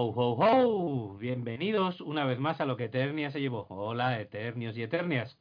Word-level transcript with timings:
¡Ho, 0.00 0.12
ho, 0.14 0.36
ho! 0.38 1.18
Bienvenidos 1.18 2.00
una 2.00 2.24
vez 2.24 2.38
más 2.38 2.60
a 2.60 2.66
lo 2.66 2.76
que 2.76 2.84
Eternia 2.84 3.32
se 3.32 3.40
llevó. 3.40 3.66
Hola, 3.68 4.20
Eternios 4.20 4.76
y 4.76 4.82
Eternias. 4.84 5.36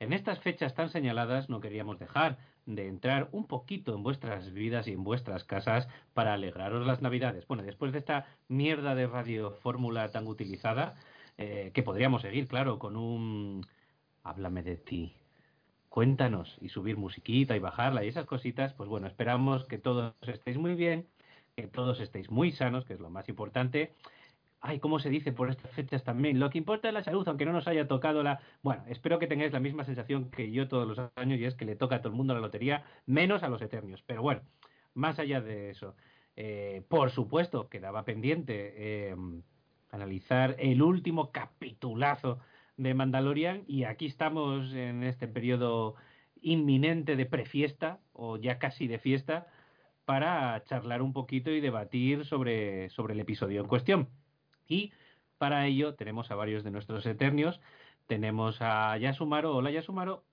En 0.00 0.14
estas 0.14 0.40
fechas 0.40 0.74
tan 0.74 0.88
señaladas 0.88 1.50
no 1.50 1.60
queríamos 1.60 1.98
dejar 1.98 2.38
de 2.64 2.88
entrar 2.88 3.28
un 3.32 3.46
poquito 3.46 3.94
en 3.94 4.02
vuestras 4.02 4.50
vidas 4.54 4.88
y 4.88 4.92
en 4.92 5.04
vuestras 5.04 5.44
casas 5.44 5.88
para 6.14 6.32
alegraros 6.32 6.86
las 6.86 7.02
navidades. 7.02 7.46
Bueno, 7.48 7.64
después 7.64 7.92
de 7.92 7.98
esta 7.98 8.24
mierda 8.48 8.94
de 8.94 9.08
radio 9.08 9.50
fórmula 9.50 10.10
tan 10.10 10.26
utilizada, 10.26 10.94
eh, 11.36 11.70
que 11.74 11.82
podríamos 11.82 12.22
seguir, 12.22 12.48
claro, 12.48 12.78
con 12.78 12.96
un... 12.96 13.66
Háblame 14.22 14.62
de 14.62 14.78
ti. 14.78 15.16
Cuéntanos 15.90 16.56
y 16.62 16.70
subir 16.70 16.96
musiquita 16.96 17.54
y 17.54 17.58
bajarla 17.58 18.06
y 18.06 18.08
esas 18.08 18.24
cositas, 18.24 18.72
pues 18.72 18.88
bueno, 18.88 19.06
esperamos 19.06 19.66
que 19.66 19.76
todos 19.76 20.14
estéis 20.22 20.56
muy 20.56 20.76
bien 20.76 21.08
que 21.56 21.66
todos 21.68 22.00
estéis 22.00 22.30
muy 22.30 22.52
sanos, 22.52 22.84
que 22.84 22.92
es 22.92 23.00
lo 23.00 23.08
más 23.08 23.30
importante. 23.30 23.94
Ay, 24.60 24.78
¿cómo 24.78 24.98
se 24.98 25.08
dice 25.08 25.32
por 25.32 25.48
estas 25.48 25.70
fechas 25.70 26.04
también? 26.04 26.38
Lo 26.38 26.50
que 26.50 26.58
importa 26.58 26.88
es 26.88 26.94
la 26.94 27.02
salud, 27.02 27.26
aunque 27.26 27.46
no 27.46 27.52
nos 27.52 27.66
haya 27.66 27.88
tocado 27.88 28.22
la... 28.22 28.40
Bueno, 28.62 28.84
espero 28.88 29.18
que 29.18 29.26
tengáis 29.26 29.52
la 29.52 29.60
misma 29.60 29.84
sensación 29.84 30.30
que 30.30 30.50
yo 30.50 30.68
todos 30.68 30.86
los 30.86 31.10
años 31.16 31.40
y 31.40 31.44
es 31.46 31.54
que 31.54 31.64
le 31.64 31.74
toca 31.74 31.96
a 31.96 31.98
todo 32.00 32.10
el 32.10 32.16
mundo 32.16 32.34
la 32.34 32.40
lotería, 32.40 32.84
menos 33.06 33.42
a 33.42 33.48
los 33.48 33.62
eternios. 33.62 34.02
Pero 34.06 34.20
bueno, 34.20 34.42
más 34.92 35.18
allá 35.18 35.40
de 35.40 35.70
eso, 35.70 35.94
eh, 36.36 36.82
por 36.88 37.10
supuesto, 37.10 37.70
quedaba 37.70 38.04
pendiente 38.04 38.74
eh, 38.76 39.16
analizar 39.90 40.56
el 40.58 40.82
último 40.82 41.32
capitulazo 41.32 42.38
de 42.76 42.92
Mandalorian 42.92 43.64
y 43.66 43.84
aquí 43.84 44.04
estamos 44.04 44.74
en 44.74 45.04
este 45.04 45.26
periodo 45.26 45.94
inminente 46.42 47.16
de 47.16 47.24
prefiesta 47.24 47.98
o 48.12 48.36
ya 48.36 48.58
casi 48.58 48.88
de 48.88 48.98
fiesta 48.98 49.46
para 50.06 50.62
charlar 50.64 51.02
un 51.02 51.12
poquito 51.12 51.50
y 51.50 51.60
debatir 51.60 52.24
sobre, 52.24 52.88
sobre 52.90 53.12
el 53.12 53.20
episodio 53.20 53.60
en 53.60 53.66
cuestión. 53.66 54.08
Y 54.68 54.92
para 55.36 55.66
ello 55.66 55.94
tenemos 55.94 56.30
a 56.30 56.36
varios 56.36 56.64
de 56.64 56.70
nuestros 56.70 57.04
eternios. 57.04 57.60
Tenemos 58.06 58.58
a 58.60 58.96
Yasumaro. 58.96 59.54
Hola 59.54 59.70
Yasumaro. 59.72 60.24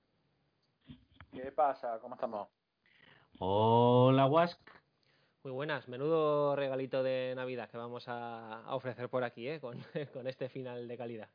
¿Qué 1.31 1.51
pasa? 1.51 1.99
¿Cómo 1.99 2.13
estamos? 2.15 2.47
Hola 3.39 4.27
Wask. 4.27 4.61
Muy 5.43 5.51
buenas, 5.51 5.89
menudo 5.89 6.55
regalito 6.55 7.03
de 7.03 7.33
Navidad 7.35 7.69
que 7.69 7.77
vamos 7.77 8.05
a, 8.07 8.63
ofrecer 8.67 9.09
por 9.09 9.23
aquí, 9.25 9.49
¿eh? 9.49 9.59
con, 9.59 9.77
con 10.13 10.27
este 10.27 10.47
final 10.49 10.87
de 10.87 10.97
calidad. 10.97 11.29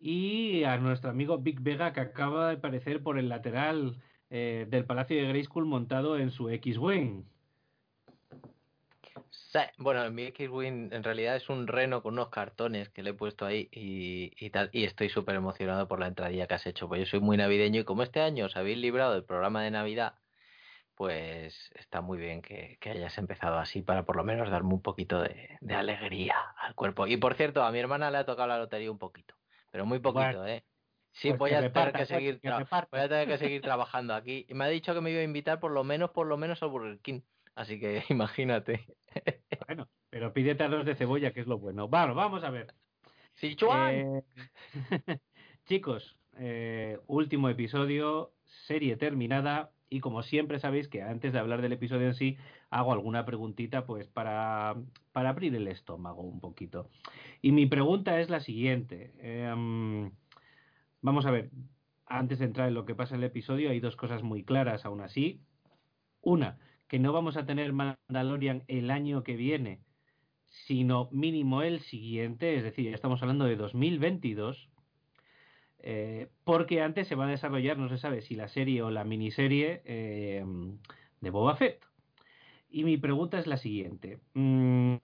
Y 0.00 0.64
a 0.64 0.78
nuestro 0.78 1.10
amigo 1.10 1.38
Big 1.38 1.60
Vega 1.60 1.92
que 1.92 2.00
acaba 2.00 2.48
de 2.48 2.54
aparecer 2.56 3.02
por 3.02 3.18
el 3.18 3.28
lateral 3.28 4.02
eh, 4.34 4.64
del 4.66 4.86
Palacio 4.86 5.18
de 5.18 5.28
Grayskull 5.28 5.66
montado 5.66 6.16
en 6.16 6.30
su 6.30 6.48
X-Wing. 6.48 7.22
bueno, 9.76 10.10
mi 10.10 10.22
X-Wing 10.22 10.90
en 10.90 11.04
realidad 11.04 11.36
es 11.36 11.50
un 11.50 11.66
reno 11.66 12.02
con 12.02 12.14
unos 12.14 12.30
cartones 12.30 12.88
que 12.88 13.02
le 13.02 13.10
he 13.10 13.14
puesto 13.14 13.44
ahí 13.44 13.68
y, 13.70 14.48
tal, 14.48 14.70
y 14.72 14.84
estoy 14.84 15.10
súper 15.10 15.34
emocionado 15.34 15.86
por 15.86 16.00
la 16.00 16.06
entradilla 16.06 16.46
que 16.46 16.54
has 16.54 16.66
hecho, 16.66 16.88
pues 16.88 17.00
yo 17.00 17.06
soy 17.06 17.20
muy 17.20 17.36
navideño 17.36 17.82
y 17.82 17.84
como 17.84 18.04
este 18.04 18.22
año 18.22 18.46
os 18.46 18.56
habéis 18.56 18.78
librado 18.78 19.12
del 19.12 19.24
programa 19.24 19.62
de 19.62 19.70
Navidad, 19.70 20.14
pues 20.94 21.70
está 21.74 22.00
muy 22.00 22.16
bien 22.16 22.40
que, 22.40 22.78
hayas 22.86 23.18
empezado 23.18 23.58
así 23.58 23.82
para 23.82 24.06
por 24.06 24.16
lo 24.16 24.24
menos 24.24 24.48
darme 24.48 24.72
un 24.72 24.80
poquito 24.80 25.20
de, 25.20 25.58
alegría 25.76 26.36
al 26.56 26.74
cuerpo. 26.74 27.06
Y 27.06 27.18
por 27.18 27.34
cierto, 27.34 27.62
a 27.64 27.70
mi 27.70 27.80
hermana 27.80 28.10
le 28.10 28.16
ha 28.16 28.24
tocado 28.24 28.48
la 28.48 28.56
lotería 28.56 28.90
un 28.90 28.98
poquito, 28.98 29.34
pero 29.70 29.84
muy 29.84 29.98
poquito, 29.98 30.46
¿eh? 30.46 30.64
Sí, 31.12 31.28
pues 31.28 31.38
voy, 31.38 31.52
a 31.52 31.72
tener 31.72 31.92
que 31.92 32.06
seguir 32.06 32.40
voy 32.42 33.00
a 33.00 33.08
tener 33.08 33.28
que 33.28 33.38
seguir 33.38 33.60
trabajando 33.60 34.14
aquí. 34.14 34.46
Y 34.48 34.54
me 34.54 34.64
ha 34.64 34.68
dicho 34.68 34.94
que 34.94 35.00
me 35.00 35.10
iba 35.10 35.20
a 35.20 35.24
invitar 35.24 35.60
por 35.60 35.70
lo 35.70 35.84
menos, 35.84 36.10
por 36.10 36.26
lo 36.26 36.36
menos 36.38 36.62
al 36.62 36.70
Burger 36.70 36.98
King. 37.00 37.20
Así 37.54 37.78
que 37.78 38.02
imagínate. 38.08 38.86
Bueno, 39.66 39.88
pero 40.10 40.32
pídete 40.32 40.64
a 40.64 40.68
los 40.68 40.86
de 40.86 40.94
cebolla, 40.94 41.32
que 41.32 41.40
es 41.40 41.46
lo 41.46 41.58
bueno. 41.58 41.88
Bueno, 41.88 42.14
vamos 42.14 42.42
a 42.44 42.50
ver. 42.50 42.74
Sí, 43.34 43.56
eh, 43.60 44.22
chicos, 45.66 46.16
eh, 46.38 46.98
último 47.06 47.48
episodio, 47.48 48.32
serie 48.66 48.96
terminada. 48.96 49.70
Y 49.88 50.00
como 50.00 50.22
siempre 50.22 50.58
sabéis 50.58 50.88
que 50.88 51.02
antes 51.02 51.34
de 51.34 51.38
hablar 51.38 51.60
del 51.60 51.74
episodio 51.74 52.06
en 52.06 52.14
sí, 52.14 52.38
hago 52.70 52.94
alguna 52.94 53.26
preguntita 53.26 53.84
pues 53.84 54.08
para, 54.08 54.74
para 55.12 55.28
abrir 55.28 55.54
el 55.54 55.68
estómago 55.68 56.22
un 56.22 56.40
poquito. 56.40 56.88
Y 57.42 57.52
mi 57.52 57.66
pregunta 57.66 58.18
es 58.18 58.30
la 58.30 58.40
siguiente. 58.40 59.12
Eh, 59.18 60.10
Vamos 61.02 61.26
a 61.26 61.32
ver, 61.32 61.50
antes 62.06 62.38
de 62.38 62.44
entrar 62.44 62.68
en 62.68 62.74
lo 62.74 62.84
que 62.84 62.94
pasa 62.94 63.14
en 63.14 63.20
el 63.20 63.26
episodio, 63.26 63.70
hay 63.70 63.80
dos 63.80 63.96
cosas 63.96 64.22
muy 64.22 64.44
claras 64.44 64.84
aún 64.84 65.00
así. 65.00 65.40
Una, 66.20 66.58
que 66.86 67.00
no 67.00 67.12
vamos 67.12 67.36
a 67.36 67.44
tener 67.44 67.72
Mandalorian 67.72 68.62
el 68.68 68.90
año 68.90 69.24
que 69.24 69.34
viene, 69.34 69.80
sino 70.48 71.08
mínimo 71.10 71.62
el 71.62 71.80
siguiente, 71.80 72.56
es 72.56 72.62
decir, 72.62 72.88
ya 72.88 72.94
estamos 72.94 73.20
hablando 73.20 73.46
de 73.46 73.56
2022, 73.56 74.68
eh, 75.80 76.28
porque 76.44 76.82
antes 76.82 77.08
se 77.08 77.16
va 77.16 77.26
a 77.26 77.30
desarrollar, 77.30 77.78
no 77.78 77.88
se 77.88 77.98
sabe 77.98 78.22
si 78.22 78.36
la 78.36 78.46
serie 78.46 78.82
o 78.82 78.90
la 78.90 79.02
miniserie 79.02 79.82
eh, 79.84 80.44
de 81.20 81.30
Boba 81.30 81.56
Fett. 81.56 81.84
Y 82.70 82.84
mi 82.84 82.96
pregunta 82.96 83.40
es 83.40 83.48
la 83.48 83.56
siguiente. 83.56 84.20
Mm, 84.34 84.96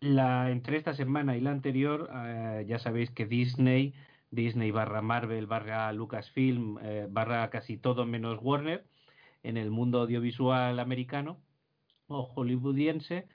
entre 0.00 0.76
esta 0.76 0.92
semana 0.92 1.34
y 1.36 1.40
la 1.40 1.50
anterior, 1.50 2.10
eh, 2.12 2.66
ya 2.68 2.78
sabéis 2.78 3.10
que 3.10 3.24
Disney 3.24 3.94
Disney 4.36 4.70
barra 4.70 5.02
Marvel 5.02 5.46
barra 5.46 5.92
Lucasfilm 5.92 6.78
eh, 6.82 7.06
barra 7.10 7.50
casi 7.50 7.76
todo 7.76 8.06
menos 8.06 8.38
Warner 8.40 8.84
en 9.42 9.56
el 9.56 9.70
mundo 9.70 10.00
audiovisual 10.02 10.78
americano 10.78 11.40
o 12.06 12.22
hollywoodiense 12.22 13.26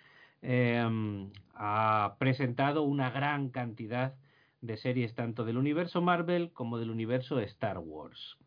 em, 0.41 1.29
ha 1.55 2.15
presentado 2.19 2.83
una 2.83 3.09
gran 3.09 3.49
cantidad 3.49 4.15
de 4.61 4.77
series 4.77 5.13
tanto 5.15 5.43
del 5.43 5.57
universo 5.57 6.01
Marvel 6.01 6.51
como 6.53 6.77
del 6.77 6.91
universo 6.91 7.39
Star 7.39 7.79
Wars. 7.79 8.37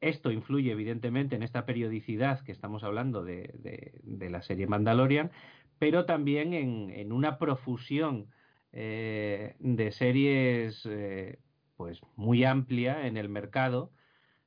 Esto 0.00 0.30
influye 0.30 0.72
evidentemente 0.72 1.36
en 1.36 1.42
esta 1.42 1.66
periodicidad 1.66 2.40
que 2.40 2.52
estamos 2.52 2.84
hablando 2.84 3.22
de, 3.22 3.92
la 4.04 4.42
serie 4.42 4.66
Mandalorian, 4.66 5.30
pero 5.78 6.06
también 6.06 6.54
en, 6.54 7.12
una 7.12 7.38
profusión 7.38 8.26
eh, 8.72 9.56
de 9.58 9.92
series 9.92 10.86
eh, 10.86 11.38
pues 11.80 12.02
muy 12.14 12.44
amplia 12.44 13.06
en 13.06 13.16
el 13.16 13.30
mercado 13.30 13.90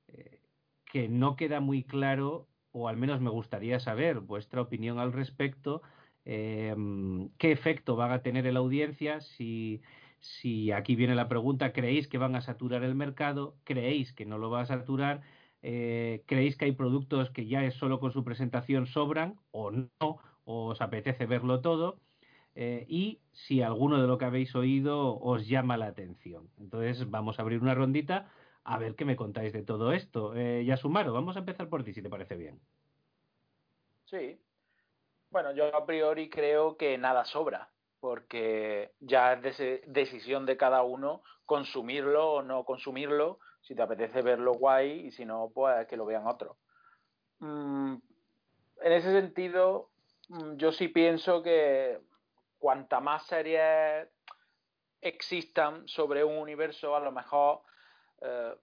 eh, 0.07 0.39
que 0.85 1.09
no 1.09 1.35
queda 1.35 1.61
muy 1.61 1.81
claro 1.83 2.47
o 2.71 2.87
al 2.87 2.95
menos 2.95 3.21
me 3.21 3.31
gustaría 3.31 3.79
saber 3.79 4.19
vuestra 4.19 4.61
opinión 4.61 4.99
al 4.99 5.11
respecto 5.11 5.81
em, 6.25 7.29
qué 7.39 7.51
efecto 7.51 7.95
van 7.95 8.11
a 8.11 8.21
tener 8.21 8.45
en 8.45 8.53
la 8.53 8.59
audiencia 8.59 9.19
si 9.19 9.81
si 10.19 10.71
aquí 10.71 10.95
viene 10.95 11.15
la 11.15 11.27
pregunta 11.27 11.73
creéis 11.73 12.07
que 12.07 12.19
van 12.19 12.35
a 12.35 12.41
saturar 12.41 12.83
el 12.83 12.93
mercado 12.93 13.57
creéis 13.63 14.13
que 14.13 14.27
no 14.27 14.37
lo 14.37 14.51
va 14.51 14.61
a 14.61 14.67
saturar 14.67 15.21
eh, 15.63 16.21
creéis 16.27 16.55
que 16.55 16.65
hay 16.65 16.73
productos 16.73 17.31
que 17.31 17.47
ya 17.47 17.65
es 17.65 17.73
solo 17.73 17.99
con 17.99 18.11
su 18.11 18.23
presentación 18.23 18.85
sobran 18.85 19.37
o 19.49 19.71
no 19.71 19.89
o 20.43 20.67
os 20.67 20.81
apetece 20.81 21.25
verlo 21.25 21.61
todo 21.61 21.99
eh, 22.55 22.85
y 22.87 23.19
si 23.31 23.61
alguno 23.61 23.99
de 24.01 24.07
lo 24.07 24.17
que 24.17 24.25
habéis 24.25 24.55
oído 24.55 25.19
os 25.19 25.47
llama 25.47 25.77
la 25.77 25.87
atención. 25.87 26.49
Entonces 26.59 27.09
vamos 27.09 27.39
a 27.39 27.41
abrir 27.41 27.61
una 27.61 27.73
rondita 27.73 28.29
a 28.63 28.77
ver 28.77 28.95
qué 28.95 29.05
me 29.05 29.15
contáis 29.15 29.53
de 29.53 29.63
todo 29.63 29.91
esto. 29.91 30.35
Eh, 30.35 30.63
Yasumaro, 30.65 31.13
vamos 31.13 31.35
a 31.35 31.39
empezar 31.39 31.67
por 31.67 31.83
ti, 31.83 31.93
si 31.93 32.01
te 32.01 32.09
parece 32.09 32.35
bien. 32.35 32.59
Sí. 34.05 34.39
Bueno, 35.31 35.51
yo 35.53 35.75
a 35.75 35.85
priori 35.85 36.29
creo 36.29 36.77
que 36.77 36.97
nada 36.97 37.25
sobra, 37.25 37.69
porque 37.99 38.91
ya 38.99 39.33
es 39.33 39.57
decisión 39.87 40.45
de 40.45 40.57
cada 40.57 40.83
uno 40.83 41.23
consumirlo 41.45 42.33
o 42.33 42.41
no 42.43 42.63
consumirlo, 42.63 43.39
si 43.61 43.75
te 43.75 43.81
apetece 43.81 44.21
verlo 44.21 44.53
guay 44.53 45.07
y 45.07 45.11
si 45.11 45.25
no, 45.25 45.51
pues 45.53 45.87
que 45.87 45.97
lo 45.97 46.05
vean 46.05 46.27
otros. 46.27 46.55
Mm, 47.39 47.95
en 48.81 48.91
ese 48.91 49.11
sentido, 49.11 49.89
mm, 50.29 50.55
yo 50.57 50.71
sí 50.71 50.87
pienso 50.87 51.41
que 51.41 51.99
cuanta 52.63 53.01
más 53.01 53.25
series 53.25 54.07
existan 55.01 55.85
sobre 55.85 56.23
un 56.23 56.37
universo, 56.37 56.95
a 56.95 57.01
lo 57.01 57.11
mejor 57.11 57.63
eh, 58.21 58.55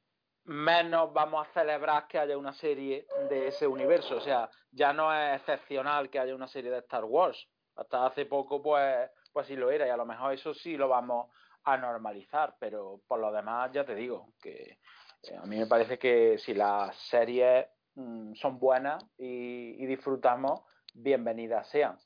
menos 0.45 1.13
vamos 1.13 1.47
a 1.47 1.53
celebrar 1.53 2.09
que 2.09 2.19
haya 2.19 2.39
una 2.39 2.55
serie 2.55 3.07
de 3.29 3.49
ese 3.49 3.67
universo. 3.67 4.17
O 4.17 4.21
sea, 4.23 4.49
ya 4.73 4.95
no 4.95 5.15
es 5.15 5.39
excepcional 5.39 6.09
que 6.09 6.19
haya 6.19 6.35
una 6.35 6.49
serie 6.49 6.71
de 6.71 6.79
Star 6.79 7.05
Wars. 7.05 7.47
Hasta 7.77 8.07
hace 8.07 8.25
poco, 8.25 8.63
pues, 8.63 9.11
pues 9.35 9.47
sí 9.47 9.55
lo 9.55 9.71
era, 9.71 9.87
y 9.87 9.91
a 9.91 9.99
lo 9.99 10.07
mejor 10.07 10.33
eso 10.33 10.55
sí 10.55 10.79
lo 10.79 10.89
vamos 10.89 11.31
a 11.65 11.77
normalizar, 11.77 12.57
pero 12.59 13.03
por 13.07 13.21
lo 13.21 13.31
demás, 13.31 13.71
ya 13.71 13.85
te 13.85 13.95
digo, 13.95 14.33
que 14.41 14.79
eh, 15.25 15.37
a 15.37 15.45
mí 15.45 15.59
me 15.59 15.67
parece 15.67 15.99
que 15.99 16.39
si 16.39 16.55
las 16.55 16.97
series 16.97 17.67
mm, 17.97 18.33
son 18.33 18.59
buenas 18.59 19.05
y, 19.19 19.85
disfrutamos, 19.85 20.63
bienvenidas 20.95 21.69
sean. 21.69 21.99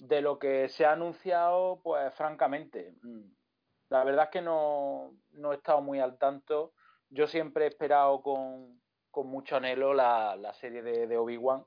De 0.00 0.20
lo 0.20 0.38
que 0.38 0.68
se 0.68 0.84
ha 0.86 0.92
anunciado, 0.92 1.80
pues 1.82 2.12
francamente, 2.14 2.94
mm, 3.02 3.24
la 3.90 4.04
verdad 4.04 4.24
es 4.24 4.30
que 4.30 4.42
no, 4.42 5.12
no 5.32 5.52
he 5.52 5.56
estado 5.56 5.80
muy 5.82 6.00
al 6.00 6.16
tanto 6.18 6.72
yo 7.10 7.26
siempre 7.26 7.64
he 7.64 7.68
esperado 7.68 8.22
con, 8.22 8.80
mucho 9.26 9.56
anhelo 9.56 9.92
la, 9.92 10.52
serie 10.54 10.82
de, 10.82 11.18
Obi-Wan, 11.18 11.64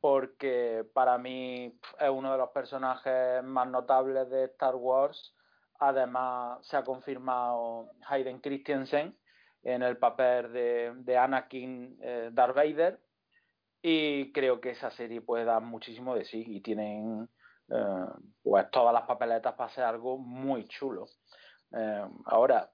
porque 0.00 0.86
para 0.94 1.18
mí 1.18 1.76
es 1.98 2.08
uno 2.08 2.32
de 2.32 2.38
los 2.38 2.50
personajes 2.50 3.42
más 3.42 3.68
notables 3.68 4.30
de 4.30 4.44
Star 4.44 4.76
Wars. 4.76 5.34
Además, 5.80 6.64
se 6.66 6.76
ha 6.76 6.84
confirmado 6.84 7.90
Hayden 8.06 8.40
Christensen 8.40 9.18
en 9.62 9.82
el 9.82 9.98
papel 9.98 10.52
de, 11.04 11.18
Anakin 11.18 11.98
eh, 12.00 12.30
Darth 12.32 12.54
Vader. 12.54 13.00
Y 13.80 14.32
creo 14.32 14.60
que 14.60 14.70
esa 14.70 14.90
serie 14.90 15.20
puede 15.20 15.44
dar 15.44 15.62
muchísimo 15.62 16.14
de 16.14 16.24
sí 16.24 16.44
y 16.46 16.60
tienen 16.60 17.28
eh, 17.68 18.06
pues 18.42 18.70
todas 18.70 18.92
las 18.92 19.04
papeletas 19.04 19.54
para 19.54 19.70
hacer 19.70 19.84
algo 19.84 20.18
muy 20.18 20.64
chulo. 20.66 21.06
Eh, 21.72 22.04
ahora, 22.24 22.70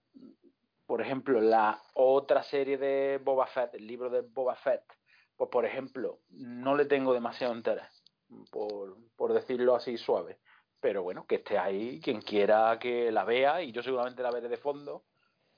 por 0.87 1.01
ejemplo, 1.03 1.41
la 1.41 1.83
otra 1.95 2.43
serie 2.43 2.79
de 2.79 3.21
Boba 3.23 3.47
Fett, 3.47 3.75
el 3.75 3.87
libro 3.87 4.09
de 4.09 4.23
Boba 4.23 4.55
Fett, 4.55 4.85
pues 5.37 5.51
por 5.51 5.65
ejemplo, 5.67 6.21
no 6.31 6.77
le 6.77 6.87
tengo 6.87 7.13
demasiado 7.13 7.55
interés, 7.55 8.05
por, 8.51 8.97
por 9.17 9.33
decirlo 9.33 9.75
así 9.75 9.99
suave. 9.99 10.39
Pero 10.81 11.03
bueno, 11.03 11.27
que 11.27 11.37
esté 11.37 11.59
ahí, 11.59 12.01
quien 12.01 12.21
quiera 12.21 12.79
que 12.79 13.11
la 13.11 13.25
vea, 13.25 13.63
y 13.63 13.73
yo 13.73 13.83
seguramente 13.83 14.23
la 14.23 14.31
veré 14.31 14.49
de 14.49 14.59
fondo, 14.59 15.05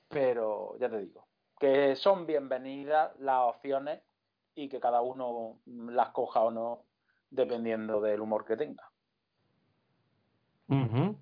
pero 0.07 0.77
ya 0.79 0.89
te 0.89 0.99
digo, 0.99 1.27
que 1.59 1.95
son 1.95 2.25
bienvenidas 2.25 3.17
las 3.19 3.41
opciones 3.43 4.01
y 4.57 4.67
que 4.67 4.79
cada 4.79 5.01
uno 5.01 5.59
las 5.65 6.09
coja 6.09 6.41
o 6.41 6.51
no, 6.51 6.83
dependiendo 7.29 8.01
del 8.01 8.21
humor 8.21 8.43
que 8.43 8.57
tenga. 8.57 8.91
Uh 10.67 11.15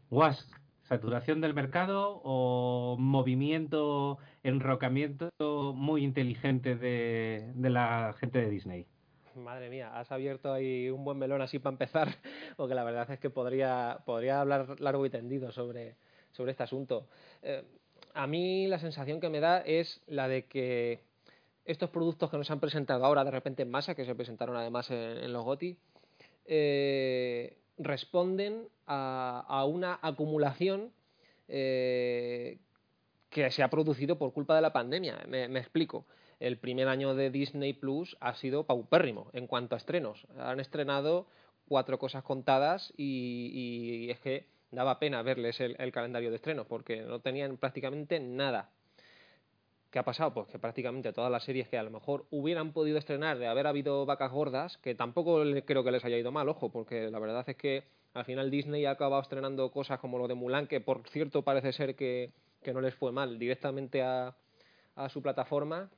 saturación 0.84 1.42
del 1.42 1.56
mercado 1.56 2.22
o 2.24 2.96
movimiento, 3.00 4.20
enrocamiento 4.44 5.32
muy 5.74 6.04
inteligente 6.04 6.76
de, 6.76 7.52
la 7.56 8.14
gente 8.20 8.40
de 8.40 8.52
Disney. 8.52 8.86
Madre 9.36 9.72
mía, 9.72 9.98
has 9.98 10.12
abierto 10.12 10.54
ahí 10.54 10.92
un 10.92 11.04
buen 11.04 11.18
melón 11.18 11.42
así 11.42 11.58
para 11.58 11.74
empezar, 11.74 12.10
porque 12.56 12.76
la 12.76 12.84
verdad 12.84 13.10
es 13.10 13.20
que 13.20 13.32
podría, 13.32 14.02
podría 14.06 14.42
hablar 14.42 14.80
largo 14.80 15.08
y 15.08 15.10
tendido 15.10 15.52
sobre, 15.52 15.96
sobre 16.32 16.52
este 16.52 16.64
asunto. 16.64 17.08
Eh, 17.42 17.64
a 18.14 18.28
mí 18.28 18.68
la 18.68 18.78
sensación 18.78 19.20
que 19.20 19.30
me 19.30 19.40
da 19.40 19.62
es 19.62 20.04
la 20.06 20.28
de 20.28 20.46
que 20.46 21.02
estos 21.66 21.90
productos 21.90 22.30
que 22.30 22.38
nos 22.38 22.50
han 22.52 22.60
presentado 22.60 23.06
ahora 23.06 23.24
de 23.24 23.32
repente 23.32 23.64
en 23.64 23.72
masa, 23.72 23.96
que 23.96 24.06
se 24.06 24.16
presentaron 24.16 24.56
además 24.56 24.90
en, 24.92 25.34
los 25.34 25.44
GOTI, 25.44 25.78
eh, 26.46 27.58
responden 27.78 28.68
a, 28.86 29.66
una 29.68 30.00
acumulación 30.02 30.92
eh, 31.48 32.60
que 33.30 33.50
se 33.52 33.64
ha 33.64 33.70
producido 33.70 34.18
por 34.18 34.32
culpa 34.32 34.56
de 34.56 34.62
la 34.62 34.72
pandemia. 34.72 35.26
Me, 35.28 35.46
explico. 35.60 36.06
El 36.40 36.58
primer 36.58 36.88
año 36.88 37.16
de 37.16 37.32
Disney 37.32 37.74
Plus 37.74 38.18
ha 38.20 38.36
sido 38.36 38.66
paupérrimo 38.66 39.30
en 39.34 39.48
cuanto 39.48 39.76
a 39.76 39.78
estrenos. 39.78 40.28
Han 40.38 40.60
estrenado 40.60 41.28
cuatro 41.68 41.98
cosas 41.98 42.24
contadas 42.24 42.94
y, 42.98 44.08
es 44.10 44.20
que 44.20 44.48
daba 44.72 45.00
pena 45.00 45.22
verles 45.22 45.60
el, 45.62 45.76
el, 45.80 45.92
calendario 45.92 46.30
de 46.30 46.36
estrenos 46.36 46.68
porque 46.68 47.02
no 47.02 47.22
tenían 47.22 47.58
prácticamente 47.58 48.20
nada. 48.20 48.70
¿Qué 49.96 50.00
ha 50.00 50.04
pasado? 50.04 50.34
Pues 50.34 50.50
que 50.50 50.60
prácticamente 50.60 51.14
todas 51.14 51.32
las 51.32 51.46
series 51.46 51.70
que 51.70 51.78
a 51.78 51.84
lo 51.84 51.90
mejor 51.90 52.26
hubieran 52.30 52.74
podido 52.74 52.98
estrenar 52.98 53.40
de 53.40 53.48
haber 53.48 53.66
habido 53.66 54.06
vacas 54.06 54.30
gordas, 54.30 54.78
que 54.80 54.94
tampoco 54.94 55.42
creo 55.66 55.86
que 55.86 55.92
les 55.92 56.04
haya 56.04 56.18
ido 56.18 56.34
mal, 56.34 56.50
ojo, 56.50 56.70
porque 56.70 57.10
la 57.10 57.18
verdad 57.18 57.46
es 57.48 57.56
que 57.56 57.86
al 58.14 58.26
final 58.26 58.52
Disney 58.52 58.84
ha 58.84 58.92
acabado 58.92 59.22
estrenando 59.22 59.72
cosas 59.72 60.02
como 60.02 60.18
lo 60.18 60.28
de 60.28 60.34
Mulan, 60.34 60.68
que 60.68 60.82
por 60.82 61.08
cierto 61.08 61.44
parece 61.44 61.72
ser 61.72 61.96
que, 61.96 62.34
no 62.74 62.82
les 62.82 62.94
fue 62.94 63.14
mal, 63.14 63.40
directamente 63.40 64.04
a, 64.04 64.36
su 65.08 65.22
plataforma 65.22 65.90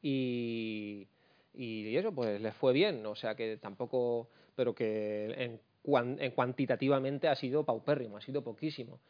y, 0.00 1.08
y 1.54 1.96
eso 1.96 2.12
pues 2.12 2.40
les 2.40 2.54
fue 2.54 2.72
bien, 2.72 3.04
o 3.04 3.16
sea 3.16 3.34
que 3.34 3.56
tampoco, 3.56 4.28
pero 4.54 4.76
que 4.76 5.24
en, 5.36 5.60
en 6.20 6.30
cuantitativamente 6.30 7.26
ha 7.26 7.34
sido 7.34 7.64
paupérrimo, 7.64 8.18
ha 8.18 8.20
sido 8.20 8.44
poquísimo. 8.44 9.00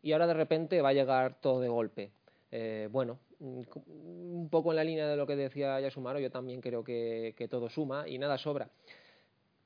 Y 0.00 0.12
ahora 0.12 0.26
de 0.26 0.32
repente 0.32 0.80
va 0.80 0.88
a 0.88 0.94
llegar 0.94 1.42
todo 1.42 1.60
de 1.60 1.68
golpe. 1.68 2.10
Eh, 2.52 2.88
bueno, 2.90 3.18
un 3.40 4.48
poco 4.50 4.70
en 4.70 4.76
la 4.76 4.84
línea 4.84 5.08
de 5.08 5.16
lo 5.16 5.26
que 5.26 5.36
decía 5.36 5.80
Yasumaro, 5.80 6.20
yo 6.20 6.30
también 6.30 6.60
creo 6.60 6.84
que, 6.84 7.34
todo 7.50 7.68
suma 7.68 8.08
y 8.08 8.18
nada 8.18 8.38
sobra. 8.38 8.70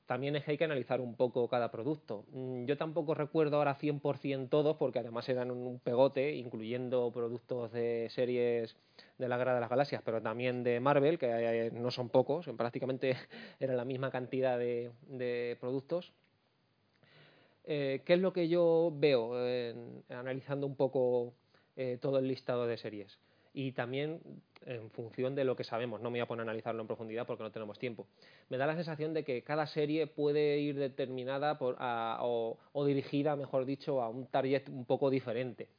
También 0.05 0.35
es 0.35 0.43
que 0.43 0.51
hay 0.51 0.57
que 0.57 0.63
analizar 0.65 1.01
un 1.01 1.15
poco 1.15 1.47
cada 1.49 1.71
producto. 1.71 2.25
Mm, 2.31 2.65
yo 2.65 2.77
tampoco 2.77 3.15
recuerdo 3.15 3.57
ahora 3.57 3.75
100% 3.75 4.49
todos, 4.49 4.77
porque 4.77 4.99
además 4.99 5.27
eran 5.29 5.49
un 5.49 5.79
pegote, 5.79 6.35
incluyendo 6.35 7.11
productos 7.11 7.71
de 7.71 8.07
series 8.11 8.77
de 9.17 9.27
la 9.27 9.37
Guerra 9.37 9.55
de 9.55 9.61
las 9.61 9.69
Galaxias, 9.69 10.03
pero 10.05 10.21
también 10.21 10.63
de 10.63 10.79
Marvel, 10.79 11.17
que 11.17 11.27
eh, 11.27 11.71
no 11.71 11.89
son 11.89 12.09
pocos, 12.09 12.47
prácticamente 12.55 13.15
era 13.59 13.73
la 13.73 13.83
misma 13.83 14.11
cantidad 14.11 14.59
de, 14.59 15.57
productos. 15.59 16.13
Eh, 17.63 18.03
¿Qué 18.05 18.13
es 18.13 18.19
lo 18.19 18.31
que 18.31 18.47
yo 18.47 18.93
veo 18.95 19.33
analizando 20.09 20.67
un 20.67 20.75
poco 20.75 21.33
eh, 21.77 21.97
todo 22.01 22.19
el 22.19 22.27
listado 22.27 22.67
de 22.67 22.77
series. 22.77 23.19
Y 23.57 23.71
también 23.71 24.19
en 24.65 24.91
función 24.91 25.33
de 25.33 25.45
lo 25.45 25.55
que 25.55 25.63
sabemos, 25.63 26.01
no 26.01 26.09
me 26.09 26.19
voy 26.19 26.23
a 26.23 26.27
poner 26.27 26.41
a 26.41 26.43
analizarlo 26.43 26.81
en 26.81 26.87
profundidad 26.87 27.25
porque 27.25 27.43
no 27.43 27.51
tenemos 27.53 27.79
tiempo. 27.79 28.05
Me 28.49 28.57
da 28.57 28.67
la 28.67 28.75
sensación 28.75 29.13
de 29.13 29.23
que 29.23 29.43
cada 29.43 29.65
serie 29.65 30.07
puede 30.07 30.59
ir 30.59 30.77
determinada 30.77 31.57
o, 31.61 32.85
dirigida, 32.85 33.37
mejor 33.37 33.63
dicho, 33.63 34.01
a 34.01 34.09
un 34.09 34.27
target 34.27 34.67
un 34.67 34.83
poco 34.83 35.09
diferente. 35.09 35.69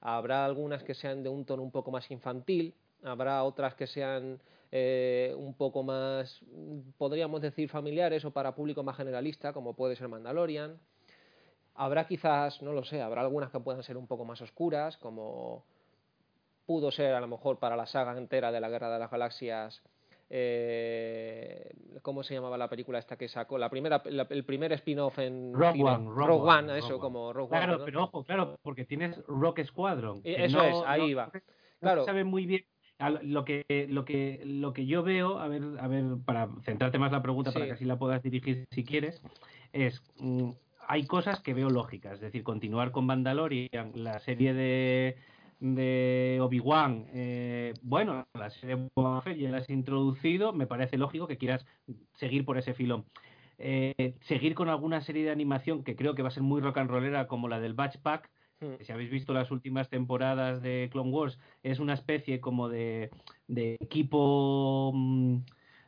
Habrá 0.00 0.44
algunas 0.44 0.84
que 0.84 0.94
sean 0.94 1.24
de 1.24 1.28
un 1.28 1.44
tono 1.44 1.64
un 1.64 1.72
poco 1.72 1.90
más 1.90 2.08
infantil, 2.12 2.74
habrá 3.02 3.42
otras 3.42 3.74
que 3.74 3.88
sean 3.88 4.40
eh, 4.70 5.34
un 5.36 5.54
poco 5.54 5.82
más, 5.82 6.40
podríamos 6.98 7.42
decir, 7.42 7.68
familiares 7.68 8.24
o 8.24 8.30
para 8.30 8.54
público 8.54 8.84
más 8.84 8.96
generalista, 8.96 9.52
como 9.52 9.74
puede 9.74 9.96
ser 9.96 10.06
Mandalorian. 10.06 10.78
Habrá 11.74 12.06
quizás, 12.06 12.62
no 12.62 12.72
lo 12.72 12.84
sé, 12.84 13.02
habrá 13.02 13.22
algunas 13.22 13.50
que 13.50 13.58
puedan 13.58 13.82
ser 13.82 13.96
un 13.96 14.06
poco 14.06 14.24
más 14.24 14.40
oscuras, 14.40 14.96
como 14.96 15.64
pudo 16.66 16.90
ser 16.90 17.14
a 17.14 17.20
lo 17.20 17.28
mejor 17.28 17.58
para 17.58 17.76
la 17.76 17.86
saga 17.86 18.16
entera 18.18 18.52
de 18.52 18.60
la 18.60 18.68
Guerra 18.68 18.92
de 18.92 18.98
las 18.98 19.10
Galaxias. 19.10 19.82
Eh, 20.28 21.70
¿Cómo 22.02 22.24
se 22.24 22.34
llamaba 22.34 22.58
la 22.58 22.68
película 22.68 22.98
esta 22.98 23.16
que 23.16 23.28
sacó? 23.28 23.58
La 23.58 23.70
primera, 23.70 24.02
el 24.04 24.44
primer 24.44 24.72
spin-off 24.72 25.18
en 25.20 25.54
Rogue 25.54 25.84
One, 25.84 26.10
Rogue, 26.10 26.50
One, 26.50 26.78
eso 26.78 26.98
como 26.98 27.32
Rogue 27.32 27.50
claro, 27.50 27.76
One. 27.76 27.84
pero 27.84 28.04
ojo, 28.04 28.24
claro, 28.24 28.58
porque 28.62 28.84
tienes 28.84 29.16
Rock 29.28 29.62
Squadron. 29.64 30.20
Eso 30.24 30.62
es, 30.62 30.76
ahí 30.86 31.14
va. 31.14 31.30
claro. 31.80 32.04
sabe 32.04 32.24
muy 32.24 32.46
bien 32.46 32.64
lo 33.22 33.44
que 33.44 33.86
lo 33.88 34.04
que 34.04 34.40
lo 34.44 34.72
que 34.72 34.86
yo 34.86 35.02
veo, 35.02 35.38
a 35.38 35.48
ver, 35.48 35.62
a 35.78 35.86
ver, 35.86 36.04
para 36.24 36.48
centrarte 36.64 36.98
más 36.98 37.12
la 37.12 37.22
pregunta, 37.22 37.52
para 37.52 37.66
que 37.66 37.72
así 37.72 37.84
la 37.84 37.98
puedas 37.98 38.22
dirigir 38.22 38.66
si 38.70 38.84
quieres, 38.84 39.22
es 39.72 40.02
mm, 40.18 40.50
hay 40.88 41.06
cosas 41.06 41.40
que 41.40 41.54
veo 41.54 41.68
lógicas, 41.68 42.14
es 42.14 42.20
decir, 42.20 42.42
continuar 42.42 42.92
con 42.92 43.06
Mandalorian, 43.06 43.92
la 43.94 44.18
serie 44.20 44.54
de, 44.54 45.16
de 45.60 46.38
Obi-Wan, 46.40 47.06
eh, 47.12 47.74
bueno, 47.82 48.26
la 48.34 48.50
serie 48.50 48.76
de 48.76 48.88
Boba 48.94 49.22
Fett 49.22 49.38
ya 49.38 49.50
la 49.50 49.58
has 49.58 49.70
introducido, 49.70 50.52
me 50.52 50.66
parece 50.66 50.98
lógico 50.98 51.26
que 51.26 51.38
quieras 51.38 51.64
seguir 52.14 52.44
por 52.44 52.58
ese 52.58 52.74
filón. 52.74 53.04
Eh, 53.58 54.16
seguir 54.20 54.54
con 54.54 54.68
alguna 54.68 55.00
serie 55.00 55.24
de 55.24 55.30
animación 55.30 55.82
que 55.82 55.96
creo 55.96 56.14
que 56.14 56.22
va 56.22 56.28
a 56.28 56.32
ser 56.32 56.42
muy 56.42 56.60
rock 56.60 56.78
and 56.78 56.90
rollera 56.90 57.26
como 57.26 57.48
la 57.48 57.58
del 57.60 57.74
Batch 57.74 57.98
Pack, 57.98 58.30
hmm. 58.60 58.82
si 58.82 58.92
habéis 58.92 59.10
visto 59.10 59.32
las 59.32 59.50
últimas 59.50 59.88
temporadas 59.88 60.60
de 60.60 60.88
Clone 60.92 61.10
Wars, 61.10 61.38
es 61.62 61.78
una 61.78 61.94
especie 61.94 62.40
como 62.40 62.68
de, 62.68 63.10
de 63.48 63.76
equipo... 63.80 64.92
Mm, 64.94 65.38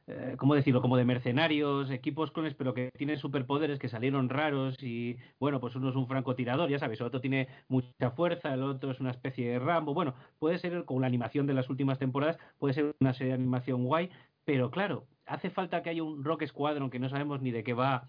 eh, 0.09 0.35
¿cómo 0.38 0.55
decirlo? 0.55 0.81
Como 0.81 0.97
de 0.97 1.05
mercenarios, 1.05 1.91
equipos 1.91 2.33
clones, 2.33 2.55
pero 2.55 2.73
que 2.73 2.91
tienen 2.97 3.19
superpoderes 3.19 3.79
que 3.79 3.88
salieron 3.88 4.29
raros 4.29 4.83
y, 4.83 5.19
bueno, 5.38 5.61
pues 5.61 5.77
uno 5.77 5.91
es 5.91 5.97
un 5.97 6.09
francotirador, 6.09 6.71
ya 6.71 6.79
sabes, 6.79 7.00
el 7.00 7.07
otro 7.07 7.21
tiene 7.21 7.49
mucha 7.69 8.11
fuerza, 8.12 8.55
el 8.55 8.62
otro 8.62 8.91
es 8.91 9.00
una 9.00 9.11
especie 9.11 9.50
de 9.50 9.59
Rambo. 9.59 9.93
Bueno, 9.93 10.15
puede 10.38 10.59
ser 10.59 10.85
con 10.85 11.03
la 11.03 11.07
animación 11.07 11.47
de 11.47 11.55
las 11.55 11.69
últimas 11.69 11.99
temporadas, 11.99 12.38
puede 12.59 12.75
ser 12.75 12.95
una 13.00 13.12
serie 13.12 13.33
de 13.33 13.38
animación 13.38 13.85
guay, 13.85 14.11
pero 14.45 14.71
claro, 14.71 15.05
hace 15.27 15.50
falta 15.50 15.83
que 15.83 15.91
haya 15.91 16.03
un 16.03 16.25
Rock 16.25 16.47
Squadron 16.47 16.91
que 16.91 16.99
no 16.99 17.09
sabemos 17.09 17.43
ni 17.43 17.50
de 17.50 17.62
qué 17.62 17.75
va, 17.75 18.09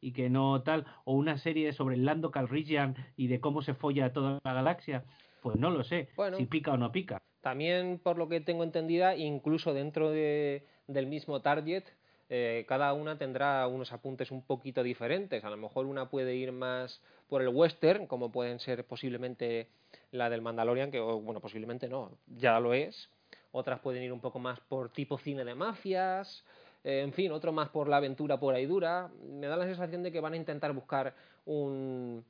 y 0.00 0.12
que 0.12 0.30
no 0.30 0.62
tal, 0.62 0.86
o 1.04 1.14
una 1.14 1.38
serie 1.38 1.72
sobre 1.72 1.96
el 1.96 2.04
Lando 2.04 2.30
Calrissian 2.30 2.94
y 3.16 3.26
de 3.26 3.40
cómo 3.40 3.62
se 3.62 3.74
folla 3.74 4.12
toda 4.12 4.40
la 4.44 4.52
galaxia, 4.52 5.04
pues 5.42 5.56
no 5.56 5.70
lo 5.70 5.84
sé, 5.84 6.08
si 6.36 6.46
pica 6.46 6.72
o 6.72 6.76
no 6.76 6.92
pica. 6.92 7.20
También, 7.40 7.98
por 8.02 8.18
lo 8.18 8.28
que 8.28 8.40
tengo 8.40 8.64
entendida, 8.64 9.16
incluso 9.16 9.72
dentro 9.72 10.10
de, 10.10 10.66
del 10.92 11.06
mismo 11.06 11.40
target, 11.40 11.84
eh, 12.28 12.64
cada 12.68 12.92
una 12.92 13.18
tendrá 13.18 13.66
unos 13.66 13.92
apuntes 13.92 14.30
un 14.30 14.42
poquito 14.42 14.82
diferentes. 14.82 15.44
A 15.44 15.50
lo 15.50 15.56
mejor 15.56 15.86
una 15.86 16.08
puede 16.08 16.34
ir 16.34 16.52
más 16.52 17.00
por 17.28 17.42
el 17.42 17.48
western, 17.48 18.06
como 18.06 18.30
pueden 18.30 18.60
ser 18.60 18.84
posiblemente 18.84 19.68
la 20.12 20.30
del 20.30 20.42
Mandalorian, 20.42 20.90
que, 20.90 21.00
bueno, 21.00 21.40
posiblemente 21.40 21.88
no, 21.88 22.12
ya 22.26 22.60
lo 22.60 22.74
es. 22.74 23.08
Otras 23.52 23.80
pueden 23.80 24.02
ir 24.02 24.12
un 24.12 24.20
poco 24.20 24.38
más 24.38 24.60
por 24.60 24.90
tipo 24.90 25.18
cine 25.18 25.44
de 25.44 25.54
mafias, 25.54 26.44
eh, 26.84 27.00
en 27.00 27.12
fin, 27.12 27.32
otro 27.32 27.52
más 27.52 27.68
por 27.70 27.88
la 27.88 27.96
aventura 27.96 28.38
pura 28.38 28.60
y 28.60 28.66
dura. 28.66 29.10
Me 29.28 29.46
da 29.46 29.56
la 29.56 29.66
sensación 29.66 30.02
de 30.02 30.12
que 30.12 30.20
van 30.20 30.34
a 30.34 30.36
intentar 30.36 30.72
buscar 30.72 31.14
un, 31.46 32.24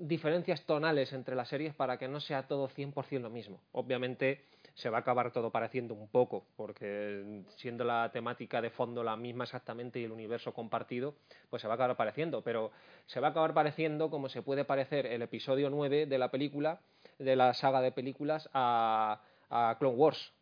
diferencias 0.00 0.64
tonales 0.64 1.12
entre 1.12 1.34
las 1.34 1.48
series 1.48 1.74
para 1.74 1.98
que 1.98 2.08
no 2.08 2.20
sea 2.20 2.46
todo 2.46 2.68
100% 2.68 3.20
lo 3.20 3.30
mismo. 3.30 3.60
Obviamente 3.72 4.44
se 4.74 4.88
va 4.88 4.98
a 4.98 5.00
acabar 5.00 5.32
todo 5.32 5.50
pareciendo 5.50 5.94
un 5.94 6.08
poco, 6.08 6.44
porque 6.56 7.42
siendo 7.56 7.84
la 7.84 8.10
temática 8.12 8.60
de 8.62 8.70
fondo 8.70 9.02
la 9.02 9.16
misma 9.16 9.44
exactamente 9.44 10.00
y 10.00 10.04
el 10.04 10.12
universo 10.12 10.52
compartido, 10.52 11.14
pues 11.50 11.62
se 11.62 11.68
va 11.68 11.74
a 11.74 11.76
acabar 11.76 11.96
pareciendo, 11.96 12.42
pero 12.42 12.72
se 13.06 13.20
va 13.20 13.28
a 13.28 13.30
acabar 13.30 13.54
pareciendo 13.54 14.10
como 14.10 14.28
se 14.28 14.42
puede 14.42 14.64
parecer 14.64 15.06
el 15.06 15.22
episodio 15.22 15.68
9 15.70 16.06
de 16.06 16.18
la 16.18 16.30
película, 16.30 16.80
de 17.18 17.36
la 17.36 17.54
saga 17.54 17.80
de 17.82 17.92
películas, 17.92 18.48
a, 18.54 19.20
a 19.50 19.76
Clone 19.78 19.96
Wars, 19.96 20.32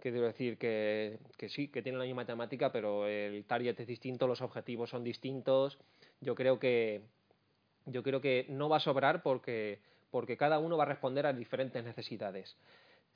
quiero 0.00 0.22
decir 0.22 0.58
que, 0.58 1.18
que, 1.36 1.48
sí, 1.48 1.68
que 1.68 1.82
tiene 1.82 1.98
la 1.98 2.04
misma 2.04 2.24
temática, 2.24 2.70
pero 2.72 3.06
el 3.06 3.44
target 3.44 3.78
es 3.80 3.86
distinto, 3.86 4.26
los 4.26 4.42
objetivos 4.42 4.90
son 4.90 5.04
distintos. 5.04 5.78
Yo 6.20 6.34
creo 6.34 6.58
que, 6.58 7.02
yo 7.86 8.02
creo 8.02 8.20
que 8.20 8.46
no 8.48 8.68
va 8.68 8.78
a 8.78 8.80
sobrar 8.80 9.22
porque, 9.22 9.80
porque 10.10 10.36
cada 10.36 10.58
uno 10.58 10.76
va 10.76 10.84
a 10.84 10.88
responder 10.88 11.26
a 11.26 11.32
diferentes 11.32 11.82
necesidades. 11.84 12.56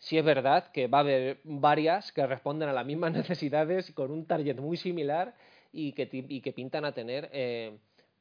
Sí 0.01 0.17
es 0.17 0.25
verdad 0.25 0.73
que 0.73 0.87
va 0.87 0.99
a 0.99 1.01
haber 1.03 1.41
varias 1.45 2.11
que 2.13 2.27
responden 2.27 2.71
a 2.71 2.73
las 2.73 2.87
mismas 2.87 3.13
necesidades 3.21 3.93
con 3.93 4.11
un 4.11 4.27
target 4.27 4.57
muy 4.57 4.79
similar 4.79 5.35
y 5.73 5.93
que, 5.93 6.07
pintan 6.53 6.87
a 6.87 6.93
tener 6.93 7.29
eh, 7.33 7.79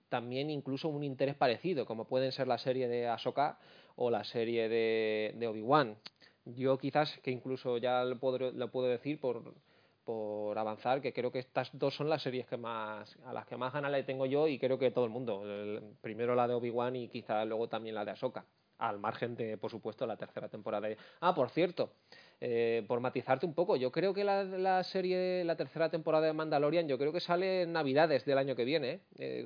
también 0.09 0.49
incluso 0.49 0.89
un 0.89 1.03
interés 1.05 1.35
parecido, 1.35 1.85
como 1.85 2.05
pueden 2.05 2.33
ser 2.33 2.47
la 2.47 2.57
serie 2.57 2.89
de 2.89 3.07
Ahsoka 3.07 3.57
o 3.95 4.11
la 4.11 4.25
serie 4.25 4.67
de, 4.67 5.47
Obi-Wan. 5.47 5.95
Yo 6.45 6.77
quizás 6.77 7.17
que 7.19 7.31
incluso 7.31 7.77
ya 7.77 8.03
lo 8.03 8.19
puedo, 8.19 8.87
decir 8.87 9.21
por, 9.21 10.57
avanzar, 10.57 11.01
que 11.01 11.13
creo 11.13 11.31
que 11.31 11.39
estas 11.39 11.69
dos 11.71 11.95
son 11.95 12.09
las 12.09 12.21
series 12.21 12.45
que 12.47 12.57
más 12.57 13.17
a 13.25 13.31
las 13.31 13.45
que 13.45 13.55
más 13.55 13.71
ganas 13.71 13.91
le 13.91 14.03
tengo 14.03 14.25
yo 14.25 14.47
y 14.47 14.59
creo 14.59 14.77
que 14.77 14.91
todo 14.91 15.05
el 15.05 15.11
mundo. 15.11 15.43
primero 16.01 16.35
la 16.35 16.45
de 16.45 16.55
Obi-Wan 16.55 16.97
y 16.97 17.07
quizá 17.07 17.45
luego 17.45 17.69
también 17.69 17.95
la 17.95 18.03
de 18.03 18.11
Ahsoka, 18.11 18.45
al 18.79 18.99
margen 18.99 19.35
de, 19.35 19.57
por 19.57 19.69
supuesto, 19.69 20.07
la 20.07 20.17
tercera 20.17 20.49
temporada. 20.49 20.87
Ah, 21.21 21.35
por 21.35 21.49
cierto, 21.49 21.91
eh, 22.41 22.85
por 22.87 23.01
matizarte 23.01 23.45
un 23.45 23.53
poco, 23.53 23.75
yo 23.75 23.91
creo 23.91 24.13
que 24.13 24.23
la, 24.23 24.45
la, 24.45 24.81
serie, 24.85 25.43
la 25.43 25.57
tercera 25.57 25.89
temporada 25.89 26.27
de 26.27 26.33
Mandalorian, 26.33 26.87
yo 26.87 26.97
creo 26.97 27.11
que 27.11 27.19
sale 27.19 27.63
en 27.63 27.73
Navidades 27.73 28.23
del 28.23 28.37
año 28.37 28.55
que 28.55 28.63
viene. 28.63 29.01
Eh, 29.17 29.45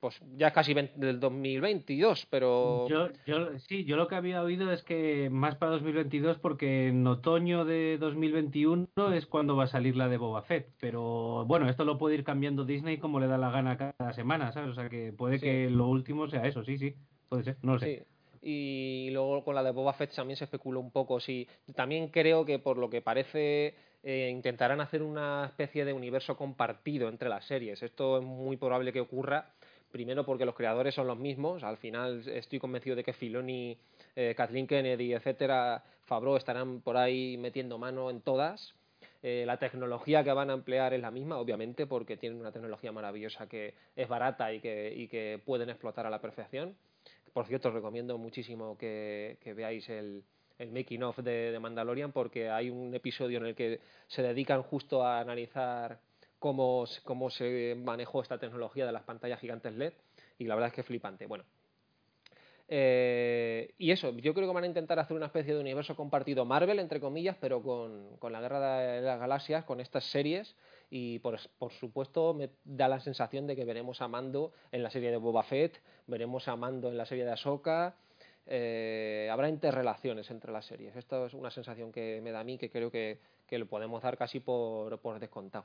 pues 0.00 0.20
ya 0.36 0.50
casi 0.50 0.74
del 0.74 1.20
2022, 1.20 2.26
pero. 2.28 2.88
Yo, 2.88 3.10
yo, 3.26 3.56
sí, 3.60 3.84
yo 3.84 3.96
lo 3.96 4.08
que 4.08 4.16
había 4.16 4.42
oído 4.42 4.72
es 4.72 4.82
que 4.82 5.30
más 5.30 5.54
para 5.54 5.72
2022, 5.72 6.38
porque 6.38 6.88
en 6.88 7.06
otoño 7.06 7.64
de 7.64 7.96
2021 7.98 8.88
es 9.14 9.26
cuando 9.26 9.54
va 9.54 9.64
a 9.64 9.68
salir 9.68 9.96
la 9.96 10.08
de 10.08 10.16
Boba 10.16 10.42
Fett. 10.42 10.72
Pero 10.80 11.44
bueno, 11.46 11.68
esto 11.68 11.84
lo 11.84 11.96
puede 11.96 12.16
ir 12.16 12.24
cambiando 12.24 12.64
Disney 12.64 12.98
como 12.98 13.20
le 13.20 13.28
da 13.28 13.38
la 13.38 13.50
gana 13.50 13.76
cada 13.76 14.12
semana, 14.14 14.50
¿sabes? 14.50 14.70
O 14.70 14.74
sea 14.74 14.88
que 14.88 15.12
puede 15.12 15.38
que 15.38 15.70
lo 15.70 15.86
último 15.86 16.28
sea 16.28 16.44
eso, 16.44 16.64
sí, 16.64 16.76
sí, 16.76 16.96
puede 17.28 17.44
ser, 17.44 17.56
no 17.62 17.74
lo 17.74 17.78
sé 17.78 18.04
y 18.42 19.08
luego 19.12 19.44
con 19.44 19.54
la 19.54 19.62
de 19.62 19.70
Boba 19.70 19.92
Fett 19.92 20.14
también 20.14 20.36
se 20.36 20.44
especuló 20.44 20.80
un 20.80 20.90
poco 20.90 21.20
si 21.20 21.48
también 21.74 22.08
creo 22.08 22.44
que 22.44 22.58
por 22.58 22.78
lo 22.78 22.90
que 22.90 23.02
parece 23.02 23.74
eh, 24.02 24.30
intentarán 24.30 24.80
hacer 24.80 25.02
una 25.02 25.46
especie 25.46 25.84
de 25.84 25.92
universo 25.92 26.36
compartido 26.36 27.08
entre 27.08 27.28
las 27.28 27.44
series. 27.44 27.82
Esto 27.82 28.18
es 28.18 28.24
muy 28.24 28.56
probable 28.56 28.92
que 28.92 29.00
ocurra 29.00 29.50
primero 29.90 30.24
porque 30.24 30.44
los 30.44 30.54
creadores 30.54 30.94
son 30.94 31.06
los 31.06 31.18
mismos. 31.18 31.64
Al 31.64 31.76
final 31.76 32.22
estoy 32.28 32.58
convencido 32.58 32.94
de 32.94 33.02
que 33.02 33.12
Filoni 33.12 33.76
eh, 34.14 34.34
Kathleen 34.36 34.66
Kennedy 34.66 35.12
etcétera 35.12 35.82
Favreau 36.04 36.36
estarán 36.36 36.82
por 36.82 36.96
ahí 36.96 37.36
metiendo 37.36 37.78
mano 37.78 38.10
en 38.10 38.20
todas. 38.20 38.74
Eh, 39.22 39.44
la 39.44 39.58
tecnología 39.58 40.22
que 40.22 40.32
van 40.32 40.50
a 40.50 40.52
emplear 40.52 40.94
es 40.94 41.00
la 41.00 41.10
misma, 41.10 41.38
obviamente, 41.38 41.86
porque 41.86 42.16
tienen 42.16 42.38
una 42.38 42.52
tecnología 42.52 42.92
maravillosa 42.92 43.48
que 43.48 43.74
es 43.96 44.08
barata 44.08 44.52
y 44.52 44.60
que 44.60 45.40
pueden 45.44 45.68
explotar 45.68 46.06
a 46.06 46.10
la 46.10 46.20
perfección. 46.20 46.76
Por 47.36 47.46
cierto, 47.46 47.68
os 47.68 47.74
recomiendo 47.74 48.16
muchísimo 48.16 48.78
que, 48.78 49.36
veáis 49.54 49.86
el, 49.90 50.24
making 50.72 51.02
of 51.02 51.18
de, 51.18 51.58
Mandalorian 51.60 52.10
porque 52.10 52.48
hay 52.48 52.70
un 52.70 52.94
episodio 52.94 53.36
en 53.36 53.44
el 53.44 53.54
que 53.54 53.78
se 54.06 54.22
dedican 54.22 54.62
justo 54.62 55.04
a 55.04 55.20
analizar 55.20 56.00
cómo, 56.38 56.86
cómo 57.04 57.28
se 57.28 57.74
manejó 57.76 58.22
esta 58.22 58.38
tecnología 58.38 58.86
de 58.86 58.92
las 58.92 59.02
pantallas 59.02 59.38
gigantes 59.38 59.74
LED 59.74 59.92
y 60.38 60.46
la 60.46 60.54
verdad 60.54 60.68
es 60.68 60.74
que 60.76 60.80
es 60.80 60.86
flipante. 60.86 61.26
Bueno, 61.26 61.44
eh, 62.68 63.74
y 63.76 63.90
eso, 63.90 64.16
yo 64.16 64.32
creo 64.32 64.48
que 64.48 64.54
van 64.54 64.64
a 64.64 64.68
intentar 64.68 64.98
hacer 64.98 65.14
una 65.14 65.26
especie 65.26 65.52
de 65.52 65.60
universo 65.60 65.94
compartido 65.94 66.46
Marvel, 66.46 66.78
entre 66.78 67.00
comillas, 67.00 67.36
pero 67.38 67.62
con, 67.62 68.16
con 68.16 68.32
la 68.32 68.40
Guerra 68.40 68.78
de 68.78 69.02
las 69.02 69.20
Galaxias, 69.20 69.62
con 69.66 69.80
estas 69.80 70.04
series 70.04 70.56
y 70.90 71.18
por, 71.18 71.38
supuesto 71.80 72.34
me 72.34 72.50
da 72.64 72.88
la 72.88 73.00
sensación 73.00 73.46
de 73.46 73.56
que 73.56 73.64
veremos 73.64 74.00
a 74.00 74.08
Mando 74.08 74.52
en 74.72 74.82
la 74.82 74.90
serie 74.90 75.10
de 75.10 75.16
Boba 75.16 75.42
Fett, 75.42 75.80
veremos 76.06 76.48
a 76.48 76.56
Mando 76.56 76.88
en 76.88 76.96
la 76.96 77.06
serie 77.06 77.24
de 77.24 77.32
Ahsoka, 77.32 77.96
eh, 78.46 79.28
habrá 79.30 79.48
interrelaciones 79.48 80.30
entre 80.30 80.52
las 80.52 80.66
series. 80.66 80.94
Esto 80.94 81.26
es 81.26 81.34
una 81.34 81.50
sensación 81.50 81.90
que 81.90 82.20
me 82.22 82.30
da 82.30 82.40
a 82.40 82.44
mí 82.44 82.58
que 82.58 82.70
creo 82.70 82.90
que, 82.90 83.18
que 83.46 83.58
lo 83.58 83.66
podemos 83.66 84.02
dar 84.02 84.16
casi 84.16 84.38
por, 84.38 85.00
por 85.00 85.18
descontado. 85.18 85.64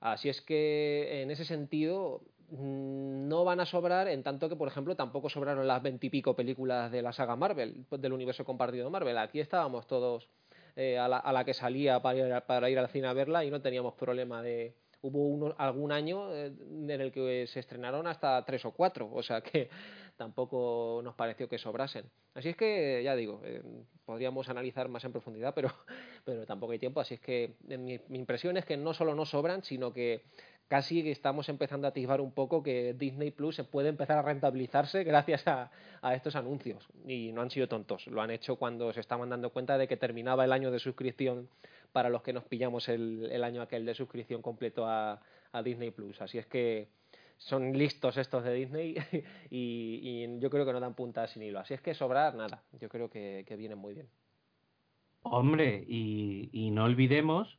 Así 0.00 0.28
es 0.28 0.42
que 0.42 1.22
en 1.22 1.30
ese 1.30 1.46
sentido 1.46 2.20
mm, 2.50 3.26
no 3.26 3.44
van 3.44 3.60
a 3.60 3.66
sobrar 3.66 4.08
en 4.08 4.22
tanto 4.22 4.50
que, 4.50 4.56
por 4.56 4.68
ejemplo, 4.68 4.94
tampoco 4.96 5.30
sobraron 5.30 5.66
las 5.66 5.82
veintipico 5.82 6.36
películas 6.36 6.92
de 6.92 7.00
la 7.00 7.14
saga 7.14 7.36
Marvel, 7.36 7.86
del 7.90 8.12
universo 8.12 8.44
compartido 8.44 8.90
Marvel. 8.90 9.16
Aquí 9.16 9.40
estábamos 9.40 9.86
todos 9.86 10.28
eh, 10.76 10.98
a, 10.98 11.08
la, 11.08 11.44
que 11.44 11.54
salía 11.54 12.00
para 12.00 12.18
ir, 12.18 12.42
para 12.46 12.70
ir 12.70 12.78
al 12.78 12.88
cine 12.88 13.06
a 13.06 13.12
verla 13.12 13.44
y 13.44 13.50
no 13.50 13.60
teníamos 13.60 13.94
problema 13.94 14.42
de... 14.42 14.74
Hubo 15.02 15.54
algún 15.58 15.92
año 15.92 16.34
eh, 16.34 16.46
en 16.46 16.90
el 16.90 17.12
que 17.12 17.46
se 17.46 17.60
estrenaron 17.60 18.06
hasta 18.06 18.42
tres 18.44 18.64
o 18.64 18.70
cuatro, 18.70 19.10
o 19.12 19.22
sea 19.22 19.42
que 19.42 19.68
tampoco 20.16 21.00
nos 21.04 21.14
pareció 21.14 21.48
que 21.48 21.58
sobrasen. 21.58 22.06
Así 22.32 22.48
es 22.48 22.56
que, 22.56 23.02
ya 23.04 23.14
digo, 23.14 23.42
eh, 23.44 23.62
podríamos 24.04 24.48
analizar 24.48 24.88
más 24.88 25.04
en 25.04 25.12
profundidad, 25.12 25.52
pero, 25.54 25.70
pero 26.24 26.46
tampoco 26.46 26.72
hay 26.72 26.78
tiempo. 26.78 27.00
Así 27.00 27.14
es 27.14 27.20
que 27.20 27.56
mi, 27.68 28.00
mi 28.08 28.18
impresión 28.18 28.56
es 28.56 28.64
que 28.64 28.76
no 28.76 28.94
solo 28.94 29.14
no 29.14 29.26
sobran, 29.26 29.62
sino 29.62 29.92
que 29.92 30.22
casi 30.68 31.10
estamos 31.10 31.48
empezando 31.48 31.86
a 31.86 31.90
atisbar 31.90 32.20
un 32.20 32.32
poco 32.32 32.62
que 32.62 32.94
Disney 32.94 33.30
Plus 33.30 33.56
se 33.56 33.64
puede 33.64 33.88
empezar 33.88 34.18
a 34.18 34.22
rentabilizarse 34.22 35.04
gracias 35.04 35.46
a, 35.46 35.70
estos 36.14 36.36
anuncios. 36.36 36.86
Y 37.06 37.32
no 37.32 37.42
han 37.42 37.50
sido 37.50 37.68
tontos, 37.68 38.06
lo 38.06 38.22
han 38.22 38.30
hecho 38.30 38.56
cuando 38.56 38.92
se 38.92 39.00
estaban 39.00 39.30
dando 39.30 39.50
cuenta 39.50 39.78
de 39.78 39.88
que 39.88 39.96
terminaba 39.96 40.44
el 40.44 40.52
año 40.52 40.70
de 40.70 40.78
suscripción 40.78 41.48
para 41.92 42.08
los 42.08 42.22
que 42.22 42.32
nos 42.32 42.44
pillamos 42.44 42.88
el, 42.88 43.42
año 43.44 43.62
aquel 43.62 43.86
de 43.86 43.94
suscripción 43.94 44.42
completo 44.42 44.86
a, 44.86 45.20
Disney 45.62 45.92
Plus. 45.92 46.20
Así 46.20 46.36
es 46.36 46.46
que 46.46 46.88
son 47.38 47.78
listos 47.78 48.16
estos 48.16 48.42
de 48.42 48.54
Disney 48.54 48.96
y, 49.50 50.38
yo 50.40 50.50
creo 50.50 50.66
que 50.66 50.72
no 50.72 50.80
dan 50.80 50.94
puntas 50.94 51.30
sin 51.30 51.42
hilo. 51.42 51.60
Así 51.60 51.74
es 51.74 51.80
que 51.80 51.94
sobrar, 51.94 52.34
nada, 52.34 52.64
yo 52.80 52.88
creo 52.88 53.08
que, 53.08 53.46
vienen 53.56 53.78
muy 53.78 53.94
bien. 53.94 54.08
Hombre, 55.22 55.84
y, 55.86 56.50
y 56.52 56.70
no 56.70 56.84
olvidemos 56.84 57.58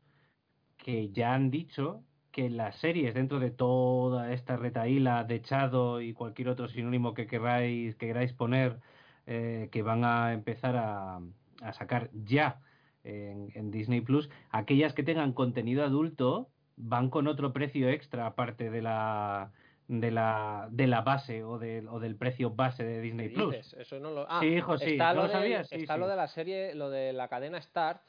que 0.78 1.10
ya 1.10 1.34
han 1.34 1.50
dicho 1.50 2.04
que 2.36 2.50
las 2.50 2.76
series, 2.80 3.14
dentro 3.14 3.40
de 3.40 3.50
toda 3.50 4.34
esta 4.34 4.58
retaíla 4.58 5.24
de 5.24 5.36
echado 5.36 6.02
y 6.02 6.12
cualquier 6.12 6.50
otro 6.50 6.68
sinónimo 6.68 7.14
que 7.14 7.28
queráis, 7.28 7.96
que 7.96 8.08
queráis 8.08 8.34
poner, 8.34 8.76
eh, 9.26 9.70
que 9.72 9.82
van 9.82 10.04
a 10.04 10.34
empezar 10.34 10.76
a, 10.76 11.22
sacar 11.72 12.10
ya 12.12 12.60
en, 13.06 13.72
Disney 13.72 14.02
Plus, 14.02 14.30
aquellas 14.52 14.94
que 14.94 15.02
tengan 15.02 15.32
contenido 15.32 15.86
adulto 15.86 16.50
van 16.76 17.10
con 17.10 17.28
otro 17.28 17.54
precio 17.54 17.88
extra 17.88 18.26
aparte 18.26 18.70
de 18.70 18.82
la 18.82 19.54
de 19.88 20.12
la 20.12 20.68
de 20.72 20.88
la 20.88 21.04
base 21.04 21.42
o, 21.42 21.58
de, 21.58 21.88
o 21.88 22.02
del 22.02 22.18
precio 22.18 22.50
base 22.50 22.84
de 22.84 23.00
Disney 23.00 23.30
Plus. 23.30 23.74
Eso 23.76 23.98
no 24.02 24.12
lo... 24.12 24.30
Ah, 24.30 24.42
sí, 24.42 24.48
hijo, 24.48 24.78
sí. 24.78 24.92
Está, 24.92 25.14
lo, 25.14 25.30
de, 25.30 25.66
está 25.72 25.96
lo 25.96 26.10
de 26.10 26.16
la 26.18 26.28
serie, 26.28 26.76
lo 26.76 26.90
de 26.90 27.14
la 27.14 27.30
cadena 27.30 27.62
Start, 27.62 28.02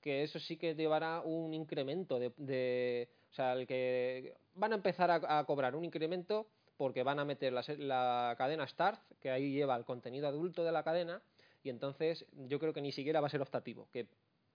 que 0.00 0.22
eso 0.22 0.38
sí 0.38 0.56
que 0.56 0.76
llevará 0.76 1.22
un 1.22 1.52
incremento 1.54 2.20
de 2.20 3.08
o 3.34 3.36
sea, 3.36 3.54
el 3.54 3.66
que 3.66 4.36
van 4.54 4.70
a 4.70 4.76
empezar 4.76 5.10
a, 5.10 5.44
cobrar 5.44 5.74
un 5.74 5.84
incremento 5.84 6.46
porque 6.76 7.02
van 7.02 7.18
a 7.18 7.24
meter 7.24 7.52
la, 7.52 8.34
cadena 8.38 8.64
Start, 8.64 9.00
que 9.20 9.32
ahí 9.32 9.50
lleva 9.50 9.74
el 9.74 9.84
contenido 9.84 10.28
adulto 10.28 10.62
de 10.62 10.70
la 10.70 10.84
cadena, 10.84 11.20
y 11.64 11.70
entonces 11.70 12.26
yo 12.46 12.60
creo 12.60 12.72
que 12.72 12.80
ni 12.80 12.92
siquiera 12.92 13.20
va 13.20 13.26
a 13.26 13.30
ser 13.30 13.42
optativo, 13.42 13.88
que 13.92 14.06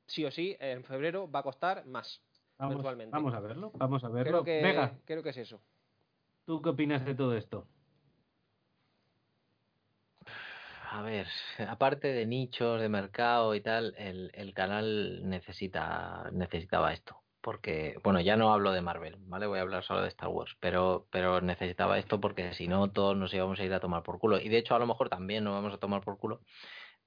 sí 0.08 0.24
o 0.24 0.32
sí 0.32 0.56
en 0.62 0.86
febrero 0.86 1.30
va 1.30 1.40
a 1.40 1.44
costar 1.44 1.86
más 1.88 2.22
vamos, 2.58 2.82
Vamos 3.12 3.34
a 3.34 3.42
verlo, 3.42 3.72
vamos 3.76 4.02
a 4.06 4.08
verlo. 4.08 4.44
Creo 4.44 4.44
que, 4.46 4.92
creo 5.04 5.24
que 5.24 5.32
es 5.32 5.38
eso. 5.38 5.60
¿Tú 6.46 6.62
qué 6.62 6.70
opinas 6.70 7.04
de 7.04 7.16
todo 7.16 7.36
esto? 7.36 7.68
A 10.90 11.02
ver, 11.02 11.28
aparte 11.68 12.08
de 12.08 12.26
nichos, 12.26 12.80
de 12.80 12.88
mercado 12.88 13.56
y 13.56 13.60
tal, 13.60 13.94
el, 13.98 14.32
el 14.34 14.54
canal 14.54 15.28
necesita, 15.28 16.30
necesitaba 16.32 16.94
esto 16.94 17.22
porque, 17.50 17.96
bueno, 18.04 18.22
ya 18.22 18.38
no 18.38 18.54
hablo 18.54 18.72
de 18.72 18.82
Marvel, 18.84 19.16
¿vale? 19.22 19.48
Voy 19.48 19.58
a 19.58 19.64
hablar 19.64 19.84
solo 19.84 20.04
de 20.04 20.10
Star 20.10 20.30
Wars, 20.30 20.56
pero, 20.60 21.08
pero 21.10 21.42
necesitaba 21.42 21.98
esto 21.98 22.22
porque 22.22 22.54
si 22.54 22.68
no 22.68 22.92
todos 22.92 23.18
nos 23.18 23.34
íbamos 23.34 23.60
a 23.60 23.64
ir 23.64 23.74
a 23.74 23.80
tomar 23.80 24.04
por 24.04 24.20
culo. 24.20 24.40
Y 24.40 24.50
de 24.50 24.60
hecho 24.60 24.76
a 24.76 24.80
lo 24.80 24.86
mejor 24.86 25.10
también 25.10 25.44
nos 25.44 25.56
vamos 25.56 25.74
a 25.74 25.80
tomar 25.80 26.04
por 26.04 26.20
culo 26.20 26.42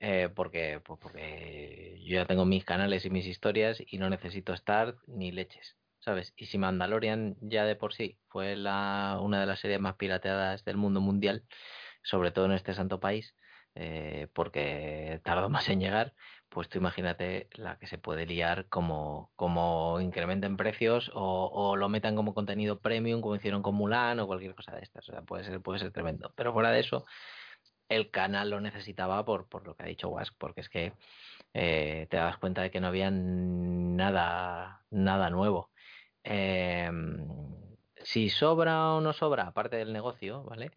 eh, 0.01 0.31
porque, 0.35 0.81
pues 0.85 0.99
porque 1.01 1.97
yo 2.05 2.17
ya 2.17 2.27
tengo 2.27 2.45
mis 2.45 2.65
canales 2.65 3.05
y 3.05 3.11
mis 3.11 3.25
historias 3.25 3.81
y 3.87 3.99
no 3.99 4.11
necesito 4.11 4.53
estar 4.53 4.97
ni 5.07 5.31
leches, 5.31 5.77
¿sabes? 6.01 6.35
Y 6.37 6.47
si 6.47 6.59
Mandalorian 6.59 7.37
ya 7.41 7.65
de 7.65 7.77
por 7.77 7.95
sí 7.95 8.19
fue 8.27 8.55
una 8.57 9.41
de 9.41 9.47
las 9.47 9.61
series 9.61 9.79
más 9.79 9.95
pirateadas 9.95 10.65
del 10.65 10.77
mundo 10.77 11.01
mundial, 11.01 11.45
sobre 12.03 12.33
todo 12.33 12.47
en 12.47 12.53
este 12.53 12.75
santo 12.75 12.99
país, 12.99 13.37
eh, 13.77 14.27
porque 14.35 15.21
tardó 15.23 15.49
más 15.51 15.69
en 15.69 15.79
llegar, 15.79 16.15
pues 16.53 16.69
tú 16.69 16.79
imagínate 16.79 17.49
la 17.55 17.79
que 17.79 17.87
se 17.87 17.99
puede 17.99 18.27
liar 18.27 18.69
como, 18.69 19.33
como 19.37 20.01
incrementen 20.01 20.57
precios 20.59 21.11
o, 21.15 21.77
lo 21.77 21.89
metan 21.89 22.15
como 22.15 22.35
contenido 22.35 22.81
premium, 22.81 23.23
como 23.23 23.37
hicieron 23.37 23.63
con 23.63 23.75
Mulan 23.75 24.21
o 24.21 24.27
cualquier 24.27 24.55
cosa 24.55 24.73
de 24.77 24.83
estas. 24.83 25.09
O 25.09 25.13
sea, 25.13 25.23
puede 25.23 25.45
ser, 25.45 25.61
puede 25.63 25.79
ser 25.79 25.93
tremendo. 25.93 26.33
Pero 26.37 26.53
fuera 26.53 26.71
de 26.71 26.81
eso, 26.81 27.07
el 27.89 28.11
canal 28.11 28.51
lo 28.51 28.61
necesitaba 28.61 29.25
por, 29.25 29.49
por 29.49 29.67
lo 29.67 29.75
que 29.77 29.85
ha 29.85 29.87
dicho 29.87 30.11
Wask, 30.11 30.35
porque 30.39 30.61
es 30.61 30.69
que 30.69 30.93
eh, 31.55 32.07
te 32.11 32.17
das 32.19 32.37
cuenta 32.39 32.63
de 32.63 32.71
que 32.71 32.81
no 32.81 32.89
había 32.89 33.11
nada, 33.11 34.85
nada 34.91 35.31
nuevo. 35.31 35.71
Eh, 36.25 36.91
si 38.05 38.29
sobra 38.29 38.91
o 38.93 39.01
no 39.01 39.13
sobra, 39.13 39.47
aparte 39.47 39.77
del 39.77 39.93
negocio, 39.93 40.45
¿vale? 40.45 40.71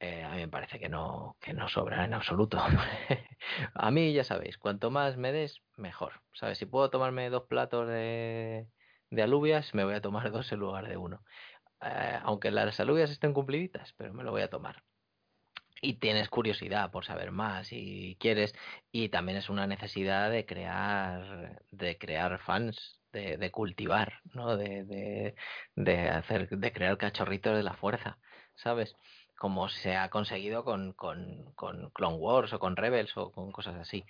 Eh, 0.00 0.22
a 0.24 0.30
mí 0.30 0.38
me 0.38 0.48
parece 0.48 0.78
que 0.78 0.88
no, 0.88 1.36
que 1.40 1.52
no 1.52 1.68
sobra 1.68 2.04
en 2.04 2.14
absoluto. 2.14 2.58
a 3.74 3.90
mí, 3.90 4.12
ya 4.14 4.24
sabéis, 4.24 4.56
cuanto 4.58 4.90
más 4.90 5.16
me 5.18 5.32
des, 5.32 5.62
mejor. 5.76 6.22
¿Sabes? 6.32 6.58
Si 6.58 6.66
puedo 6.66 6.90
tomarme 6.90 7.28
dos 7.30 7.44
platos 7.48 7.86
de, 7.88 8.68
de 9.10 9.22
alubias, 9.22 9.74
me 9.74 9.84
voy 9.84 9.94
a 9.94 10.00
tomar 10.00 10.30
dos 10.32 10.50
en 10.52 10.60
lugar 10.60 10.88
de 10.88 10.96
uno. 10.96 11.22
Eh, 11.82 12.20
aunque 12.24 12.50
las 12.52 12.80
alubias 12.80 13.10
estén 13.10 13.34
cumpliditas, 13.34 13.94
pero 13.98 14.14
me 14.14 14.24
lo 14.24 14.32
voy 14.32 14.42
a 14.42 14.50
tomar. 14.50 14.84
Y 15.82 15.94
tienes 15.94 16.28
curiosidad 16.28 16.90
por 16.90 17.04
saber 17.06 17.30
más 17.32 17.68
y 17.72 18.16
quieres, 18.20 18.54
y 18.92 19.08
también 19.08 19.38
es 19.38 19.48
una 19.48 19.66
necesidad 19.66 20.30
de 20.30 20.44
crear, 20.46 21.62
de 21.70 21.96
crear 21.98 22.38
fans, 22.40 23.00
de, 23.12 23.38
de 23.38 23.50
cultivar, 23.50 24.20
¿no? 24.34 24.56
De, 24.58 24.84
de, 24.84 25.34
de 25.76 26.08
hacer, 26.10 26.48
de 26.50 26.72
crear 26.72 26.98
cachorritos 26.98 27.56
de 27.56 27.62
la 27.62 27.74
fuerza, 27.74 28.18
¿sabes? 28.56 28.94
Como 29.40 29.70
se 29.70 29.96
ha 29.96 30.10
conseguido 30.10 30.64
con, 30.64 30.92
con, 30.92 31.50
con, 31.54 31.88
Clone 31.94 32.16
Wars 32.18 32.52
o 32.52 32.58
con 32.58 32.76
Rebels 32.76 33.16
o 33.16 33.32
con 33.32 33.52
cosas 33.52 33.74
así. 33.76 34.04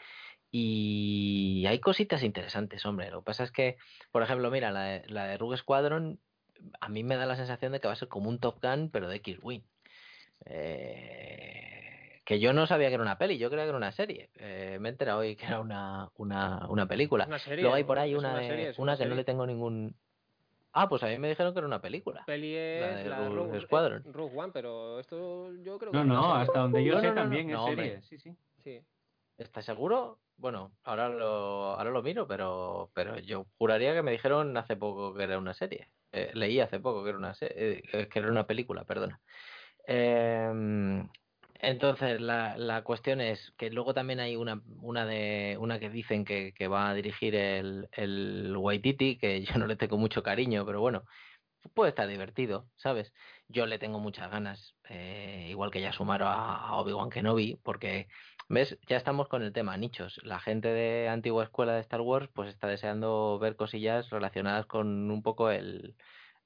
Y 0.50 1.64
hay 1.68 1.78
cositas 1.78 2.24
interesantes, 2.24 2.84
hombre. 2.84 3.12
Lo 3.12 3.20
que 3.20 3.26
pasa 3.26 3.44
es 3.44 3.52
que, 3.52 3.76
por 4.10 4.24
ejemplo, 4.24 4.50
mira, 4.50 4.72
la 4.72 4.82
de, 4.82 5.02
la 5.06 5.26
de 5.26 5.38
Rogue 5.38 5.56
Squadron, 5.56 6.18
a 6.80 6.88
mí 6.88 7.04
me 7.04 7.14
da 7.14 7.26
la 7.26 7.36
sensación 7.36 7.70
de 7.70 7.78
que 7.78 7.86
va 7.86 7.92
a 7.92 7.96
ser 7.96 8.08
como 8.08 8.28
un 8.28 8.40
Top 8.40 8.60
Gun, 8.60 8.90
pero 8.90 9.08
de 9.08 9.18
X-Wing. 9.18 9.62
Eh, 10.46 12.20
que 12.24 12.40
yo 12.40 12.52
no 12.52 12.66
sabía 12.66 12.88
que 12.88 12.94
era 12.94 13.04
una 13.04 13.16
peli, 13.16 13.38
yo 13.38 13.50
creía 13.50 13.66
que 13.66 13.68
era 13.68 13.78
una 13.78 13.92
serie. 13.92 14.30
Eh, 14.34 14.78
me 14.80 14.88
he 14.88 14.90
enterado 14.90 15.20
hoy 15.20 15.36
que 15.36 15.46
era 15.46 15.60
una, 15.60 16.10
una, 16.16 16.66
una 16.68 16.86
película. 16.86 17.26
Una 17.26 17.38
serie, 17.38 17.62
Luego 17.62 17.76
hay 17.76 17.84
por 17.84 18.00
ahí 18.00 18.16
una, 18.16 18.32
una, 18.78 18.96
de, 18.96 18.98
que 19.04 19.06
no 19.06 19.14
le 19.14 19.22
tengo 19.22 19.46
ningún. 19.46 19.94
Ah, 20.72 20.88
pues 20.88 21.02
a 21.02 21.06
mí 21.06 21.18
me 21.18 21.28
dijeron 21.28 21.52
que 21.52 21.58
era 21.58 21.66
una 21.66 21.80
película. 21.80 22.24
Peli 22.26 22.54
La 22.54 22.60
es 22.98 23.04
de 23.04 23.10
la 23.10 23.28
Rogue 23.28 23.36
Rogue, 23.36 23.60
Squadron. 23.62 24.02
eh, 24.06 24.12
Rogue 24.12 24.38
One, 24.38 24.52
pero 24.52 25.00
esto 25.00 25.52
yo 25.62 25.78
creo 25.78 25.90
que 25.92 25.98
No, 25.98 26.02
es 26.02 26.06
una 26.10 26.14
no, 26.14 26.34
hasta 26.34 26.58
donde 26.60 26.84
yo 26.84 26.94
No, 26.94 27.00
sé 27.00 27.08
no, 27.08 27.14
también 27.14 27.48
no, 27.48 27.54
es 27.54 27.58
hombre. 27.60 27.84
serie. 27.84 28.02
Sí, 28.02 28.18
sí. 28.18 28.36
Sí. 28.62 28.86
¿Estás 29.38 29.64
seguro? 29.64 30.20
Bueno, 30.36 30.72
ahora 30.84 31.08
lo, 31.08 31.26
ahora 31.74 31.90
lo 31.90 32.02
miro, 32.02 32.26
pero, 32.26 32.90
pero 32.94 33.18
yo 33.18 33.46
juraría 33.58 33.94
que 33.94 34.02
me 34.02 34.12
dijeron 34.12 34.56
hace 34.56 34.76
poco 34.76 35.14
que 35.14 35.24
era 35.24 35.38
una 35.38 35.54
serie. 35.54 35.90
Eh, 36.12 36.30
leí 36.34 36.60
hace 36.60 36.78
poco 36.80 37.02
que 37.02 37.10
era 37.10 37.18
una 37.18 37.34
serie, 37.34 37.82
que 37.82 38.18
era 38.18 38.30
una 38.30 38.46
película, 38.46 38.84
perdona. 38.84 39.20
Eh, 39.86 41.02
entonces, 41.62 42.20
la, 42.20 42.56
la 42.56 42.82
cuestión 42.82 43.20
es 43.20 43.52
que 43.58 43.70
luego 43.70 43.94
también 43.94 44.20
hay 44.20 44.36
una, 44.36 44.62
una 44.80 45.06
de 45.06 45.56
una 45.60 45.78
que 45.78 45.90
dicen 45.90 46.24
que, 46.24 46.52
que 46.54 46.68
va 46.68 46.90
a 46.90 46.94
dirigir 46.94 47.34
el, 47.34 47.88
el 47.92 48.56
Waititi, 48.56 49.18
que 49.18 49.42
yo 49.44 49.58
no 49.58 49.66
le 49.66 49.76
tengo 49.76 49.96
mucho 49.98 50.22
cariño, 50.22 50.64
pero 50.66 50.80
bueno, 50.80 51.04
puede 51.74 51.90
estar 51.90 52.08
divertido, 52.08 52.66
¿sabes? 52.76 53.12
Yo 53.48 53.66
le 53.66 53.78
tengo 53.78 53.98
muchas 53.98 54.30
ganas, 54.30 54.74
eh, 54.88 55.48
igual 55.50 55.70
que 55.70 55.80
ya 55.80 55.92
sumaron 55.92 56.28
a, 56.28 56.74
Obi-Wan 56.76 57.10
Kenobi, 57.10 57.58
porque, 57.62 58.08
¿ves? 58.48 58.78
Ya 58.88 58.96
estamos 58.96 59.28
con 59.28 59.42
el 59.42 59.52
tema 59.52 59.76
nichos. 59.76 60.20
La 60.24 60.40
gente 60.40 60.68
de 60.68 61.08
antigua 61.08 61.44
escuela 61.44 61.74
de 61.74 61.80
Star 61.80 62.00
Wars, 62.00 62.28
pues 62.34 62.48
está 62.48 62.68
deseando 62.68 63.38
ver 63.38 63.56
cosillas 63.56 64.08
relacionadas 64.10 64.66
con 64.66 65.10
un 65.10 65.22
poco 65.22 65.50
el, 65.50 65.94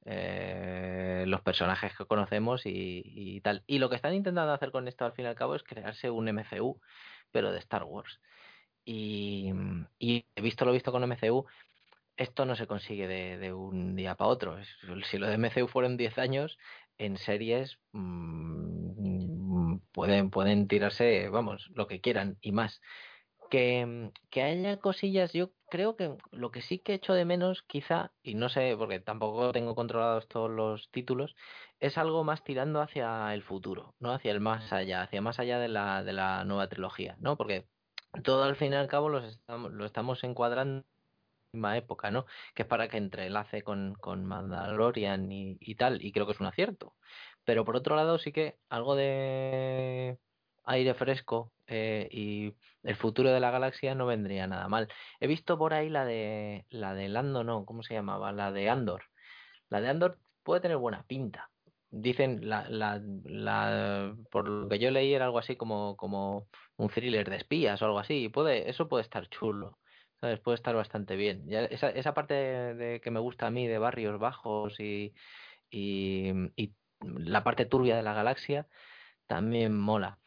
eh, 0.04 1.24
los 1.26 1.40
personajes 1.42 1.96
que 1.96 2.06
conocemos 2.06 2.62
y, 2.64 3.40
tal. 3.42 3.62
Y 3.66 3.78
lo 3.78 3.88
que 3.88 3.96
están 3.96 4.14
intentando 4.14 4.52
hacer 4.52 4.70
con 4.70 4.88
esto 4.88 5.04
al 5.04 5.12
fin 5.12 5.24
y 5.24 5.28
al 5.28 5.34
cabo 5.34 5.54
es 5.54 5.62
crearse 5.62 6.10
un 6.10 6.28
MCU, 6.28 6.80
pero 7.30 7.52
de 7.52 7.58
Star 7.58 7.84
Wars. 7.84 8.20
Y, 8.84 9.50
y 9.98 10.26
he 10.34 10.42
visto 10.42 10.64
lo 10.64 10.72
visto 10.72 10.92
con 10.92 11.02
MCU, 11.04 11.46
esto 12.16 12.44
no 12.44 12.54
se 12.54 12.66
consigue 12.66 13.08
de, 13.08 13.38
de 13.38 13.52
un 13.52 13.96
día 13.96 14.14
para 14.14 14.30
otro. 14.30 14.58
Si 15.10 15.18
lo 15.18 15.26
de 15.26 15.38
MCU 15.38 15.68
fueron 15.68 15.96
10 15.96 16.18
años, 16.18 16.58
en 16.98 17.16
series 17.16 17.78
mm, 17.92 19.76
pueden, 19.92 20.30
pueden 20.30 20.68
tirarse, 20.68 21.28
vamos, 21.28 21.70
lo 21.74 21.86
que 21.86 22.00
quieran 22.00 22.36
y 22.40 22.52
más. 22.52 22.80
Que, 23.54 24.10
que 24.30 24.42
haya 24.42 24.80
cosillas, 24.80 25.32
yo 25.32 25.50
creo 25.70 25.94
que 25.94 26.16
lo 26.32 26.50
que 26.50 26.60
sí 26.60 26.80
que 26.80 26.94
echo 26.94 27.12
de 27.14 27.24
menos, 27.24 27.62
quizá, 27.62 28.10
y 28.20 28.34
no 28.34 28.48
sé, 28.48 28.74
porque 28.76 28.98
tampoco 28.98 29.52
tengo 29.52 29.76
controlados 29.76 30.26
todos 30.26 30.50
los 30.50 30.90
títulos, 30.90 31.36
es 31.78 31.96
algo 31.96 32.24
más 32.24 32.42
tirando 32.42 32.80
hacia 32.80 33.32
el 33.32 33.44
futuro, 33.44 33.94
¿no? 34.00 34.10
Hacia 34.12 34.32
el 34.32 34.40
más 34.40 34.72
allá, 34.72 35.02
hacia 35.02 35.20
más 35.22 35.38
allá 35.38 35.60
de 35.60 35.68
la, 35.68 36.02
de 36.02 36.12
la 36.12 36.42
nueva 36.44 36.68
trilogía, 36.68 37.14
¿no? 37.20 37.36
Porque 37.36 37.68
todo 38.24 38.42
al 38.42 38.56
fin 38.56 38.72
y 38.72 38.76
al 38.76 38.88
cabo 38.88 39.08
los 39.08 39.24
estamos, 39.24 39.70
lo 39.72 39.84
estamos 39.84 40.24
encuadrando 40.24 40.78
en 40.80 40.84
la 41.52 41.52
misma 41.52 41.76
época, 41.76 42.10
¿no? 42.10 42.26
Que 42.54 42.62
es 42.62 42.68
para 42.68 42.88
que 42.88 42.96
entrelace 42.96 43.62
con, 43.62 43.94
con 43.94 44.24
Mandalorian 44.24 45.30
y, 45.30 45.58
y 45.60 45.76
tal, 45.76 46.04
y 46.04 46.10
creo 46.10 46.26
que 46.26 46.32
es 46.32 46.40
un 46.40 46.46
acierto. 46.46 46.96
Pero 47.44 47.64
por 47.64 47.76
otro 47.76 47.94
lado 47.94 48.18
sí 48.18 48.32
que 48.32 48.58
algo 48.68 48.96
de 48.96 50.18
aire 50.64 50.94
fresco 50.94 51.52
eh, 51.66 52.08
y 52.10 52.54
el 52.82 52.96
futuro 52.96 53.30
de 53.30 53.40
la 53.40 53.50
galaxia 53.50 53.94
no 53.94 54.06
vendría 54.06 54.46
nada 54.46 54.68
mal. 54.68 54.88
He 55.20 55.26
visto 55.26 55.58
por 55.58 55.74
ahí 55.74 55.88
la 55.90 56.04
de 56.04 56.66
la 56.70 56.94
de 56.94 57.08
Lando, 57.08 57.44
no, 57.44 57.64
¿cómo 57.64 57.82
se 57.82 57.94
llamaba? 57.94 58.32
La 58.32 58.52
de 58.52 58.68
Andor. 58.68 59.04
La 59.70 59.80
de 59.80 59.88
Andor 59.88 60.18
puede 60.42 60.60
tener 60.60 60.76
buena 60.76 61.04
pinta. 61.04 61.50
Dicen, 61.90 62.48
la, 62.48 62.68
la, 62.68 63.00
la, 63.24 64.16
por 64.30 64.48
lo 64.48 64.68
que 64.68 64.78
yo 64.78 64.90
leí 64.90 65.14
era 65.14 65.26
algo 65.26 65.38
así 65.38 65.56
como, 65.56 65.96
como 65.96 66.48
un 66.76 66.88
thriller 66.88 67.30
de 67.30 67.36
espías 67.36 67.80
o 67.82 67.86
algo 67.86 67.98
así. 68.00 68.24
y 68.24 68.28
Puede, 68.28 68.68
eso 68.68 68.88
puede 68.88 69.02
estar 69.04 69.28
chulo. 69.28 69.78
Puede 70.42 70.54
estar 70.54 70.74
bastante 70.74 71.16
bien. 71.16 71.44
Esa, 71.50 71.90
esa 71.90 72.14
parte 72.14 72.34
de, 72.34 73.00
que 73.00 73.10
me 73.10 73.20
gusta 73.20 73.46
a 73.46 73.50
mí 73.50 73.68
de 73.68 73.78
barrios 73.78 74.18
bajos 74.18 74.80
y, 74.80 75.12
y 75.70 76.32
la 77.00 77.44
parte 77.44 77.66
turbia 77.66 77.96
de 77.96 78.02
la 78.02 78.14
galaxia 78.14 78.66
también 79.26 79.78
mola. 79.78 80.18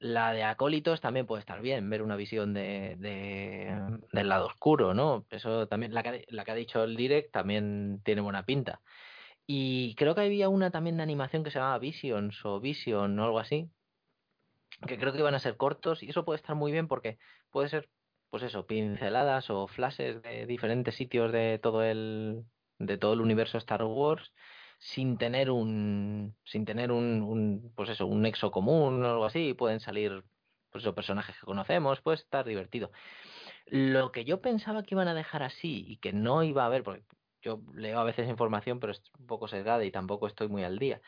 La 0.00 0.32
de 0.32 0.44
acólitos 0.44 1.00
también 1.00 1.26
puede 1.26 1.40
estar 1.40 1.60
bien, 1.60 1.90
ver 1.90 2.02
una 2.02 2.14
visión 2.16 2.54
de, 2.54 2.94
de- 2.98 3.98
del 4.12 4.28
lado 4.28 4.46
oscuro, 4.46 4.94
¿no? 4.94 5.26
Eso 5.30 5.66
también, 5.66 5.92
la 5.92 6.02
que, 6.04 6.24
la 6.28 6.44
que 6.44 6.50
ha 6.52 6.54
dicho 6.54 6.84
el 6.84 6.96
direct 6.96 7.32
también 7.32 8.00
tiene 8.04 8.20
buena 8.20 8.44
pinta. 8.46 8.80
Y 9.46 9.94
creo 9.96 10.14
que 10.14 10.22
había 10.22 10.48
una 10.50 10.70
también 10.70 10.98
de 10.98 11.04
animación 11.04 11.44
que 11.44 11.50
se 11.50 11.58
llamaba 11.58 11.78
Visions 11.80 12.44
o 12.44 12.60
Vision 12.60 13.18
o 13.18 13.24
algo 13.24 13.40
así, 13.40 13.70
que 14.86 14.98
creo 14.98 15.12
que 15.12 15.18
iban 15.18 15.34
a 15.34 15.38
ser 15.40 15.56
cortos 15.56 16.02
y 16.02 16.10
eso 16.10 16.24
puede 16.24 16.36
estar 16.36 16.54
muy 16.56 16.72
bien 16.72 16.88
porque 16.88 17.18
puede 17.50 17.68
ser, 17.68 17.90
pues 18.30 18.42
eso, 18.42 18.66
pinceladas 18.66 19.50
o 19.50 19.66
flashes 19.68 20.22
de 20.22 20.46
diferentes 20.46 20.94
sitios 20.94 21.32
de 21.32 21.58
todo 21.62 21.82
el, 21.82 22.44
de 22.78 22.98
todo 22.98 23.14
el 23.14 23.20
universo 23.20 23.58
Star 23.58 23.82
Wars 23.84 24.32
sin 24.78 25.18
tener 25.18 25.50
un, 25.50 26.36
sin 26.44 26.64
tener 26.64 26.92
un, 26.92 27.72
pues 27.74 27.90
eso, 27.90 28.06
un 28.06 28.22
nexo 28.22 28.50
común 28.50 29.04
o 29.04 29.08
algo 29.08 29.24
así, 29.24 29.54
pueden 29.54 29.80
salir, 29.80 30.24
pues 30.70 30.84
eso, 30.84 30.94
personajes 30.94 31.36
que 31.38 31.46
conocemos, 31.46 32.00
puede 32.00 32.16
estar 32.16 32.46
divertido. 32.46 32.90
Lo 33.66 34.12
que 34.12 34.24
yo 34.24 34.40
pensaba 34.40 34.82
que 34.82 34.94
iban 34.94 35.08
a 35.08 35.14
dejar 35.14 35.42
así 35.42 35.84
y 35.86 35.98
que 35.98 36.12
no 36.12 36.42
iba 36.42 36.62
a 36.62 36.66
haber, 36.66 36.82
porque 36.84 37.04
yo 37.42 37.60
leo 37.74 37.98
a 37.98 38.04
veces 38.04 38.28
información, 38.28 38.80
pero 38.80 38.92
es 38.92 39.02
un 39.18 39.26
poco 39.26 39.48
sesgada 39.48 39.84
y 39.84 39.90
tampoco 39.90 40.26
estoy 40.26 40.48
muy 40.48 40.64
al 40.64 40.78
día. 40.78 41.00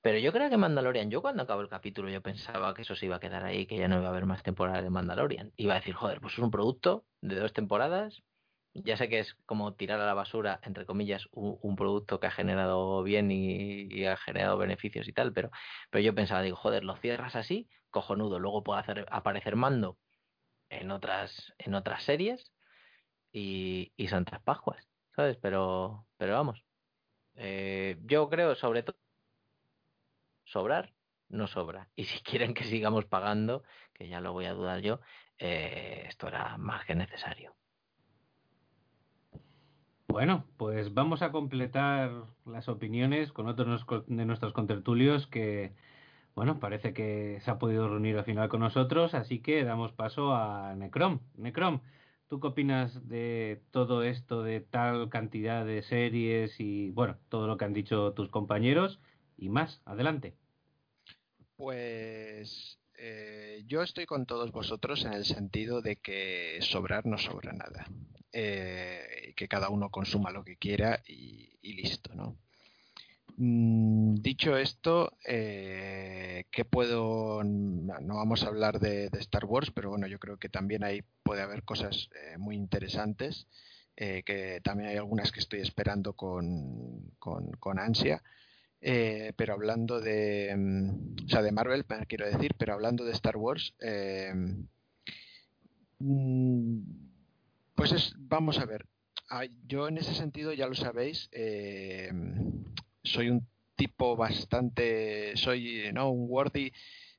Pero 0.00 0.18
yo 0.18 0.32
creo 0.32 0.48
que 0.48 0.56
Mandalorian, 0.56 1.10
yo 1.10 1.22
cuando 1.22 1.42
acabó 1.42 1.60
el 1.60 1.68
capítulo, 1.68 2.08
yo 2.08 2.22
pensaba 2.22 2.72
que 2.72 2.82
eso 2.82 2.94
se 2.94 3.06
iba 3.06 3.16
a 3.16 3.20
quedar 3.20 3.44
ahí, 3.44 3.66
que 3.66 3.76
ya 3.76 3.88
no 3.88 3.96
iba 3.98 4.06
a 4.06 4.10
haber 4.10 4.26
más 4.26 4.42
temporadas 4.42 4.82
de 4.82 4.90
Mandalorian. 4.90 5.52
Iba 5.56 5.74
a 5.74 5.76
decir, 5.76 5.94
joder, 5.94 6.20
pues 6.20 6.34
es 6.34 6.38
un 6.38 6.50
producto 6.50 7.04
de 7.20 7.36
dos 7.36 7.52
temporadas 7.52 8.22
ya 8.74 8.96
sé 8.96 9.08
que 9.08 9.20
es 9.20 9.34
como 9.46 9.74
tirar 9.74 10.00
a 10.00 10.06
la 10.06 10.14
basura, 10.14 10.60
entre 10.62 10.86
comillas, 10.86 11.28
un, 11.32 11.76
producto 11.76 12.20
que 12.20 12.26
ha 12.28 12.30
generado 12.30 13.02
bien 13.02 13.30
y, 13.30 14.04
ha 14.06 14.16
generado 14.16 14.58
beneficios 14.58 15.08
y 15.08 15.12
tal, 15.12 15.32
pero, 15.32 15.50
pero 15.90 16.02
yo 16.04 16.14
pensaba, 16.14 16.42
digo, 16.42 16.56
joder, 16.56 16.84
lo 16.84 16.96
cierras 16.96 17.36
así, 17.36 17.68
cojonudo, 17.90 18.38
luego 18.38 18.62
puedo 18.64 18.78
hacer 18.78 19.06
aparecer 19.10 19.56
mando 19.56 19.98
en 20.70 20.90
otras, 20.90 21.54
en 21.58 21.74
otras 21.74 22.04
series 22.04 22.52
y, 23.32 23.92
y 23.96 24.08
Santas 24.08 24.42
Pascuas, 24.42 24.88
¿sabes? 25.16 25.36
Pero, 25.38 26.06
pero 26.16 26.34
vamos, 26.34 26.64
eh, 27.36 27.98
yo 28.04 28.28
creo 28.28 28.54
sobre 28.54 28.82
todo 28.82 28.98
sobrar 30.44 30.92
no 31.28 31.46
sobra. 31.46 31.88
Y 31.94 32.04
si 32.04 32.20
quieren 32.22 32.54
que 32.54 32.64
sigamos 32.64 33.04
pagando, 33.06 33.62
que 33.94 34.08
ya 34.08 34.20
lo 34.20 34.32
voy 34.32 34.46
a 34.46 34.54
dudar 34.54 34.80
yo, 34.80 35.00
eh, 35.38 36.04
esto 36.08 36.28
era 36.28 36.56
más 36.58 36.84
que 36.84 36.94
necesario. 36.94 37.54
Bueno, 40.10 40.46
pues 40.56 40.94
vamos 40.94 41.20
a 41.20 41.30
completar 41.30 42.10
las 42.46 42.68
opiniones 42.68 43.30
con 43.30 43.46
otros 43.46 43.84
de 44.06 44.24
nuestros 44.24 44.54
contertulios 44.54 45.26
que, 45.26 45.74
bueno, 46.34 46.58
parece 46.60 46.94
que 46.94 47.40
se 47.42 47.50
ha 47.50 47.58
podido 47.58 47.88
reunir 47.88 48.16
al 48.16 48.24
final 48.24 48.48
con 48.48 48.60
nosotros, 48.60 49.12
así 49.12 49.40
que 49.40 49.64
damos 49.64 49.92
paso 49.92 50.34
a 50.34 50.74
Necrom. 50.74 51.20
Necrom, 51.36 51.82
¿tú 52.26 52.40
qué 52.40 52.46
opinas 52.46 53.06
de 53.06 53.60
todo 53.70 54.02
esto, 54.02 54.42
de 54.42 54.60
tal 54.60 55.10
cantidad 55.10 55.66
de 55.66 55.82
series 55.82 56.58
y, 56.58 56.90
bueno, 56.90 57.18
todo 57.28 57.46
lo 57.46 57.58
que 57.58 57.66
han 57.66 57.74
dicho 57.74 58.14
tus 58.14 58.30
compañeros 58.30 59.00
y 59.36 59.50
más? 59.50 59.82
Adelante. 59.84 60.34
Pues 61.54 62.80
eh, 62.96 63.62
yo 63.66 63.82
estoy 63.82 64.06
con 64.06 64.24
todos 64.24 64.52
vosotros 64.52 65.04
en 65.04 65.12
el 65.12 65.26
sentido 65.26 65.82
de 65.82 65.96
que 65.96 66.58
sobrar 66.62 67.04
no 67.04 67.18
sobra 67.18 67.52
nada. 67.52 67.86
Eh, 68.32 69.32
que 69.36 69.48
cada 69.48 69.70
uno 69.70 69.90
consuma 69.90 70.30
lo 70.30 70.44
que 70.44 70.56
quiera 70.56 71.02
y, 71.06 71.48
listo, 71.62 72.14
¿no? 72.14 72.36
Mm, 73.36 74.16
dicho 74.16 74.56
esto, 74.56 75.16
eh, 75.26 76.44
¿qué 76.50 76.64
puedo? 76.64 77.42
No 77.44 78.16
vamos 78.16 78.42
a 78.42 78.48
hablar 78.48 78.80
de, 78.80 79.10
Star 79.20 79.44
Wars, 79.44 79.70
pero 79.70 79.90
bueno, 79.90 80.06
yo 80.06 80.18
creo 80.18 80.38
que 80.38 80.48
también 80.48 80.84
ahí 80.84 81.02
puede 81.22 81.42
haber 81.42 81.62
cosas 81.62 82.10
eh, 82.14 82.38
muy 82.38 82.56
interesantes, 82.56 83.46
que 83.96 84.60
también 84.62 84.90
hay 84.90 84.96
algunas 84.96 85.32
que 85.32 85.40
estoy 85.40 85.60
esperando 85.60 86.12
con, 86.12 87.10
con 87.18 87.78
ansia. 87.80 88.22
Eh, 88.80 89.32
pero 89.36 89.54
hablando 89.54 90.00
de, 90.00 90.54
mm, 90.56 91.24
o 91.26 91.28
sea, 91.28 91.42
de 91.42 91.52
Marvel, 91.52 91.84
quiero 92.06 92.26
decir, 92.26 92.54
pero 92.56 92.74
hablando 92.74 93.04
de 93.04 93.12
Star 93.12 93.36
Wars, 93.36 93.74
eh, 93.80 94.32
mm, 95.98 97.07
pues 97.78 97.92
es, 97.92 98.12
vamos 98.18 98.58
a 98.58 98.66
ver, 98.66 98.86
ah, 99.30 99.44
yo 99.68 99.86
en 99.86 99.98
ese 99.98 100.12
sentido 100.12 100.52
ya 100.52 100.66
lo 100.66 100.74
sabéis, 100.74 101.28
eh, 101.30 102.10
soy 103.04 103.30
un 103.30 103.46
tipo 103.76 104.16
bastante, 104.16 105.36
soy 105.36 105.92
no 105.94 106.10
un 106.10 106.26
worthy 106.28 106.72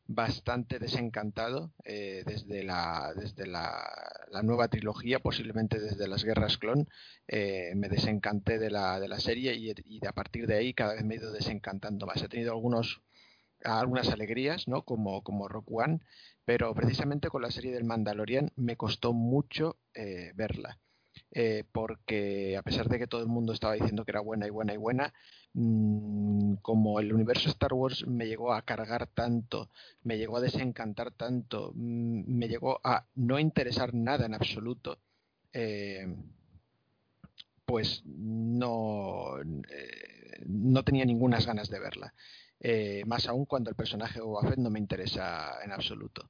bastante 0.05 0.77
desencantado 0.77 1.71
eh, 1.85 2.23
desde, 2.25 2.63
la, 2.63 3.13
desde 3.15 3.47
la, 3.47 3.89
nueva 4.43 4.67
trilogía, 4.67 5.19
posiblemente 5.19 5.79
desde 5.79 6.09
las 6.09 6.25
Guerras 6.25 6.57
Clon. 6.57 6.89
Eh, 7.27 7.71
me 7.75 7.87
desencanté 7.87 8.59
de 8.59 8.69
la, 8.69 8.99
de 8.99 9.07
la 9.07 9.19
serie 9.19 9.55
y, 9.55 10.05
a 10.05 10.11
partir 10.11 10.45
de 10.45 10.55
ahí 10.55 10.73
cada 10.73 10.95
vez 10.95 11.05
me 11.05 11.13
he 11.15 11.17
ido 11.19 11.31
desencantando 11.31 12.05
más. 12.05 12.21
He 12.21 12.27
tenido 12.27 12.51
algunos, 12.51 13.01
algunas 13.63 14.09
alegrías, 14.09 14.67
¿no? 14.67 14.83
como, 14.83 15.21
como 15.23 15.47
Rock 15.47 15.71
One, 15.71 15.99
pero 16.45 16.73
precisamente 16.73 17.29
con 17.29 17.41
la 17.41 17.51
serie 17.51 17.71
del 17.71 17.83
Mandalorian 17.83 18.51
me 18.55 18.77
costó 18.77 19.13
mucho 19.13 19.77
eh, 19.93 20.31
verla. 20.35 20.79
porque 21.71 22.57
a 22.57 22.63
pesar 22.63 22.89
de 22.89 22.97
que 22.99 23.07
todo 23.07 23.21
el 23.21 23.27
mundo 23.27 23.53
estaba 23.53 23.73
diciendo 23.73 24.03
que 24.05 24.11
era 24.11 24.21
buena 24.21 24.47
y 24.47 24.49
buena 24.49 24.73
y 24.73 24.77
buena, 24.77 25.13
Mm, 25.53 26.55
como 26.61 26.99
el 26.99 27.11
universo 27.11 27.49
Star 27.49 27.73
Wars 27.73 28.05
me 28.07 28.27
llegó 28.27 28.53
a 28.53 28.61
cargar 28.61 29.07
tanto, 29.07 29.69
me 30.03 30.17
llegó 30.17 30.37
a 30.37 30.41
desencantar 30.41 31.11
tanto, 31.11 31.71
mm, 31.75 32.23
me 32.27 32.47
llegó 32.47 32.79
a 32.83 33.07
no 33.15 33.39
interesar 33.39 33.93
nada 33.93 34.25
en 34.25 34.35
absoluto, 34.35 34.99
eh, 35.53 36.07
pues 37.65 38.03
no, 38.05 39.39
eh, 39.41 40.43
no 40.45 40.83
tenía 40.83 41.05
ninguna 41.05 41.39
ganas 41.39 41.69
de 41.69 41.79
verla. 41.79 42.13
Eh, 42.59 43.03
más 43.05 43.27
aún 43.27 43.45
cuando 43.45 43.69
el 43.69 43.75
personaje 43.75 44.15
de 44.15 44.25
Boba 44.25 44.53
no 44.57 44.69
me 44.69 44.79
interesa 44.79 45.63
en 45.63 45.71
absoluto. 45.71 46.29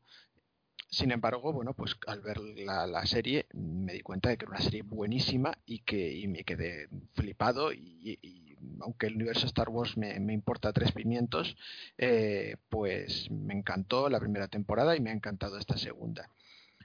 Sin 0.92 1.12
embargo, 1.12 1.54
bueno, 1.54 1.74
pues 1.74 1.96
al 2.08 2.22
ver 2.22 2.39
la, 2.39 3.06
serie 3.06 3.46
me 3.54 3.94
di 3.94 4.02
cuenta 4.02 4.30
de 4.30 4.38
que 4.38 4.46
era 4.46 4.52
una 4.52 4.62
serie 4.62 4.82
buenísima 4.82 5.56
y 5.65 5.80
que 5.80 6.26
me 6.28 6.44
quedé 6.44 6.89
flipado 7.13 7.72
y, 7.72 8.58
aunque 8.82 9.08
el 9.08 9.15
universo 9.15 9.46
Star 9.46 9.70
Wars 9.70 9.98
me, 9.98 10.15
importa 10.34 10.74
tres 10.74 10.92
pimientos, 10.92 11.56
eh, 11.98 12.56
pues 12.70 13.30
me 13.30 13.54
encantó 13.54 14.10
la 14.10 14.20
primera 14.20 14.48
temporada 14.48 14.96
y 14.96 15.00
me 15.00 15.12
ha 15.12 15.13
encantado 15.13 15.60
esta 15.60 15.78
segunda. 15.78 16.30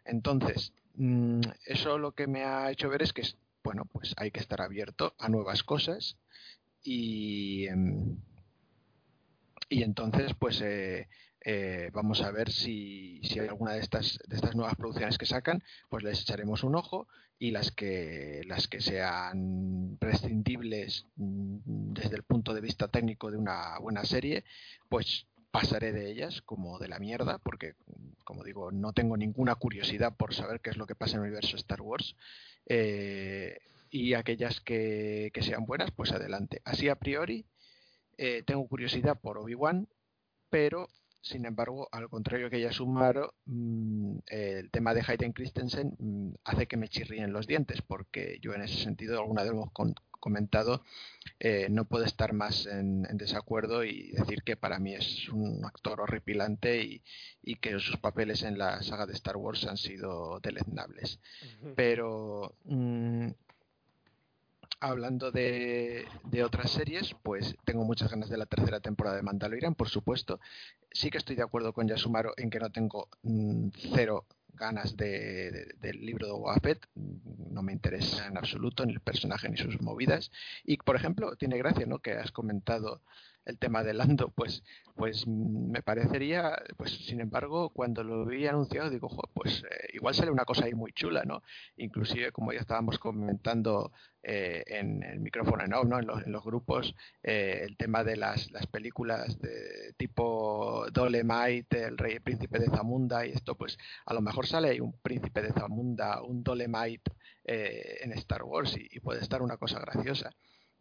Entonces, 0.04 0.72
mm, 0.96 1.40
eso 1.66 1.96
lo 1.96 2.12
que 2.12 2.26
me 2.26 2.44
ha 2.44 2.70
hecho 2.70 2.90
ver 2.90 3.02
es 3.02 3.12
que, 3.14 3.22
bueno, 3.62 3.86
pues 3.86 4.14
hay 4.18 4.30
que 4.30 4.40
estar 4.40 4.60
abierto 4.60 5.14
a 5.18 5.30
nuevas 5.30 5.62
cosas 5.62 6.16
y, 6.82 7.66
em, 7.68 8.18
y 9.68 9.82
entonces, 9.82 10.32
pues 10.38 10.60
eh, 10.60 11.08
eh, 11.44 11.90
vamos 11.92 12.22
a 12.22 12.30
ver 12.30 12.50
si, 12.50 13.20
si, 13.22 13.38
hay 13.38 13.48
alguna 13.48 13.72
de 13.72 13.80
estas, 13.80 14.18
de 14.26 14.36
estas 14.36 14.54
nuevas 14.54 14.76
producciones 14.76 15.18
que 15.18 15.26
sacan, 15.26 15.62
pues 15.90 16.02
les 16.02 16.22
echaremos 16.22 16.64
un 16.64 16.74
ojo 16.74 17.06
y 17.38 17.50
las 17.50 17.70
que, 17.70 18.42
las 18.46 18.68
que 18.68 18.80
sean 18.80 19.96
prescindibles 20.00 21.06
mm, 21.16 21.92
desde 21.92 22.16
el 22.16 22.22
punto 22.22 22.54
de 22.54 22.60
vista 22.60 22.88
técnico 22.88 23.30
de 23.30 23.36
una 23.36 23.78
buena 23.78 24.04
serie, 24.04 24.44
pues 24.88 25.26
pasaré 25.50 25.92
de 25.92 26.10
ellas 26.10 26.42
como 26.42 26.78
de 26.78 26.88
la 26.88 26.98
mierda, 26.98 27.38
porque, 27.38 27.74
como 28.24 28.42
digo, 28.42 28.72
no 28.72 28.92
tengo 28.92 29.16
ninguna 29.16 29.54
curiosidad 29.54 30.16
por 30.16 30.34
saber 30.34 30.60
qué 30.60 30.70
es 30.70 30.76
lo 30.76 30.86
que 30.86 30.96
pasa 30.96 31.12
en 31.12 31.22
el 31.22 31.28
universo 31.28 31.56
Star 31.56 31.82
Wars. 31.82 32.16
Eh, 32.66 33.58
y 33.90 34.14
aquellas 34.14 34.60
que, 34.60 35.30
que, 35.32 35.42
sean 35.42 35.66
buenas, 35.66 35.90
pues 35.92 36.10
adelante. 36.10 36.60
Así 36.64 36.88
a 36.88 36.96
priori, 36.96 37.46
eh, 38.18 38.42
tengo 38.46 38.66
curiosidad 38.68 39.18
por 39.20 39.38
Obi-Wan, 39.38 39.88
pero 40.50 40.88
sin 41.24 41.46
embargo, 41.46 41.88
al 41.90 42.10
contrario 42.10 42.50
que 42.50 42.60
Yasumaro, 42.60 43.32
mm, 43.46 44.18
el 44.26 44.70
tema 44.70 44.92
de 44.92 45.02
Hayden 45.06 45.32
Christensen 45.32 45.96
mm, 45.98 46.34
hace 46.44 46.66
que 46.66 46.76
me 46.76 46.88
chirríen 46.88 47.32
los 47.32 47.46
dientes, 47.46 47.80
porque 47.80 48.38
yo 48.42 48.52
en 48.52 48.60
ese 48.60 48.76
sentido, 48.76 49.18
alguna 49.18 49.42
vez 49.42 49.52
hemos 49.52 49.70
comentado, 50.20 50.84
eh, 51.40 51.68
no 51.70 51.86
puedo 51.86 52.04
estar 52.04 52.34
más 52.34 52.66
en, 52.66 53.04
desacuerdo 53.16 53.84
y 53.84 54.12
decir 54.12 54.42
que 54.42 54.56
para 54.56 54.78
mí 54.78 54.92
es 54.94 55.30
un 55.30 55.64
actor 55.64 56.02
horripilante 56.02 56.82
y, 56.82 57.02
y, 57.42 57.54
que 57.54 57.78
sus 57.78 57.96
papeles 57.96 58.42
en 58.42 58.58
la 58.58 58.82
saga 58.82 59.06
de 59.06 59.14
Star 59.14 59.38
Wars 59.38 59.66
han 59.66 59.78
sido 59.78 60.40
deleznables. 60.40 61.20
Pero 61.74 62.54
mm, 62.64 63.28
hablando 64.80 65.30
de, 65.30 66.06
otras 66.44 66.70
series, 66.70 67.14
pues 67.22 67.56
tengo 67.64 67.84
muchas 67.84 68.10
ganas 68.10 68.28
de 68.28 68.36
la 68.36 68.46
tercera 68.46 68.80
temporada 68.80 69.16
de 69.16 69.22
Mandalorian, 69.22 69.74
por 69.74 69.88
supuesto. 69.88 70.40
Sí 70.92 71.10
que 71.10 71.18
estoy 71.18 71.36
de 71.36 71.42
acuerdo 71.42 71.72
con 71.72 71.88
Yasumaro 71.88 72.34
en 72.36 72.50
que 72.50 72.60
no 72.60 72.70
tengo 72.70 73.08
mm, 73.22 73.68
cero 73.92 74.26
ganas 74.52 74.96
de, 74.96 75.74
del 75.80 76.04
libro 76.06 76.26
de 76.26 76.32
Wafet, 76.32 76.86
no 76.94 77.62
me 77.62 77.72
interesa 77.72 78.26
en 78.26 78.36
absoluto 78.36 78.86
ni 78.86 78.92
el 78.92 79.00
personaje 79.00 79.48
ni 79.48 79.56
sus 79.56 79.80
movidas. 79.80 80.30
Y, 80.64 80.76
por 80.76 80.96
ejemplo, 80.96 81.36
tiene 81.36 81.58
gracia, 81.58 81.86
¿no?, 81.86 81.98
que 81.98 82.12
has 82.12 82.30
comentado 82.30 83.02
el 83.44 83.58
tema 83.58 83.82
de 83.82 83.94
Lando, 83.94 84.30
pues, 84.30 84.62
pues 84.94 85.26
me 85.26 85.82
parecería, 85.82 86.56
pues 86.76 86.92
sin 86.92 87.20
embargo, 87.20 87.70
cuando 87.70 88.02
lo 88.02 88.24
vi 88.24 88.46
anunciado, 88.46 88.90
digo, 88.90 89.08
pues 89.34 89.62
eh, 89.64 89.88
igual 89.92 90.14
sale 90.14 90.30
una 90.30 90.44
cosa 90.44 90.64
ahí 90.64 90.74
muy 90.74 90.92
chula, 90.92 91.24
¿no? 91.24 91.42
Inclusive, 91.76 92.32
como 92.32 92.52
ya 92.52 92.60
estábamos 92.60 92.98
comentando 92.98 93.92
eh, 94.22 94.64
en 94.66 95.02
el 95.02 95.20
micrófono 95.20 95.64
en 95.64 95.70
¿no? 95.70 95.98
En 95.98 96.06
los, 96.06 96.24
en 96.24 96.32
los 96.32 96.44
grupos, 96.44 96.94
eh, 97.22 97.60
el 97.62 97.76
tema 97.76 98.04
de 98.04 98.16
las, 98.16 98.50
las 98.50 98.66
películas 98.66 99.38
de 99.38 99.94
tipo 99.96 100.86
Dolemite, 100.92 101.84
el 101.84 101.98
rey 101.98 102.20
príncipe 102.20 102.58
de 102.58 102.70
Zamunda 102.70 103.26
y 103.26 103.32
esto, 103.32 103.56
pues 103.56 103.76
a 104.06 104.14
lo 104.14 104.20
mejor 104.22 104.46
sale 104.46 104.80
un 104.80 104.92
príncipe 105.00 105.42
de 105.42 105.52
Zamunda, 105.52 106.22
un 106.22 106.42
Dolemite 106.42 107.12
en 107.46 108.12
Star 108.12 108.42
Wars 108.42 108.74
y 108.78 109.00
puede 109.00 109.20
estar 109.20 109.42
una 109.42 109.58
cosa 109.58 109.78
graciosa. 109.78 110.30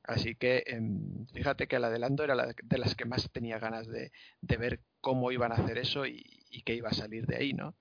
Así 0.03 0.35
que 0.35 0.63
em, 0.67 1.25
fíjate 1.33 1.67
que 1.67 1.77
el 1.77 1.85
adelanto 1.85 2.23
era 2.23 2.35
la 2.35 2.53
de 2.61 2.77
las 2.77 2.95
que 2.95 3.05
más 3.05 3.29
tenía 3.31 3.57
ganas 3.59 3.87
de, 3.87 4.11
ver 4.41 4.81
cómo 4.99 5.31
iban 5.31 5.51
a 5.51 5.55
hacer 5.55 5.77
eso 5.77 6.05
y, 6.05 6.23
qué 6.65 6.75
iba 6.75 6.89
a 6.89 6.93
salir 6.93 7.25
de 7.25 7.37
ahí, 7.37 7.53
¿no? 7.53 7.75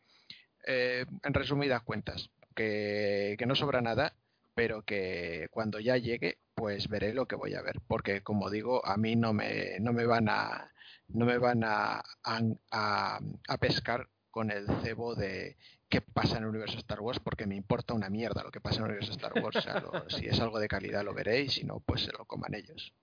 Eh, 0.67 1.05
en 1.23 1.35
resumidas 1.35 1.83
cuentas, 1.83 2.31
que, 2.55 3.37
no 3.47 3.55
sobra 3.55 3.81
nada, 3.81 4.15
pero 4.55 4.83
que 4.83 5.49
cuando 5.51 5.81
ya 5.81 5.97
llegue, 5.97 6.39
pues 6.55 6.89
veré 6.89 7.13
lo 7.13 7.27
que 7.27 7.37
voy 7.37 7.55
a 7.55 7.63
ver, 7.63 7.81
porque 7.87 8.23
como 8.23 8.51
digo, 8.51 8.85
a 8.87 8.97
mí 8.97 9.17
no 9.17 9.33
me, 9.33 9.79
no 9.81 9.93
me 9.93 10.07
van 10.07 10.29
a 10.29 10.73
no 11.09 11.27
me 11.27 11.39
van 11.39 11.63
a, 11.65 12.03
a, 12.71 13.59
pescar 13.61 14.09
con 14.31 14.51
el 14.51 14.67
cebo 14.83 15.15
de 15.15 15.57
qué 15.93 16.01
pasa 16.01 16.39
en 16.39 16.45
el 16.45 16.49
universo 16.49 16.79
Star 16.79 17.01
Wars 17.01 17.21
porque 17.21 17.47
me 17.47 17.55
importa 17.55 17.93
una 17.93 18.09
mierda 18.09 18.43
lo 18.43 18.51
que 18.51 18.63
pasa 18.63 18.79
en 18.79 18.85
el 18.85 18.91
universo 18.93 19.13
Star 19.13 19.35
Wars. 19.43 19.57
O 19.57 19.61
sea, 19.61 19.83
si 20.09 20.27
es 20.27 20.41
algo 20.41 20.59
de 20.59 20.67
calidad 20.67 21.05
lo 21.05 21.13
veréis, 21.13 21.53
si 21.53 21.65
no, 21.65 21.81
pues 21.81 22.01
se 22.01 22.13
lo 22.13 22.25
coman 22.25 22.55
ellos. 22.55 22.95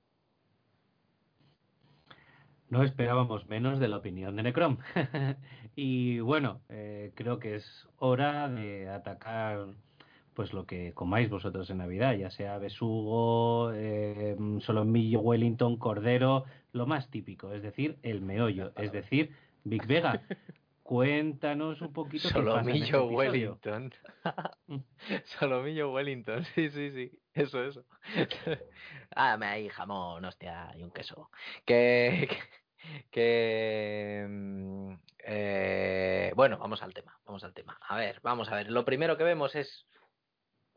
No 2.67 2.83
esperábamos 2.83 3.47
menos 3.47 3.79
de 3.79 3.89
la 3.89 3.97
opinión 3.97 4.35
de 4.35 4.41
Necrom. 4.41 4.77
y 5.75 6.19
bueno, 6.21 6.61
eh, 6.69 7.11
creo 7.13 7.37
que 7.37 7.57
es 7.57 7.87
hora 7.97 8.49
de 8.49 8.89
atacar 8.89 9.67
pues 10.33 10.51
lo 10.51 10.65
que 10.65 10.93
comáis 10.93 11.29
vosotros 11.29 11.69
en 11.69 11.77
Navidad, 11.77 12.15
ya 12.15 12.31
sea 12.31 12.57
besugo, 12.57 13.71
eh, 13.75 14.35
solomillo, 14.61 15.19
Wellington, 15.19 15.77
cordero, 15.77 16.45
lo 16.71 16.87
más 16.87 17.11
típico, 17.11 17.53
es 17.53 17.61
decir, 17.61 17.99
el 18.01 18.21
meollo, 18.21 18.71
es 18.77 18.91
decir, 18.91 19.31
Big 19.63 19.85
Vega. 19.85 20.23
Cuéntanos 20.89 21.81
un 21.81 21.93
poquito 21.93 22.29
Solomillo 22.29 23.03
este 23.03 23.15
Wellington. 23.15 23.93
Solomillo 25.39 25.91
Wellington, 25.91 26.43
sí, 26.55 26.71
sí, 26.71 26.89
sí. 26.89 27.11
Eso, 27.31 27.63
eso. 27.63 27.85
ah, 29.15 29.37
me 29.37 29.45
hay 29.45 29.69
jamón, 29.69 30.25
hostia, 30.25 30.71
y 30.75 30.81
un 30.81 30.89
queso. 30.89 31.29
Que. 31.63 32.27
que, 33.11 34.25
mm, 34.27 34.93
eh, 35.19 36.33
bueno, 36.35 36.57
vamos 36.57 36.81
al 36.81 36.95
tema. 36.95 37.19
Vamos 37.23 37.43
al 37.43 37.53
tema. 37.53 37.77
A 37.87 37.95
ver, 37.95 38.19
vamos 38.23 38.49
a 38.49 38.55
ver. 38.55 38.71
Lo 38.71 38.83
primero 38.83 39.15
que 39.15 39.23
vemos 39.23 39.53
es. 39.53 39.85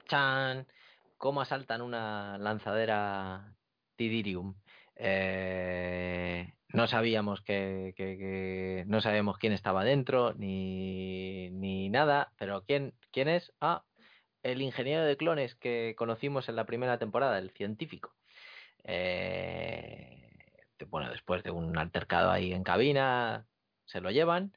Chan. 0.09 0.67
Cómo 1.17 1.41
asaltan 1.41 1.81
una 1.81 2.37
lanzadera 2.37 3.57
Tidirium. 3.97 4.57
Eh, 4.97 6.55
no 6.69 6.87
sabíamos 6.87 7.43
que, 7.43 8.85
no 8.87 9.01
sabíamos 9.01 9.39
quién 9.39 9.53
estaba 9.53 9.85
dentro 9.85 10.35
ni, 10.35 11.51
ni 11.51 11.89
nada, 11.89 12.33
pero 12.39 12.65
quién 12.65 12.95
quién 13.11 13.29
es? 13.29 13.53
Ah, 13.61 13.85
el 14.43 14.63
ingeniero 14.63 15.05
de 15.05 15.17
clones 15.17 15.55
que 15.57 15.95
conocimos 15.97 16.49
en 16.49 16.57
la 16.57 16.67
primera 16.67 16.99
temporada, 16.99 17.39
el 17.39 17.51
científico. 17.51 18.15
Eh, 18.85 20.31
bueno, 20.89 21.11
después 21.11 21.43
de 21.45 21.51
un 21.51 21.77
altercado 21.79 22.31
ahí 22.31 22.53
en 22.53 22.65
cabina, 22.65 23.47
se 23.87 24.01
lo 24.01 24.11
llevan 24.11 24.53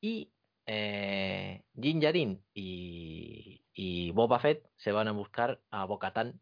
y 0.00 0.32
eh, 0.66 1.62
Jin 1.80 2.00
Yarin 2.00 2.44
y, 2.54 3.64
y 3.74 4.10
Boba 4.12 4.38
Fett 4.40 4.68
se 4.76 4.92
van 4.92 5.08
a 5.08 5.12
buscar 5.12 5.60
a 5.70 5.84
Bocatán 5.86 6.40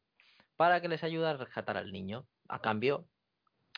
para 0.56 0.80
que 0.80 0.88
les 0.88 1.04
ayude 1.04 1.28
a 1.28 1.36
rescatar 1.36 1.76
al 1.76 1.92
niño. 1.92 2.26
A 2.48 2.60
cambio, 2.60 3.06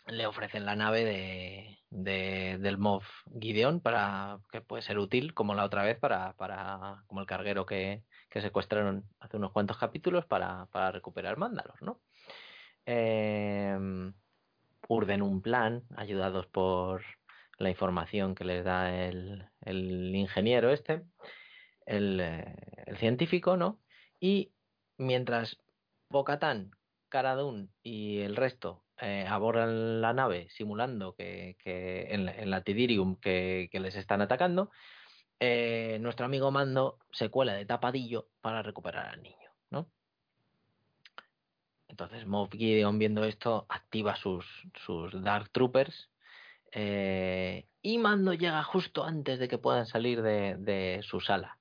le 0.07 0.27
ofrecen 0.27 0.67
la 0.67 0.77
nave 0.77 1.05
de, 1.05 1.79
de, 1.91 2.59
del 2.59 2.79
MOV 2.79 3.03
Gideon 3.41 3.81
para 3.81 4.38
que 4.51 4.61
puede 4.61 4.83
ser 4.83 4.99
útil 4.99 5.35
como 5.35 5.55
la 5.55 5.65
otra 5.65 5.85
vez 5.85 5.99
para, 5.99 6.33
para 6.35 7.03
como 7.07 7.21
el 7.21 7.27
carguero 7.27 7.67
que, 7.67 8.03
que 8.29 8.41
secuestraron 8.41 9.05
hace 9.21 9.37
unos 9.37 9.53
cuantos 9.53 9.79
capítulos 9.79 10.27
para, 10.27 10.67
para 10.67 10.91
recuperar 10.91 11.37
Mándalos, 11.37 11.81
¿no? 11.81 12.01
Eh, 12.85 13.79
urden 14.88 15.23
un 15.23 15.41
plan 15.41 15.85
ayudados 15.97 16.47
por 16.47 17.03
la 17.59 17.71
información 17.71 18.35
que 18.35 18.45
les 18.45 18.65
da 18.65 18.93
el, 19.07 19.47
el 19.61 20.15
ingeniero 20.15 20.71
este, 20.71 21.03
el, 21.87 22.21
eh, 22.21 22.57
el, 22.87 22.97
científico, 22.97 23.57
¿no? 23.57 23.81
Y 24.19 24.53
mientras 24.99 25.59
Bocatán, 26.09 26.73
Caradun 27.09 27.71
y 27.83 28.19
el 28.21 28.37
resto 28.37 28.85
eh, 29.03 29.27
abordan 29.29 30.01
la 30.01 30.12
nave 30.12 30.49
simulando 30.51 31.15
que, 31.15 31.57
en, 31.65 32.51
la 32.51 32.62
Tidirium 32.62 33.17
que, 33.17 33.69
les 33.73 33.97
están 33.97 34.23
atacando, 34.23 34.71
eh, 35.41 35.99
nuestro 36.01 36.27
amigo 36.27 36.51
Mando 36.51 36.99
se 37.11 37.29
cuela 37.29 37.55
de 37.55 37.67
tapadillo 37.67 38.29
para 38.41 38.62
recuperar 38.62 39.09
al 39.09 39.23
niño, 39.23 39.51
¿no? 39.71 39.88
Entonces 41.88 42.27
Moff 42.27 42.53
Gideon 42.53 42.99
viendo 42.99 43.25
esto 43.25 43.67
activa 43.69 44.17
sus, 44.17 44.47
sus 44.87 45.12
Dark 45.23 45.51
Troopers 45.51 46.09
eh, 46.71 47.67
y 47.83 47.99
Mando 47.99 48.33
llega 48.33 48.62
justo 48.62 49.05
antes 49.05 49.38
de 49.38 49.49
que 49.49 49.59
puedan 49.59 49.87
salir 49.87 50.23
de, 50.23 50.57
de 50.57 51.01
su 51.03 51.21
sala. 51.21 51.59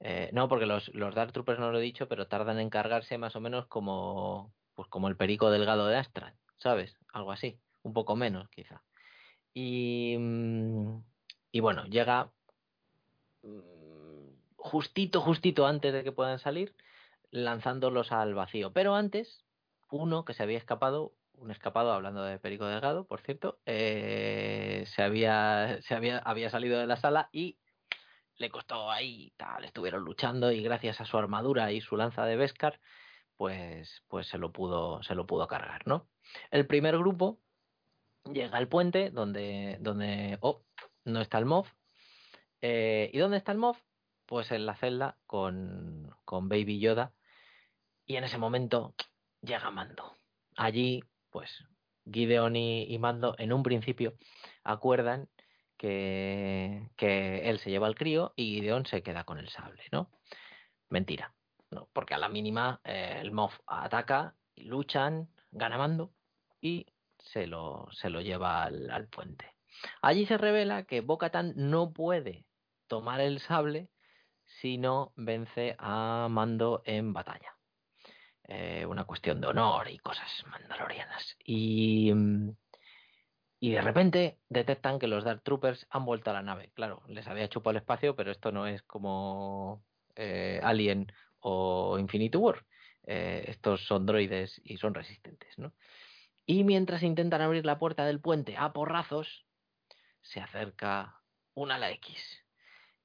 Eh, 0.00 0.30
no, 0.32 0.48
porque 0.48 0.66
los, 0.66 0.88
los 0.94 1.14
Dark 1.14 1.32
Troopers 1.32 1.58
no 1.58 1.70
lo 1.70 1.78
he 1.78 1.82
dicho, 1.82 2.08
pero 2.08 2.26
tardan 2.26 2.58
en 2.58 2.70
cargarse 2.70 3.18
más 3.18 3.36
o 3.36 3.40
menos 3.40 3.66
como, 3.66 4.54
pues 4.74 4.88
como 4.88 5.08
el 5.08 5.16
perico 5.16 5.50
delgado 5.50 5.86
de 5.86 5.96
Astra. 5.96 6.34
¿Sabes? 6.60 6.96
Algo 7.12 7.32
así, 7.32 7.58
un 7.82 7.92
poco 7.92 8.16
menos 8.16 8.48
quizá. 8.50 8.82
Y, 9.52 10.16
mm, 10.18 11.02
y 11.52 11.60
bueno, 11.60 11.84
llega 11.86 12.30
mm, 13.42 14.28
justito, 14.56 15.20
justito 15.20 15.66
antes 15.66 15.92
de 15.92 16.04
que 16.04 16.12
puedan 16.12 16.38
salir, 16.38 16.74
lanzándolos 17.30 18.12
al 18.12 18.34
vacío. 18.34 18.72
Pero 18.72 18.94
antes, 18.94 19.44
uno 19.90 20.24
que 20.24 20.34
se 20.34 20.42
había 20.42 20.58
escapado, 20.58 21.14
un 21.34 21.50
escapado, 21.50 21.92
hablando 21.92 22.22
de 22.22 22.38
Perico 22.38 22.66
Delgado, 22.66 23.06
por 23.06 23.20
cierto, 23.22 23.58
eh, 23.66 24.84
se, 24.86 25.02
había, 25.02 25.80
se 25.82 25.94
había, 25.94 26.18
había 26.18 26.50
salido 26.50 26.78
de 26.78 26.86
la 26.86 26.96
sala 26.96 27.28
y 27.32 27.58
le 28.36 28.50
costó 28.50 28.90
ahí, 28.90 29.32
tal, 29.36 29.64
estuvieron 29.64 30.02
luchando 30.02 30.50
y 30.50 30.62
gracias 30.62 31.00
a 31.00 31.04
su 31.04 31.18
armadura 31.18 31.72
y 31.72 31.80
su 31.80 31.96
lanza 31.96 32.24
de 32.24 32.36
Beskar, 32.36 32.80
pues, 33.36 34.02
pues 34.08 34.28
se 34.28 34.38
lo 34.38 34.52
pudo, 34.52 35.02
se 35.02 35.14
lo 35.14 35.26
pudo 35.26 35.46
cargar, 35.46 35.86
¿no? 35.86 36.08
El 36.50 36.66
primer 36.66 36.96
grupo 36.98 37.38
llega 38.32 38.58
al 38.58 38.68
puente 38.68 39.10
donde, 39.10 39.78
donde 39.80 40.38
oh, 40.40 40.62
no 41.04 41.20
está 41.20 41.38
el 41.38 41.46
MOV. 41.46 41.66
Eh, 42.62 43.10
¿Y 43.12 43.18
dónde 43.18 43.38
está 43.38 43.52
el 43.52 43.58
MOV? 43.58 43.76
Pues 44.26 44.50
en 44.52 44.66
la 44.66 44.76
celda 44.76 45.16
con, 45.26 46.14
con 46.24 46.48
Baby 46.48 46.78
Yoda. 46.78 47.12
Y 48.06 48.16
en 48.16 48.24
ese 48.24 48.38
momento 48.38 48.94
llega 49.40 49.70
Mando. 49.70 50.16
Allí, 50.56 51.02
pues, 51.30 51.64
Gideon 52.10 52.56
y, 52.56 52.98
Mando 52.98 53.34
en 53.38 53.52
un 53.52 53.62
principio 53.62 54.14
acuerdan 54.64 55.28
que, 55.76 56.90
que 56.96 57.48
él 57.48 57.58
se 57.58 57.70
lleva 57.70 57.86
al 57.86 57.94
crío 57.94 58.32
y 58.36 58.56
Gideon 58.56 58.86
se 58.86 59.02
queda 59.02 59.24
con 59.24 59.38
el 59.38 59.48
sable, 59.48 59.82
¿no? 59.92 60.10
Mentira, 60.88 61.34
¿no? 61.70 61.88
Porque 61.92 62.14
a 62.14 62.18
la 62.18 62.28
mínima 62.28 62.80
eh, 62.84 63.18
el 63.20 63.32
MOV 63.32 63.52
ataca, 63.66 64.34
y 64.54 64.64
luchan, 64.64 65.28
gana 65.52 65.78
Mando 65.78 66.12
y 66.60 66.86
se 67.18 67.46
lo, 67.46 67.88
se 67.92 68.10
lo 68.10 68.20
lleva 68.20 68.64
al, 68.64 68.90
al 68.90 69.08
puente. 69.08 69.46
Allí 70.02 70.26
se 70.26 70.38
revela 70.38 70.84
que 70.84 71.00
Bocatan 71.00 71.52
no 71.56 71.92
puede 71.92 72.44
tomar 72.86 73.20
el 73.20 73.40
sable 73.40 73.88
si 74.60 74.78
no 74.78 75.12
vence 75.16 75.76
a 75.78 76.28
Mando 76.30 76.82
en 76.84 77.12
batalla. 77.12 77.54
Eh, 78.44 78.84
una 78.84 79.04
cuestión 79.04 79.40
de 79.40 79.46
honor 79.46 79.88
y 79.88 79.98
cosas 79.98 80.28
mandalorianas. 80.50 81.36
Y, 81.44 82.12
y 83.60 83.70
de 83.70 83.80
repente 83.80 84.38
detectan 84.48 84.98
que 84.98 85.06
los 85.06 85.22
Dark 85.22 85.42
Troopers 85.44 85.86
han 85.88 86.04
vuelto 86.04 86.30
a 86.30 86.34
la 86.34 86.42
nave. 86.42 86.72
Claro, 86.74 87.02
les 87.06 87.28
había 87.28 87.48
chupado 87.48 87.70
el 87.70 87.76
espacio, 87.76 88.16
pero 88.16 88.32
esto 88.32 88.50
no 88.50 88.66
es 88.66 88.82
como 88.82 89.84
eh, 90.16 90.60
Alien 90.64 91.12
o 91.38 91.96
Infinity 91.98 92.36
War. 92.36 92.66
Eh, 93.06 93.44
estos 93.46 93.86
son 93.86 94.04
droides 94.04 94.60
y 94.64 94.78
son 94.78 94.94
resistentes, 94.94 95.56
¿no? 95.56 95.72
Y 96.46 96.64
mientras 96.64 97.02
intentan 97.02 97.42
abrir 97.42 97.64
la 97.64 97.78
puerta 97.78 98.04
del 98.04 98.20
puente 98.20 98.56
a 98.56 98.72
porrazos, 98.72 99.46
se 100.22 100.40
acerca 100.40 101.20
un 101.54 101.70
ala 101.70 101.90
X. 101.92 102.44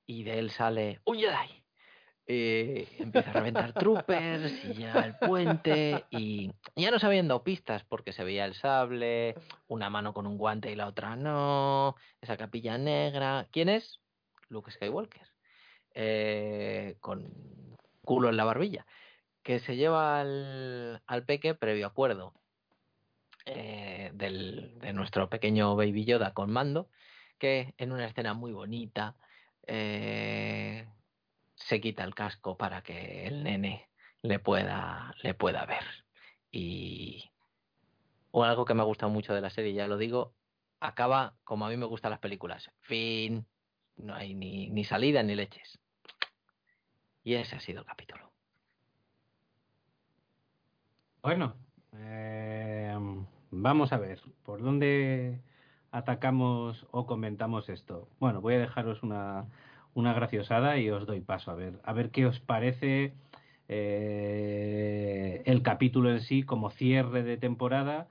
Y 0.06 0.24
de 0.24 0.40
él 0.40 0.52
sale 0.52 1.02
un 1.06 1.18
Jedi. 1.18 1.64
Eh, 2.28 2.88
empieza 2.98 3.30
a 3.30 3.34
reventar 3.34 3.74
troopers 3.74 4.52
y 4.66 4.74
llega 4.74 5.00
al 5.00 5.20
puente 5.20 6.06
y 6.10 6.52
ya 6.76 6.90
no 6.90 6.98
se 6.98 7.06
habían 7.06 7.28
dado 7.28 7.44
pistas 7.44 7.84
porque 7.84 8.14
se 8.14 8.24
veía 8.24 8.46
el 8.46 8.56
sable, 8.56 9.36
una 9.68 9.92
mano 9.92 10.12
con 10.12 10.26
un 10.26 10.40
guante 10.40 10.72
y 10.72 10.76
la 10.76 10.88
otra 10.88 11.16
no, 11.16 11.96
esa 12.22 12.36
capilla 12.36 12.80
negra. 12.80 13.48
¿Quién 13.52 13.70
es? 13.70 14.02
Luke 14.50 14.72
Skywalker. 14.72 15.28
Eh, 15.94 16.98
con 17.00 17.78
culo 18.02 18.30
en 18.30 18.38
la 18.38 18.44
barbilla. 18.44 18.88
Que 19.44 19.60
se 19.60 19.76
lleva 19.76 20.20
al, 20.20 21.04
al 21.06 21.26
peque 21.26 21.54
previo 21.54 21.86
acuerdo 21.86 22.34
eh, 23.46 24.12
del, 24.14 24.80
de 24.80 24.94
nuestro 24.94 25.30
pequeño 25.30 25.76
Baby 25.76 26.06
Yoda 26.06 26.34
con 26.34 26.52
mando, 26.52 26.90
que 27.38 27.74
en 27.78 27.92
una 27.92 28.08
escena 28.08 28.34
muy 28.34 28.54
bonita 28.54 29.16
eh, 29.68 30.88
se 31.56 31.82
quita 31.82 32.04
el 32.04 32.16
casco 32.16 32.58
para 32.58 32.82
que 32.82 33.28
el 33.28 33.44
nene 33.44 33.90
le 34.22 34.40
pueda, 34.40 35.14
le 35.22 35.34
pueda 35.34 35.66
ver. 35.66 35.84
Y 36.52 37.32
o 38.32 38.44
algo 38.44 38.66
que 38.66 38.74
me 38.74 38.82
ha 38.82 38.86
gustado 38.86 39.12
mucho 39.12 39.34
de 39.34 39.42
la 39.42 39.50
serie, 39.50 39.74
ya 39.74 39.88
lo 39.88 39.98
digo, 39.98 40.34
acaba 40.80 41.36
como 41.44 41.66
a 41.66 41.70
mí 41.70 41.78
me 41.78 41.86
gustan 41.86 42.12
las 42.12 42.20
películas. 42.20 42.70
Fin, 42.82 43.46
no 43.98 44.16
hay 44.16 44.34
ni, 44.34 44.70
ni 44.70 44.84
salida 44.84 45.24
ni 45.24 45.36
leches. 45.36 45.80
Y 47.24 47.36
ese 47.36 47.56
ha 47.56 47.60
sido 47.60 47.80
el 47.80 47.86
capítulo. 47.86 48.32
Bueno, 51.22 51.56
eh, 51.98 52.96
Vamos 53.58 53.94
a 53.94 53.98
ver, 53.98 54.20
¿por 54.44 54.62
dónde 54.62 55.40
atacamos 55.92 56.86
o 56.92 57.06
comentamos 57.08 57.70
esto? 57.70 58.10
Bueno, 58.20 58.42
voy 58.42 58.56
a 58.56 58.60
dejaros 58.60 59.02
una, 59.02 59.46
una 59.94 60.14
graciosada 60.14 60.78
y 60.78 60.90
os 60.90 61.06
doy 61.06 61.22
paso 61.22 61.52
a 61.52 61.56
ver, 61.56 61.80
a 61.86 61.94
ver 61.94 62.12
qué 62.12 62.26
os 62.26 62.42
parece 62.42 63.14
eh, 63.70 65.42
el 65.46 65.64
capítulo 65.64 66.12
en 66.12 66.20
sí 66.20 66.44
como 66.44 66.70
cierre 66.70 67.24
de 67.24 67.38
temporada, 67.38 68.10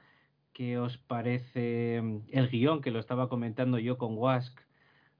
qué 0.55 0.79
os 0.79 0.97
parece 0.97 2.01
mm, 2.03 2.19
el 2.33 2.49
guion 2.49 2.81
que 2.81 2.91
lo 2.91 2.99
estaba 2.99 3.29
comentando 3.29 3.79
yo 3.79 3.99
con 3.99 4.17
Wask, 4.17 4.59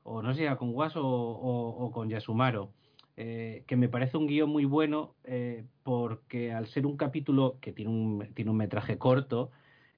o 0.05 0.23
no 0.23 0.33
sé, 0.35 0.49
con 0.57 0.71
Wask 0.75 0.97
o, 0.99 1.91
con 1.93 2.09
Yasumaro. 2.09 2.73
Eh, 3.17 3.65
que 3.67 3.77
me 3.77 3.89
parece 3.89 4.17
un 4.17 4.27
guion 4.27 4.51
muy 4.51 4.65
bueno 4.65 5.15
eh, 5.25 5.65
porque 5.85 6.53
al 6.53 6.67
ser 6.67 6.87
un 6.87 6.97
capítulo 6.97 7.59
que 7.61 7.73
tiene 7.73 7.91
un, 7.93 8.35
tiene 8.35 8.51
un 8.51 8.57
metraje 8.57 8.99
corto, 8.99 9.53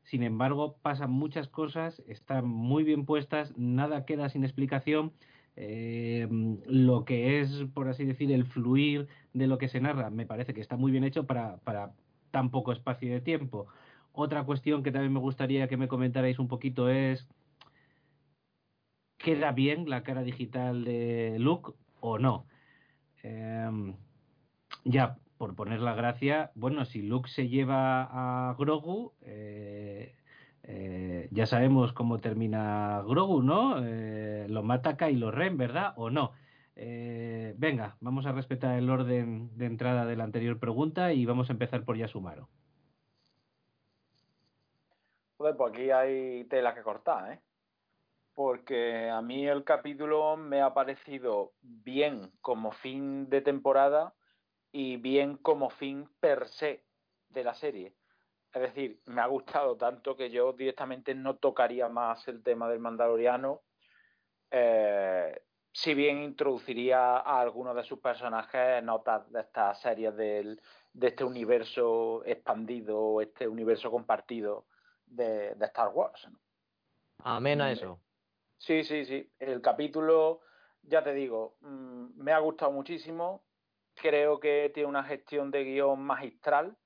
sin 0.06 0.22
embargo 0.22 0.76
pasan 0.82 1.10
muchas 1.10 1.48
cosas, 1.48 2.02
están 2.06 2.46
muy 2.46 2.84
bien 2.84 3.04
puestas, 3.04 3.52
nada 3.58 4.04
queda 4.04 4.28
sin 4.28 4.44
explicación 4.44 5.12
eh, 5.56 6.28
lo 6.66 7.04
que 7.04 7.40
es, 7.40 7.64
por 7.74 7.88
así 7.88 8.04
decir, 8.04 8.30
el 8.30 8.44
fluir 8.44 9.08
de 9.32 9.48
lo 9.48 9.58
que 9.58 9.68
se 9.68 9.80
narra, 9.80 10.10
me 10.10 10.26
parece 10.26 10.54
que 10.54 10.60
está 10.60 10.76
muy 10.76 10.92
bien 10.92 11.04
hecho 11.04 11.26
para, 11.26 11.56
para 11.58 11.92
tan 12.30 12.50
poco 12.50 12.72
espacio 12.72 13.10
de 13.12 13.20
tiempo. 13.20 13.66
Otra 14.12 14.44
cuestión 14.44 14.82
que 14.82 14.92
también 14.92 15.12
me 15.12 15.20
gustaría 15.20 15.68
que 15.68 15.76
me 15.76 15.88
comentarais 15.88 16.38
un 16.38 16.48
poquito 16.48 16.88
es, 16.88 17.26
¿queda 19.18 19.50
bien 19.52 19.90
la 19.90 20.02
cara 20.04 20.22
digital 20.22 20.84
de 20.84 21.36
Luke 21.40 21.72
o 22.00 22.18
no? 22.18 22.46
Eh, 23.22 23.94
ya, 24.84 25.18
por 25.38 25.54
poner 25.54 25.80
la 25.80 25.94
gracia, 25.94 26.50
bueno, 26.54 26.84
si 26.84 27.02
Luke 27.02 27.28
se 27.28 27.48
lleva 27.48 28.48
a 28.50 28.54
Grogu, 28.54 29.12
eh, 29.22 30.14
eh, 30.68 31.28
ya 31.30 31.46
sabemos 31.46 31.92
cómo 31.92 32.18
termina 32.18 33.02
Grogu, 33.06 33.42
¿no? 33.42 33.76
Eh, 33.84 34.46
lo 34.48 34.62
mata 34.62 34.96
Kylo 34.96 35.30
Ren, 35.30 35.56
¿verdad? 35.56 35.92
¿O 35.96 36.10
no? 36.10 36.32
Eh, 36.74 37.54
venga, 37.56 37.96
vamos 38.00 38.26
a 38.26 38.32
respetar 38.32 38.76
el 38.76 38.90
orden 38.90 39.56
de 39.56 39.66
entrada 39.66 40.04
de 40.04 40.16
la 40.16 40.24
anterior 40.24 40.58
pregunta 40.58 41.12
y 41.12 41.24
vamos 41.24 41.48
a 41.48 41.52
empezar 41.52 41.84
por 41.84 41.96
Yasumaro. 41.96 42.48
pues 45.36 45.54
aquí 45.70 45.90
hay 45.90 46.44
tela 46.44 46.74
que 46.74 46.82
cortar, 46.82 47.32
¿eh? 47.32 47.40
Porque 48.34 49.08
a 49.08 49.22
mí 49.22 49.46
el 49.46 49.64
capítulo 49.64 50.36
me 50.36 50.60
ha 50.60 50.74
parecido 50.74 51.52
bien 51.62 52.32
como 52.42 52.72
fin 52.72 53.30
de 53.30 53.40
temporada 53.40 54.12
y 54.76 54.96
bien 54.96 55.36
como 55.38 55.70
fin 55.70 56.08
per 56.20 56.48
se 56.48 56.84
de 57.30 57.44
la 57.44 57.54
serie 57.54 57.94
es 58.56 58.62
decir, 58.62 59.02
me 59.04 59.20
ha 59.20 59.26
gustado 59.26 59.76
tanto 59.76 60.16
que 60.16 60.30
yo 60.30 60.54
directamente 60.54 61.14
no 61.14 61.36
tocaría 61.36 61.90
más 61.90 62.26
el 62.26 62.42
tema 62.42 62.70
del 62.70 62.78
Mandaloriano. 62.78 63.60
Eh, 64.50 65.42
si 65.72 65.92
bien 65.92 66.22
introduciría 66.22 67.18
a 67.18 67.40
algunos 67.42 67.76
de 67.76 67.84
sus 67.84 67.98
personajes 67.98 68.82
notas 68.82 69.30
de 69.30 69.40
estas 69.40 69.78
series 69.82 70.16
de 70.16 70.58
este 71.02 71.22
universo 71.22 72.22
expandido, 72.24 73.20
este 73.20 73.46
universo 73.46 73.90
compartido 73.90 74.64
de, 75.04 75.54
Star 75.60 75.90
Wars. 75.92 76.26
Amén 77.24 77.60
a 77.60 77.72
eso. 77.72 78.00
Sí, 78.56 78.84
sí, 78.84 79.04
sí. 79.04 79.30
El 79.38 79.60
capítulo, 79.60 80.40
ya 80.82 81.04
te 81.04 81.12
digo, 81.12 81.58
mm, 81.60 82.22
me 82.22 82.32
ha 82.32 82.38
gustado 82.38 82.72
muchísimo. 82.72 83.44
Creo 83.96 84.38
que 84.38 84.70
tiene 84.72 84.88
una 84.88 85.04
gestión 85.04 85.50
de 85.50 85.64
guion 85.64 86.00
magistral 86.00 86.76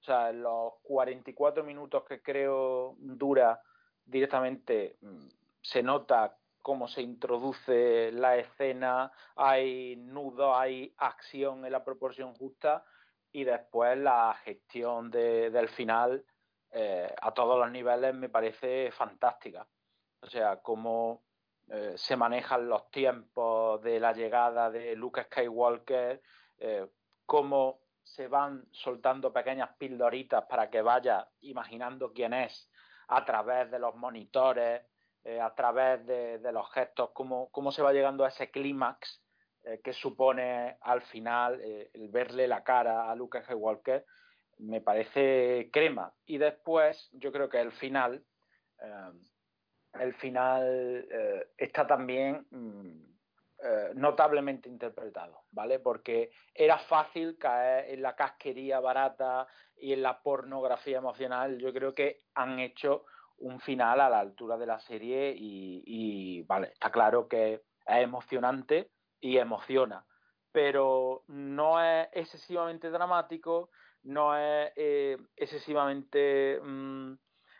o 0.00 0.04
sea, 0.04 0.30
en 0.30 0.42
los 0.42 0.74
44 0.84 1.64
minutos 1.64 2.04
que 2.04 2.22
creo 2.22 2.94
dura 2.98 3.60
directamente 4.04 4.98
mm, 5.00 5.26
se 5.60 5.82
nota 5.82 6.36
cómo 6.62 6.86
se 6.86 7.02
introduce 7.02 8.12
la 8.12 8.36
escena, 8.36 9.10
hay 9.34 9.96
nudo, 9.96 10.56
hay 10.56 10.94
acción 10.98 11.64
en 11.64 11.72
la 11.72 11.84
proporción 11.84 12.34
justa 12.34 12.84
y 13.32 13.44
después 13.44 13.98
la 13.98 14.34
gestión 14.44 15.10
del 15.10 15.68
final 15.68 16.24
eh, 16.70 17.12
a 17.20 17.32
todos 17.34 17.58
los 17.58 17.70
niveles 17.70 18.14
me 18.14 18.28
parece 18.28 18.90
fantástica. 18.92 19.66
O 20.20 20.26
sea, 20.26 20.60
cómo 20.60 21.22
eh, 21.68 21.94
se 21.96 22.16
manejan 22.16 22.68
los 22.68 22.90
tiempos 22.90 23.82
de 23.82 24.00
la 24.00 24.12
llegada 24.12 24.70
de 24.70 24.96
Luke 24.96 25.24
Skywalker, 25.24 26.22
eh, 26.58 26.86
cómo 27.24 27.80
se 28.02 28.28
van 28.28 28.64
soltando 28.70 29.32
pequeñas 29.32 29.70
pildoritas 29.78 30.44
para 30.44 30.70
que 30.70 30.80
vaya 30.80 31.28
imaginando 31.40 32.12
quién 32.12 32.32
es 32.32 32.70
a 33.08 33.24
través 33.24 33.70
de 33.70 33.78
los 33.78 33.96
monitores, 33.96 34.82
eh, 35.24 35.40
a 35.40 35.54
través 35.54 36.06
de, 36.06 36.52
los 36.52 36.70
gestos, 36.72 37.10
cómo, 37.12 37.50
cómo, 37.50 37.72
se 37.72 37.82
va 37.82 37.92
llegando 37.92 38.24
a 38.24 38.28
ese 38.28 38.50
clímax 38.50 39.22
eh, 39.64 39.80
que 39.82 39.92
supone 39.92 40.78
al 40.80 41.02
final 41.02 41.60
el 41.60 42.08
verle 42.08 42.46
la 42.46 42.62
cara 42.62 43.10
a 43.10 43.16
Lucas 43.16 43.44
Skywalker, 43.44 44.04
me 44.58 44.80
parece 44.80 45.68
crema. 45.72 46.14
Y 46.24 46.38
después 46.38 47.10
yo 47.12 47.32
creo 47.32 47.48
que 47.48 47.60
el 47.60 47.72
final, 47.72 48.24
el 49.94 50.14
final 50.14 51.08
está 51.58 51.86
también... 51.86 52.46
Mm, 52.50 53.15
eh, 53.58 53.92
notablemente 53.94 54.68
interpretado, 54.68 55.44
¿vale? 55.50 55.78
Porque 55.78 56.30
era 56.54 56.78
fácil 56.78 57.38
caer 57.38 57.90
en 57.90 58.02
la 58.02 58.14
casquería 58.14 58.80
barata 58.80 59.46
y 59.74 59.94
en 59.94 60.02
la 60.02 60.22
pornografía 60.22 60.98
emocional. 60.98 61.56
Yo 61.58 61.72
creo 61.72 61.94
que 61.94 62.24
han 62.34 62.58
hecho 62.58 63.06
un 63.38 63.58
final 63.60 64.00
a 64.00 64.10
la 64.10 64.20
altura 64.20 64.58
de 64.58 64.66
la 64.66 64.78
serie 64.80 65.34
y, 65.34 66.42
vale, 66.42 66.68
está 66.68 66.90
claro 66.90 67.28
que 67.28 67.54
es 67.54 67.62
emocionante 67.86 68.90
y 69.20 69.38
emociona, 69.38 70.04
pero 70.52 71.24
no 71.28 71.82
es 71.82 72.08
excesivamente 72.12 72.90
dramático, 72.90 73.70
no 74.02 74.36
es 74.36 74.70
eh, 74.76 75.16
excesivamente, 75.34 76.60
mm, 76.62 77.12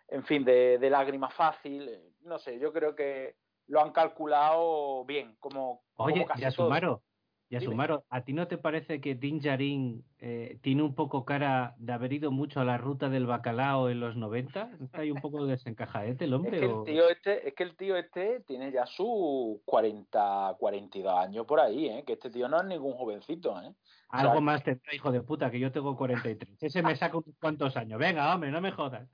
en 0.09 0.25
fin, 0.25 0.45
de, 0.45 0.77
de 0.79 0.91
lágrima 0.91 1.31
fácil, 1.31 2.15
no 2.21 2.39
sé, 2.39 2.59
yo 2.59 2.71
creo 2.73 2.95
que 2.95 3.37
lo 3.69 3.81
han 3.81 3.93
calculado 3.93 5.05
bien, 5.05 5.37
como, 5.41 5.83
Oye, 5.97 6.15
como 6.15 6.27
casi 6.27 6.43
Yasumaro, 6.43 7.03
Yasumaro, 7.49 8.05
¿a 8.11 8.23
ti 8.23 8.33
no 8.33 8.49
te 8.49 8.59
parece 8.59 9.01
que 9.01 9.15
Din 9.15 9.39
Djarin 9.39 10.05
eh, 10.19 10.59
tiene 10.63 10.83
un 10.83 10.97
poco 10.97 11.25
cara 11.25 11.75
de 11.79 11.93
haber 11.93 12.13
ido 12.13 12.33
mucho 12.33 12.61
a 12.61 12.65
la 12.65 12.77
ruta 12.77 13.09
del 13.09 13.27
bacalao 13.27 13.89
en 13.89 14.01
los 14.01 14.17
90? 14.17 14.71
¿Está 14.83 15.03
ahí 15.03 15.13
un 15.13 15.21
poco 15.21 15.47
desencajadete 15.47 16.25
el 16.25 16.35
hombre? 16.35 16.57
Es 16.57 16.61
que 16.61 16.73
el, 16.73 16.85
tío 16.85 17.09
este, 17.09 17.49
es 17.49 17.55
que 17.55 17.63
el 17.63 17.77
tío 17.77 17.97
este 17.97 18.41
tiene 18.41 18.73
ya 18.73 18.85
sus 18.87 19.61
40, 19.65 20.57
42 20.59 21.15
años 21.17 21.47
por 21.47 21.61
ahí, 21.61 21.89
¿eh? 21.89 22.03
que 22.05 22.15
este 22.15 22.31
tío 22.31 22.49
no 22.49 22.61
es 22.61 22.67
ningún 22.67 22.95
jovencito. 22.95 23.61
¿eh? 23.63 23.73
Algo 24.09 24.41
más 24.41 24.65
tendrá, 24.65 24.93
hijo 24.93 25.13
de 25.13 25.23
puta, 25.23 25.49
que 25.49 25.61
yo 25.61 25.71
tengo 25.71 25.97
43. 25.97 26.61
Ese 26.61 26.83
me 26.83 26.97
saca 26.97 27.17
unos 27.17 27.37
cuantos 27.41 27.77
años. 27.77 28.01
Venga, 28.01 28.35
hombre, 28.35 28.51
no 28.51 28.61
me 28.61 28.73
jodas. 28.73 29.09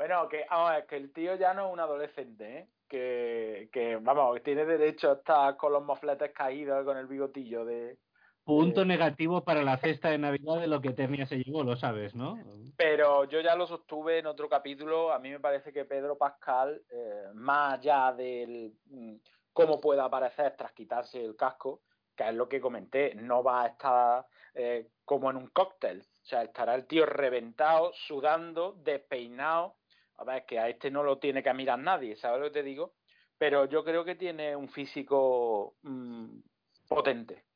Bueno, 0.00 0.30
que, 0.30 0.46
vamos, 0.48 0.82
que 0.88 0.96
el 0.96 1.12
tío 1.12 1.34
ya 1.34 1.52
no 1.52 1.66
es 1.66 1.72
un 1.74 1.78
adolescente, 1.78 2.58
¿eh? 2.58 2.68
que, 2.88 3.68
que, 3.70 3.96
vamos, 3.96 4.42
tiene 4.42 4.64
derecho 4.64 5.10
a 5.10 5.14
estar 5.16 5.58
con 5.58 5.74
los 5.74 5.84
mofletes 5.84 6.32
caídos, 6.32 6.86
con 6.86 6.96
el 6.96 7.06
bigotillo 7.06 7.66
de... 7.66 7.98
Punto 8.42 8.86
negativo 8.86 9.44
para 9.44 9.62
la 9.62 9.76
cesta 9.76 10.08
de 10.08 10.16
Navidad 10.16 10.58
de 10.58 10.68
lo 10.68 10.80
que 10.80 10.94
Ternia 10.94 11.26
se 11.26 11.36
llevó, 11.36 11.64
lo 11.64 11.76
sabes, 11.76 12.14
¿no? 12.14 12.38
Pero 12.78 13.24
yo 13.24 13.42
ya 13.42 13.54
lo 13.54 13.66
sostuve 13.66 14.20
en 14.20 14.26
otro 14.26 14.48
capítulo. 14.48 15.12
A 15.12 15.18
mí 15.18 15.28
me 15.28 15.38
parece 15.38 15.70
que 15.70 15.84
Pedro 15.84 16.16
Pascal, 16.16 16.80
eh, 16.88 17.24
más 17.34 17.74
allá 17.74 18.14
del 18.14 18.72
mm, 18.86 19.16
cómo 19.52 19.82
puede 19.82 20.00
aparecer 20.00 20.56
tras 20.56 20.72
quitarse 20.72 21.22
el 21.22 21.36
casco, 21.36 21.82
que 22.16 22.26
es 22.26 22.34
lo 22.34 22.48
que 22.48 22.58
comenté, 22.58 23.14
no 23.16 23.42
va 23.42 23.64
a 23.64 23.66
estar 23.66 24.26
eh, 24.54 24.88
como 25.04 25.30
en 25.30 25.36
un 25.36 25.48
cóctel. 25.48 26.00
O 26.00 26.24
sea, 26.26 26.42
estará 26.42 26.74
el 26.74 26.86
tío 26.86 27.04
reventado, 27.04 27.92
sudando, 27.92 28.72
despeinado, 28.82 29.76
a 30.20 30.24
ver, 30.24 30.44
que 30.44 30.58
a 30.58 30.68
este 30.68 30.90
no 30.90 31.02
lo 31.02 31.18
tiene 31.18 31.42
que 31.42 31.52
mirar 31.54 31.78
nadie, 31.78 32.14
¿sabes 32.16 32.40
lo 32.40 32.46
que 32.46 32.60
te 32.60 32.62
digo? 32.62 32.92
Pero 33.38 33.64
yo 33.64 33.82
creo 33.82 34.04
que 34.04 34.16
tiene 34.16 34.54
un 34.54 34.68
físico 34.68 35.76
mm, 35.82 36.40
potente, 36.86 37.46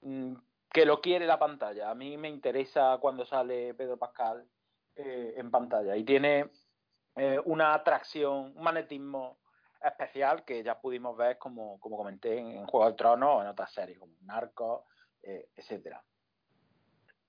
mm, 0.00 0.34
que 0.72 0.84
lo 0.84 1.00
quiere 1.00 1.24
la 1.24 1.38
pantalla. 1.38 1.88
A 1.88 1.94
mí 1.94 2.16
me 2.16 2.28
interesa 2.28 2.98
cuando 3.00 3.24
sale 3.24 3.74
Pedro 3.74 3.96
Pascal 3.96 4.44
eh, 4.96 5.34
en 5.36 5.52
pantalla 5.52 5.96
y 5.96 6.02
tiene 6.02 6.50
eh, 7.14 7.40
una 7.44 7.74
atracción, 7.74 8.54
un 8.56 8.62
magnetismo 8.62 9.38
especial 9.80 10.44
que 10.44 10.64
ya 10.64 10.80
pudimos 10.80 11.16
ver, 11.16 11.38
como, 11.38 11.78
como 11.78 11.96
comenté, 11.96 12.38
en, 12.38 12.66
Juego 12.66 12.86
del 12.86 12.96
Trono 12.96 13.36
o 13.36 13.42
en 13.42 13.48
otras 13.48 13.72
series 13.72 14.00
como 14.00 14.16
Narcos, 14.22 14.82
eh, 15.22 15.48
etcétera. 15.54 16.02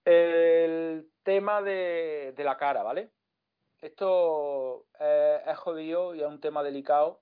El 0.03 1.11
tema 1.21 1.61
de, 1.61 2.33
de 2.35 2.43
la 2.43 2.57
cara, 2.57 2.81
¿vale? 2.81 3.11
Esto 3.81 4.85
es 4.99 5.57
jodido 5.57 6.15
y 6.15 6.21
es 6.21 6.27
un 6.27 6.39
tema 6.39 6.63
delicado 6.63 7.21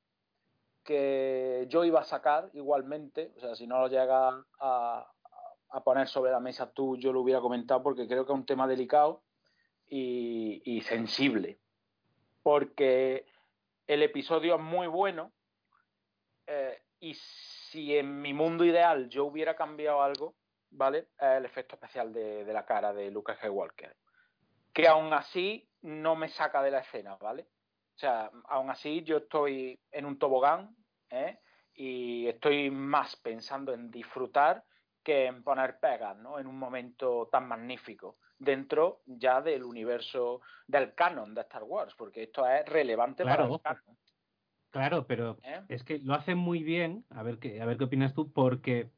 que 0.84 1.66
yo 1.70 1.84
iba 1.84 2.01
a 2.01 2.03
sacar 2.03 2.49
igualmente, 2.53 3.32
o 3.38 3.39
sea, 3.39 3.55
si 3.55 3.68
no 3.68 3.80
lo 3.80 3.88
llega 3.88 4.43
a, 4.60 5.14
poner 5.84 6.07
sobre 6.07 6.32
la 6.32 6.39
mesa 6.39 6.72
tú, 6.72 6.97
yo 6.97 7.14
lo 7.14 7.22
hubiera 7.22 7.41
comentado 7.41 7.84
porque 7.84 8.07
creo 8.07 8.26
que 8.26 8.32
es 8.32 8.39
un 8.39 8.45
tema 8.45 8.68
delicado 8.68 9.22
y, 9.88 10.82
sensible, 10.84 11.60
porque 12.41 13.26
el 13.86 14.01
episodio 14.01 14.55
es 14.55 14.62
muy 14.62 14.88
bueno 14.88 15.32
eh, 16.47 16.82
y 16.99 17.14
si 17.14 17.95
en 17.95 18.20
mi 18.20 18.34
mundo 18.34 18.66
ideal 18.66 19.10
yo 19.10 19.26
hubiera 19.26 19.55
cambiado 19.55 20.01
algo, 20.01 20.36
¿vale? 20.72 21.10
El 21.20 21.45
efecto 21.45 21.76
especial 21.76 22.12
de, 22.12 22.51
la 22.51 22.66
cara 22.66 22.93
de 22.93 23.12
Lucas 23.12 23.38
Skywalker. 23.38 23.95
Que 24.80 24.88
aún 24.88 25.12
así 25.12 25.70
no 25.82 26.16
me 26.16 26.30
saca 26.30 26.62
de 26.62 26.72
la 26.72 26.80
escena, 26.80 27.18
¿vale? 27.18 27.50
O 27.96 28.00
sea, 28.00 28.32
aún 28.46 28.70
así 28.70 29.04
yo 29.04 29.18
estoy 29.18 29.78
en 29.92 30.06
un 30.06 30.18
tobogán, 30.18 30.74
¿eh? 31.10 31.40
Y 31.74 32.28
estoy 32.28 32.72
más 32.72 33.18
pensando 33.18 33.74
en 33.74 33.92
disfrutar 33.92 34.64
que 35.04 35.26
en 35.26 35.44
poner 35.44 35.82
pegas, 35.82 36.16
¿no? 36.16 36.40
En 36.40 36.48
un 36.48 36.58
momento 36.58 37.28
tan 37.30 37.46
magnífico 37.46 38.20
dentro 38.38 39.02
ya 39.06 39.42
del 39.42 39.66
universo 39.66 40.40
del 40.66 40.94
canon 40.96 41.36
de 41.36 41.42
Star 41.42 41.64
Wars, 41.64 41.94
porque 41.98 42.24
esto 42.24 42.48
es 42.48 42.66
relevante 42.66 43.26
para 43.26 43.48
el 43.48 43.62
canon. 43.62 43.98
Claro, 44.72 45.06
pero 45.08 45.38
¿Eh? 45.44 45.62
es 45.68 45.84
que 45.84 46.00
lo 46.00 46.14
hacen 46.14 46.38
muy 46.38 46.64
bien, 46.64 47.06
a 47.10 47.22
ver 47.24 47.38
qué, 47.40 47.62
a 47.62 47.66
ver 47.66 47.78
qué 47.78 47.84
opinas 47.84 48.14
tú, 48.14 48.32
porque 48.32 48.92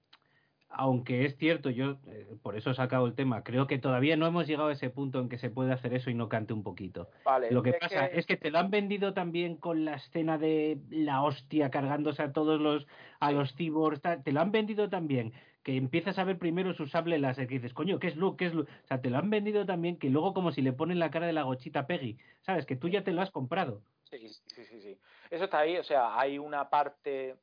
aunque 0.74 1.26
es 1.26 1.38
cierto, 1.38 1.70
yo 1.70 1.98
eh, 2.08 2.28
por 2.42 2.56
eso 2.56 2.72
he 2.72 2.74
sacado 2.74 3.06
el 3.06 3.14
tema, 3.14 3.44
creo 3.44 3.68
que 3.68 3.78
todavía 3.80 4.16
no 4.18 4.26
hemos 4.26 4.48
llegado 4.48 4.70
a 4.70 4.74
ese 4.74 4.90
punto 4.90 5.20
en 5.20 5.30
que 5.30 5.38
se 5.38 5.50
puede 5.50 5.74
hacer 5.74 5.94
eso 5.94 6.10
y 6.10 6.14
no 6.14 6.30
cante 6.30 6.54
un 6.54 6.64
poquito. 6.64 7.10
lo 7.50 7.62
que 7.64 7.74
pasa 7.74 8.06
es 8.08 8.26
que 8.26 8.38
te 8.38 8.52
lo 8.52 8.60
han 8.60 8.72
vendido 8.72 9.14
también 9.14 9.58
con 9.58 9.86
la 9.86 9.96
escena 9.96 10.38
de 10.38 10.80
la 10.90 11.24
hostia 11.24 11.70
cargándose 11.70 12.22
a 12.24 12.32
todos 12.32 12.60
los 12.60 12.88
a 13.20 13.32
los 13.32 13.54
cyborgs, 13.56 14.02
te 14.24 14.32
lo 14.32 14.42
han 14.42 14.52
vendido 14.52 14.90
también 14.90 15.34
que 15.64 15.76
empiezas 15.76 16.18
a 16.18 16.24
ver 16.24 16.40
primero 16.40 16.74
su 16.74 16.88
sable 16.88 17.20
láser, 17.20 17.48
que 17.48 17.56
dices, 17.56 17.74
coño, 17.74 18.00
¿qué 18.00 18.08
es 18.08 18.16
Luke? 18.16 18.38
¿Qué 18.38 18.48
es 18.48 18.54
Luke? 18.54 18.72
O 18.84 18.88
sea, 18.88 19.02
te 19.02 19.10
lo 19.10 19.18
han 19.18 19.30
vendido 19.30 19.66
también 19.66 19.98
que 19.98 20.10
luego 20.10 20.34
como 20.34 20.52
si 20.52 20.62
le 20.62 20.74
ponen 20.74 21.00
la 21.00 21.12
cara 21.12 21.28
de 21.28 21.34
la 21.34 21.44
gochita 21.44 21.86
Peggy, 21.86 22.18
¿sabes? 22.42 22.66
Que 22.66 22.76
tú 22.76 22.88
ya 22.88 23.04
te 23.04 23.12
lo 23.12 23.22
has 23.22 23.30
comprado. 23.30 23.82
Sí, 24.10 24.28
sí, 24.28 24.66
sí, 24.66 24.82
sí. 24.82 24.98
Eso 25.30 25.46
está 25.46 25.60
ahí, 25.60 25.78
o 25.78 25.84
sea, 25.84 26.20
hay 26.20 26.40
una 26.40 26.70
parte 26.70 27.36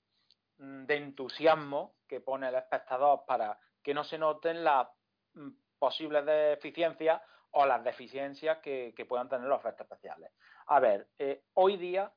mm, 0.58 0.84
de 0.84 0.96
entusiasmo 0.96 1.94
que 2.09 2.20
pone 2.20 2.48
el 2.48 2.54
espectador 2.54 3.24
para 3.26 3.59
que 3.82 3.94
no 3.94 4.02
se 4.02 4.18
noten 4.18 4.64
las 4.64 4.88
mm, 5.34 5.50
posibles 5.78 6.24
deficiencias 6.26 7.22
o 7.52 7.64
las 7.66 7.82
deficiencias 7.84 8.59
que, 8.59 9.06
puedan 9.09 9.28
tener 9.28 9.46
los 9.46 9.61
efectos 9.61 9.84
especiales. 9.84 10.32
A 10.66 10.80
ver, 10.80 11.09
eh, 11.18 11.44
hoy 11.54 11.76
día 11.76 12.12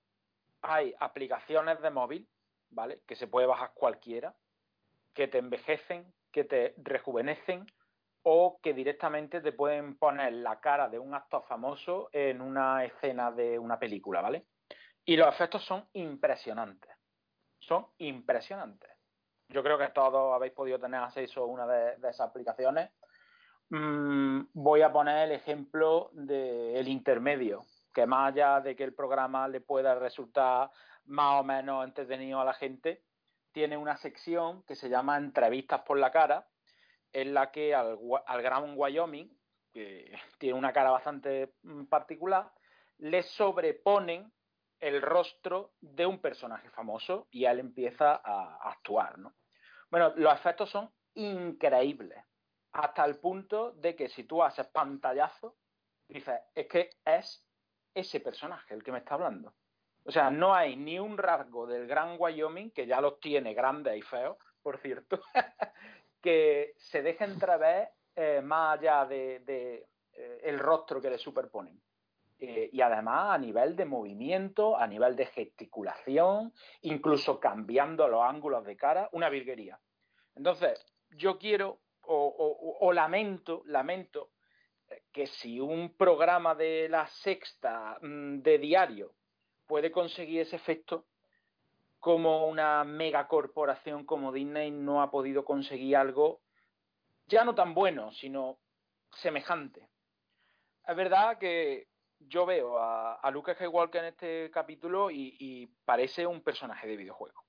hay 0.62 0.94
aplicaciones 1.00 1.82
de 1.82 1.90
móvil, 1.90 2.28
¿vale? 2.70 3.02
Que 3.08 3.16
se 3.16 3.28
puede 3.28 3.48
bajar 3.48 3.72
cualquiera, 3.74 4.36
que 5.14 5.28
te 5.28 5.38
envejecen, 5.38 6.14
que 6.32 6.44
te 6.44 6.76
rejuvenecen 6.78 7.66
o 8.24 8.60
que 8.62 8.74
directamente 8.74 9.42
te 9.42 9.52
pueden 9.52 9.98
poner 9.98 10.34
la 10.34 10.60
cara 10.60 10.90
de 10.90 11.00
un 11.00 11.14
actor 11.14 11.44
famoso 11.48 12.10
en 12.12 12.42
una 12.42 12.86
escena 12.86 13.32
de 13.32 13.58
una 13.58 13.80
película, 13.80 14.22
¿vale? 14.22 14.46
Y 15.06 15.18
los 15.18 15.28
efectos 15.28 15.66
son 15.66 15.88
impresionantes. 15.94 16.92
Son 17.60 17.88
impresionantes. 17.98 18.92
Yo 19.52 19.64
creo 19.64 19.78
que 19.78 19.90
todos 19.90 20.34
habéis 20.34 20.54
podido 20.54 20.80
tener 20.80 21.02
acceso 21.02 21.44
a 21.44 21.46
una 21.46 21.68
de, 21.68 21.96
esas 22.10 22.22
aplicaciones. 22.22 22.90
Mm, 23.70 24.44
voy 24.54 24.82
a 24.82 24.92
poner 24.92 25.30
el 25.30 25.32
ejemplo 25.34 26.10
del 26.14 26.88
intermedio, 26.88 27.66
que 27.94 28.06
más 28.06 28.32
allá 28.34 28.62
de 28.62 28.76
que 28.76 28.84
el 28.84 28.94
programa 28.94 29.48
le 29.48 29.62
pueda 29.62 29.96
resultar 29.96 30.72
más 31.06 31.42
o 31.42 31.44
menos 31.44 31.86
entretenido 31.86 32.40
a 32.40 32.46
la 32.46 32.54
gente, 32.54 33.04
tiene 33.52 33.78
una 33.78 33.98
sección 33.98 34.64
que 34.64 34.76
se 34.76 34.90
llama 34.90 35.18
Entrevistas 35.18 35.82
por 35.82 35.98
la 35.98 36.12
cara, 36.12 36.48
en 37.12 37.34
la 37.34 37.52
que 37.52 37.76
al, 37.76 37.98
al 38.26 38.42
Gran 38.42 38.74
Wyoming, 38.76 39.30
que 39.74 40.12
tiene 40.38 40.58
una 40.58 40.74
cara 40.74 40.92
bastante 40.92 41.54
mm, 41.64 41.86
particular, 41.86 42.52
le 43.00 43.24
sobreponen 43.24 44.32
el 44.82 45.02
rostro 45.02 45.74
de 45.80 46.06
un 46.06 46.20
personaje 46.20 46.70
famoso 46.70 47.28
y 47.32 47.46
él 47.46 47.60
empieza 47.60 48.20
a, 48.24 48.70
actuar, 48.70 49.18
¿no? 49.20 49.34
Bueno, 49.92 50.14
los 50.16 50.34
efectos 50.34 50.70
son 50.70 50.90
increíbles, 51.16 52.24
hasta 52.72 53.04
el 53.04 53.20
punto 53.20 53.74
de 53.74 53.96
que 53.96 54.08
si 54.08 54.24
tú 54.24 54.42
haces 54.42 54.66
pantallazo, 54.68 55.58
dices, 56.08 56.40
es 56.56 56.68
que 56.68 56.90
es 57.04 57.46
ese 57.94 58.22
personaje 58.22 58.74
el 58.74 58.84
que 58.84 58.94
me 58.94 59.00
está 59.00 59.16
hablando. 59.16 59.54
O 60.06 60.12
sea, 60.12 60.32
no 60.32 60.56
hay 60.56 60.78
ni 60.78 60.98
un 60.98 61.18
rasgo 61.18 61.68
del 61.68 61.88
Gran 61.88 62.16
Wyoming, 62.18 62.72
que 62.72 62.88
ya 62.88 63.02
los 63.02 63.20
tiene 63.20 63.54
grandes 63.54 63.98
y 63.98 64.02
feos, 64.02 64.38
por 64.64 64.78
cierto, 64.80 65.22
que 66.22 66.74
se 66.78 67.02
deje 67.02 67.26
entrever 67.26 67.90
eh, 68.16 68.42
más 68.42 68.80
allá 68.80 69.06
de, 69.06 69.44
eh, 70.14 70.40
el 70.44 70.58
rostro 70.58 71.02
que 71.02 71.10
le 71.10 71.18
superponen. 71.18 71.80
Eh, 72.44 72.70
y 72.74 72.82
además 72.82 73.36
a 73.36 73.38
nivel 73.38 73.76
de 73.76 73.86
movimiento, 73.86 74.76
a 74.76 74.88
nivel 74.88 75.16
de 75.16 75.28
gesticulación, 75.28 76.54
incluso 76.82 77.40
cambiando 77.40 78.08
los 78.08 78.24
ángulos 78.24 78.66
de 78.66 78.76
cara, 78.76 79.08
una 79.12 79.30
virguería. 79.30 79.80
Entonces, 80.36 80.84
yo 81.12 81.38
quiero 81.38 81.80
o 82.04 82.92
lamento, 82.94 83.62
lamento 83.68 84.32
que 85.12 85.28
si 85.28 85.60
un 85.60 85.96
programa 85.96 86.56
de 86.56 86.90
la 86.90 87.08
sexta 87.08 87.98
mm, 88.02 88.40
de 88.42 88.58
diario 88.58 89.14
puede 89.68 89.92
conseguir 89.92 90.42
ese 90.42 90.56
efecto 90.56 91.06
como 92.00 92.48
una 92.48 92.84
megacorporación 92.84 94.06
como 94.06 94.32
Disney 94.32 94.72
no 94.72 95.02
ha 95.02 95.12
podido 95.12 95.46
conseguir 95.46 95.96
algo 95.96 96.42
ya 97.28 97.46
no 97.46 97.56
tan 97.56 97.74
bueno, 97.74 98.12
sino 98.12 98.58
semejante. 99.12 99.88
Es 100.86 100.96
verdad 100.96 101.38
que 101.38 101.88
yo 102.28 102.46
veo 102.46 102.78
a, 102.78 103.16
a 103.16 103.32
Luke 103.32 103.54
Skywalker 103.54 104.02
en 104.02 104.08
este 104.10 104.52
capítulo 104.52 105.10
y, 105.12 105.70
parece 105.86 106.26
un 106.26 106.42
personaje 106.42 106.88
de 106.88 106.98
videojuego. 106.98 107.44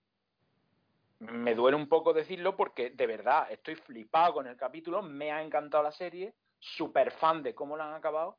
Me 1.21 1.55
duele 1.55 1.77
un 1.77 1.89
poco 1.89 2.13
decirlo 2.13 2.57
porque 2.57 2.91
de 2.91 3.07
verdad 3.07 3.47
estoy 3.51 3.77
flipado 3.77 4.35
con 4.35 4.47
el 4.49 4.57
capítulo, 4.57 5.03
me 5.03 5.31
ha 5.31 5.43
encantado 5.43 5.85
la 5.85 5.93
serie, 5.93 6.35
súper 6.59 7.13
fan 7.13 7.43
de 7.43 7.55
cómo 7.55 7.77
la 7.77 7.89
han 7.89 7.95
acabado, 7.95 8.39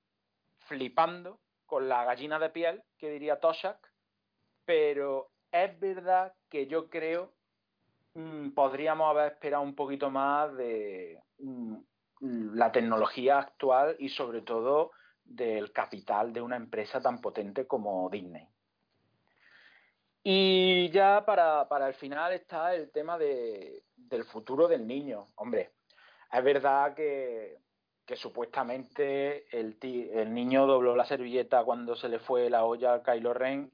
flipando 0.68 1.40
con 1.66 1.88
la 1.88 2.04
gallina 2.04 2.40
de 2.40 2.50
piel, 2.50 2.84
que 2.98 3.10
diría 3.10 3.40
Toshak, 3.40 3.78
pero 4.66 5.32
es 5.52 5.80
verdad 5.80 6.34
que 6.50 6.68
yo 6.68 6.90
creo 6.90 7.32
mm, 8.16 8.50
podríamos 8.50 9.10
haber 9.10 9.32
esperado 9.32 9.64
un 9.64 9.76
poquito 9.76 10.10
más 10.10 10.54
de 10.58 11.22
mm, 11.40 11.78
la 12.20 12.72
tecnología 12.72 13.40
actual 13.40 13.96
y 14.00 14.10
sobre 14.10 14.42
todo 14.42 14.92
del 15.24 15.72
capital 15.72 16.34
de 16.34 16.42
una 16.42 16.56
empresa 16.56 17.02
tan 17.02 17.20
potente 17.20 17.68
como 17.68 18.10
Disney. 18.10 18.48
Y 20.24 20.90
ya 20.92 21.26
para, 21.26 21.68
para 21.68 21.88
el 21.88 21.94
final 21.96 22.34
está 22.34 22.74
el 22.74 22.92
tema 22.92 23.18
de, 23.18 23.84
del 23.96 24.24
futuro 24.26 24.68
del 24.68 24.88
niño. 24.88 25.30
Hombre, 25.36 25.74
es 26.32 26.44
verdad 26.44 26.94
que 26.94 27.64
que 28.06 28.16
supuestamente 28.18 29.46
el, 29.58 29.78
el 29.82 30.34
niño 30.34 30.68
dobló 30.68 30.96
la 30.96 31.06
servilleta 31.06 31.64
cuando 31.64 31.96
se 31.96 32.10
le 32.10 32.20
fue 32.20 32.50
la 32.50 32.66
olla 32.66 32.96
a 32.96 33.04
Kylo 33.04 33.34
Ren, 33.34 33.72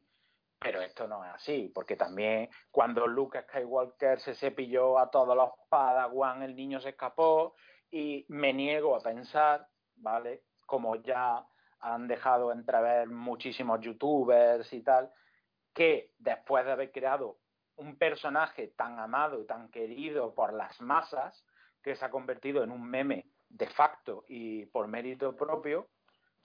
pero 0.59 0.81
esto 0.81 1.07
no 1.07 1.23
es 1.25 1.31
así, 1.31 1.71
porque 1.73 1.95
también 1.95 2.49
cuando 2.69 3.07
Luke 3.07 3.41
Skywalker 3.41 4.19
se 4.19 4.35
cepilló 4.35 4.99
a 4.99 5.09
todos 5.09 5.35
los 5.35 5.49
Padawan, 5.69 6.43
el 6.43 6.55
niño 6.55 6.79
se 6.79 6.89
escapó 6.89 7.55
y 7.89 8.25
me 8.29 8.53
niego 8.53 8.95
a 8.95 9.01
pensar, 9.01 9.67
¿vale? 9.95 10.43
Como 10.70 10.97
ya 10.97 11.43
han 11.80 12.07
dejado 12.07 12.51
entrever 12.51 13.09
muchísimos 13.09 13.82
youtubers 13.82 14.72
y 14.72 14.84
tal, 14.84 15.11
que 15.74 16.13
después 16.20 16.63
de 16.63 16.74
haber 16.74 16.91
creado 16.91 17.39
un 17.78 17.97
personaje 17.97 18.67
tan 18.78 18.99
amado 18.99 19.41
y 19.41 19.47
tan 19.47 19.70
querido 19.70 20.36
por 20.36 20.53
las 20.53 20.80
masas, 20.80 21.43
que 21.82 21.95
se 21.95 22.05
ha 22.05 22.11
convertido 22.11 22.63
en 22.63 22.70
un 22.70 22.88
meme 22.88 23.26
de 23.47 23.67
facto 23.67 24.26
y 24.28 24.67
por 24.67 24.88
mérito 24.88 25.36
propio, 25.36 25.88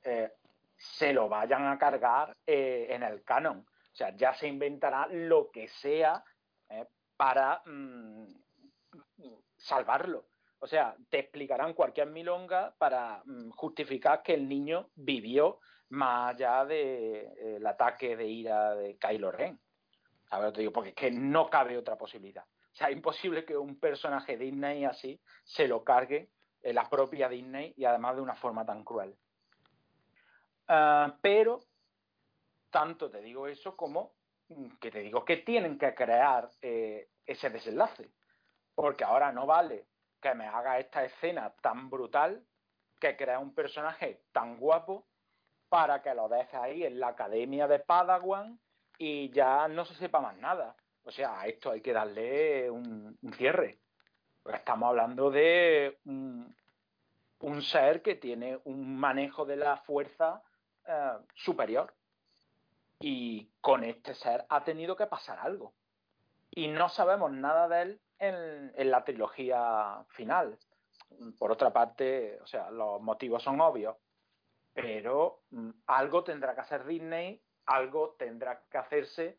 eh, 0.02 0.32
se 0.74 1.12
lo 1.12 1.28
vayan 1.28 1.66
a 1.66 1.78
cargar 1.78 2.34
eh, 2.46 2.86
en 2.88 3.02
el 3.02 3.22
canon. 3.24 3.58
O 3.58 3.94
sea, 3.94 4.16
ya 4.16 4.32
se 4.32 4.48
inventará 4.48 5.06
lo 5.06 5.50
que 5.50 5.68
sea 5.68 6.24
eh, 6.70 6.86
para 7.14 7.62
mm, 7.66 8.24
salvarlo. 9.58 10.24
O 10.58 10.66
sea, 10.66 10.96
te 11.10 11.18
explicarán 11.18 11.74
cualquier 11.74 12.08
milonga 12.08 12.74
para 12.78 13.22
mm, 13.24 13.50
justificar 13.50 14.22
que 14.22 14.34
el 14.34 14.48
niño 14.48 14.90
vivió 14.94 15.60
más 15.90 16.34
allá 16.34 16.64
del 16.64 17.66
ataque 17.66 18.16
de 18.16 18.26
ira 18.26 18.74
de 18.74 18.96
Kylo 18.96 19.30
Ren. 19.30 19.60
¿Sabes? 20.28 20.52
Te 20.52 20.60
digo, 20.60 20.72
porque 20.72 20.90
es 20.90 20.96
que 20.96 21.10
no 21.10 21.48
cabe 21.50 21.76
otra 21.76 21.96
posibilidad. 21.96 22.44
O 22.44 22.76
sea, 22.76 22.88
es 22.88 22.96
imposible 22.96 23.44
que 23.44 23.56
un 23.56 23.78
personaje 23.78 24.36
Disney 24.36 24.84
así 24.84 25.20
se 25.44 25.68
lo 25.68 25.84
cargue 25.84 26.30
la 26.62 26.88
propia 26.88 27.28
Disney 27.28 27.74
y 27.76 27.84
además 27.84 28.16
de 28.16 28.22
una 28.22 28.34
forma 28.34 28.64
tan 28.64 28.82
cruel. 28.82 29.14
Ah, 30.66 31.16
pero 31.20 31.60
tanto 32.70 33.10
te 33.10 33.20
digo 33.20 33.46
eso 33.46 33.76
como 33.76 34.14
que 34.80 34.90
te 34.90 35.00
digo 35.00 35.24
que 35.24 35.38
tienen 35.38 35.78
que 35.78 35.94
crear 35.94 36.50
eh, 36.62 37.10
ese 37.26 37.50
desenlace. 37.50 38.10
Porque 38.74 39.04
ahora 39.04 39.30
no 39.30 39.46
vale 39.46 39.86
que 40.24 40.34
me 40.34 40.46
haga 40.46 40.78
esta 40.78 41.04
escena 41.04 41.52
tan 41.60 41.90
brutal, 41.90 42.42
que 42.98 43.14
crea 43.14 43.38
un 43.38 43.54
personaje 43.54 44.22
tan 44.32 44.56
guapo, 44.56 45.04
para 45.68 46.00
que 46.00 46.14
lo 46.14 46.30
deje 46.30 46.56
ahí 46.56 46.82
en 46.82 46.98
la 46.98 47.08
academia 47.08 47.68
de 47.68 47.78
Padawan 47.78 48.58
y 48.96 49.28
ya 49.30 49.68
no 49.68 49.84
se 49.84 49.94
sepa 49.96 50.20
más 50.20 50.34
nada. 50.38 50.76
O 51.02 51.10
sea, 51.10 51.40
a 51.40 51.46
esto 51.46 51.72
hay 51.72 51.82
que 51.82 51.92
darle 51.92 52.70
un, 52.70 53.18
cierre. 53.36 53.80
estamos 54.46 54.88
hablando 54.88 55.30
de 55.30 55.98
un, 56.06 56.54
ser 57.60 58.00
que 58.00 58.14
tiene 58.14 58.58
un 58.64 58.96
manejo 58.98 59.44
de 59.44 59.56
la 59.56 59.76
fuerza 59.76 60.42
eh, 60.86 61.18
superior. 61.34 61.92
Y 62.98 63.50
con 63.60 63.84
este 63.84 64.14
ser 64.14 64.46
ha 64.48 64.64
tenido 64.64 64.96
que 64.96 65.06
pasar 65.06 65.38
algo. 65.38 65.74
Y 66.50 66.68
no 66.68 66.88
sabemos 66.88 67.30
nada 67.30 67.68
de 67.68 67.82
él 67.82 68.00
en, 68.18 68.90
la 68.90 69.04
trilogía 69.04 70.04
final. 70.08 70.58
Por 71.38 71.52
otra 71.52 71.72
parte, 71.72 72.38
o 72.42 72.46
sea, 72.46 72.70
los 72.70 73.00
motivos 73.00 73.42
son 73.42 73.60
obvios, 73.60 73.96
pero 74.72 75.42
mm, 75.50 75.70
algo 75.86 76.24
tendrá 76.24 76.54
que 76.54 76.60
hacer 76.60 76.84
Disney, 76.84 77.40
algo 77.66 78.16
tendrá 78.18 78.62
que 78.68 78.78
hacerse 78.78 79.38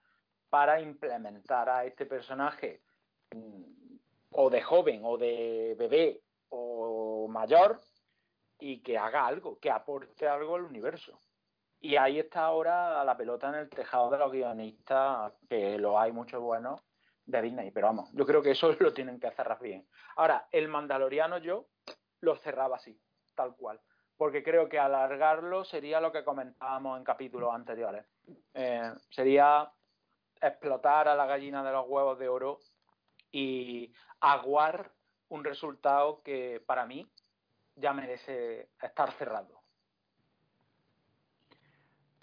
para 0.50 0.80
implementar 0.80 1.70
a 1.70 1.86
este 1.86 2.06
personaje 2.06 2.82
mm, 3.32 3.98
o 4.32 4.50
de 4.50 4.62
joven 4.62 5.02
o 5.04 5.18
de 5.18 5.76
bebé 5.78 6.22
o 6.50 7.28
mayor 7.30 7.82
y 8.60 8.82
que 8.82 8.98
haga 8.98 9.26
algo, 9.28 9.60
que 9.60 9.70
aporte 9.70 10.28
algo 10.28 10.56
al 10.56 10.64
universo. 10.64 11.20
Y 11.82 11.98
ahí 11.98 12.20
está 12.20 12.46
ahora 12.46 13.04
la 13.04 13.18
pelota 13.18 13.50
en 13.50 13.56
el 13.56 13.70
tejado 13.70 14.10
de 14.10 14.18
los 14.18 14.32
guionistas, 14.32 15.34
que 15.50 15.78
lo 15.78 16.00
hay 16.00 16.12
muchos 16.12 16.42
buenos 16.42 16.82
de 17.26 17.42
Disney, 17.42 17.72
pero 17.72 17.88
vamos, 17.88 18.12
yo 18.14 18.26
creo 18.26 18.42
que 18.42 18.52
eso 18.52 18.72
lo 18.80 18.94
tienen 18.94 19.20
que 19.20 19.32
cerrar 19.32 19.60
bien. 19.60 19.88
Ahora, 20.16 20.48
el 20.52 20.68
Mandaloriano 20.68 21.38
yo 21.40 21.68
lo 22.22 22.36
cerraba 22.38 22.78
así, 22.78 23.00
tal 23.36 23.56
cual, 23.56 23.80
porque 24.18 24.44
creo 24.44 24.70
que 24.70 24.80
alargarlo 24.80 25.66
sería 25.66 26.00
lo 26.00 26.12
que 26.12 26.24
comentábamos 26.24 26.98
en 26.98 27.04
capítulos 27.04 27.54
anteriores. 27.54 28.06
Eh, 28.54 28.94
sería 29.10 29.72
explotar 30.42 31.08
a 31.08 31.16
la 31.16 31.26
gallina 31.26 31.64
de 31.64 31.72
los 31.72 31.88
huevos 31.88 32.18
de 32.20 32.30
oro 32.30 32.60
y 33.32 33.92
aguar 34.20 34.92
un 35.30 35.44
resultado 35.44 36.22
que 36.22 36.64
para 36.66 36.86
mí 36.86 37.10
ya 37.76 37.94
merece 37.94 38.70
estar 38.82 39.12
cerrado. 39.14 39.62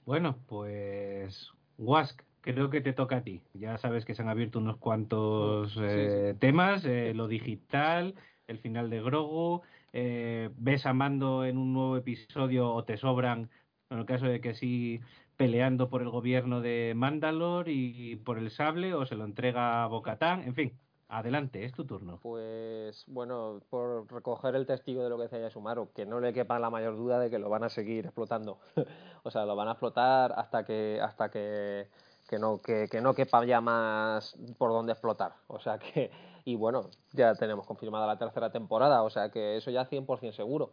Bueno, 0.05 0.39
pues 0.49 1.51
Wask, 1.79 2.23
creo 2.43 2.68
que 2.68 2.82
te 2.82 2.93
toca 2.93 3.18
a 3.18 3.22
ti. 3.22 3.40
Ya 3.55 3.78
sabes 3.78 4.05
que 4.05 4.14
se 4.14 4.22
han 4.22 4.28
abierto 4.28 4.59
unos 4.59 4.76
cuantos 4.76 5.74
eh, 5.80 6.36
temas, 6.38 6.84
eh, 6.84 7.14
lo 7.14 7.28
digital, 7.28 8.14
el 8.47 8.59
final 8.59 8.90
de 8.90 9.01
Grogu, 9.01 9.62
eh, 9.93 10.51
ves 10.57 10.84
a 10.84 10.93
Mando 10.93 11.45
en 11.45 11.57
un 11.57 11.72
nuevo 11.72 11.97
episodio 11.97 12.70
o 12.72 12.84
te 12.84 12.99
sobran, 12.99 13.49
en 13.88 13.99
el 13.99 14.05
caso 14.05 14.26
de 14.26 14.40
que 14.40 14.55
sí, 14.55 15.01
peleando 15.36 15.88
por 15.88 16.03
el 16.03 16.11
gobierno 16.11 16.61
de 16.61 16.93
Mandalor 16.95 17.68
y 17.68 18.16
por 18.16 18.38
el 18.38 18.51
sable 18.51 18.93
o 18.95 19.07
se 19.07 19.14
lo 19.14 19.24
entrega 19.24 19.84
a 19.84 19.86
Bocatán, 19.86 20.43
en 20.43 20.55
fin. 20.55 20.72
Adelante, 21.14 21.66
es 21.66 21.72
tu 21.72 21.84
turno. 21.84 22.18
Pues 22.22 23.05
bueno, 23.07 23.61
por 23.68 24.11
recoger 24.11 24.55
el 24.55 24.64
testigo 24.64 25.05
de 25.05 25.11
lo 25.11 25.18
que 25.18 25.24
decía 25.24 25.51
Sumaro, 25.51 25.93
que 25.93 26.07
no 26.07 26.20
le 26.20 26.32
quepa 26.32 26.59
la 26.59 26.70
mayor 26.70 26.97
duda 26.97 27.20
de 27.20 27.28
que 27.28 27.38
lo 27.38 27.51
van 27.51 27.64
a 27.64 27.68
seguir 27.68 28.07
explotando. 28.07 28.61
o 29.22 29.30
sea, 29.30 29.45
lo 29.45 29.55
van 29.55 29.68
a 29.68 29.72
explotar 29.72 30.32
hasta 30.34 30.64
que 30.64 30.99
hasta 31.03 31.30
que 31.30 31.88
que 32.33 32.39
no, 32.39 32.62
que, 32.62 32.89
no 33.03 33.12
quepa 33.12 33.45
ya 33.45 33.61
más 33.61 34.35
por 34.57 34.70
dónde 34.70 34.93
explotar. 34.93 35.35
O 35.49 35.59
sea 35.59 35.78
que, 35.78 36.11
y 36.47 36.57
bueno, 36.57 36.89
ya 37.12 37.35
tenemos 37.35 37.66
confirmada 37.66 38.07
la 38.07 38.16
tercera 38.16 38.51
temporada, 38.51 39.03
o 39.03 39.11
sea 39.11 39.30
que 39.30 39.59
eso 39.59 39.70
ya 39.70 39.87
100% 39.87 40.33
seguro. 40.33 40.72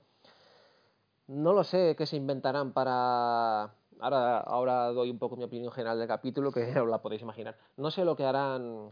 No 1.27 1.51
lo 1.51 1.65
sé 1.65 1.97
qué 1.97 2.05
se 2.05 2.15
inventarán 2.15 2.71
para... 2.71 3.73
Ahora, 3.99 4.37
ahora 4.39 4.87
doy 4.91 5.11
un 5.11 5.19
poco 5.19 5.35
mi 5.35 5.43
opinión 5.43 5.73
general 5.73 5.99
del 5.99 6.07
capítulo, 6.07 6.53
que 6.53 6.61
os 6.79 6.87
la 6.87 7.01
podéis 7.01 7.23
imaginar. 7.23 7.57
No 7.75 7.91
sé 7.91 8.05
lo 8.05 8.15
que 8.15 8.23
harán 8.23 8.91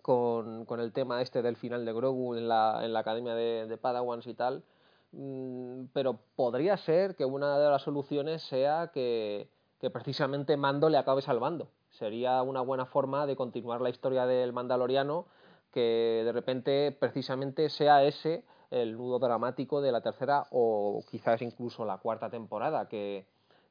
con, 0.00 0.66
con 0.66 0.78
el 0.78 0.92
tema 0.92 1.22
este 1.22 1.42
del 1.42 1.56
final 1.56 1.84
de 1.84 1.92
Grogu 1.92 2.36
en 2.36 2.46
la, 2.46 2.82
en 2.84 2.92
la 2.92 3.00
academia 3.00 3.34
de, 3.34 3.66
de 3.66 3.76
Padawans 3.78 4.28
y 4.28 4.34
tal, 4.34 4.62
mm, 5.10 5.86
pero 5.92 6.20
podría 6.36 6.76
ser 6.76 7.16
que 7.16 7.24
una 7.24 7.58
de 7.58 7.68
las 7.68 7.82
soluciones 7.82 8.44
sea 8.44 8.92
que, 8.94 9.48
que 9.84 9.90
precisamente 9.90 10.56
Mando 10.56 10.88
le 10.88 10.96
acabe 10.96 11.20
salvando. 11.20 11.68
Sería 11.90 12.40
una 12.40 12.62
buena 12.62 12.86
forma 12.86 13.26
de 13.26 13.36
continuar 13.36 13.82
la 13.82 13.90
historia 13.90 14.24
del 14.24 14.54
Mandaloriano, 14.54 15.26
que 15.72 16.22
de 16.24 16.32
repente 16.32 16.90
precisamente 16.98 17.68
sea 17.68 18.02
ese 18.02 18.46
el 18.70 18.96
nudo 18.96 19.18
dramático 19.18 19.82
de 19.82 19.92
la 19.92 20.00
tercera 20.00 20.46
o 20.52 21.04
quizás 21.10 21.42
incluso 21.42 21.84
la 21.84 21.98
cuarta 21.98 22.30
temporada, 22.30 22.88
que, 22.88 23.26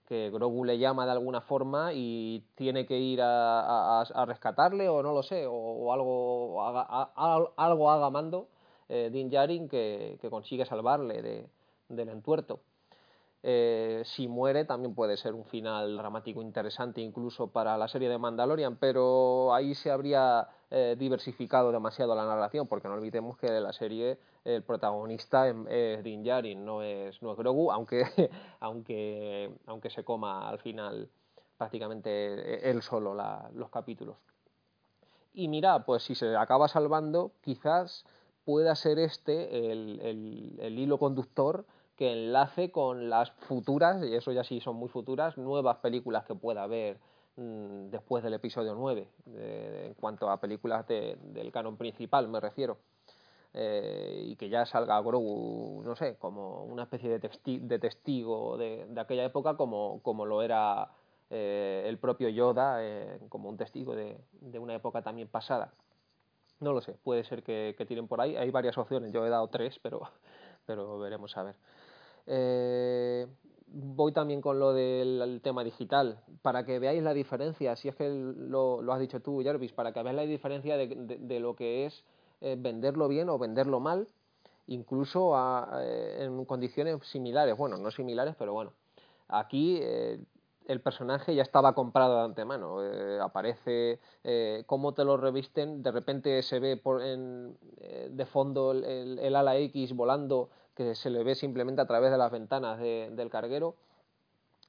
que 0.08 0.30
Grogu 0.30 0.66
le 0.66 0.78
llama 0.78 1.08
de 1.08 1.14
alguna 1.14 1.42
forma 1.42 1.94
y 1.96 2.46
tiene 2.54 2.86
que 2.86 3.00
ir 3.00 3.20
a, 3.24 4.06
rescatarle 4.28 4.90
o 4.90 5.02
no 5.02 5.14
lo 5.14 5.24
sé, 5.24 5.48
o, 5.50 5.92
algo, 5.92 6.62
haga, 6.62 7.10
algo 7.58 7.90
haga 7.90 8.12
Mando, 8.12 8.50
eh, 8.88 9.10
Din 9.12 9.32
Djarin, 9.32 9.68
que, 9.68 10.20
consigue 10.30 10.64
salvarle 10.64 11.50
del 11.90 12.10
entuerto. 12.10 12.60
Eh, 13.46 14.04
si 14.06 14.30
muere 14.30 14.64
también 14.64 14.96
puede 14.96 15.18
ser 15.18 15.34
un 15.34 15.44
final 15.44 15.98
dramático 15.98 16.42
interesante 16.42 17.02
incluso 17.02 17.48
para 17.48 17.78
la 17.78 17.90
serie 17.90 18.08
de 18.08 18.18
Mandalorian, 18.18 18.78
pero 18.78 19.54
ahí 19.54 19.76
se 19.76 19.92
habría 19.92 20.48
eh, 20.72 20.96
diversificado 20.98 21.74
demasiado 21.74 22.16
la 22.16 22.26
narración, 22.26 22.68
porque 22.68 22.88
no 22.88 22.94
olvidemos 22.94 23.38
que 23.38 23.52
de 23.52 23.60
la 23.60 23.74
serie 23.74 24.18
el 24.46 24.64
protagonista 24.64 25.50
es 25.50 26.04
Din 26.06 26.24
Djarin, 26.24 26.64
no 26.64 26.82
es, 26.84 27.22
no 27.22 27.34
es 27.34 27.38
Grogu, 27.38 27.70
aunque, 27.70 28.06
aunque, 28.62 29.52
aunque 29.66 29.90
se 29.90 30.06
coma 30.06 30.48
al 30.48 30.60
final 30.60 31.10
prácticamente 31.58 32.70
él 32.70 32.82
solo 32.82 33.14
los 33.54 33.70
capítulos. 33.70 34.16
Y 35.34 35.50
mira, 35.50 35.84
pues 35.86 36.04
si 36.04 36.16
se 36.16 36.38
acaba 36.38 36.70
salvando, 36.70 37.34
quizás 37.42 38.06
pueda 38.46 38.74
ser 38.76 39.00
este 39.00 39.72
el, 39.72 40.58
el 40.60 40.80
hilo 40.80 40.98
conductor 40.98 41.66
que 41.96 42.12
enlace 42.12 42.72
con 42.72 43.10
las 43.10 43.32
futuras, 43.32 44.04
y 44.04 44.16
eso 44.16 44.32
ya 44.32 44.44
sí 44.44 44.60
son 44.60 44.76
muy 44.76 44.90
futuras, 44.90 45.38
nuevas 45.38 45.78
películas 45.78 46.26
que 46.26 46.36
pueda 46.36 46.64
haber 46.64 46.98
mm, 47.38 47.90
después 47.90 48.24
del 48.24 48.34
episodio 48.34 48.76
9, 48.76 49.08
en 49.36 49.94
cuanto 49.96 50.30
a 50.30 50.40
películas 50.40 50.88
del 50.88 51.52
canon 51.52 51.78
principal 51.78 52.28
me 52.28 52.40
refiero. 52.40 52.78
Eh, 53.56 54.24
y 54.30 54.36
que 54.36 54.50
ya 54.50 54.66
salga 54.66 55.00
Grogu, 55.02 55.84
no 55.86 55.96
sé, 55.96 56.16
como 56.18 56.64
una 56.64 56.84
especie 56.84 57.20
de, 57.20 57.60
de 57.60 57.80
testigo 57.80 58.58
de, 58.58 58.88
aquella 58.98 59.26
época, 59.26 59.56
como, 59.56 60.02
como 60.02 60.26
lo 60.26 60.42
era 60.42 60.90
eh, 61.30 61.84
el 61.86 62.00
propio 62.00 62.30
Yoda, 62.30 62.78
eh, 62.84 63.20
como 63.30 63.50
un 63.50 63.58
testigo 63.58 63.96
de, 63.96 64.18
una 64.58 64.74
época 64.74 65.04
también 65.04 65.28
pasada. 65.28 65.72
No 66.62 66.74
lo 66.74 66.82
sé, 66.82 66.94
puede 67.04 67.24
ser 67.26 67.44
que, 67.44 67.76
que, 67.78 67.86
tiren 67.86 68.08
por 68.08 68.22
ahí. 68.22 68.36
Hay 68.36 68.50
varias 68.50 68.78
opciones, 68.78 69.12
yo 69.12 69.24
he 69.26 69.30
dado 69.30 69.48
tres, 69.50 69.78
pero, 69.80 70.02
pero 70.66 70.98
veremos 70.98 71.38
a 71.38 71.44
ver. 71.44 71.56
Eh, 72.26 73.28
voy 73.68 74.12
también 74.12 74.42
con 74.42 74.60
lo 74.60 74.74
del 74.74 75.42
tema 75.44 75.64
digital, 75.64 76.20
para 76.42 76.66
que 76.66 76.80
veáis 76.80 77.02
la 77.04 77.14
diferencia, 77.14 77.76
si 77.76 77.90
es 77.90 77.96
que 77.96 78.10
lo, 78.10 78.80
has 78.92 79.00
dicho 79.00 79.20
tú, 79.20 79.42
Jarvis, 79.44 79.74
para 79.74 79.92
que 79.92 80.04
veáis 80.04 80.16
la 80.16 80.24
diferencia 80.24 80.78
de, 80.78 81.40
lo 81.40 81.56
que 81.56 81.86
es 81.86 82.04
eh, 82.42 82.56
venderlo 82.58 83.08
bien 83.08 83.30
o 83.30 83.40
venderlo 83.40 83.80
mal, 83.80 84.08
incluso 84.68 85.34
eh, 85.80 86.24
en 86.24 86.46
condiciones 86.46 87.06
similares, 87.08 87.58
bueno, 87.58 87.78
no 87.78 87.90
similares, 87.90 88.36
pero 88.38 88.54
bueno, 88.54 88.74
aquí 89.28 89.82
el 89.82 90.80
personaje 90.80 91.34
ya 91.36 91.42
estaba 91.42 91.74
comprado 91.74 92.20
de 92.20 92.26
antemano, 92.26 92.78
aparece 93.22 94.00
cómo 94.68 94.94
te 94.94 95.04
lo 95.04 95.18
revisten, 95.18 95.82
de 95.82 95.92
repente 95.92 96.44
se 96.44 96.60
ve 96.60 96.78
por 96.78 97.02
de 97.02 98.26
fondo 98.28 98.72
el 98.72 99.36
ala 99.36 99.58
X 99.58 99.94
volando 99.94 100.50
que 100.76 100.96
se 100.96 101.10
le 101.10 101.24
ve 101.24 101.36
simplemente 101.36 101.82
a 101.82 101.86
través 101.86 102.12
de 102.12 102.18
las 102.18 102.32
ventanas 102.32 102.80
del 102.80 103.30
carguero, 103.30 103.76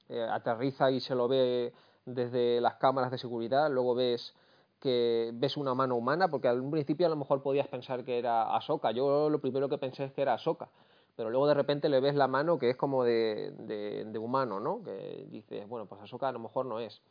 eh, 0.09 0.21
aterriza 0.21 0.91
y 0.91 0.99
se 0.99 1.15
lo 1.15 1.27
ve 1.27 1.73
desde 2.05 2.61
las 2.61 2.75
cámaras 2.75 3.11
de 3.11 3.17
seguridad, 3.17 3.69
luego 3.71 3.95
ves 3.95 4.35
que 4.79 5.31
ves 5.33 5.57
una 5.57 5.73
mano 5.73 5.95
humana, 5.95 6.27
porque 6.27 6.47
al 6.47 6.63
principio 6.69 7.07
a 7.07 7.09
lo 7.09 7.15
mejor 7.15 7.41
podías 7.41 7.67
pensar 7.67 8.03
que 8.03 8.19
era 8.19 8.55
Ahsoka, 8.55 8.91
yo 8.91 9.29
lo 9.29 9.39
primero 9.39 9.67
que 9.67 9.79
pensé 9.79 10.03
es 10.03 10.13
que 10.13 10.21
era 10.21 10.35
Ahsoka, 10.35 10.69
pero 11.15 11.31
luego 11.31 11.47
de 11.47 11.55
repente 11.55 11.89
le 11.89 11.99
ves 11.99 12.13
la 12.13 12.27
mano 12.27 12.59
que 12.59 12.69
es 12.69 12.77
como 12.77 13.03
de, 13.03 13.51
de, 13.57 14.19
humano, 14.19 14.59
¿no? 14.59 14.83
Que 14.83 15.25
dices, 15.31 15.67
bueno, 15.67 15.87
pues 15.87 16.01
Ahsoka 16.01 16.27
a 16.27 16.31
lo 16.31 16.39
mejor 16.39 16.65
no 16.67 16.79
es. 16.79 17.01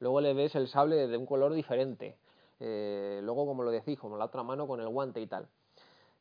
Luego 0.00 0.20
le 0.20 0.34
ves 0.34 0.54
el 0.56 0.66
sable 0.66 1.06
de 1.06 1.16
un 1.16 1.26
color 1.26 1.52
diferente, 1.52 2.16
eh, 2.58 3.20
luego 3.22 3.46
como 3.46 3.62
lo 3.62 3.70
decís, 3.70 3.98
como 3.98 4.16
la 4.16 4.24
otra 4.24 4.42
mano 4.42 4.66
con 4.66 4.80
el 4.80 4.88
guante 4.88 5.20
y 5.20 5.26
tal. 5.26 5.46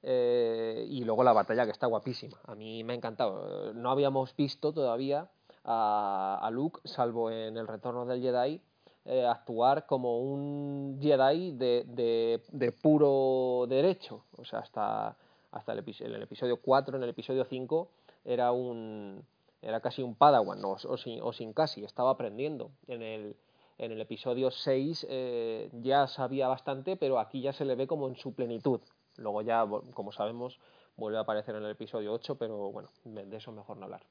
Eh, 0.02 0.86
y 0.90 1.04
luego 1.04 1.24
la 1.24 1.34
batalla 1.34 1.66
que 1.66 1.72
está 1.72 1.88
guapísima. 1.88 2.38
A 2.46 2.56
mí 2.56 2.84
me 2.84 2.94
ha 2.94 2.96
encantado. 2.96 3.74
No 3.74 3.92
habíamos 3.92 4.36
visto 4.36 4.72
todavía 4.72 5.28
a, 5.66 6.50
Luke, 6.52 6.80
salvo 6.86 7.30
en 7.30 7.58
el 7.58 7.68
retorno 7.68 8.06
del 8.06 8.22
Jedi, 8.22 8.62
eh, 9.06 9.26
actuar 9.26 9.86
como 9.86 10.20
un 10.20 11.00
Jedi 11.02 11.52
de, 11.52 12.74
puro 12.82 13.66
derecho. 13.68 14.24
O 14.38 14.46
sea, 14.46 14.60
hasta, 14.60 15.18
hasta 15.52 15.74
el, 15.74 15.84
en 16.00 16.14
el 16.14 16.24
episodio 16.24 16.58
4, 16.62 16.98
en 16.98 17.04
el 17.04 17.10
episodio 17.10 17.46
5, 17.46 17.90
era 18.26 18.52
un 18.52 19.24
era 19.62 19.82
casi 19.82 20.02
un 20.02 20.16
padawan, 20.16 20.64
o, 20.64 20.78
sin, 20.98 21.22
o 21.22 21.34
sin 21.34 21.54
casi, 21.54 21.84
estaba 21.84 22.12
aprendiendo. 22.12 22.72
En 22.88 23.02
el, 23.02 23.36
en 23.78 23.92
el 23.92 24.02
episodio 24.02 24.52
6 24.52 25.08
eh, 25.10 25.70
ya 25.74 26.08
sabía 26.08 26.48
bastante, 26.48 26.96
pero 26.96 27.20
aquí 27.20 27.42
ya 27.42 27.54
se 27.54 27.66
le 27.66 27.76
ve 27.76 27.88
como 27.88 28.08
en 28.08 28.16
su 28.16 28.34
plenitud. 28.34 28.80
Luego 29.20 29.42
ya, 29.42 29.66
como 29.94 30.12
sabemos, 30.12 30.60
vuelve 30.98 31.18
a 31.18 31.22
aparecer 31.22 31.56
en 31.56 31.64
el 31.64 31.72
episodio 31.72 32.14
8, 32.14 32.36
pero 32.36 32.72
bueno, 32.72 32.90
de 33.04 33.38
eso 33.38 33.52
mejor 33.52 33.78
no 33.78 33.86
hablar. 33.86 34.02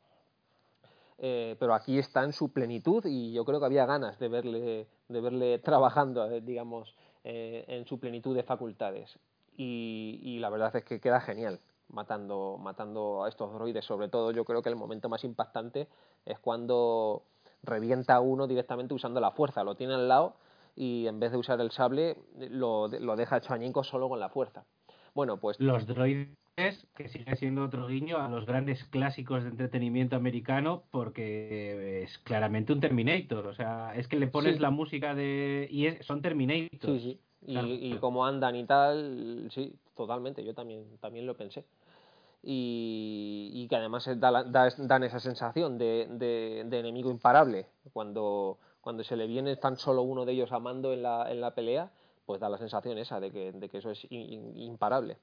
Eh, 1.20 1.56
pero 1.59 1.74
aquí 1.74 1.98
está 1.98 2.22
en 2.22 2.32
su 2.32 2.52
plenitud 2.52 3.04
y 3.04 3.32
yo 3.32 3.44
creo 3.44 3.59
que 3.59 3.66
había 3.66 3.86
ganas 3.86 4.18
de 4.20 4.28
verle, 4.28 4.86
de 5.09 5.20
verle 5.20 5.59
trabajando, 5.59 6.24
eh, 6.30 6.40
digamos, 6.40 6.94
eh, 7.24 7.64
en 7.66 7.86
su 7.86 7.98
plenitud 7.98 8.36
de 8.36 8.44
facultades. 8.44 9.18
Y, 9.56 10.38
la 10.38 10.50
verdad 10.50 10.76
es 10.76 10.84
que 10.84 11.00
queda 11.00 11.20
genial 11.20 11.59
matando, 11.88 12.59
matando 12.61 13.24
a 13.24 13.28
estos 13.28 13.52
droides. 13.52 13.84
Sobre 13.84 14.09
todo 14.09 14.30
yo 14.30 14.44
creo 14.44 14.62
que 14.62 14.68
el 14.68 14.76
momento 14.76 15.09
más 15.09 15.24
impactante 15.24 15.88
es 16.24 16.38
cuando 16.38 17.24
revienta 17.64 18.14
a 18.14 18.20
uno 18.20 18.46
directamente 18.46 18.94
usando 18.94 19.18
la 19.20 19.32
fuerza. 19.32 19.64
Lo 19.64 19.74
tiene 19.74 19.94
al 19.94 20.06
lado 20.06 20.36
y 20.76 21.09
en 21.09 21.18
vez 21.18 21.32
de 21.32 21.38
usar 21.38 21.61
el 21.61 21.72
sable 21.72 22.16
lo, 22.36 22.86
lo 22.86 23.16
deja 23.16 23.38
hecho 23.38 23.52
añico 23.52 23.82
solo 23.82 24.09
con 24.09 24.20
la 24.20 24.28
fuerza. 24.28 24.64
Bueno, 25.19 25.39
pues... 25.39 25.59
Los 25.59 25.85
droides 25.85 26.29
que 26.95 27.09
sigue 27.09 27.35
siendo 27.35 27.64
otro 27.64 27.89
guiño 27.89 28.19
a 28.19 28.29
los 28.29 28.47
grandes 28.47 28.85
clásicos 28.85 29.43
de 29.43 29.51
entretenimiento 29.51 30.14
americano 30.14 30.85
porque 30.93 32.05
es 32.05 32.19
claramente 32.19 32.73
un 32.73 32.79
Terminator. 32.79 33.49
O 33.49 33.53
sea, 33.53 33.97
es 33.97 34.07
que 34.07 34.14
le 34.14 34.29
pones 34.29 34.61
la 34.61 34.71
música 34.71 35.16
de... 35.16 35.66
y 35.73 35.89
son 36.05 36.23
Terminators. 36.23 37.03
Sí, 37.03 37.19
sí. 37.45 37.53
Y, 37.53 37.97
como 37.97 38.25
andan 38.25 38.55
y 38.55 38.64
tal, 38.64 39.49
sí, 39.53 39.75
totalmente. 39.97 40.45
Yo 40.45 40.55
también, 40.55 40.85
también 41.01 41.27
lo 41.27 41.37
pensé. 41.37 41.64
Y, 42.41 43.66
que 43.69 43.75
además 43.75 44.09
dan 44.21 45.03
esa 45.03 45.19
sensación 45.19 45.79
de, 45.79 46.07
de, 46.12 46.79
enemigo 46.79 47.11
imparable. 47.11 47.66
Cuando, 47.93 48.59
cuando 48.81 49.03
se 49.03 49.16
le 49.16 49.27
viene 49.27 49.57
tan 49.57 49.77
solo 49.77 50.03
uno 50.03 50.25
de 50.25 50.35
ellos 50.35 50.53
amando 50.53 50.93
en 50.93 51.03
la, 51.03 51.29
en 51.29 51.41
la 51.41 51.57
pelea, 51.57 51.91
pues 52.29 52.43
da 52.43 52.51
la 52.51 52.59
sensación 52.59 52.99
esa 52.99 53.20
de 53.20 53.31
que, 53.31 53.53
de 53.53 53.70
que 53.70 53.79
eso 53.79 53.91
es 53.91 54.07
imparable. 54.11 55.16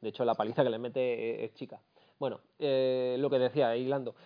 De 0.00 0.08
hecho, 0.08 0.24
la 0.24 0.34
paliza 0.34 0.64
que 0.64 0.70
le 0.70 0.80
mete 0.80 1.44
es, 1.44 1.54
chica. 1.54 1.80
Bueno, 2.18 2.40
eh, 2.58 3.14
lo 3.20 3.30
que 3.30 3.38
decía, 3.38 3.76
hilando. 3.76 4.16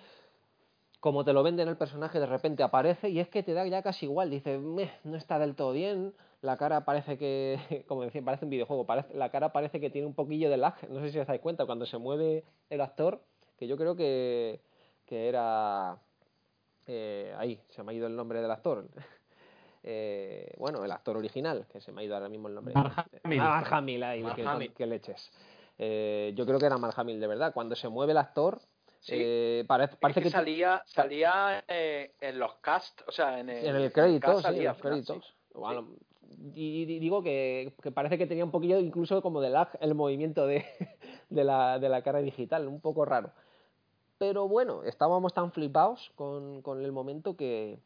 Como 1.01 1.23
te 1.23 1.35
lo 1.35 1.43
venden 1.43 1.69
el 1.69 1.77
personaje, 1.77 2.19
de 2.19 2.25
repente 2.25 2.63
aparece 2.63 3.11
y 3.11 3.21
es 3.21 3.29
que 3.29 3.43
te 3.43 3.53
da 3.53 3.67
ya 3.67 3.83
casi 3.83 4.07
igual. 4.07 4.31
Dice, 4.31 4.59
no 4.59 5.17
está 5.19 5.39
del 5.39 5.55
todo 5.55 5.73
bien, 5.73 6.15
la 6.41 6.57
cara 6.57 6.87
parece 6.87 7.19
que, 7.19 7.85
como 7.89 8.05
decía, 8.05 8.23
parece 8.25 8.47
un 8.47 8.51
videojuego, 8.51 8.87
la 9.13 9.29
cara 9.29 9.53
parece 9.53 9.79
que 9.79 9.91
tiene 9.91 10.07
un 10.07 10.15
poquillo 10.15 10.49
de 10.49 10.57
lag. 10.57 10.77
No 10.89 11.01
sé 11.01 11.11
si 11.11 11.19
os 11.19 11.27
dais 11.27 11.43
cuenta, 11.43 11.67
cuando 11.67 11.85
se 11.85 11.99
mueve 11.99 12.43
el 12.71 12.81
actor, 12.81 13.21
que 13.59 13.67
yo 13.67 13.77
creo 13.77 13.97
que, 13.97 14.63
que 15.05 15.29
era... 15.29 15.99
Eh, 16.87 17.35
ahí, 17.37 17.61
se 17.69 17.83
me 17.83 17.93
ha 17.93 17.95
ido 17.95 18.07
el 18.07 18.17
nombre 18.17 18.41
del 18.41 18.51
actor. 18.51 18.89
Eh, 19.87 20.55
bueno, 20.57 20.83
el 20.83 20.91
actor 20.91 21.19
original, 21.19 21.67
que 21.71 21.79
se 21.81 21.93
me 21.93 22.01
ha 22.01 22.05
ido 22.05 22.15
ahora 22.15 22.31
mismo 22.31 22.49
el 22.49 22.55
nombre. 22.55 22.73
Mark 22.75 23.69
Hamill. 23.71 24.03
ahí, 24.03 24.25
que, 24.75 24.87
leches. 24.87 25.31
Eh, 25.79 26.33
yo 26.35 26.47
creo 26.47 26.59
que 26.59 26.65
era 26.65 26.79
Mark 26.79 26.95
Hamill, 26.97 27.21
de 27.21 27.27
verdad. 27.27 27.53
Cuando 27.53 27.77
se 27.77 27.89
mueve 27.89 28.13
el 28.13 28.19
actor, 28.19 28.61
eh, 29.09 29.65
parece, 29.67 29.97
parece 29.97 30.23
que, 30.23 30.31
salía, 30.31 30.83
salía 30.87 31.63
eh, 31.69 32.15
en 32.19 32.39
los 32.39 32.55
cast, 32.57 33.03
o 33.07 33.13
sea, 33.13 33.39
en 33.39 33.51
el, 33.51 33.67
en 33.67 33.77
el 33.77 33.93
crédito, 33.93 34.41
sí, 34.41 34.49
en 34.49 34.65
los 34.65 34.79
créditos. 34.79 35.35
y, 36.55 36.87
digo 36.87 37.23
que, 37.23 37.75
parece 37.95 38.17
que 38.17 38.27
tenía 38.27 38.45
un 38.45 38.51
poquillo 38.51 38.79
incluso 38.79 39.21
como 39.21 39.43
de 39.43 39.51
lag 39.51 39.69
el 39.81 39.95
movimiento 39.95 40.47
de, 40.47 40.65
de, 41.29 41.45
la, 41.45 41.79
de 41.79 41.91
la 41.91 42.03
cara 42.03 42.21
digital, 42.21 42.67
un 42.67 42.81
poco 42.81 43.05
raro. 43.05 43.33
Pero 44.17 44.49
bueno, 44.49 44.85
estábamos 44.85 45.35
tan 45.35 45.53
flipados 45.53 46.11
con, 46.15 46.63
con 46.63 46.83
el 46.83 46.93
momento 46.93 47.37
que, 47.37 47.81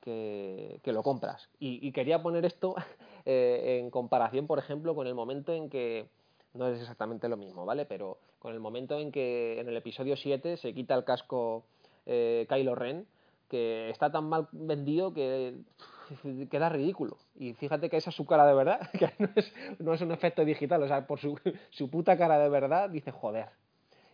que, 0.00 0.80
lo 0.84 1.02
compras. 1.02 1.48
Y, 1.58 1.92
quería 1.92 2.22
poner 2.22 2.44
esto 2.44 2.74
en 3.24 3.90
comparación, 3.90 4.46
por 4.46 4.58
ejemplo, 4.58 4.94
con 4.94 5.06
el 5.06 5.14
momento 5.14 5.52
en 5.52 5.70
que 5.70 6.06
no 6.54 6.68
es 6.68 6.80
exactamente 6.80 7.28
lo 7.28 7.36
mismo, 7.36 7.64
¿vale? 7.64 7.86
Pero 7.86 8.18
con 8.38 8.52
el 8.52 8.60
momento 8.60 8.98
en 8.98 9.12
que 9.12 9.60
en 9.60 9.68
el 9.68 9.76
episodio 9.76 10.16
7 10.16 10.56
se 10.56 10.74
quita 10.74 10.94
el 10.94 11.04
casco 11.04 11.64
eh, 12.06 12.46
Kylo 12.48 12.74
Ren, 12.74 13.06
que 13.48 13.90
está 13.90 14.10
tan 14.10 14.28
mal 14.28 14.48
vendido 14.52 15.12
que 15.12 15.54
queda 16.50 16.68
ridículo. 16.68 17.16
Y 17.36 17.54
fíjate 17.54 17.88
que 17.88 17.96
esa 17.96 18.10
es 18.10 18.16
su 18.16 18.26
cara 18.26 18.46
de 18.46 18.54
verdad, 18.54 18.90
que 18.98 19.12
no 19.18 19.28
es, 19.36 19.52
no 19.78 19.94
es 19.94 20.00
un 20.00 20.12
efecto 20.12 20.44
digital, 20.44 20.82
o 20.82 20.88
sea, 20.88 21.06
por 21.06 21.20
su, 21.20 21.38
su, 21.70 21.90
puta 21.90 22.16
cara 22.16 22.38
de 22.38 22.48
verdad 22.48 22.90
dice 22.90 23.12
joder. 23.12 23.48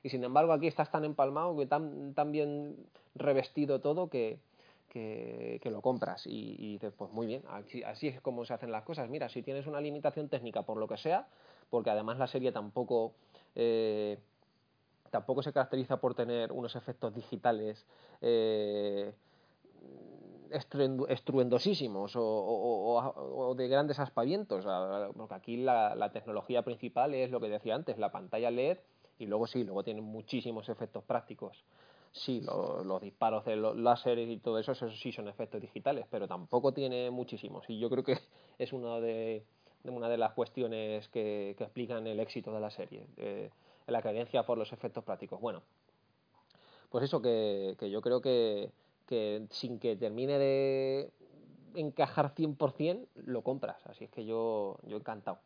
Y 0.02 0.08
sin 0.08 0.22
embargo 0.22 0.52
aquí 0.52 0.66
estás 0.66 0.90
tan 0.90 1.04
empalmado, 1.04 1.56
que 1.56 1.66
tan, 1.66 2.14
tan 2.14 2.32
bien 2.32 2.76
revestido 3.14 3.80
todo 3.80 4.08
que, 4.08 4.38
que, 5.60 5.70
lo 5.70 5.82
compras. 5.82 6.26
Y, 6.26 6.56
y, 6.58 6.72
dices, 6.74 6.92
pues 6.96 7.10
muy 7.12 7.26
bien, 7.26 7.42
así, 7.48 8.08
es 8.08 8.20
como 8.20 8.44
se 8.44 8.54
hacen 8.54 8.72
las 8.72 8.84
cosas. 8.84 9.08
Mira, 9.08 9.28
si 9.28 9.42
tienes 9.42 9.66
una 9.66 9.80
limitación 9.80 10.28
técnica 10.28 10.62
por 10.62 10.78
lo 10.78 10.88
que 10.88 10.96
sea, 10.96 11.26
porque 11.70 11.90
además 11.90 12.18
la 12.18 12.26
serie 12.26 12.52
tampoco, 12.52 13.12
eh, 13.54 14.18
tampoco 15.10 15.42
se 15.42 15.52
caracteriza 15.52 15.98
por 15.98 16.14
tener 16.14 16.52
unos 16.52 16.76
efectos 16.76 17.14
digitales 17.14 17.84
eh, 18.20 19.12
estruendosísimos 20.50 22.12
o, 22.16 23.54
de 23.56 23.68
grandes 23.68 23.98
aspavientos, 23.98 24.64
porque 25.16 25.34
aquí 25.34 25.56
la, 25.58 26.10
tecnología 26.12 26.62
principal 26.62 27.14
es 27.14 27.30
lo 27.30 27.40
que 27.40 27.48
decía 27.48 27.74
antes, 27.74 27.98
la 27.98 28.12
pantalla 28.12 28.50
LED 28.50 28.78
y 29.18 29.26
luego 29.26 29.46
sí, 29.46 29.64
luego 29.64 29.82
tienen 29.82 30.04
muchísimos 30.04 30.68
efectos 30.68 31.02
prácticos. 31.04 31.64
Sí, 32.16 32.40
los 32.40 33.02
disparos 33.02 33.44
de 33.44 33.56
los 33.56 33.76
láseres 33.76 34.26
y 34.30 34.38
todo 34.38 34.58
eso, 34.58 34.72
eso 34.72 34.90
sí 34.90 35.12
son 35.12 35.28
efectos 35.28 35.60
digitales, 35.60 36.06
pero 36.10 36.26
tampoco 36.26 36.72
tiene 36.72 37.10
muchísimos. 37.10 37.68
Y 37.68 37.78
yo 37.78 37.90
creo 37.90 38.02
que 38.02 38.18
es 38.58 38.72
uno 38.72 39.02
de, 39.02 39.44
una 39.84 40.08
de 40.08 40.16
las 40.16 40.32
cuestiones 40.32 41.08
que, 41.08 41.50
explican 41.50 42.06
el 42.06 42.18
éxito 42.18 42.52
de 42.54 42.60
la 42.60 42.70
serie, 42.70 43.06
eh, 43.18 43.50
la 43.86 44.00
creencia 44.00 44.46
por 44.46 44.56
los 44.56 44.72
efectos 44.72 45.04
prácticos. 45.04 45.42
Bueno, 45.42 45.62
pues 46.88 47.04
eso 47.04 47.20
que, 47.20 47.76
yo 47.78 48.00
creo 48.00 48.22
que, 48.22 48.70
sin 49.50 49.78
que 49.78 49.94
termine 49.96 50.38
de 50.38 51.10
encajar 51.74 52.34
100% 52.34 53.08
lo 53.26 53.42
compras, 53.42 53.76
así 53.84 54.04
es 54.04 54.10
que 54.10 54.24
yo, 54.24 54.78
yo 54.86 54.96
encantado. 54.96 55.38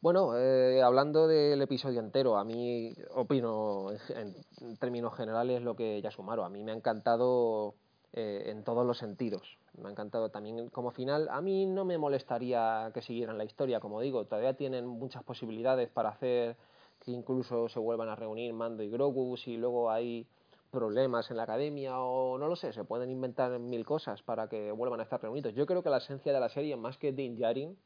Bueno, 0.00 0.38
eh, 0.38 0.80
hablando 0.80 1.26
del 1.26 1.60
episodio 1.60 1.98
entero, 1.98 2.36
a 2.36 2.44
mí 2.44 2.94
opino 3.16 3.90
en, 4.10 4.76
términos 4.78 5.16
generales 5.16 5.60
lo 5.60 5.74
que 5.74 6.00
ya 6.00 6.12
sumaron. 6.12 6.46
A 6.46 6.48
mí 6.48 6.62
me 6.62 6.70
ha 6.70 6.76
encantado 6.76 7.74
eh, 8.12 8.44
en 8.46 8.62
todos 8.62 8.86
los 8.86 8.98
sentidos. 8.98 9.58
Me 9.76 9.88
ha 9.88 9.90
encantado 9.90 10.30
también 10.30 10.68
como 10.68 10.92
final. 10.92 11.28
A 11.32 11.40
mí 11.40 11.66
no 11.66 11.84
me 11.84 11.98
molestaría 11.98 12.92
que 12.94 13.02
siguieran 13.02 13.38
la 13.38 13.44
historia, 13.44 13.80
como 13.80 14.00
digo, 14.00 14.24
todavía 14.24 14.54
tienen 14.54 14.86
muchas 14.86 15.24
posibilidades 15.24 15.90
para 15.90 16.10
hacer 16.10 16.56
que 17.00 17.10
incluso 17.10 17.68
se 17.68 17.80
vuelvan 17.80 18.08
a 18.08 18.14
reunir 18.14 18.52
Mando 18.52 18.84
y 18.84 18.90
Grogu 18.90 19.36
si 19.36 19.56
luego 19.56 19.90
hay 19.90 20.28
problemas 20.70 21.28
en 21.30 21.38
la 21.38 21.42
academia 21.44 21.98
o 21.98 22.38
no 22.38 22.46
lo 22.46 22.54
sé, 22.54 22.72
se 22.72 22.84
pueden 22.84 23.10
inventar 23.10 23.58
mil 23.58 23.84
cosas 23.84 24.22
para 24.22 24.48
que 24.48 24.70
vuelvan 24.70 25.00
a 25.00 25.04
estar 25.04 25.20
reunidos. 25.20 25.54
Yo 25.54 25.66
creo 25.66 25.82
que 25.82 25.90
la 25.90 25.98
esencia 25.98 26.32
de 26.32 26.38
la 26.38 26.48
serie, 26.50 26.76
más 26.76 26.98
que 26.98 27.12
Din 27.12 27.36
Djarin, 27.36 27.76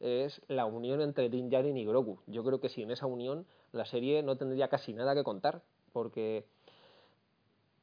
es 0.00 0.40
la 0.48 0.66
unión 0.66 1.00
entre 1.00 1.28
Din 1.28 1.50
Djarin 1.50 1.76
y 1.76 1.84
Grogu. 1.84 2.18
Yo 2.26 2.44
creo 2.44 2.60
que 2.60 2.68
sin 2.68 2.90
esa 2.90 3.06
unión 3.06 3.46
la 3.72 3.84
serie 3.84 4.22
no 4.22 4.36
tendría 4.36 4.68
casi 4.68 4.92
nada 4.92 5.14
que 5.14 5.24
contar, 5.24 5.62
porque 5.92 6.44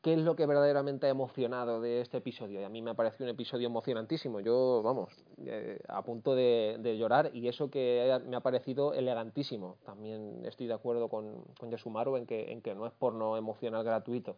¿Qué 0.05 0.13
es 0.13 0.20
lo 0.20 0.36
que 0.36 0.45
verdaderamente 0.45 1.07
ha 1.07 1.09
emocionado 1.09 1.82
de 1.82 1.99
este 1.99 2.18
episodio? 2.18 2.61
Y 2.61 2.63
a 2.63 2.70
mí 2.70 2.80
me 2.84 2.91
ha 2.91 2.93
parecido 2.93 3.26
un 3.26 3.32
episodio 3.32 3.66
emocionantísimo. 3.66 4.39
Yo, 4.39 4.84
vamos, 4.84 5.09
eh, 5.47 5.80
a 5.88 6.03
punto 6.03 6.36
de, 6.36 6.95
llorar 6.95 7.32
y 7.34 7.47
eso 7.47 7.72
que 7.72 8.16
me 8.28 8.36
ha 8.36 8.41
parecido 8.41 8.93
elegantísimo. 8.93 9.78
También 9.84 10.45
estoy 10.45 10.68
de 10.68 10.76
acuerdo 10.76 11.09
con, 11.09 11.43
con 11.59 11.72
Yasumaru 11.72 12.18
en 12.18 12.28
que, 12.28 12.76
no 12.76 12.86
es 12.86 12.93
porno 12.93 13.36
emocional 13.36 13.84
gratuito. 13.84 14.38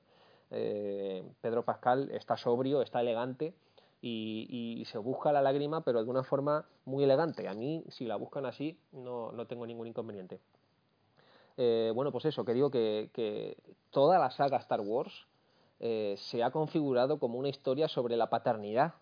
Eh, 0.51 1.21
Pedro 1.41 1.65
Pascal 1.65 2.11
está 2.13 2.37
sobrio, 2.37 2.81
está 2.81 3.01
elegante 3.01 3.53
y, 4.01 4.83
se 4.91 4.97
busca 4.97 5.31
la 5.31 5.41
lágrima, 5.41 5.81
pero 5.81 6.03
de 6.03 6.09
una 6.09 6.23
forma 6.23 6.65
muy 6.85 7.03
elegante. 7.03 7.47
A 7.47 7.53
mí, 7.53 7.83
si 7.89 8.05
la 8.05 8.15
buscan 8.15 8.45
así, 8.45 8.79
no, 8.91 9.31
no 9.31 9.47
tengo 9.47 9.65
ningún 9.65 9.87
inconveniente. 9.87 10.39
Eh, 11.57 11.91
bueno, 11.93 12.11
pues 12.11 12.25
eso, 12.25 12.45
que 12.45 12.53
digo 12.53 12.69
que, 12.69 13.57
toda 13.89 14.19
la 14.19 14.29
saga 14.29 14.57
Star 14.57 14.81
Wars 14.81 15.25
eh, 15.79 16.15
se 16.17 16.43
ha 16.43 16.51
configurado 16.51 17.19
como 17.19 17.39
una 17.39 17.49
historia 17.49 17.87
sobre 17.87 18.15
la 18.15 18.29
paternidad. 18.29 18.93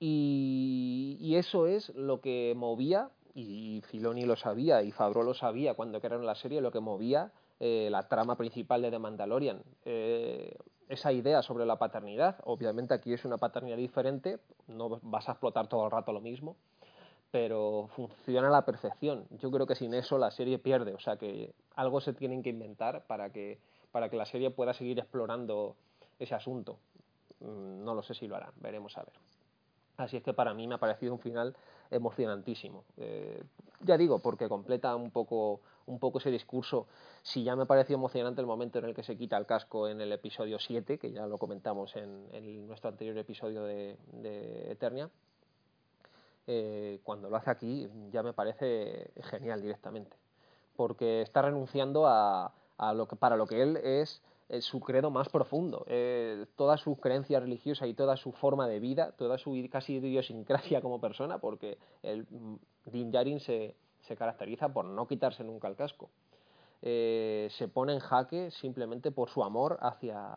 Y, 0.00 1.34
eso 1.36 1.66
es 1.66 1.90
lo 1.94 2.20
que 2.20 2.54
movía, 2.56 3.10
y 3.34 3.82
Filoni 3.86 4.24
lo 4.24 4.36
sabía, 4.36 4.82
y 4.82 4.90
Fabro 4.90 5.22
lo 5.22 5.34
sabía 5.34 5.74
cuando 5.74 6.00
crearon 6.00 6.26
la 6.26 6.34
serie, 6.34 6.60
lo 6.60 6.72
que 6.72 6.80
movía 6.80 7.32
eh, 7.60 7.88
la 7.90 8.08
trama 8.08 8.36
principal 8.36 8.82
de 8.82 8.90
The 8.90 8.98
Mandalorian. 8.98 9.62
Esa 10.90 11.12
idea 11.12 11.40
sobre 11.40 11.64
la 11.64 11.76
paternidad, 11.76 12.36
obviamente 12.44 12.92
aquí 12.92 13.12
es 13.12 13.24
una 13.24 13.38
paternidad 13.38 13.76
diferente, 13.76 14.40
no 14.66 14.98
vas 15.02 15.28
a 15.28 15.32
explotar 15.32 15.68
todo 15.68 15.84
el 15.84 15.90
rato 15.90 16.12
lo 16.12 16.20
mismo, 16.20 16.56
pero 17.30 17.88
funciona 17.94 18.48
a 18.48 18.50
la 18.50 18.64
perfección. 18.64 19.24
Yo 19.38 19.52
creo 19.52 19.66
que 19.66 19.76
sin 19.76 19.94
eso 19.94 20.18
la 20.18 20.32
serie 20.32 20.58
pierde, 20.58 20.92
o 20.92 20.98
sea 20.98 21.16
que 21.16 21.54
algo 21.76 22.00
se 22.00 22.12
tienen 22.12 22.42
que 22.42 22.50
inventar 22.50 23.06
para 23.06 23.30
que 23.30 23.58
para 23.92 24.08
que 24.08 24.16
la 24.16 24.26
serie 24.26 24.50
pueda 24.50 24.72
seguir 24.72 24.98
explorando 24.98 25.76
ese 26.18 26.34
asunto. 26.34 26.78
Mm, 27.40 27.84
no 27.84 27.94
lo 27.94 28.02
sé 28.02 28.14
si 28.14 28.26
lo 28.26 28.36
harán, 28.36 28.52
veremos 28.56 28.96
a 28.98 29.04
ver. 29.04 29.14
Así 29.96 30.16
es 30.16 30.22
que 30.22 30.32
para 30.32 30.54
mí 30.54 30.66
me 30.66 30.74
ha 30.74 30.78
parecido 30.78 31.12
un 31.12 31.20
final 31.20 31.54
emocionantísimo. 31.90 32.84
Eh, 32.96 33.42
ya 33.80 33.96
digo, 33.96 34.18
porque 34.18 34.48
completa 34.48 34.94
un 34.96 35.10
poco, 35.10 35.60
un 35.90 35.98
poco 35.98 36.18
ese 36.18 36.30
discurso. 36.30 36.86
Si 37.22 37.42
ya 37.42 37.56
me 37.56 37.66
pareció 37.66 37.96
emocionante 37.96 38.40
el 38.40 38.46
momento 38.46 38.78
en 38.78 38.86
el 38.86 38.94
que 38.94 39.02
se 39.02 39.16
quita 39.16 39.36
el 39.36 39.46
casco 39.46 39.88
en 39.88 40.00
el 40.00 40.12
episodio 40.12 40.58
7, 40.58 40.98
que 40.98 41.12
ya 41.12 41.26
lo 41.26 41.38
comentamos 41.38 41.94
en, 41.96 42.66
nuestro 42.66 42.88
anterior 42.90 43.16
episodio 43.18 43.64
de, 43.64 43.96
Eternia, 44.70 45.10
eh, 46.46 47.00
cuando 47.02 47.28
lo 47.28 47.36
hace 47.36 47.50
aquí 47.50 47.88
ya 48.10 48.22
me 48.22 48.32
parece 48.32 49.10
genial 49.22 49.60
directamente. 49.60 50.16
Porque 50.76 51.22
está 51.22 51.42
renunciando 51.42 52.06
a, 52.06 52.52
lo 52.94 53.06
que, 53.06 53.16
para 53.16 53.36
lo 53.36 53.46
que 53.46 53.62
él 53.62 53.76
es 53.76 54.22
su 54.60 54.80
credo 54.80 55.10
más 55.10 55.28
profundo. 55.28 55.84
Eh, 55.88 56.46
toda 56.56 56.76
su 56.76 56.96
creencia 56.96 57.38
religiosa 57.38 57.86
y 57.86 57.94
toda 57.94 58.16
su 58.16 58.32
forma 58.32 58.66
de 58.66 58.80
vida, 58.80 59.12
toda 59.12 59.38
su 59.38 59.56
casi 59.70 59.96
idiosincrasia 59.96 60.80
como 60.80 61.00
persona, 61.00 61.38
porque 61.38 61.78
el 62.02 62.26
mm, 62.30 62.56
Din 62.86 63.12
Djarin 63.12 63.40
se, 63.40 63.76
se 64.10 64.16
caracteriza 64.16 64.68
por 64.70 64.84
no 64.84 65.06
quitarse 65.06 65.44
nunca 65.44 65.68
el 65.68 65.76
casco. 65.76 66.10
Eh, 66.82 67.46
se 67.56 67.68
pone 67.68 67.92
en 67.92 68.00
jaque 68.00 68.50
simplemente 68.50 69.12
por 69.12 69.30
su 69.30 69.44
amor 69.44 69.78
hacia, 69.82 70.36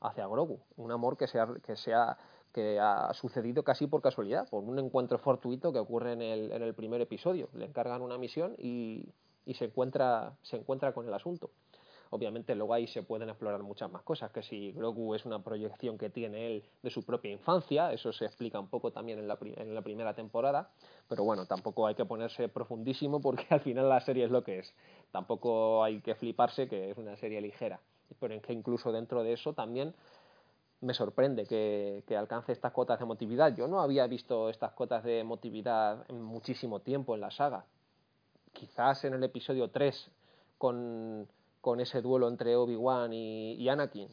hacia 0.00 0.26
Grogu, 0.26 0.58
un 0.78 0.90
amor 0.90 1.18
que, 1.18 1.26
sea, 1.26 1.46
que, 1.62 1.76
sea, 1.76 2.16
que 2.54 2.80
ha 2.80 3.12
sucedido 3.12 3.62
casi 3.62 3.86
por 3.86 4.00
casualidad, 4.00 4.48
por 4.48 4.64
un 4.64 4.78
encuentro 4.78 5.18
fortuito 5.18 5.70
que 5.70 5.78
ocurre 5.78 6.12
en 6.14 6.22
el, 6.22 6.50
en 6.50 6.62
el 6.62 6.72
primer 6.72 7.02
episodio. 7.02 7.50
Le 7.52 7.66
encargan 7.66 8.00
una 8.00 8.16
misión 8.16 8.54
y, 8.56 9.12
y 9.44 9.52
se, 9.52 9.66
encuentra, 9.66 10.32
se 10.40 10.56
encuentra 10.56 10.94
con 10.94 11.06
el 11.06 11.12
asunto. 11.12 11.50
Obviamente 12.12 12.56
luego 12.56 12.74
ahí 12.74 12.88
se 12.88 13.04
pueden 13.04 13.28
explorar 13.28 13.62
muchas 13.62 13.90
más 13.90 14.02
cosas, 14.02 14.32
que 14.32 14.42
si 14.42 14.72
Grogu 14.72 15.14
es 15.14 15.24
una 15.24 15.44
proyección 15.44 15.96
que 15.96 16.10
tiene 16.10 16.46
él 16.48 16.64
de 16.82 16.90
su 16.90 17.04
propia 17.04 17.30
infancia, 17.30 17.92
eso 17.92 18.12
se 18.12 18.24
explica 18.24 18.58
un 18.58 18.66
poco 18.66 18.90
también 18.90 19.20
en 19.20 19.28
la, 19.28 19.38
en 19.40 19.74
la 19.74 19.82
primera 19.82 20.12
temporada, 20.12 20.70
pero 21.08 21.22
bueno, 21.22 21.46
tampoco 21.46 21.86
hay 21.86 21.94
que 21.94 22.04
ponerse 22.04 22.48
profundísimo 22.48 23.20
porque 23.20 23.46
al 23.50 23.60
final 23.60 23.88
la 23.88 24.00
serie 24.00 24.24
es 24.24 24.30
lo 24.32 24.42
que 24.42 24.58
es. 24.58 24.74
Tampoco 25.12 25.84
hay 25.84 26.00
que 26.00 26.16
fliparse 26.16 26.68
que 26.68 26.90
es 26.90 26.98
una 26.98 27.16
serie 27.16 27.40
ligera, 27.40 27.78
pero 28.18 28.34
en 28.34 28.40
que 28.40 28.52
incluso 28.52 28.90
dentro 28.90 29.22
de 29.22 29.34
eso 29.34 29.52
también 29.52 29.94
me 30.80 30.94
sorprende 30.94 31.46
que, 31.46 32.02
que, 32.08 32.16
alcance 32.16 32.50
estas 32.50 32.72
cotas 32.72 32.98
de 32.98 33.04
emotividad. 33.04 33.54
Yo 33.54 33.68
no 33.68 33.80
había 33.80 34.06
visto 34.08 34.48
estas 34.48 34.72
cotas 34.72 35.04
de 35.04 35.20
emotividad 35.20 36.04
en 36.08 36.20
muchísimo 36.22 36.80
tiempo 36.80 37.14
en 37.14 37.20
la 37.20 37.30
saga. 37.30 37.66
Quizás 38.52 39.04
en 39.04 39.14
el 39.14 39.22
episodio 39.22 39.70
3 39.70 40.10
con 40.58 41.28
con 41.60 41.80
ese 41.80 42.00
duelo 42.00 42.28
entre 42.28 42.56
Obi-Wan 42.56 43.12
y, 43.12 43.68
Anakin. 43.68 44.08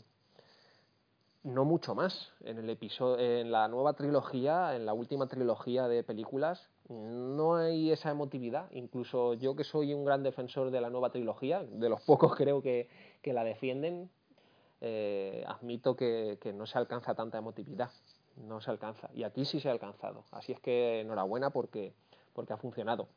No 1.43 1.63
mucho 1.63 1.95
más. 1.95 2.33
En, 2.41 2.57
el 2.57 2.69
episodio, 2.69 3.19
en 3.19 3.51
la 3.51 3.67
nueva 3.67 3.93
trilogía, 3.93 4.75
en 4.75 4.85
la 4.85 4.93
última 4.93 5.27
trilogía 5.27 5.87
de 5.87 6.03
películas, 6.03 6.69
no 6.89 7.55
hay 7.55 7.91
esa 7.91 8.11
emotividad. 8.11 8.69
Incluso 8.71 9.33
yo 9.33 9.55
que 9.55 9.63
soy 9.63 9.93
un 9.93 10.03
gran 10.03 10.23
defensor 10.23 10.71
de 10.71 10.81
la 10.81 10.89
nueva 10.89 11.09
trilogía, 11.09 11.63
de 11.63 11.89
los 11.89 12.01
pocos 12.01 12.35
creo 12.35 12.61
que, 12.61 12.89
la 13.23 13.43
defienden, 13.43 14.09
eh, 14.79 15.43
admito 15.47 15.95
que, 15.95 16.37
no 16.53 16.65
se 16.65 16.77
alcanza 16.77 17.15
tanta 17.15 17.37
emotividad. 17.37 17.91
No 18.37 18.61
se 18.61 18.69
alcanza. 18.69 19.09
Y 19.13 19.23
aquí 19.23 19.45
sí 19.45 19.59
se 19.59 19.69
ha 19.69 19.71
alcanzado. 19.71 20.23
Así 20.31 20.51
es 20.51 20.59
que 20.59 21.01
enhorabuena 21.01 21.49
porque, 21.49 21.93
porque 22.33 22.53
ha 22.53 22.57
funcionado. 22.57 23.07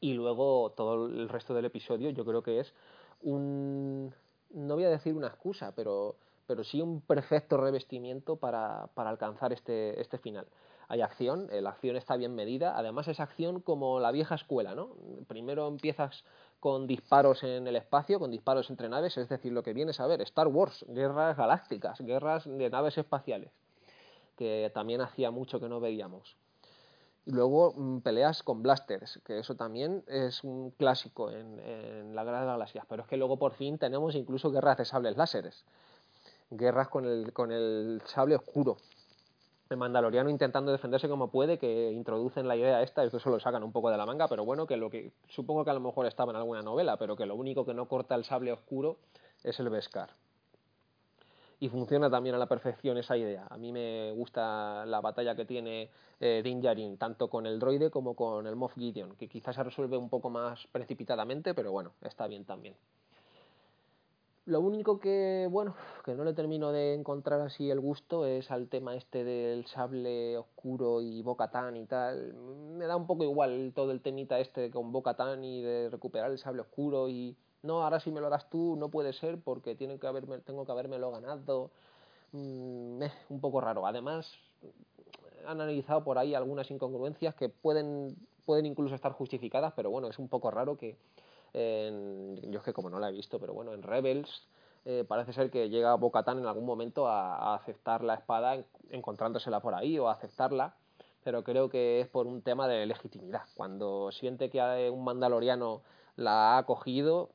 Y 0.00 0.14
luego 0.14 0.72
todo 0.76 1.06
el 1.06 1.28
resto 1.28 1.54
del 1.54 1.66
episodio 1.66 2.10
yo 2.10 2.24
creo 2.24 2.42
que 2.42 2.58
es 2.58 2.74
un, 3.22 4.14
no 4.50 4.74
voy 4.74 4.84
a 4.84 4.90
decir 4.90 5.14
una 5.14 5.28
excusa, 5.28 5.72
pero, 5.74 6.16
pero 6.46 6.64
sí 6.64 6.80
un 6.80 7.00
perfecto 7.00 7.56
revestimiento 7.56 8.36
para, 8.36 8.88
para 8.94 9.10
alcanzar 9.10 9.52
este, 9.52 10.00
este 10.00 10.18
final. 10.18 10.46
Hay 10.88 11.00
acción, 11.00 11.48
eh, 11.50 11.62
la 11.62 11.70
acción 11.70 11.96
está 11.96 12.16
bien 12.16 12.34
medida, 12.34 12.76
además 12.76 13.08
es 13.08 13.20
acción 13.20 13.60
como 13.60 14.00
la 14.00 14.12
vieja 14.12 14.34
escuela, 14.34 14.74
¿no? 14.74 14.90
Primero 15.26 15.66
empiezas 15.68 16.24
con 16.60 16.86
disparos 16.86 17.42
en 17.42 17.66
el 17.66 17.76
espacio, 17.76 18.18
con 18.18 18.30
disparos 18.30 18.68
entre 18.70 18.88
naves, 18.88 19.16
es 19.16 19.28
decir, 19.28 19.52
lo 19.52 19.62
que 19.62 19.72
vienes 19.72 20.00
a 20.00 20.06
ver, 20.06 20.20
Star 20.20 20.48
Wars, 20.48 20.84
guerras 20.88 21.36
galácticas, 21.36 22.00
guerras 22.00 22.44
de 22.44 22.68
naves 22.68 22.98
espaciales, 22.98 23.50
que 24.36 24.70
también 24.74 25.00
hacía 25.00 25.30
mucho 25.30 25.58
que 25.58 25.68
no 25.68 25.80
veíamos. 25.80 26.36
Y 27.24 27.30
luego 27.30 27.72
mm, 27.76 28.00
peleas 28.00 28.42
con 28.42 28.62
blasters, 28.62 29.20
que 29.24 29.38
eso 29.38 29.54
también 29.54 30.02
es 30.08 30.42
un 30.42 30.70
clásico 30.70 31.30
en, 31.30 31.60
en 31.60 32.14
la 32.14 32.24
Guerra 32.24 32.40
de 32.40 32.46
las 32.46 32.54
Galaxias. 32.54 32.86
Pero 32.88 33.02
es 33.02 33.08
que 33.08 33.16
luego 33.16 33.38
por 33.38 33.54
fin 33.54 33.78
tenemos 33.78 34.14
incluso 34.14 34.50
guerras 34.50 34.78
de 34.78 34.84
sables 34.84 35.16
láseres. 35.16 35.64
Guerras 36.50 36.88
con 36.88 37.04
el, 37.06 37.32
con 37.32 37.52
el 37.52 38.02
sable 38.06 38.34
oscuro. 38.34 38.76
El 39.70 39.76
mandaloriano 39.78 40.28
intentando 40.28 40.72
defenderse 40.72 41.08
como 41.08 41.30
puede, 41.30 41.58
que 41.58 41.92
introducen 41.92 42.46
la 42.46 42.56
idea 42.56 42.82
esta, 42.82 43.04
esto 43.04 43.20
se 43.20 43.30
lo 43.30 43.40
sacan 43.40 43.62
un 43.62 43.72
poco 43.72 43.90
de 43.90 43.96
la 43.96 44.04
manga, 44.04 44.28
pero 44.28 44.44
bueno, 44.44 44.66
que 44.66 44.76
lo 44.76 44.90
que 44.90 45.12
supongo 45.28 45.64
que 45.64 45.70
a 45.70 45.74
lo 45.74 45.80
mejor 45.80 46.06
estaba 46.06 46.32
en 46.32 46.36
alguna 46.36 46.62
novela, 46.62 46.98
pero 46.98 47.16
que 47.16 47.24
lo 47.24 47.36
único 47.36 47.64
que 47.64 47.72
no 47.72 47.88
corta 47.88 48.14
el 48.16 48.24
sable 48.24 48.52
oscuro 48.52 48.98
es 49.44 49.58
el 49.60 49.70
Beskar 49.70 50.10
y 51.62 51.68
funciona 51.68 52.10
también 52.10 52.34
a 52.34 52.38
la 52.38 52.48
perfección 52.48 52.98
esa 52.98 53.16
idea. 53.16 53.46
A 53.48 53.56
mí 53.56 53.70
me 53.70 54.10
gusta 54.10 54.84
la 54.84 55.00
batalla 55.00 55.36
que 55.36 55.44
tiene 55.44 55.90
eh, 56.18 56.96
tanto 56.98 57.30
con 57.30 57.46
el 57.46 57.60
droide 57.60 57.88
como 57.88 58.16
con 58.16 58.48
el 58.48 58.56
Moff 58.56 58.74
Gideon, 58.74 59.14
que 59.14 59.28
quizás 59.28 59.54
se 59.54 59.62
resuelve 59.62 59.96
un 59.96 60.08
poco 60.08 60.28
más 60.28 60.66
precipitadamente, 60.72 61.54
pero 61.54 61.70
bueno, 61.70 61.92
está 62.02 62.26
bien 62.26 62.44
también. 62.44 62.74
Lo 64.44 64.58
único 64.58 64.98
que, 64.98 65.46
bueno, 65.52 65.76
que 66.04 66.16
no 66.16 66.24
le 66.24 66.32
termino 66.32 66.72
de 66.72 66.94
encontrar 66.94 67.40
así 67.40 67.70
el 67.70 67.78
gusto 67.78 68.26
es 68.26 68.50
al 68.50 68.66
tema 68.66 68.96
este 68.96 69.22
del 69.22 69.64
sable 69.66 70.36
oscuro 70.38 71.00
y 71.00 71.22
Bocatán 71.22 71.76
y 71.76 71.86
tal. 71.86 72.34
Me 72.76 72.86
da 72.86 72.96
un 72.96 73.06
poco 73.06 73.22
igual 73.22 73.70
todo 73.72 73.92
el 73.92 74.00
temita 74.00 74.40
este 74.40 74.72
con 74.72 74.90
Bocatán 74.90 75.44
y 75.44 75.62
de 75.62 75.90
recuperar 75.90 76.32
el 76.32 76.38
sable 76.38 76.62
oscuro 76.62 77.08
y 77.08 77.36
no, 77.62 77.82
ahora 77.82 78.00
si 78.00 78.10
me 78.10 78.20
lo 78.20 78.28
das 78.28 78.48
tú 78.50 78.76
no 78.76 78.88
puede 78.88 79.12
ser 79.12 79.40
porque 79.40 79.74
tiene 79.74 79.98
que 79.98 80.06
haberme, 80.06 80.38
tengo 80.38 80.64
que 80.64 80.72
habérmelo 80.72 81.10
ganado. 81.10 81.70
Mm, 82.32 83.02
un 83.28 83.40
poco 83.40 83.60
raro. 83.60 83.86
Además, 83.86 84.32
han 85.46 85.60
analizado 85.60 86.02
por 86.04 86.18
ahí 86.18 86.34
algunas 86.34 86.70
incongruencias 86.70 87.34
que 87.34 87.48
pueden, 87.48 88.16
pueden 88.44 88.66
incluso 88.66 88.94
estar 88.94 89.12
justificadas, 89.12 89.72
pero 89.76 89.90
bueno, 89.90 90.08
es 90.08 90.18
un 90.18 90.28
poco 90.28 90.50
raro 90.50 90.76
que, 90.76 90.96
yo 91.54 92.58
es 92.58 92.64
que 92.64 92.72
como 92.72 92.88
no 92.88 92.98
la 92.98 93.10
he 93.10 93.12
visto, 93.12 93.38
pero 93.38 93.52
bueno, 93.52 93.74
en 93.74 93.82
Rebels 93.82 94.46
eh, 94.84 95.04
parece 95.06 95.32
ser 95.32 95.50
que 95.50 95.68
llega 95.68 95.94
Bocatán 95.94 96.38
en 96.38 96.46
algún 96.46 96.64
momento 96.64 97.06
a, 97.06 97.54
aceptar 97.54 98.02
la 98.02 98.14
espada 98.14 98.64
encontrándosela 98.90 99.60
por 99.60 99.74
ahí 99.74 99.98
o 99.98 100.08
a 100.08 100.12
aceptarla, 100.12 100.74
pero 101.22 101.44
creo 101.44 101.68
que 101.68 102.00
es 102.00 102.08
por 102.08 102.26
un 102.26 102.42
tema 102.42 102.66
de 102.66 102.86
legitimidad. 102.86 103.42
Cuando 103.54 104.10
siente 104.10 104.50
que 104.50 104.90
un 104.90 105.04
mandaloriano 105.04 105.82
la 106.16 106.58
ha 106.58 106.64
cogido, 106.64 107.30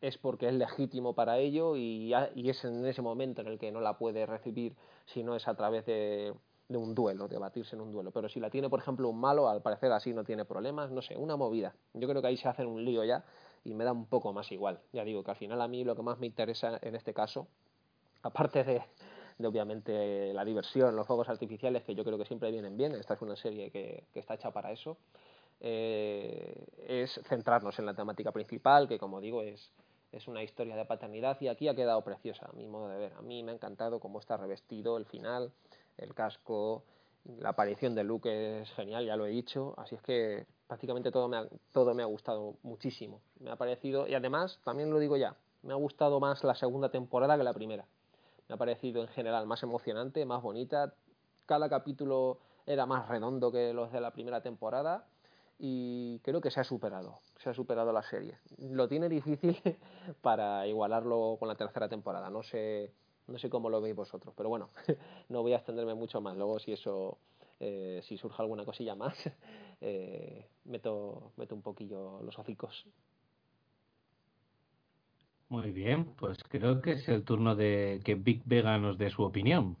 es 0.00 0.18
porque 0.18 0.48
es 0.48 0.54
legítimo 0.54 1.14
para 1.14 1.38
ello 1.38 1.76
y, 1.76 2.12
es 2.12 2.64
en 2.64 2.84
ese 2.86 3.02
momento 3.02 3.40
en 3.40 3.48
el 3.48 3.58
que 3.58 3.72
no 3.72 3.80
la 3.80 3.98
puede 3.98 4.26
recibir 4.26 4.74
si 5.06 5.22
no 5.22 5.34
es 5.36 5.48
a 5.48 5.54
través 5.54 5.86
de, 5.86 6.34
un 6.68 6.94
duelo, 6.94 7.28
de 7.28 7.38
batirse 7.38 7.76
en 7.76 7.82
un 7.82 7.92
duelo. 7.92 8.10
Pero 8.10 8.28
si 8.28 8.40
la 8.40 8.50
tiene, 8.50 8.68
por 8.68 8.80
ejemplo, 8.80 9.08
un 9.08 9.18
malo, 9.18 9.48
al 9.48 9.62
parecer 9.62 9.92
así 9.92 10.12
no 10.12 10.24
tiene 10.24 10.44
problemas, 10.44 10.90
no 10.90 11.02
sé, 11.02 11.16
una 11.16 11.36
movida. 11.36 11.74
Yo 11.94 12.08
creo 12.08 12.20
que 12.20 12.28
ahí 12.28 12.36
se 12.36 12.48
hacen 12.48 12.66
un 12.66 12.84
lío 12.84 13.04
ya 13.04 13.24
y 13.64 13.74
me 13.74 13.84
da 13.84 13.92
un 13.92 14.06
poco 14.06 14.32
más 14.32 14.50
igual. 14.52 14.80
Ya 14.92 15.04
digo 15.04 15.24
que 15.24 15.30
al 15.30 15.36
final 15.36 15.60
a 15.60 15.68
mí 15.68 15.84
lo 15.84 15.96
que 15.96 16.02
más 16.02 16.18
me 16.18 16.26
interesa 16.26 16.78
en 16.82 16.94
este 16.94 17.14
caso, 17.14 17.48
aparte 18.22 18.64
de, 18.64 18.82
obviamente 19.44 20.32
la 20.34 20.44
diversión, 20.44 20.94
los 20.94 21.06
juegos 21.06 21.28
artificiales, 21.28 21.82
que 21.84 21.94
yo 21.94 22.04
creo 22.04 22.18
que 22.18 22.26
siempre 22.26 22.50
vienen 22.50 22.76
bien, 22.76 22.94
esta 22.94 23.14
es 23.14 23.22
una 23.22 23.36
serie 23.36 23.70
que, 23.70 24.04
está 24.14 24.34
hecha 24.34 24.50
para 24.50 24.72
eso, 24.72 24.98
eh, 25.60 26.66
es 26.86 27.18
centrarnos 27.28 27.78
en 27.78 27.86
la 27.86 27.94
temática 27.94 28.30
principal, 28.30 28.86
que 28.86 28.98
como 28.98 29.20
digo 29.20 29.42
es 29.42 29.72
es 30.12 30.28
una 30.28 30.42
historia 30.42 30.76
de 30.76 30.84
paternidad 30.84 31.40
y 31.40 31.48
aquí 31.48 31.68
ha 31.68 31.74
quedado 31.74 32.02
preciosa 32.02 32.46
a 32.46 32.52
mi 32.52 32.66
modo 32.66 32.88
de 32.88 32.98
ver. 32.98 33.12
A 33.14 33.22
mí 33.22 33.42
me 33.42 33.52
ha 33.52 33.54
encantado 33.54 34.00
cómo 34.00 34.18
está 34.18 34.36
revestido 34.36 34.96
el 34.96 35.06
final, 35.06 35.52
el 35.98 36.14
casco, 36.14 36.84
la 37.40 37.50
aparición 37.50 37.94
de 37.94 38.04
Luke 38.04 38.60
es 38.60 38.70
genial, 38.72 39.04
ya 39.04 39.16
lo 39.16 39.26
he 39.26 39.30
dicho, 39.30 39.74
así 39.76 39.94
es 39.94 40.02
que 40.02 40.46
prácticamente 40.66 41.10
todo 41.10 41.28
me 41.28 41.36
ha, 41.36 41.46
todo 41.72 41.94
me 41.94 42.02
ha 42.02 42.06
gustado 42.06 42.54
muchísimo. 42.62 43.20
Me 43.40 43.50
ha 43.50 43.56
parecido, 43.56 44.06
y 44.06 44.14
además, 44.14 44.60
también 44.64 44.90
lo 44.90 44.98
digo 44.98 45.16
ya, 45.16 45.36
me 45.62 45.72
ha 45.72 45.76
gustado 45.76 46.20
más 46.20 46.44
la 46.44 46.54
segunda 46.54 46.90
temporada 46.90 47.36
que 47.36 47.44
la 47.44 47.52
primera. 47.52 47.84
Me 48.48 48.54
ha 48.54 48.58
parecido 48.58 49.02
en 49.02 49.08
general 49.08 49.46
más 49.46 49.62
emocionante, 49.62 50.24
más 50.24 50.40
bonita. 50.40 50.94
Cada 51.46 51.68
capítulo 51.68 52.38
era 52.64 52.86
más 52.86 53.08
redondo 53.08 53.50
que 53.50 53.72
los 53.72 53.90
de 53.92 54.00
la 54.00 54.12
primera 54.12 54.40
temporada 54.40 55.06
y 55.58 56.20
creo 56.20 56.40
que 56.40 56.50
se 56.50 56.60
ha 56.60 56.64
superado, 56.64 57.20
se 57.38 57.50
ha 57.50 57.54
superado 57.54 57.92
la 57.92 58.02
serie. 58.02 58.38
Lo 58.58 58.88
tiene 58.88 59.08
difícil 59.08 59.56
para 60.20 60.66
igualarlo 60.66 61.36
con 61.38 61.48
la 61.48 61.54
tercera 61.54 61.88
temporada, 61.88 62.30
no 62.30 62.42
sé, 62.42 62.92
no 63.26 63.38
sé 63.38 63.48
cómo 63.48 63.70
lo 63.70 63.80
veis 63.80 63.96
vosotros, 63.96 64.34
pero 64.36 64.48
bueno, 64.48 64.70
no 65.28 65.42
voy 65.42 65.52
a 65.52 65.56
extenderme 65.56 65.94
mucho 65.94 66.20
más. 66.20 66.36
Luego 66.36 66.58
si 66.58 66.72
eso, 66.72 67.18
eh, 67.60 68.00
si 68.04 68.16
surge 68.16 68.42
alguna 68.42 68.64
cosilla 68.64 68.94
más, 68.94 69.16
eh, 69.80 70.46
meto, 70.64 71.32
meto 71.36 71.54
un 71.54 71.62
poquillo 71.62 72.22
los 72.22 72.38
hocicos. 72.38 72.86
Muy 75.48 75.70
bien, 75.70 76.06
pues 76.16 76.42
creo 76.42 76.82
que 76.82 76.92
es 76.92 77.08
el 77.08 77.24
turno 77.24 77.54
de 77.54 78.00
que 78.04 78.16
Big 78.16 78.42
Vega 78.44 78.78
nos 78.78 78.98
dé 78.98 79.10
su 79.10 79.22
opinión. 79.22 79.76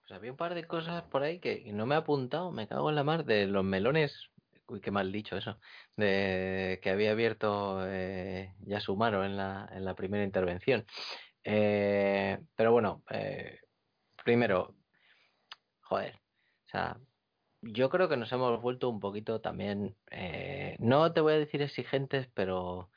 pues 0.00 0.12
había 0.12 0.30
un 0.30 0.38
par 0.38 0.54
de 0.54 0.64
cosas 0.64 1.02
por 1.04 1.22
ahí 1.22 1.40
que 1.40 1.70
no 1.74 1.84
me 1.84 1.94
he 1.94 1.98
apuntado, 1.98 2.50
me 2.50 2.66
cago 2.66 2.88
en 2.88 2.96
la 2.96 3.04
mar, 3.04 3.26
de 3.26 3.46
los 3.46 3.64
melones, 3.64 4.30
uy, 4.70 4.80
qué 4.80 4.90
mal 4.90 5.12
dicho 5.12 5.36
eso, 5.36 5.58
de 5.96 6.80
que 6.82 6.90
había 6.90 7.12
abierto 7.12 7.80
eh, 7.86 8.54
Yasumaro 8.60 9.24
en 9.24 9.36
la, 9.36 9.68
en 9.72 9.84
la 9.84 9.94
primera 9.94 10.24
intervención. 10.24 10.86
Eh, 11.44 12.38
pero 12.56 12.72
bueno, 12.72 13.02
eh, 13.10 13.60
primero, 14.24 14.76
joder, 15.82 16.16
o 16.16 16.70
sea, 16.70 17.00
yo 17.62 17.90
creo 17.90 18.08
que 18.08 18.16
nos 18.16 18.32
hemos 18.32 18.60
vuelto 18.62 18.88
un 18.88 19.00
poquito 19.00 19.40
también, 19.40 19.96
eh, 20.10 20.76
no 20.78 21.12
te 21.12 21.20
voy 21.20 21.34
a 21.34 21.38
decir 21.38 21.62
exigentes, 21.62 22.28
pero 22.34 22.90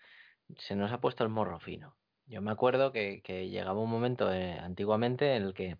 se 0.57 0.75
nos 0.75 0.91
ha 0.91 1.01
puesto 1.01 1.23
el 1.23 1.29
morro 1.29 1.59
fino. 1.59 1.97
Yo 2.25 2.41
me 2.41 2.51
acuerdo 2.51 2.91
que, 2.91 3.21
que 3.23 3.49
llegaba 3.49 3.79
un 3.81 3.89
momento 3.89 4.31
eh, 4.31 4.53
antiguamente 4.59 5.35
en 5.35 5.43
el 5.43 5.53
que 5.53 5.77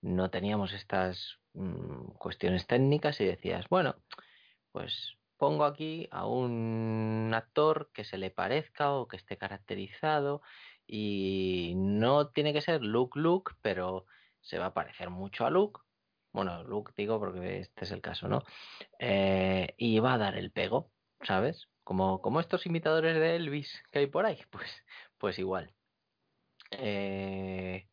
no 0.00 0.30
teníamos 0.30 0.72
estas 0.72 1.38
mm, 1.54 2.12
cuestiones 2.18 2.66
técnicas 2.66 3.20
y 3.20 3.26
decías, 3.26 3.68
bueno, 3.68 3.96
pues 4.76 5.16
pongo 5.38 5.64
aquí 5.64 6.06
a 6.10 6.26
un 6.26 7.32
actor 7.34 7.88
que 7.94 8.04
se 8.04 8.18
le 8.18 8.30
parezca 8.30 8.92
o 8.92 9.08
que 9.08 9.16
esté 9.16 9.38
caracterizado 9.38 10.42
y 10.86 11.72
no 11.76 12.28
tiene 12.28 12.52
que 12.52 12.60
ser 12.60 12.82
Luke 12.82 13.18
Luke, 13.18 13.54
pero 13.62 14.04
se 14.42 14.58
va 14.58 14.66
a 14.66 14.74
parecer 14.74 15.08
mucho 15.08 15.46
a 15.46 15.50
Luke. 15.50 15.80
Bueno, 16.30 16.62
Luke 16.64 16.92
digo 16.94 17.18
porque 17.18 17.60
este 17.60 17.86
es 17.86 17.90
el 17.90 18.02
caso, 18.02 18.28
¿no? 18.28 18.42
Eh, 18.98 19.72
y 19.78 19.98
va 19.98 20.12
a 20.12 20.18
dar 20.18 20.36
el 20.36 20.50
pego, 20.50 20.90
¿sabes? 21.22 21.70
Como, 21.82 22.20
como 22.20 22.40
estos 22.40 22.66
imitadores 22.66 23.14
de 23.14 23.36
Elvis 23.36 23.82
que 23.90 24.00
hay 24.00 24.08
por 24.08 24.26
ahí, 24.26 24.38
pues, 24.50 24.84
pues 25.16 25.38
igual. 25.38 25.72
Eh, 26.70 27.86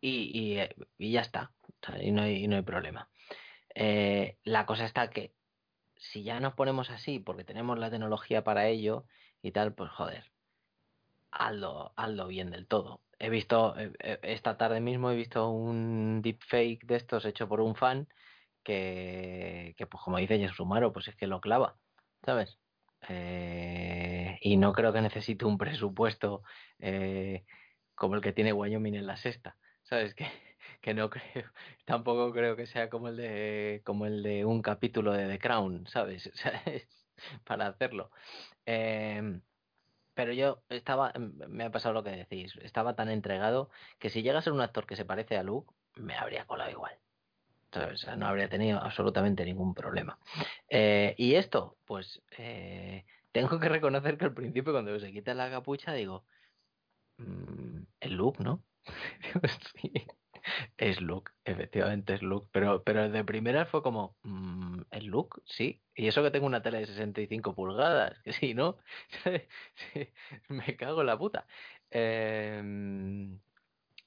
y, 0.00 0.58
eh, 0.58 0.74
y, 0.98 1.12
ya 1.12 1.20
está, 1.20 1.52
y 2.00 2.10
no 2.10 2.22
hay, 2.22 2.42
y 2.42 2.48
no 2.48 2.56
hay 2.56 2.62
problema. 2.62 3.08
La 4.42 4.66
cosa 4.66 4.84
está 4.84 5.10
que 5.10 5.36
si 5.96 6.22
ya 6.22 6.40
nos 6.40 6.54
ponemos 6.54 6.90
así 6.90 7.18
porque 7.18 7.44
tenemos 7.44 7.78
la 7.78 7.90
tecnología 7.90 8.44
para 8.44 8.68
ello 8.68 9.06
y 9.42 9.52
tal, 9.52 9.74
pues 9.74 9.90
joder, 9.90 10.30
hazlo, 11.30 11.92
hazlo 11.96 12.26
bien 12.26 12.50
del 12.50 12.66
todo. 12.66 13.02
He 13.18 13.30
visto, 13.30 13.74
esta 14.22 14.58
tarde 14.58 14.80
mismo 14.80 15.10
he 15.10 15.16
visto 15.16 15.48
un 15.48 16.20
deepfake 16.22 16.84
de 16.84 16.96
estos 16.96 17.24
hecho 17.24 17.48
por 17.48 17.60
un 17.60 17.74
fan 17.74 18.08
que, 18.62 19.74
que 19.78 19.86
pues 19.86 20.02
como 20.02 20.18
dice 20.18 20.38
Yasumaro, 20.38 20.92
pues 20.92 21.08
es 21.08 21.16
que 21.16 21.26
lo 21.26 21.40
clava, 21.40 21.76
¿sabes? 22.24 22.58
Eh, 23.08 24.38
y 24.40 24.56
no 24.56 24.72
creo 24.72 24.92
que 24.92 25.00
necesite 25.00 25.44
un 25.44 25.58
presupuesto 25.58 26.42
eh, 26.78 27.44
como 27.94 28.16
el 28.16 28.20
que 28.20 28.32
tiene 28.32 28.52
Wyoming 28.52 28.94
en 28.96 29.06
la 29.06 29.16
sexta, 29.16 29.56
¿sabes? 29.82 30.14
Que, 30.14 30.26
que 30.80 30.94
no 30.94 31.10
creo, 31.10 31.50
tampoco 31.84 32.32
creo 32.32 32.56
que 32.56 32.66
sea 32.66 32.88
como 32.90 33.08
el 33.08 33.16
de 33.16 33.82
como 33.84 34.06
el 34.06 34.22
de 34.22 34.44
un 34.44 34.62
capítulo 34.62 35.12
de 35.12 35.28
The 35.28 35.38
Crown, 35.38 35.86
¿sabes? 35.86 36.30
Para 37.44 37.68
hacerlo. 37.68 38.10
Eh, 38.66 39.40
pero 40.16 40.32
yo 40.32 40.62
estaba, 40.70 41.12
me 41.18 41.64
ha 41.64 41.70
pasado 41.70 41.92
lo 41.92 42.02
que 42.02 42.10
decís, 42.10 42.54
estaba 42.62 42.96
tan 42.96 43.10
entregado 43.10 43.68
que 43.98 44.08
si 44.08 44.22
llega 44.22 44.38
a 44.38 44.42
ser 44.42 44.54
un 44.54 44.62
actor 44.62 44.86
que 44.86 44.96
se 44.96 45.04
parece 45.04 45.36
a 45.36 45.42
Luke, 45.42 45.74
me 45.94 46.16
habría 46.16 46.46
colado 46.46 46.70
igual. 46.70 46.98
O 47.74 47.96
sea, 47.98 48.16
no 48.16 48.26
habría 48.26 48.48
tenido 48.48 48.78
absolutamente 48.80 49.44
ningún 49.44 49.74
problema. 49.74 50.18
Eh, 50.70 51.14
y 51.18 51.34
esto, 51.34 51.76
pues 51.84 52.22
eh, 52.38 53.04
tengo 53.32 53.60
que 53.60 53.68
reconocer 53.68 54.16
que 54.16 54.24
al 54.24 54.32
principio 54.34 54.72
cuando 54.72 54.98
se 54.98 55.12
quita 55.12 55.34
la 55.34 55.50
capucha 55.50 55.92
digo, 55.92 56.24
mmm, 57.18 57.82
el 58.00 58.14
look, 58.14 58.40
¿no? 58.40 58.62
sí, 59.82 59.92
es 60.76 61.00
look, 61.00 61.30
efectivamente 61.44 62.14
es 62.14 62.22
look, 62.22 62.48
pero, 62.52 62.82
pero 62.82 63.08
de 63.08 63.24
primera 63.24 63.66
fue 63.66 63.82
como, 63.82 64.16
mmm, 64.22 64.82
el 64.90 65.06
look, 65.06 65.42
sí, 65.46 65.82
y 65.94 66.08
eso 66.08 66.22
que 66.22 66.30
tengo 66.30 66.46
una 66.46 66.62
tele 66.62 66.78
de 66.78 66.86
65 66.86 67.54
pulgadas, 67.54 68.18
que 68.22 68.32
sí, 68.32 68.54
¿no? 68.54 68.78
me 70.48 70.76
cago 70.76 71.00
en 71.00 71.06
la 71.06 71.18
puta. 71.18 71.46
Eh, 71.90 72.62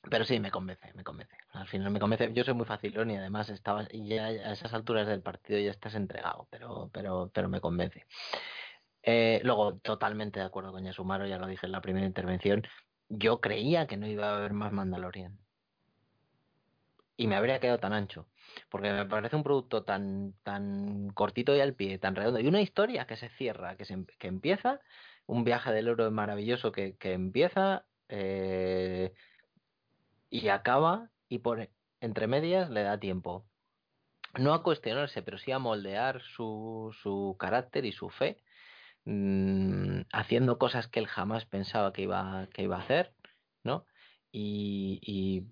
pero 0.10 0.24
sí, 0.26 0.40
me 0.40 0.52
convence, 0.52 0.94
me 0.94 1.04
convence. 1.04 1.36
Al 1.52 1.68
final 1.68 1.92
me 1.92 2.00
convence. 2.00 2.32
Yo 2.34 2.44
soy 2.44 2.54
muy 2.54 2.66
facilón 2.66 3.12
y 3.12 3.18
además 3.18 3.50
estaba 3.50 3.88
ya 3.92 4.26
a 4.28 4.54
esas 4.54 4.74
alturas 4.74 5.08
del 5.08 5.22
partido 5.22 5.60
ya 5.60 5.72
estás 5.72 5.96
entregado, 5.96 6.48
pero, 6.50 6.90
pero, 6.94 7.30
pero 7.34 7.50
me 7.50 7.60
convence. 7.60 8.06
Eh, 9.04 9.42
luego, 9.44 9.78
totalmente 9.80 10.40
de 10.40 10.46
acuerdo 10.46 10.72
con 10.72 10.84
Yasumaro, 10.84 11.28
ya 11.28 11.38
lo 11.38 11.48
dije 11.48 11.66
en 11.66 11.74
la 11.74 11.82
primera 11.82 12.06
intervención. 12.06 12.64
Yo 13.10 13.42
creía 13.42 13.88
que 13.88 13.98
no 13.98 14.08
iba 14.08 14.30
a 14.30 14.38
haber 14.38 14.54
más 14.54 14.72
Mandalorian. 14.72 15.38
Y 17.20 17.28
me 17.28 17.36
habría 17.36 17.60
quedado 17.60 17.80
tan 17.80 17.92
ancho. 17.92 18.30
Porque 18.70 18.94
me 18.94 19.06
parece 19.06 19.36
un 19.36 19.44
producto 19.44 19.84
tan, 19.84 20.36
tan 20.42 21.10
cortito 21.10 21.54
y 21.54 21.60
al 21.60 21.74
pie, 21.74 21.98
tan 21.98 22.16
redondo. 22.16 22.40
Y 22.40 22.48
una 22.48 22.62
historia 22.62 23.08
que 23.08 23.18
se 23.18 23.28
cierra, 23.28 23.76
que, 23.76 23.84
se, 23.84 24.06
que 24.18 24.28
empieza. 24.28 24.80
Un 25.26 25.44
viaje 25.44 25.74
del 25.74 25.90
oro 25.90 26.10
maravilloso 26.12 26.72
que, 26.72 26.96
que 26.96 27.12
empieza. 27.12 27.86
Eh, 28.08 29.12
y 30.30 30.48
acaba 30.48 31.10
y 31.28 31.40
por 31.40 31.70
entre 32.00 32.28
medias 32.28 32.70
le 32.70 32.84
da 32.84 32.98
tiempo 32.98 33.46
no 34.38 34.54
a 34.54 34.64
cuestionarse, 34.64 35.22
pero 35.22 35.38
sí 35.40 35.52
a 35.52 35.60
moldear 35.60 36.22
su, 36.22 36.96
su 37.02 37.36
carácter 37.38 37.84
y 37.84 37.92
su 37.92 38.10
fe, 38.10 38.38
mmm, 39.04 40.04
haciendo 40.14 40.58
cosas 40.58 40.88
que 40.88 41.02
él 41.02 41.08
jamás 41.08 41.46
pensaba 41.46 41.92
que 41.92 42.04
iba, 42.04 42.48
que 42.54 42.64
iba 42.64 42.78
a 42.78 42.82
hacer, 42.82 43.14
¿no? 43.64 43.86
Y 44.32 45.44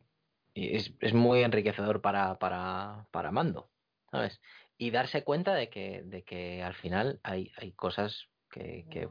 es, 0.57 0.93
es, 0.99 1.13
muy 1.13 1.43
enriquecedor 1.43 2.01
para, 2.01 2.39
para, 2.39 3.07
para 3.11 3.31
Mando, 3.31 3.69
¿sabes? 4.11 4.39
Y 4.77 4.91
darse 4.91 5.23
cuenta 5.23 5.53
de 5.53 5.69
que, 5.69 6.03
de 6.03 6.23
que 6.23 6.63
al 6.63 6.73
final 6.75 7.19
hay, 7.23 7.51
hay 7.57 7.71
cosas 7.71 8.27
que, 8.49 8.85
que 8.89 9.09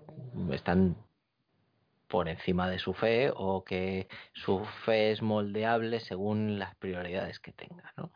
están 0.52 0.96
por 2.08 2.28
encima 2.28 2.68
de 2.70 2.78
su 2.78 2.94
fe 2.94 3.32
o 3.34 3.64
que 3.64 4.08
su 4.32 4.64
fe 4.84 5.10
es 5.10 5.22
moldeable 5.22 6.00
según 6.00 6.58
las 6.58 6.74
prioridades 6.76 7.40
que 7.40 7.52
tenga, 7.52 7.92
¿no? 7.96 8.12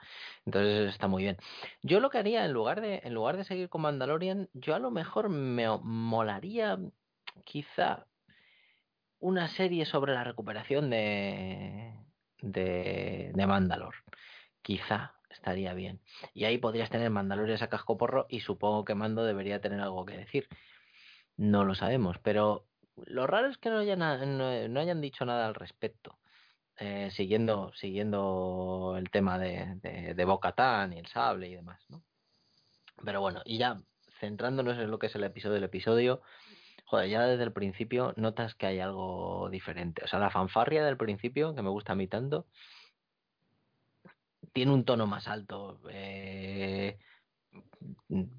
Entonces 0.47 0.91
está 0.91 1.09
muy 1.09 1.25
bien. 1.25 1.37
Yo 1.83 2.01
lo 2.01 2.11
que 2.11 2.19
haría 2.19 2.45
en 2.45 2.53
lugar 2.53 2.81
de 2.81 3.01
en 3.05 3.15
lugar 3.15 3.37
de 3.37 3.45
seguir 3.45 3.69
con 3.69 3.83
Mandalorian, 3.83 4.49
yo 4.53 4.75
a 4.75 4.79
lo 4.79 4.91
mejor 4.91 5.29
me 5.29 5.67
molaría 5.83 6.79
quizá 7.45 8.07
una 9.19 9.49
serie 9.49 9.85
sobre 9.85 10.15
la 10.15 10.25
recuperación 10.25 10.89
de 10.91 11.95
de, 12.43 13.33
de 13.35 13.47
Mandalor. 13.47 13.95
Quizá 14.63 15.15
estaría 15.31 15.75
bien. 15.75 16.01
Y 16.35 16.45
ahí 16.45 16.59
podrías 16.59 16.91
tener 16.91 17.11
Mandalorian 17.11 17.63
a 17.63 17.69
casco 17.69 17.97
porro 17.97 18.27
y 18.29 18.41
supongo 18.41 18.85
que 18.85 18.95
Mando 18.95 19.25
debería 19.25 19.61
tener 19.61 19.81
algo 19.81 20.05
que 20.05 20.17
decir. 20.17 20.49
No 21.37 21.65
lo 21.65 21.75
sabemos, 21.75 22.19
pero 22.23 22.67
lo 22.97 23.27
raro 23.27 23.49
es 23.49 23.59
que 23.59 23.71
no 23.71 23.79
hayan, 23.79 23.99
no, 24.39 24.69
no 24.69 24.81
hayan 24.81 25.01
dicho 25.01 25.25
nada 25.25 25.47
al 25.47 25.55
respecto. 25.55 26.19
Eh, 26.77 27.11
siguiendo, 27.11 27.73
siguiendo 27.75 28.95
el 28.97 29.11
tema 29.11 29.39
de, 29.39 29.75
de, 29.83 30.15
de 30.15 30.25
Bocatán 30.25 30.95
y 30.95 30.99
el 30.99 31.07
sable 31.07 31.49
y 31.49 31.55
demás, 31.55 31.85
¿no? 31.91 32.03
Pero 33.05 33.21
bueno, 33.21 33.43
y 33.45 33.59
ya 33.59 33.83
centrándonos 34.19 34.79
en 34.79 34.91
lo 34.91 34.99
que 34.99 35.07
es 35.07 35.15
el 35.15 35.25
episodio 35.25 35.55
del 35.55 35.65
episodio, 35.65 36.23
joder, 36.91 37.09
ya 37.09 37.23
desde 37.27 37.45
el 37.45 37.53
principio 37.53 38.13
notas 38.17 38.55
que 38.55 38.67
hay 38.67 38.81
algo 38.81 39.49
diferente. 39.51 40.03
O 40.05 40.09
sea, 40.09 40.19
la 40.19 40.31
fanfarria 40.31 40.85
del 40.85 40.97
principio, 40.97 41.55
que 41.55 41.63
me 41.63 41.71
gusta 41.71 41.93
a 41.93 41.97
mí 41.97 42.09
tanto, 42.09 42.47
tiene 44.53 44.73
un 44.73 44.85
tono 44.85 45.07
más 45.07 45.29
alto. 45.29 45.81
Eh, 45.91 46.99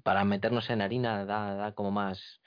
para 0.02 0.24
meternos 0.24 0.70
en 0.70 0.82
harina 0.82 1.24
da, 1.24 1.54
da 1.54 1.74
como 1.74 1.90
más 1.90 2.40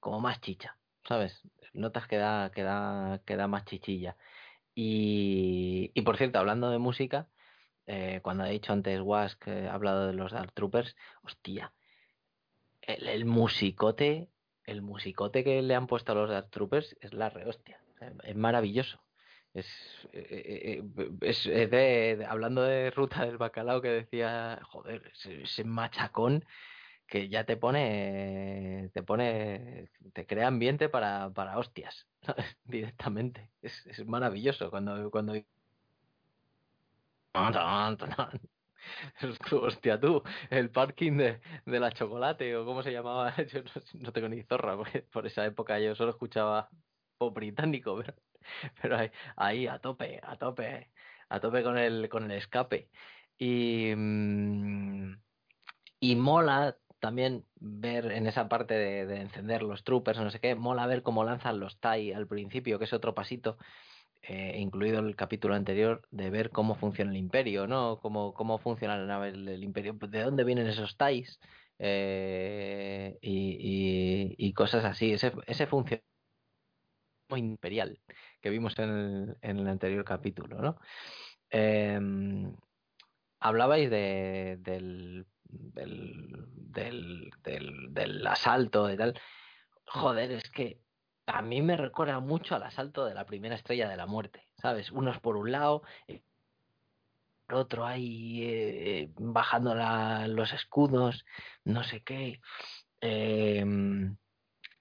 como 0.00 0.20
más 0.20 0.40
chicha. 0.40 0.78
¿sabes? 1.08 1.42
Notas 1.72 2.06
que 2.06 2.18
da, 2.18 2.50
que 2.54 2.62
da, 2.62 3.20
que 3.24 3.36
da 3.36 3.48
más 3.48 3.64
chichilla. 3.64 4.16
Y, 4.74 5.90
y 5.94 6.02
por 6.02 6.18
cierto, 6.18 6.38
hablando 6.38 6.70
de 6.70 6.78
música, 6.78 7.28
eh, 7.86 8.20
cuando 8.22 8.44
he 8.44 8.50
dicho 8.52 8.72
antes 8.72 9.00
Wask, 9.00 9.42
que 9.44 9.64
he 9.64 9.68
hablado 9.68 10.06
de 10.06 10.12
los 10.12 10.32
Dark 10.32 10.52
Troopers, 10.52 10.96
hostia, 11.22 11.72
el, 12.82 13.08
el, 13.08 13.24
musicote, 13.24 14.28
el 14.68 14.82
musicote 14.82 15.42
que 15.42 15.62
le 15.62 15.74
han 15.74 15.86
puesto 15.86 16.12
a 16.12 16.14
los 16.14 16.30
Dark 16.30 16.50
Troopers 16.50 16.96
es 17.00 17.14
la 17.14 17.30
rehostia, 17.30 17.80
es 18.24 18.36
maravilloso. 18.36 19.00
Es, 19.54 19.66
eh, 20.12 20.82
eh, 21.00 21.10
es, 21.22 21.46
es 21.46 21.70
de, 21.70 22.26
hablando 22.28 22.62
de 22.62 22.90
ruta 22.90 23.24
del 23.24 23.38
bacalao 23.38 23.80
que 23.80 23.88
decía, 23.88 24.60
joder, 24.62 25.10
ese, 25.42 25.64
machacón 25.64 26.44
que 27.06 27.28
ya 27.30 27.44
te 27.44 27.56
pone, 27.56 28.90
te 28.92 29.02
pone, 29.02 29.90
te 30.12 30.26
crea 30.26 30.48
ambiente 30.48 30.90
para, 30.90 31.30
para 31.30 31.58
hostias, 31.58 32.06
directamente. 32.64 33.50
Es, 33.62 33.86
es 33.86 34.06
maravilloso 34.06 34.70
cuando, 34.70 35.10
cuando 35.10 35.34
Hostia, 39.52 40.00
tú, 40.00 40.22
el 40.50 40.70
parking 40.70 41.16
de, 41.16 41.40
de, 41.66 41.80
la 41.80 41.92
chocolate 41.92 42.56
o 42.56 42.64
cómo 42.64 42.82
se 42.82 42.92
llamaba, 42.92 43.34
yo 43.52 43.60
no, 43.94 44.12
tengo 44.12 44.28
ni 44.28 44.42
zorra, 44.42 44.76
porque 44.76 45.02
por 45.02 45.26
esa 45.26 45.44
época 45.46 45.78
yo 45.78 45.94
solo 45.94 46.10
escuchaba 46.10 46.68
pop 47.18 47.34
británico, 47.34 48.02
pero, 48.82 48.96
ahí, 48.96 49.10
ahí 49.36 49.66
a 49.66 49.78
tope, 49.78 50.20
a 50.22 50.36
tope, 50.36 50.90
a 51.28 51.40
tope 51.40 51.62
con 51.62 51.78
el, 51.78 52.08
con 52.08 52.30
el 52.30 52.38
escape. 52.38 52.88
Y, 53.38 53.94
mm, 53.94 55.14
y 56.00 56.16
mola 56.16 56.76
también 57.00 57.44
ver 57.56 58.10
en 58.12 58.26
esa 58.26 58.48
parte 58.48 58.74
de, 58.74 59.20
encender 59.20 59.62
los 59.62 59.84
troopers 59.84 60.18
no 60.18 60.30
sé 60.30 60.40
qué, 60.40 60.54
mola 60.54 60.86
ver 60.86 61.02
cómo 61.02 61.24
lanzan 61.24 61.60
los 61.60 61.78
TIE 61.80 62.14
al 62.14 62.26
principio, 62.26 62.78
que 62.78 62.84
es 62.84 62.92
otro 62.92 63.14
pasito, 63.14 63.58
eh, 64.22 64.58
incluido 64.58 65.00
el 65.00 65.16
capítulo 65.16 65.54
anterior, 65.54 66.06
de 66.10 66.30
ver 66.30 66.50
cómo 66.50 66.74
funciona 66.74 67.10
el 67.10 67.16
imperio, 67.16 67.66
¿no? 67.66 67.98
Cómo, 68.00 68.34
cómo 68.34 68.58
funciona 68.58 68.96
la 68.98 69.06
nave 69.06 69.32
del 69.32 69.62
imperio, 69.64 69.94
de 69.94 70.22
dónde 70.22 70.44
vienen 70.44 70.66
esos 70.66 70.96
TIEs 70.96 71.40
eh, 71.78 73.18
y, 73.22 74.52
cosas 74.54 74.84
así. 74.84 75.12
Ese, 75.12 75.32
ese 75.46 75.66
funcionamiento 75.66 76.04
imperial 77.36 78.00
que 78.40 78.50
vimos 78.50 78.78
en 78.78 78.90
el, 78.90 79.36
en 79.42 79.58
el 79.58 79.68
anterior 79.68 80.04
capítulo, 80.04 80.60
¿no? 80.60 80.78
Em, 81.50 82.54
hablabais 83.40 83.90
de, 83.90 84.58
del, 84.60 85.26
del, 85.44 87.30
del, 87.42 87.94
del 87.94 88.26
asalto 88.26 88.90
y 88.90 88.96
tal. 88.96 89.14
Joder, 89.86 90.32
es 90.32 90.50
que 90.50 90.80
a 91.28 91.42
mí 91.42 91.62
me 91.62 91.76
recuerda 91.76 92.20
mucho 92.20 92.54
al 92.54 92.62
asalto 92.62 93.04
de 93.04 93.14
la 93.14 93.26
primera 93.26 93.54
estrella 93.54 93.88
de 93.88 93.96
la 93.96 94.06
muerte, 94.06 94.48
¿sabes? 94.60 94.90
Unos 94.90 95.18
por 95.20 95.36
un 95.36 95.52
lado, 95.52 95.82
el 96.06 96.22
otro 97.50 97.86
ahí 97.86 98.42
eh, 98.42 99.10
bajando 99.16 99.74
los 99.74 100.52
escudos, 100.52 101.24
no 101.64 101.84
sé 101.84 102.02
qué. 102.02 102.40
Em, 103.00 104.16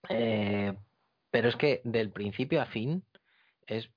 eh, 0.10 0.74
pero 1.32 1.50
es 1.50 1.56
que 1.56 1.82
del 1.84 2.12
principio 2.12 2.62
a 2.62 2.66
fin 2.66 3.04
es 3.68 3.90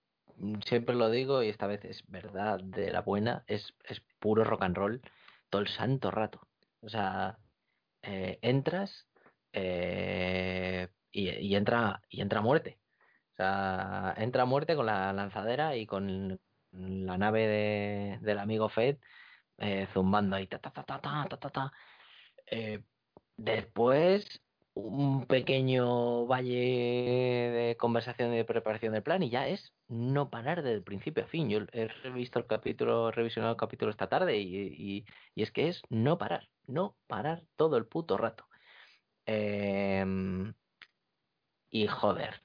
siempre 0.64 0.94
lo 0.94 1.10
digo 1.10 1.42
y 1.42 1.48
esta 1.48 1.66
vez 1.66 1.84
es 1.84 2.02
verdad 2.08 2.60
de 2.60 2.90
la 2.90 3.02
buena, 3.02 3.44
es, 3.46 3.74
es 3.84 4.00
puro 4.18 4.44
rock 4.44 4.62
and 4.62 4.76
roll 4.76 5.02
todo 5.50 5.60
el 5.62 5.68
santo 5.68 6.10
rato. 6.10 6.46
O 6.80 6.88
sea, 6.88 7.38
eh, 8.02 8.38
entras 8.42 9.06
eh, 9.52 10.88
y, 11.12 11.54
entra 11.54 12.02
y 12.08 12.20
entra 12.20 12.40
muerte. 12.40 12.78
O 13.34 13.36
sea, 13.36 14.14
entra 14.18 14.44
muerte 14.44 14.76
con 14.76 14.86
la 14.86 15.12
lanzadera 15.12 15.76
y 15.76 15.86
con 15.86 16.40
la 16.72 17.18
nave 17.18 17.46
de, 17.46 18.18
del 18.22 18.38
amigo 18.38 18.68
Fed 18.68 18.98
eh, 19.58 19.88
zumbando 19.92 20.36
ahí. 20.36 20.46
Ta, 20.46 20.58
ta, 20.58 20.70
ta, 20.72 20.84
ta, 20.84 21.00
ta, 21.00 21.38
ta, 21.38 21.50
ta. 21.50 21.72
después 23.36 24.42
un 24.74 25.26
pequeño 25.26 26.26
valle 26.26 26.54
de 27.50 27.76
conversación 27.78 28.32
y 28.32 28.38
de 28.38 28.44
preparación 28.44 28.92
del 28.92 29.02
plan 29.02 29.22
y 29.22 29.30
ya 29.30 29.48
es 29.48 29.72
no 29.88 30.30
parar 30.30 30.62
desde 30.62 30.76
el 30.76 30.82
principio 30.82 31.24
a 31.24 31.26
fin. 31.26 31.48
Yo 31.50 31.60
he 31.72 31.88
revisto 31.88 32.38
el 32.38 32.46
capítulo, 32.46 33.08
he 33.08 33.12
revisionado 33.12 33.52
el 33.52 33.58
capítulo 33.58 33.90
esta 33.90 34.08
tarde 34.08 34.38
y, 34.38 35.04
y, 35.34 35.42
es 35.42 35.50
que 35.50 35.68
es 35.68 35.82
no 35.88 36.18
parar, 36.18 36.48
no 36.66 36.96
parar 37.06 37.42
todo 37.56 37.76
el 37.76 37.86
puto 37.86 38.16
rato. 38.16 38.46
Em, 39.26 40.54
y 41.70 41.86
joder, 41.86 42.42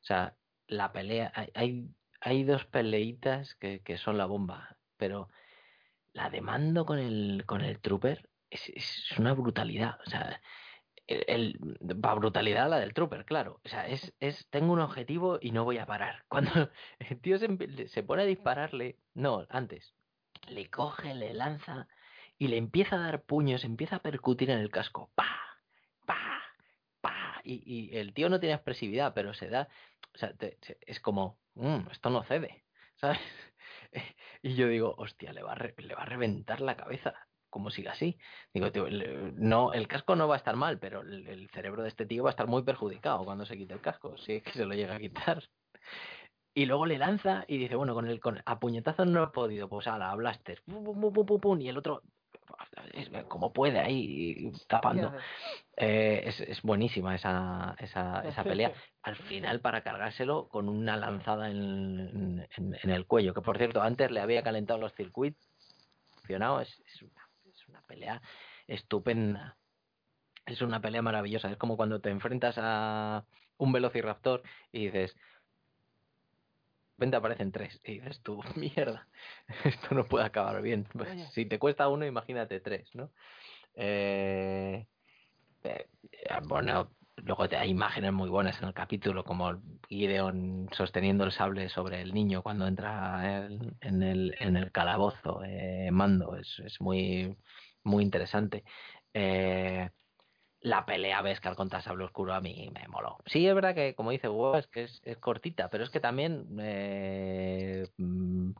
o 0.00 0.04
sea, 0.04 0.36
la 0.66 0.92
pelea, 0.92 1.32
hay, 1.54 1.88
hay 2.20 2.44
dos 2.44 2.64
peleitas 2.66 3.54
que, 3.56 3.80
que 3.80 3.98
son 3.98 4.18
la 4.18 4.26
bomba, 4.26 4.76
pero 4.96 5.28
la 6.12 6.30
demando 6.30 6.84
con 6.84 6.98
el, 6.98 7.44
con 7.46 7.62
el 7.62 7.80
trooper 7.80 8.28
es, 8.50 8.68
es 8.70 9.18
una 9.18 9.34
brutalidad. 9.34 9.98
O 10.06 10.10
sea, 10.10 10.40
el, 11.08 11.58
va 11.82 12.14
brutalidad 12.14 12.68
la 12.68 12.78
del 12.78 12.94
trooper, 12.94 13.24
claro. 13.24 13.60
O 13.64 13.68
sea, 13.68 13.86
es, 13.88 14.12
es, 14.20 14.46
tengo 14.50 14.72
un 14.72 14.80
objetivo 14.80 15.38
y 15.40 15.52
no 15.52 15.64
voy 15.64 15.78
a 15.78 15.86
parar. 15.86 16.24
Cuando 16.28 16.50
el 16.98 17.20
tío 17.20 17.38
se, 17.38 17.88
se 17.88 18.02
pone 18.02 18.22
a 18.22 18.26
dispararle, 18.26 18.98
no, 19.14 19.46
antes, 19.48 19.94
le 20.48 20.68
coge, 20.70 21.14
le 21.14 21.34
lanza 21.34 21.88
y 22.38 22.48
le 22.48 22.56
empieza 22.56 22.96
a 22.96 23.00
dar 23.00 23.22
puños, 23.22 23.64
empieza 23.64 23.96
a 23.96 24.02
percutir 24.02 24.50
en 24.50 24.58
el 24.58 24.70
casco. 24.70 25.10
¡Pa! 25.14 25.47
Y, 27.48 27.62
y 27.64 27.96
el 27.96 28.12
tío 28.12 28.28
no 28.28 28.40
tiene 28.40 28.54
expresividad, 28.54 29.14
pero 29.14 29.32
se 29.32 29.48
da, 29.48 29.68
o 30.14 30.18
sea, 30.18 30.34
es 30.86 31.00
como, 31.00 31.38
mmm, 31.54 31.88
esto 31.90 32.10
no 32.10 32.22
cede, 32.24 32.64
¿sabes? 32.96 33.18
Y 34.42 34.54
yo 34.54 34.68
digo, 34.68 34.94
hostia, 34.98 35.32
le 35.32 35.42
va, 35.42 35.54
a 35.54 35.56
le 35.56 35.94
va 35.94 36.02
a 36.02 36.06
reventar 36.06 36.60
la 36.60 36.76
cabeza 36.76 37.14
como 37.50 37.70
siga 37.70 37.92
así. 37.92 38.18
Digo, 38.52 38.70
tío, 38.70 38.86
no, 39.34 39.72
el 39.72 39.88
casco 39.88 40.14
no 40.14 40.28
va 40.28 40.34
a 40.34 40.38
estar 40.38 40.56
mal, 40.56 40.78
pero 40.78 41.00
el, 41.00 41.48
cerebro 41.50 41.82
de 41.82 41.88
este 41.88 42.06
tío 42.06 42.24
va 42.24 42.30
a 42.30 42.36
estar 42.36 42.46
muy 42.46 42.62
perjudicado 42.62 43.24
cuando 43.24 43.46
se 43.46 43.56
quite 43.56 43.74
el 43.74 43.80
casco, 43.80 44.16
si 44.18 44.34
es 44.34 44.42
que 44.42 44.52
se 44.52 44.66
lo 44.66 44.74
llega 44.74 44.94
a 44.96 45.00
quitar. 45.00 45.42
Y 46.54 46.66
luego 46.66 46.86
le 46.86 46.98
lanza 46.98 47.44
y 47.46 47.56
dice, 47.56 47.76
bueno, 47.76 47.94
con 47.94 48.08
el 48.08 48.18
con, 48.18 48.42
a 48.44 48.58
puñetazos 48.58 49.06
no 49.06 49.22
he 49.22 49.26
podido, 49.28 49.68
pues 49.68 49.86
a 49.86 49.96
la 49.96 50.12
blaster, 50.16 50.60
y 50.66 51.68
el 51.68 51.78
otro, 51.78 52.02
como 53.28 53.52
puede 53.52 53.78
ahí 53.78 54.52
tapando. 54.66 55.12
Eh, 55.76 56.22
es, 56.26 56.40
es, 56.40 56.62
buenísima 56.62 57.14
esa, 57.14 57.76
esa, 57.78 58.22
esa 58.22 58.44
pelea. 58.44 58.72
Al 59.02 59.16
final, 59.16 59.60
para 59.60 59.82
cargárselo 59.82 60.48
con 60.48 60.68
una 60.68 60.96
lanzada 60.96 61.50
en, 61.50 62.46
en, 62.56 62.90
el 62.90 63.06
cuello, 63.06 63.34
que 63.34 63.42
por 63.42 63.58
cierto, 63.58 63.82
antes 63.82 64.10
le 64.10 64.20
había 64.20 64.42
calentado 64.42 64.78
los 64.78 64.94
circuitos. 64.94 65.42
Es, 66.28 66.82
es 66.86 67.02
una 67.68 67.80
pelea 67.86 68.20
estupenda. 68.66 69.56
Es 70.46 70.62
una 70.62 70.80
pelea 70.80 71.02
maravillosa. 71.02 71.50
Es 71.50 71.56
como 71.56 71.76
cuando 71.76 72.00
te 72.00 72.10
enfrentas 72.10 72.56
a 72.58 73.24
un 73.56 73.72
Velociraptor 73.72 74.42
y 74.72 74.86
dices, 74.86 75.16
vente 76.98 77.16
aparecen 77.16 77.52
tres. 77.52 77.80
Y 77.84 78.00
dices 78.00 78.20
tú, 78.22 78.42
mierda, 78.56 79.08
esto 79.64 79.94
no 79.94 80.04
puede 80.04 80.26
acabar 80.26 80.60
bien. 80.60 80.86
Pues, 80.92 81.32
si 81.32 81.46
te 81.46 81.58
cuesta 81.58 81.88
uno, 81.88 82.04
imagínate 82.04 82.60
tres, 82.60 82.94
¿no? 82.94 83.10
Eh, 83.74 84.86
eh, 85.64 85.86
bueno, 86.44 86.90
luego 87.16 87.46
hay 87.50 87.70
imágenes 87.70 88.12
muy 88.12 88.28
buenas 88.28 88.60
en 88.60 88.68
el 88.68 88.74
capítulo, 88.74 89.24
como 89.24 89.62
Gideon 89.88 90.68
sosteniendo 90.72 91.24
el 91.24 91.32
sable 91.32 91.68
sobre 91.68 92.02
el 92.02 92.12
niño 92.12 92.42
cuando 92.42 92.66
entra 92.66 93.46
en, 93.80 94.02
el, 94.02 94.34
en 94.38 94.56
el 94.56 94.72
calabozo, 94.72 95.42
eh, 95.44 95.90
mando. 95.90 96.36
Es, 96.36 96.60
es 96.64 96.80
muy 96.80 97.36
muy 97.88 98.04
interesante. 98.04 98.64
Eh, 99.12 99.90
la 100.60 100.84
pelea 100.84 101.22
Beskar 101.22 101.54
contra 101.54 101.80
Sable 101.80 102.04
Oscuro 102.04 102.34
a 102.34 102.40
mí 102.40 102.70
me 102.72 102.86
moló. 102.88 103.18
Sí, 103.26 103.46
es 103.46 103.54
verdad 103.54 103.74
que, 103.74 103.94
como 103.94 104.10
dice 104.10 104.28
Hugo, 104.28 104.56
es 104.56 104.66
que 104.66 104.84
es, 104.84 105.02
cortita, 105.20 105.70
pero 105.70 105.84
es 105.84 105.90
que 105.90 106.00
también 106.00 106.46
eh, 106.60 107.86
mm, 107.96 108.50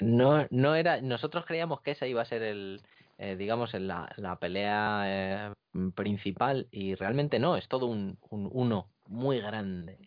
no, 0.00 0.46
no 0.50 0.74
era. 0.74 1.00
Nosotros 1.00 1.44
creíamos 1.46 1.80
que 1.80 1.92
esa 1.92 2.06
iba 2.06 2.22
a 2.22 2.26
ser 2.26 2.42
el, 2.42 2.82
eh, 3.18 3.36
digamos, 3.36 3.74
la, 3.74 4.12
la 4.16 4.38
pelea 4.38 5.54
principal 5.94 6.68
y 6.70 6.94
realmente 6.94 7.38
no, 7.38 7.56
es 7.56 7.68
todo 7.68 7.86
un, 7.86 8.18
un 8.30 8.48
uno 8.52 8.90
muy 9.06 9.40
grande, 9.40 9.98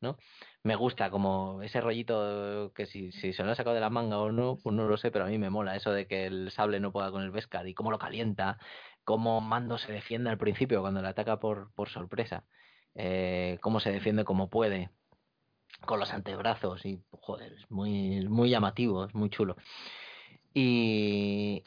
¿no? 0.00 0.16
me 0.68 0.76
gusta 0.76 1.10
como 1.10 1.62
ese 1.62 1.80
rollito 1.80 2.72
que 2.74 2.84
si, 2.84 3.10
se 3.12 3.42
lo 3.42 3.50
ha 3.50 3.54
sacado 3.54 3.74
de 3.74 3.80
la 3.80 3.88
manga 3.88 4.18
o 4.18 4.32
no, 4.32 4.58
pues 4.62 4.76
no 4.76 4.86
lo 4.86 4.98
sé, 4.98 5.10
pero 5.10 5.24
a 5.24 5.28
mí 5.28 5.38
me 5.38 5.48
mola 5.48 5.76
eso 5.76 5.92
de 5.92 6.06
que 6.06 6.26
el 6.26 6.50
sable 6.50 6.78
no 6.78 6.92
pueda 6.92 7.10
con 7.10 7.22
el 7.22 7.30
Beskar 7.30 7.66
y 7.66 7.74
cómo 7.74 7.90
lo 7.90 7.98
calienta, 7.98 8.58
cómo 9.08 9.40
Mando 9.40 9.78
se 9.78 9.90
defiende 9.90 10.28
al 10.28 10.36
principio 10.36 10.82
cuando 10.82 11.00
le 11.00 11.08
ataca 11.08 11.40
por, 11.40 11.70
sorpresa, 11.88 12.44
eh, 12.94 13.56
cómo 13.62 13.80
se 13.80 13.90
defiende 13.90 14.22
como 14.22 14.50
puede 14.50 14.90
con 15.86 15.98
los 15.98 16.12
antebrazos 16.12 16.84
y 16.84 17.00
joder, 17.12 17.54
es 17.54 17.70
muy, 17.70 18.28
muy 18.28 18.50
llamativo, 18.50 19.06
es 19.06 19.14
muy 19.14 19.30
chulo. 19.30 19.56
Y, 20.52 21.64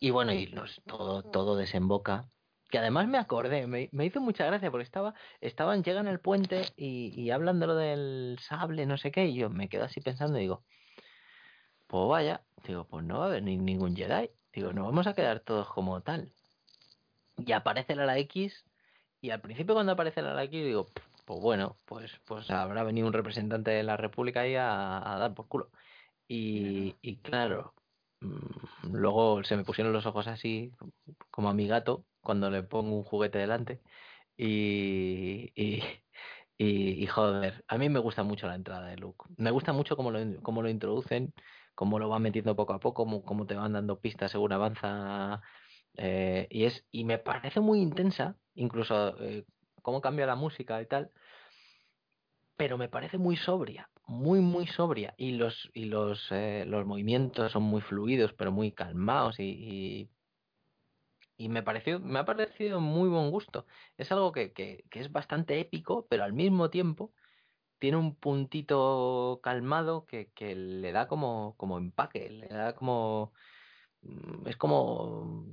y 0.00 0.08
bueno, 0.08 0.32
y 0.32 0.50
todo, 0.86 1.22
todo 1.24 1.56
desemboca 1.56 2.30
que 2.70 2.78
además 2.78 3.06
me 3.06 3.18
acordé, 3.18 3.66
me, 3.66 3.90
hizo 4.06 4.22
mucha 4.22 4.46
gracia 4.46 4.70
porque 4.70 4.84
estaba, 4.84 5.12
estaban, 5.42 5.82
llegan 5.82 6.08
al 6.08 6.20
puente 6.20 6.72
y, 6.74 7.12
y 7.20 7.30
hablan 7.32 7.60
de 7.60 7.66
lo 7.66 7.74
del 7.74 8.38
sable, 8.40 8.86
no 8.86 8.96
sé 8.96 9.10
qué, 9.10 9.26
y 9.26 9.34
yo 9.34 9.50
me 9.50 9.68
quedo 9.68 9.84
así 9.84 10.00
pensando 10.00 10.38
digo, 10.38 10.64
pues 11.86 12.08
vaya, 12.08 12.44
digo, 12.66 12.86
pues 12.86 13.04
no 13.04 13.18
va 13.18 13.24
a 13.26 13.28
haber 13.28 13.42
ni, 13.42 13.58
ningún 13.58 13.94
Jedi, 13.94 14.30
digo, 14.54 14.72
no 14.72 14.84
vamos 14.84 15.06
a 15.06 15.12
quedar 15.12 15.40
todos 15.40 15.68
como 15.68 16.00
tal. 16.00 16.32
Y 17.46 17.52
aparece 17.52 17.94
la 17.94 18.04
ala 18.04 18.18
X, 18.18 18.66
y 19.20 19.30
al 19.30 19.40
principio 19.40 19.74
cuando 19.74 19.92
aparece 19.92 20.22
la 20.22 20.32
ala 20.32 20.44
X 20.44 20.64
digo, 20.64 20.86
pues 21.24 21.40
bueno, 21.40 21.78
pues, 21.84 22.20
pues 22.26 22.50
habrá 22.50 22.82
venido 22.84 23.06
un 23.06 23.12
representante 23.12 23.70
de 23.70 23.82
la 23.82 23.96
República 23.96 24.40
ahí 24.42 24.54
a, 24.56 25.14
a 25.14 25.18
dar 25.18 25.34
por 25.34 25.48
culo. 25.48 25.70
Y, 26.28 26.96
y 27.02 27.18
claro, 27.20 27.74
mm, 28.20 28.94
luego 28.96 29.44
se 29.44 29.56
me 29.56 29.64
pusieron 29.64 29.92
los 29.92 30.06
ojos 30.06 30.26
así, 30.28 30.72
como 31.30 31.48
a 31.50 31.54
mi 31.54 31.66
gato, 31.68 32.06
cuando 32.20 32.50
le 32.50 32.62
pongo 32.64 32.96
un 32.96 33.04
juguete 33.04 33.38
delante. 33.38 33.82
Y, 34.36 35.52
y, 35.56 35.82
y, 36.58 37.06
joder, 37.06 37.64
a 37.68 37.78
mí 37.78 37.88
me 37.88 38.00
gusta 38.00 38.22
mucho 38.22 38.46
la 38.46 38.54
entrada 38.56 38.88
de 38.88 38.96
Luke. 38.98 39.26
Me 39.36 39.50
gusta 39.50 39.72
mucho 39.72 39.96
cómo 39.96 40.10
lo, 40.10 40.20
cómo 40.42 40.62
lo 40.62 40.68
introducen, 40.70 41.34
cómo 41.74 41.98
lo 41.98 42.08
van 42.08 42.22
metiendo 42.22 42.56
poco 42.56 42.74
a 42.74 42.80
poco, 42.80 43.04
cómo, 43.04 43.22
cómo 43.24 43.46
te 43.46 43.54
van 43.56 43.72
dando 43.74 44.00
pistas 44.00 44.30
según 44.32 44.52
avanza. 44.52 45.42
Eh, 45.96 46.46
y, 46.50 46.64
es, 46.64 46.84
y 46.90 47.04
me 47.04 47.18
parece 47.18 47.60
muy 47.60 47.80
intensa, 47.80 48.36
incluso 48.54 49.18
eh, 49.20 49.44
cómo 49.82 50.00
cambia 50.00 50.26
la 50.26 50.36
música 50.36 50.80
y 50.80 50.86
tal, 50.86 51.10
pero 52.56 52.76
me 52.76 52.88
parece 52.88 53.18
muy 53.18 53.36
sobria, 53.36 53.88
muy, 54.06 54.40
muy 54.40 54.66
sobria 54.66 55.14
y 55.16 55.32
los, 55.32 55.70
y 55.74 55.84
los, 55.86 56.26
eh, 56.30 56.64
los 56.66 56.86
movimientos 56.86 57.52
son 57.52 57.62
muy 57.62 57.80
fluidos, 57.80 58.32
pero 58.34 58.52
muy 58.52 58.72
calmados 58.72 59.38
y, 59.38 60.10
y, 61.36 61.48
me, 61.48 61.62
pareció, 61.62 62.00
me 62.00 62.18
ha 62.18 62.24
parecido 62.24 62.80
muy 62.80 63.08
buen 63.08 63.30
gusto. 63.30 63.66
Es 63.96 64.10
algo 64.10 64.32
que, 64.32 64.52
que, 64.52 64.84
que, 64.90 65.00
es 65.00 65.12
bastante 65.12 65.60
épico, 65.60 66.06
pero 66.08 66.24
al 66.24 66.32
mismo 66.32 66.68
tiempo 66.68 67.12
tiene 67.78 67.96
un 67.96 68.16
puntito 68.16 69.40
calmado 69.42 70.04
que, 70.06 70.30
que 70.34 70.54
le 70.56 70.92
da 70.92 71.06
como, 71.08 71.54
como 71.56 71.78
empaque, 71.78 72.28
le 72.30 72.48
da 72.48 72.74
como... 72.74 73.32
Mm, 74.02 74.48
es 74.48 74.56
como... 74.56 75.46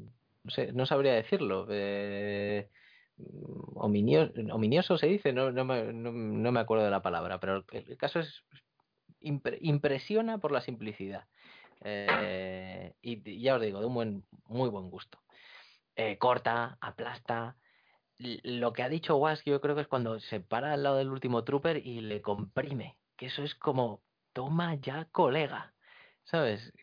No, 0.74 0.86
sabría 0.86 1.14
decirlo. 1.14 1.68
Eh, 1.70 2.70
ominioso, 3.76 4.98
se 4.98 5.08
dice, 5.08 5.34
no, 5.34 5.52
no, 5.52 5.66
me, 5.66 5.93
no, 5.93 6.52
me 6.52 6.60
acuerdo 6.60 6.84
de 6.84 6.91
la 6.91 7.02
palabra, 7.02 7.39
pero 7.39 7.66
el, 7.72 7.98
caso 7.98 8.20
es 8.20 8.43
impresiona 9.22 10.38
por 10.38 10.52
la 10.52 10.62
simplicidad. 10.62 11.26
Eh, 11.84 12.93
y, 13.02 13.41
ya 13.41 13.56
os 13.56 13.62
digo, 13.62 13.80
de 13.80 13.86
un 13.86 13.93
buen, 13.93 14.26
muy 14.46 14.70
buen 14.70 14.89
gusto. 14.89 15.20
Eh, 15.96 16.18
corta, 16.18 16.78
aplasta. 16.82 17.58
Lo 18.18 18.72
que 18.72 18.84
ha 18.84 18.89
dicho 18.89 19.18
Was, 19.18 19.43
yo 19.46 19.60
creo 19.62 19.76
que 19.76 19.82
es 19.82 19.88
cuando 19.88 20.20
se 20.20 20.39
para 20.39 20.74
al 20.74 20.84
lado 20.84 20.98
del 20.98 21.10
último 21.10 21.43
trooper 21.43 21.78
y 21.78 22.02
le 22.02 22.22
comprime. 22.22 22.98
Que 23.18 23.28
eso 23.28 23.43
es 23.43 23.56
como, 23.56 24.04
toma 24.34 24.76
ya, 24.76 25.06
colega. 25.12 25.74
¿Sabes? 26.24 26.74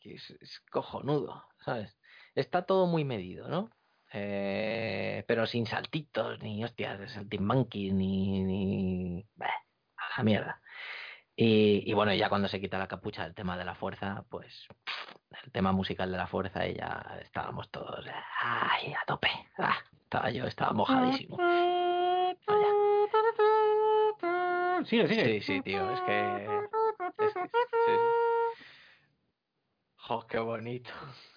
Es, 0.00 0.30
es 0.30 0.60
cojonudo, 0.70 1.44
¿sabes? 1.64 1.96
Está 2.36 2.66
todo 2.66 2.86
muy 2.86 3.04
medido, 3.04 3.48
¿no? 3.48 3.70
Eh, 4.12 5.24
pero 5.26 5.46
sin 5.46 5.66
saltitos, 5.66 6.40
ni 6.42 6.62
hostias, 6.62 7.00
de 7.00 7.08
saltimbanquis, 7.08 7.92
ni. 7.92 8.44
ni... 8.44 9.26
a 9.40 10.18
la 10.18 10.22
mierda. 10.22 10.60
Y, 11.34 11.82
y, 11.90 11.92
bueno, 11.94 12.14
ya 12.14 12.28
cuando 12.28 12.48
se 12.48 12.60
quita 12.60 12.78
la 12.78 12.88
capucha 12.88 13.24
del 13.24 13.34
tema 13.34 13.58
de 13.58 13.64
la 13.64 13.74
fuerza, 13.74 14.24
pues 14.30 14.68
el 15.44 15.52
tema 15.52 15.72
musical 15.72 16.10
de 16.10 16.18
la 16.18 16.26
fuerza 16.26 16.66
y 16.66 16.74
ya 16.74 17.18
estábamos 17.22 17.70
todos 17.70 18.06
¡ay! 18.40 18.92
a 18.92 19.04
tope. 19.06 19.28
Ah, 19.58 19.76
estaba 20.04 20.30
yo, 20.30 20.46
estaba 20.46 20.72
mojadísimo. 20.72 21.36
Sigue, 24.84 25.08
sigue. 25.08 25.24
Sí, 25.24 25.40
sí, 25.40 25.62
tío, 25.62 25.90
es 25.90 26.00
que. 26.02 26.44
Es 27.18 27.34
que 27.34 27.48
sí. 27.86 27.92
¡Oh, 30.08 30.26
qué 30.26 30.38
bonito! 30.38 30.90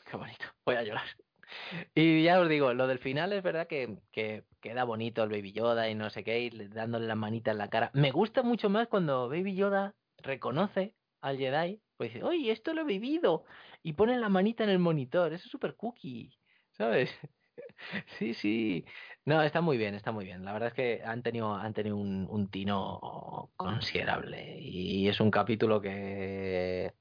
¡Qué 0.09 0.17
bonito! 0.17 0.45
Voy 0.69 0.75
a 0.75 0.83
llorar. 0.83 1.05
Y 1.95 2.21
ya 2.21 2.39
os 2.39 2.47
digo, 2.47 2.75
lo 2.75 2.85
del 2.85 2.99
final 2.99 3.33
es 3.33 3.41
verdad 3.41 3.65
que, 3.65 3.97
que, 4.11 4.43
queda 4.61 4.83
bonito 4.83 5.23
el 5.23 5.31
Baby 5.31 5.51
Yoda 5.51 5.89
y 5.89 5.95
no 5.95 6.11
sé 6.11 6.23
qué, 6.23 6.41
y 6.41 6.49
dándole 6.51 7.07
la 7.07 7.15
manita 7.15 7.49
en 7.49 7.57
la 7.57 7.71
cara. 7.71 7.89
Me 7.95 8.11
gusta 8.11 8.43
mucho 8.43 8.69
más 8.69 8.87
cuando 8.87 9.29
Baby 9.29 9.55
Yoda 9.55 9.95
reconoce 10.17 10.93
al 11.21 11.39
Jedi, 11.39 11.81
pues 11.97 12.13
dice, 12.13 12.23
oye, 12.23 12.51
esto 12.51 12.75
lo 12.75 12.81
he 12.81 12.85
vivido, 12.85 13.45
y 13.81 13.93
pone 13.93 14.15
la 14.19 14.29
manita 14.29 14.63
en 14.63 14.69
el 14.69 14.77
monitor, 14.77 15.33
eso 15.33 15.45
es 15.45 15.51
súper 15.51 15.75
cookie, 15.75 16.31
¿sabes? 16.73 17.09
sí, 18.19 18.35
sí. 18.35 18.85
No, 19.25 19.41
está 19.41 19.61
muy 19.61 19.77
bien, 19.77 19.95
está 19.95 20.11
muy 20.11 20.25
bien. 20.25 20.45
La 20.45 20.53
verdad 20.53 20.67
es 20.69 20.75
que 20.75 21.01
han 21.03 21.23
tenido, 21.23 21.55
han 21.55 21.73
tenido 21.73 21.97
un, 21.97 22.47
tino 22.51 23.49
considerable, 23.55 24.59
y 24.59 25.07
es 25.07 25.19
un 25.19 25.31
capítulo 25.31 25.81
que... 25.81 26.93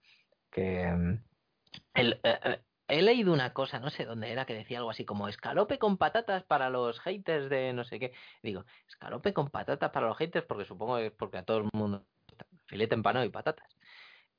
que 0.50 1.18
el, 1.94 2.12
eh, 2.22 2.38
eh, 2.44 2.60
he 2.88 3.02
leído 3.02 3.32
una 3.32 3.52
cosa, 3.52 3.78
no 3.78 3.90
sé 3.90 4.04
dónde 4.04 4.32
era, 4.32 4.46
que 4.46 4.54
decía 4.54 4.78
algo 4.78 4.90
así 4.90 5.04
como 5.04 5.28
escalope 5.28 5.78
con 5.78 5.98
patatas 5.98 6.42
para 6.44 6.70
los 6.70 6.98
haters 7.00 7.48
de 7.50 7.72
no 7.72 7.84
sé 7.84 8.00
qué. 8.00 8.12
Digo, 8.42 8.64
escalope 8.88 9.32
con 9.32 9.50
patatas 9.50 9.90
para 9.90 10.08
los 10.08 10.16
haters, 10.16 10.46
porque 10.46 10.64
supongo 10.64 10.96
que 10.96 11.06
es 11.06 11.12
porque 11.12 11.38
a 11.38 11.44
todo 11.44 11.58
el 11.58 11.68
mundo 11.72 12.04
filete 12.66 12.94
empanado 12.94 13.24
y 13.24 13.30
patatas. 13.30 13.68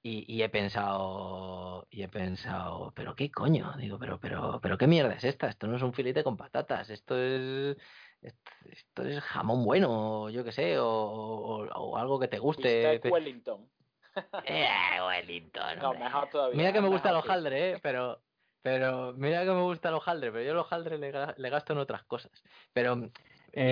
Y, 0.02 0.24
y, 0.34 0.44
he 0.44 0.50
pensado, 0.50 1.86
y 1.92 2.04
he 2.04 2.08
pensado, 2.08 2.94
pero 2.96 3.16
qué 3.16 3.30
coño, 3.30 3.74
digo, 3.78 4.00
pero, 4.00 4.18
pero, 4.18 4.60
pero 4.62 4.78
qué 4.78 4.88
mierda 4.88 5.14
es 5.14 5.26
esta, 5.26 5.50
esto 5.50 5.68
no 5.68 5.76
es 5.76 5.82
un 5.82 5.94
filete 5.94 6.24
con 6.24 6.38
patatas, 6.38 6.90
esto 6.90 7.18
es, 7.18 7.76
esto 8.22 9.04
es 9.04 9.22
jamón 9.22 9.66
bueno, 9.66 10.30
yo 10.30 10.46
qué 10.46 10.54
sé, 10.54 10.80
o, 10.80 10.88
o, 10.88 11.66
o, 11.68 11.98
algo 11.98 12.18
que 12.18 12.30
te 12.30 12.40
guste. 12.40 13.02
Wellington. 13.04 13.70
Eh, 14.46 14.68
Wellington. 15.06 15.80
No, 15.80 15.94
mejor 15.94 16.30
todavía. 16.30 16.58
Mira 16.58 16.74
que 16.74 16.82
me 16.82 16.90
gusta 16.90 17.10
el 17.12 17.18
hojaldre, 17.18 17.74
eh, 17.74 17.80
pero, 17.82 18.20
pero 18.62 19.14
mira 19.14 19.44
que 19.44 19.52
me 19.52 19.62
gusta 19.62 19.90
el 19.90 19.96
hojaldre, 19.96 20.32
pero 20.32 20.44
yo 20.44 20.52
el 20.52 20.58
hojaldre 20.58 20.98
le, 20.98 21.12
le 21.38 21.50
gasto 21.50 21.74
en 21.74 21.80
otras 21.80 22.04
cosas. 22.04 22.32
Pero 22.74 22.94
y 22.94 23.00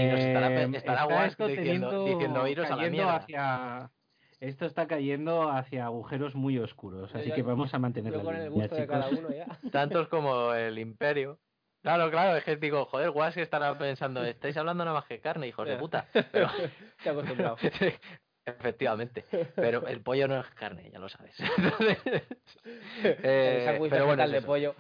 nos 0.08 0.20
estará, 0.20 0.52
Eh, 0.52 0.70
estará 0.74 1.02
está 1.02 1.04
guay 1.04 1.28
esto 1.28 1.48
diciendo, 1.48 2.48
iros 2.48 2.66
a 2.66 2.70
la 2.72 2.76
cayendo 2.78 2.92
mierda. 3.04 3.16
hacia- 3.16 3.92
esto 4.40 4.66
está 4.66 4.88
cayendo 4.88 5.50
hacia 5.50 5.86
agujeros 5.86 6.36
muy 6.36 6.58
oscuros, 6.60 7.14
así 7.16 7.30
Yo- 7.30 7.36
que 7.36 7.42
vamos 7.42 7.74
a 7.74 7.80
mantener 7.80 8.14
la 8.14 8.44
el 8.44 8.50
gusto 8.52 8.76
de 8.76 8.82
chicos. 8.84 8.98
cada 9.00 9.10
uno 9.10 9.30
ya. 9.32 9.46
Tantos 9.72 10.08
como 10.10 10.54
el 10.54 10.78
imperio. 10.80 11.40
Claro, 11.84 12.10
claro, 12.12 12.36
es 12.38 12.44
que 12.44 12.56
digo, 12.58 12.86
joder, 12.86 13.12
guas 13.12 13.34
que 13.34 13.42
estará 13.42 13.78
pensando, 13.78 14.24
estáis 14.24 14.58
hablando 14.58 14.84
nada 14.84 14.98
más 15.00 15.06
que 15.08 15.20
carne, 15.22 15.48
hijos 15.48 15.68
de 15.68 15.78
puta. 15.78 16.08
Pero, 16.32 16.48
Estoy 16.98 17.12
acostumbrado. 17.12 17.58
efectivamente, 18.48 19.26
pero 19.56 19.88
el 19.88 20.02
pollo 20.02 20.28
no 20.28 20.40
es 20.40 20.48
carne, 20.52 20.90
ya 20.92 21.00
lo 21.00 21.10
sabes. 21.10 21.36
el 23.04 23.20
Eh, 23.24 23.62
sándwich 23.66 23.90
pero 23.90 24.06
bueno, 24.06 24.24
es 24.24 24.32
de 24.32 24.42
pollo. 24.42 24.76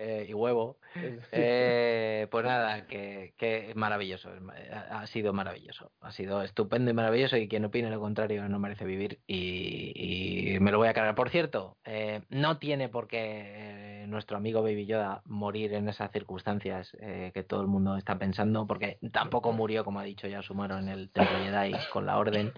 Eh, 0.00 0.26
y 0.28 0.32
huevo. 0.34 0.78
Eh, 1.32 2.26
pues 2.30 2.44
nada, 2.44 2.86
que, 2.86 3.34
que 3.36 3.72
maravilloso. 3.74 4.32
es 4.34 4.40
ma- 4.40 4.54
Ha 4.90 5.06
sido 5.06 5.32
maravilloso. 5.32 5.92
Ha 6.00 6.12
sido 6.12 6.42
estupendo 6.42 6.90
y 6.90 6.94
maravilloso. 6.94 7.36
Y 7.36 7.48
quien 7.48 7.64
opine 7.64 7.90
lo 7.90 8.00
contrario 8.00 8.48
no 8.48 8.58
merece 8.58 8.84
vivir. 8.84 9.20
Y, 9.26 10.54
y 10.54 10.60
me 10.60 10.70
lo 10.72 10.78
voy 10.78 10.88
a 10.88 10.94
cargar. 10.94 11.14
Por 11.14 11.30
cierto, 11.30 11.76
eh, 11.84 12.22
no 12.30 12.58
tiene 12.58 12.88
por 12.88 13.08
qué 13.08 14.02
eh, 14.02 14.06
nuestro 14.08 14.36
amigo 14.36 14.62
Baby 14.62 14.86
Yoda 14.86 15.22
morir 15.26 15.74
en 15.74 15.88
esas 15.88 16.10
circunstancias 16.12 16.96
eh, 17.00 17.30
que 17.34 17.42
todo 17.42 17.60
el 17.60 17.66
mundo 17.66 17.96
está 17.96 18.18
pensando. 18.18 18.66
Porque 18.66 18.98
tampoco 19.12 19.52
murió, 19.52 19.84
como 19.84 20.00
ha 20.00 20.04
dicho 20.04 20.26
ya 20.28 20.42
Sumaro, 20.42 20.78
en 20.78 20.88
el 20.88 21.10
Templo 21.10 21.38
Jedi 21.38 21.72
con 21.92 22.06
la 22.06 22.18
Orden. 22.18 22.52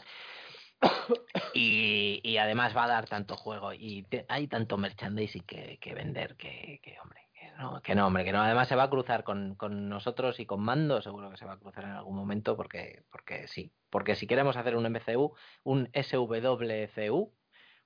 Y, 1.52 2.20
y 2.22 2.36
además 2.38 2.74
va 2.76 2.84
a 2.84 2.88
dar 2.88 3.06
tanto 3.06 3.36
juego 3.36 3.72
y 3.74 4.04
te- 4.04 4.24
hay 4.28 4.46
tanto 4.46 4.78
merchandising 4.78 5.42
que, 5.42 5.78
que 5.78 5.94
vender 5.94 6.36
que, 6.36 6.80
que, 6.82 6.96
hombre, 7.02 7.20
no, 7.60 7.82
que 7.82 7.94
no, 7.94 8.06
hombre, 8.06 8.24
que 8.24 8.32
no. 8.32 8.40
Además 8.40 8.68
se 8.68 8.76
va 8.76 8.84
a 8.84 8.90
cruzar 8.90 9.22
con, 9.22 9.54
con 9.54 9.88
nosotros 9.88 10.40
y 10.40 10.46
con 10.46 10.62
Mando, 10.62 11.02
seguro 11.02 11.30
que 11.30 11.36
se 11.36 11.44
va 11.44 11.52
a 11.52 11.58
cruzar 11.58 11.84
en 11.84 11.90
algún 11.90 12.16
momento 12.16 12.56
porque, 12.56 13.02
porque 13.10 13.48
sí. 13.48 13.70
Porque 13.90 14.16
si 14.16 14.26
queremos 14.26 14.56
hacer 14.56 14.76
un 14.76 14.86
MCU, 14.86 15.34
un 15.64 15.90
SWCU, 15.92 17.32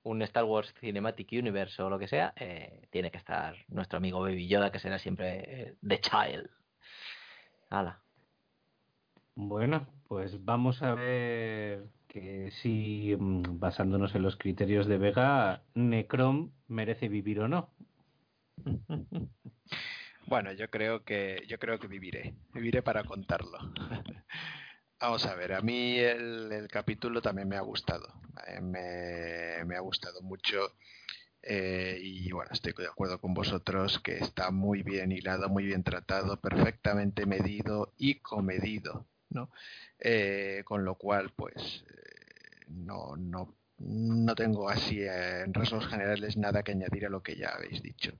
un 0.03 0.21
Star 0.21 0.45
Wars 0.45 0.73
Cinematic 0.79 1.29
Universe 1.33 1.81
o 1.81 1.89
lo 1.89 1.99
que 1.99 2.07
sea, 2.07 2.33
eh, 2.37 2.87
tiene 2.89 3.11
que 3.11 3.17
estar 3.17 3.55
nuestro 3.67 3.97
amigo 3.97 4.21
Baby 4.21 4.47
Yoda, 4.47 4.71
que 4.71 4.79
será 4.79 4.97
siempre 4.97 5.43
eh, 5.45 5.75
The 5.85 5.99
Child. 5.99 6.49
Hala. 7.69 7.99
Bueno, 9.35 9.87
pues 10.07 10.45
vamos 10.45 10.81
a 10.83 10.95
ver 10.95 11.83
que 12.07 12.49
si, 12.51 13.13
mm, 13.19 13.59
basándonos 13.59 14.15
en 14.15 14.21
los 14.21 14.37
criterios 14.37 14.87
de 14.87 14.97
Vega, 14.97 15.63
Necrom 15.73 16.51
merece 16.69 17.09
vivir 17.09 17.41
o 17.41 17.49
no. 17.49 17.71
Bueno, 20.27 20.51
yo 20.53 20.69
creo 20.71 21.03
que 21.03 21.43
yo 21.47 21.59
creo 21.59 21.79
que 21.79 21.87
viviré, 21.87 22.33
viviré 22.51 22.81
para 22.81 23.03
contarlo. 23.03 23.59
Vamos 24.99 25.25
a 25.27 25.35
ver, 25.35 25.53
a 25.53 25.61
mí 25.61 25.99
el, 25.99 26.67
capítulo 26.71 27.21
también 27.21 27.47
me 27.47 27.57
ha 27.57 27.61
gustado, 27.61 28.07
eh, 28.47 28.59
me, 28.61 29.75
ha 29.75 29.79
gustado 29.81 30.21
mucho 30.21 30.73
eh, 31.43 31.99
y 32.01 32.31
bueno, 32.31 32.49
estoy 32.53 32.73
de 32.73 32.87
acuerdo 32.87 33.19
con 33.19 33.35
vosotros 33.35 33.99
que 33.99 34.17
está 34.17 34.49
muy 34.49 34.81
bien 34.81 35.11
hilado, 35.11 35.47
muy 35.47 35.65
bien 35.65 35.83
tratado, 35.83 36.41
perfectamente 36.41 37.27
medido 37.27 37.93
y 37.97 38.15
comedido, 38.15 39.05
¿no? 39.29 39.51
Eh, 39.99 40.63
con 40.65 40.85
lo 40.85 40.95
cual, 40.95 41.33
pues 41.35 41.83
no, 42.67 43.15
no, 43.15 43.53
no 43.79 44.35
tengo 44.35 44.69
así 44.69 45.01
eh, 45.01 45.41
en 45.43 45.53
rasgos 45.53 45.87
generales 45.87 46.37
nada 46.37 46.63
que 46.63 46.71
añadir 46.71 47.05
a 47.05 47.09
lo 47.09 47.21
que 47.21 47.35
ya 47.35 47.49
habéis 47.49 47.81
dicho. 47.81 48.13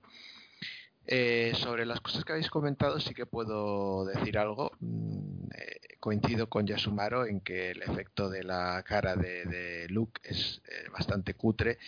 Eh, 1.08 1.52
sobre 1.54 1.86
las 1.86 2.00
cosas 2.00 2.24
que 2.24 2.32
habéis 2.32 2.50
comentado 2.50 2.98
sí 2.98 3.14
que 3.14 3.26
puedo 3.26 4.04
decir 4.06 4.38
algo. 4.38 4.72
Mm, 4.80 5.46
eh, 5.54 5.96
coincido 6.00 6.48
con 6.48 6.66
Yasumaro 6.66 7.26
en 7.26 7.40
que 7.40 7.70
el 7.70 7.82
efecto 7.82 8.28
de 8.28 8.42
la 8.42 8.82
cara 8.82 9.14
de, 9.14 9.86
Luke 9.88 10.20
es 10.24 10.62
eh, 10.68 10.88
bastante 10.92 11.34
cutre. 11.34 11.78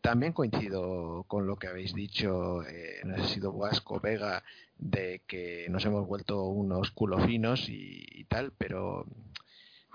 También 0.00 0.32
coincido 0.32 1.24
con 1.28 1.46
lo 1.46 1.56
que 1.56 1.68
habéis 1.68 1.94
dicho, 1.94 2.62
no 3.04 3.16
sé 3.18 3.22
si 3.24 3.34
sido 3.34 3.52
Vasco 3.52 4.00
Vega, 4.00 4.42
de 4.76 5.22
que 5.28 5.66
nos 5.70 5.84
hemos 5.84 6.08
vuelto 6.08 6.42
unos 6.42 6.90
culofinos 6.90 7.68
y, 7.68 8.04
y 8.10 8.24
tal, 8.24 8.52
pero 8.58 9.06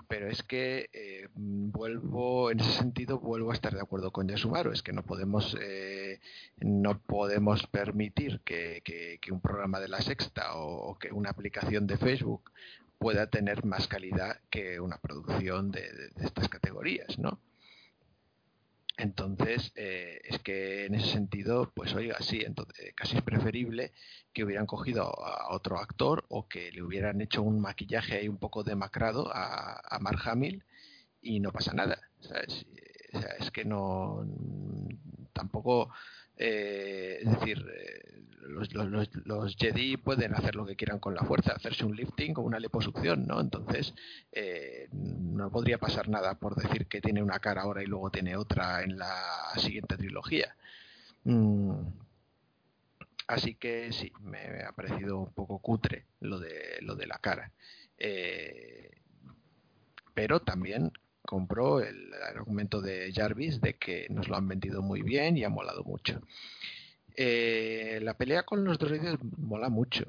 pero 0.08 0.28
es 0.28 0.42
que 0.42 0.88
eh, 0.92 1.28
vuelvo 1.34 2.50
en 2.50 2.60
ese 2.60 2.72
sentido 2.72 3.20
vuelvo 3.20 3.50
a 3.50 3.54
estar 3.54 3.74
de 3.74 3.80
acuerdo 3.80 4.10
con 4.10 4.26
Yasumaro 4.28 4.72
es 4.72 4.82
que 4.82 4.92
no 4.92 5.02
podemos 5.04 5.56
eh, 5.60 6.20
no 6.58 6.98
podemos 7.00 7.66
permitir 7.66 8.40
que, 8.44 8.80
que- 8.84 9.18
un 9.30 9.40
programa 9.42 9.78
de 9.78 9.88
la 9.88 10.00
sexta 10.00 10.56
o, 10.56 10.90
o 10.90 10.98
que 10.98 11.12
una 11.12 11.28
aplicación 11.30 11.86
de 11.86 11.98
Facebook 11.98 12.50
pueda 12.98 13.28
tener 13.28 13.64
más 13.64 13.86
calidad 13.86 14.40
que 14.50 14.80
una 14.80 14.98
producción 14.98 15.70
de, 15.70 15.82
de 16.16 16.24
estas 16.24 16.48
categorías, 16.48 17.18
¿no? 17.18 17.38
Entonces, 18.98 19.72
eh, 19.76 20.20
es 20.24 20.40
que 20.40 20.86
en 20.86 20.96
ese 20.96 21.12
sentido, 21.12 21.70
pues 21.72 21.94
oiga, 21.94 22.16
sí, 22.20 22.42
entonces, 22.44 22.76
eh, 22.80 22.92
casi 22.96 23.16
es 23.16 23.22
preferible 23.22 23.92
que 24.32 24.42
hubieran 24.42 24.66
cogido 24.66 25.04
a 25.24 25.54
otro 25.54 25.78
actor 25.78 26.24
o 26.28 26.48
que 26.48 26.72
le 26.72 26.82
hubieran 26.82 27.20
hecho 27.20 27.42
un 27.42 27.60
maquillaje 27.60 28.16
ahí 28.16 28.28
un 28.28 28.38
poco 28.38 28.64
demacrado 28.64 29.30
a, 29.32 29.80
a 29.88 29.98
Mark 30.00 30.20
Hamill 30.24 30.64
y 31.22 31.38
no 31.38 31.52
pasa 31.52 31.72
nada. 31.74 32.10
es 33.38 33.50
que 33.52 33.64
no. 33.64 34.26
Tampoco. 35.32 35.90
Eh, 36.36 37.18
es 37.22 37.30
decir, 37.30 37.64
los, 38.42 38.72
los, 38.74 39.10
los, 39.24 39.56
Jedi 39.56 39.96
pueden 39.96 40.34
hacer 40.34 40.54
lo 40.54 40.66
que 40.66 40.76
quieran 40.76 40.98
con 40.98 41.14
la 41.14 41.22
fuerza, 41.22 41.52
hacerse 41.52 41.84
un 41.84 41.96
lifting 41.96 42.36
o 42.36 42.42
una 42.42 42.58
liposucción, 42.58 43.26
¿no? 43.26 43.40
Entonces, 43.40 43.94
eh, 44.32 44.88
no 44.92 45.50
podría 45.50 45.78
pasar 45.78 46.08
nada 46.08 46.38
por 46.38 46.54
decir 46.54 46.86
que 46.86 47.00
tiene 47.00 47.22
una 47.22 47.38
cara 47.38 47.62
ahora 47.62 47.82
y 47.82 47.86
luego 47.86 48.10
tiene 48.10 48.36
otra 48.36 48.82
en 48.82 48.98
la 48.98 49.14
siguiente 49.56 49.96
trilogía. 49.96 50.54
Mm. 51.24 51.82
Así 53.28 53.54
que 53.56 53.92
sí, 53.92 54.10
me, 54.22 54.62
ha 54.66 54.72
parecido 54.72 55.18
un 55.18 55.32
poco 55.32 55.58
cutre 55.58 56.06
lo 56.20 56.38
de, 56.40 56.78
lo 56.80 56.94
de 56.94 57.06
la 57.06 57.18
cara. 57.18 57.52
Eh, 57.98 58.90
pero 60.14 60.40
también 60.40 60.92
compró 61.22 61.80
el 61.80 62.10
argumento 62.34 62.80
de 62.80 63.12
Jarvis 63.12 63.60
de 63.60 63.74
que 63.74 64.06
nos 64.08 64.28
lo 64.28 64.36
han 64.36 64.48
vendido 64.48 64.80
muy 64.80 65.02
bien 65.02 65.36
y 65.36 65.44
ha 65.44 65.50
molado 65.50 65.84
mucho. 65.84 66.22
Eh, 67.20 67.98
la 68.00 68.14
pelea 68.14 68.44
con 68.44 68.62
los 68.62 68.78
droides 68.78 69.18
mola 69.38 69.68
mucho, 69.68 70.04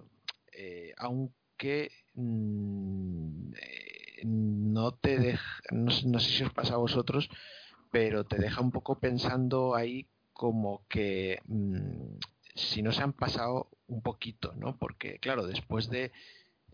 eh, 0.52 0.94
aunque 0.96 1.92
mmm, 2.14 3.52
eh, 3.60 4.22
no 4.26 4.92
te 4.92 5.18
deja, 5.18 5.60
no, 5.72 5.92
no, 6.06 6.20
sé 6.20 6.30
si 6.30 6.44
os 6.44 6.54
pasa 6.54 6.76
a 6.76 6.78
vosotros, 6.78 7.28
pero 7.92 8.26
te 8.26 8.38
deja 8.38 8.62
un 8.62 8.70
poco 8.70 9.00
pensando 9.00 9.74
ahí 9.74 10.06
como 10.34 10.86
que 10.88 11.42
mmm, 11.48 12.20
si 12.54 12.84
no 12.84 12.92
se 12.92 13.02
han 13.02 13.14
pasado 13.14 13.72
un 13.88 14.04
poquito, 14.04 14.54
¿no? 14.56 14.78
Porque 14.78 15.18
claro, 15.18 15.48
después 15.48 15.90
de 15.90 16.12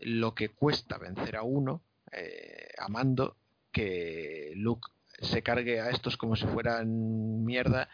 lo 0.00 0.34
que 0.34 0.50
cuesta 0.50 0.98
vencer 0.98 1.36
a 1.36 1.44
uno, 1.44 1.82
eh, 2.12 2.68
a 2.76 2.88
Mando, 2.88 3.38
que 3.72 4.52
Luke 4.54 4.86
se 5.18 5.42
cargue 5.42 5.80
a 5.80 5.88
estos 5.88 6.18
como 6.18 6.36
si 6.36 6.44
fueran 6.44 7.42
mierda, 7.42 7.88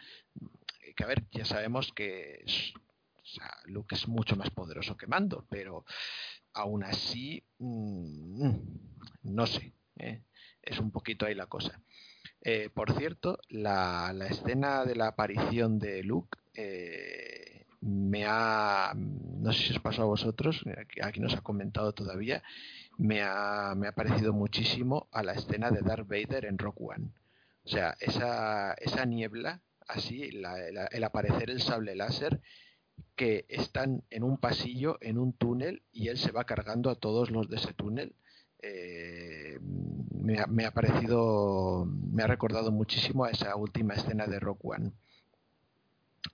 que 0.93 1.03
a 1.03 1.07
ver, 1.07 1.23
ya 1.31 1.45
sabemos 1.45 1.91
que 1.93 2.43
Luke 3.65 3.95
es 3.95 4.07
mucho 4.07 4.35
más 4.35 4.49
poderoso 4.49 4.97
que 4.97 5.07
Mando, 5.07 5.45
pero 5.49 5.85
aún 6.53 6.83
así, 6.83 7.43
mmm, 7.59 8.51
no 9.23 9.47
sé, 9.47 9.73
¿eh? 9.97 10.21
es 10.61 10.79
un 10.79 10.91
poquito 10.91 11.25
ahí 11.25 11.35
la 11.35 11.47
cosa. 11.47 11.81
Eh, 12.41 12.69
por 12.73 12.91
cierto, 12.97 13.39
la, 13.49 14.11
la, 14.13 14.27
escena 14.27 14.83
de 14.85 14.95
la 14.95 15.07
aparición 15.07 15.79
de 15.79 16.03
Luke 16.03 16.37
eh, 16.53 17.65
me 17.81 18.25
ha, 18.25 18.93
no 18.95 19.51
sé 19.53 19.67
si 19.67 19.73
os 19.73 19.79
pasó 19.79 20.03
a 20.03 20.05
vosotros, 20.05 20.63
aquí, 20.77 21.01
aquí 21.01 21.19
nos 21.19 21.35
ha 21.35 21.41
comentado 21.41 21.93
todavía, 21.93 22.43
me 22.97 23.21
ha, 23.21 23.73
me 23.75 23.87
ha 23.87 23.93
parecido 23.93 24.33
muchísimo 24.33 25.07
a 25.11 25.23
la 25.23 25.33
escena 25.33 25.71
de 25.71 25.81
Darth 25.81 26.07
Vader 26.07 26.45
en 26.45 26.57
Rock 26.57 26.81
One. 26.81 27.09
O 27.65 27.69
sea, 27.69 27.95
esa, 27.99 28.73
esa 28.73 29.05
niebla 29.05 29.61
así, 29.87 30.23
el 30.23 31.03
aparecer 31.03 31.49
el 31.49 31.61
sable 31.61 31.95
láser, 31.95 32.41
que 33.15 33.45
están 33.49 34.03
en 34.09 34.23
un 34.23 34.37
pasillo, 34.37 34.97
en 35.01 35.17
un 35.17 35.33
túnel, 35.33 35.83
y 35.91 36.07
él 36.07 36.17
se 36.17 36.31
va 36.31 36.45
cargando 36.45 36.89
a 36.89 36.95
todos 36.95 37.31
los 37.31 37.49
de 37.49 37.57
ese 37.57 37.73
túnel. 37.73 38.15
Eh, 38.61 39.59
me, 39.61 40.65
ha, 40.65 40.71
parecido, 40.71 41.85
me 41.85 42.23
ha 42.23 42.27
recordado 42.27 42.71
muchísimo 42.71 43.25
a 43.25 43.31
esa 43.31 43.55
última 43.55 43.93
escena 43.93 44.25
de 44.25 44.39
Rock 44.39 44.65
One. 44.65 44.91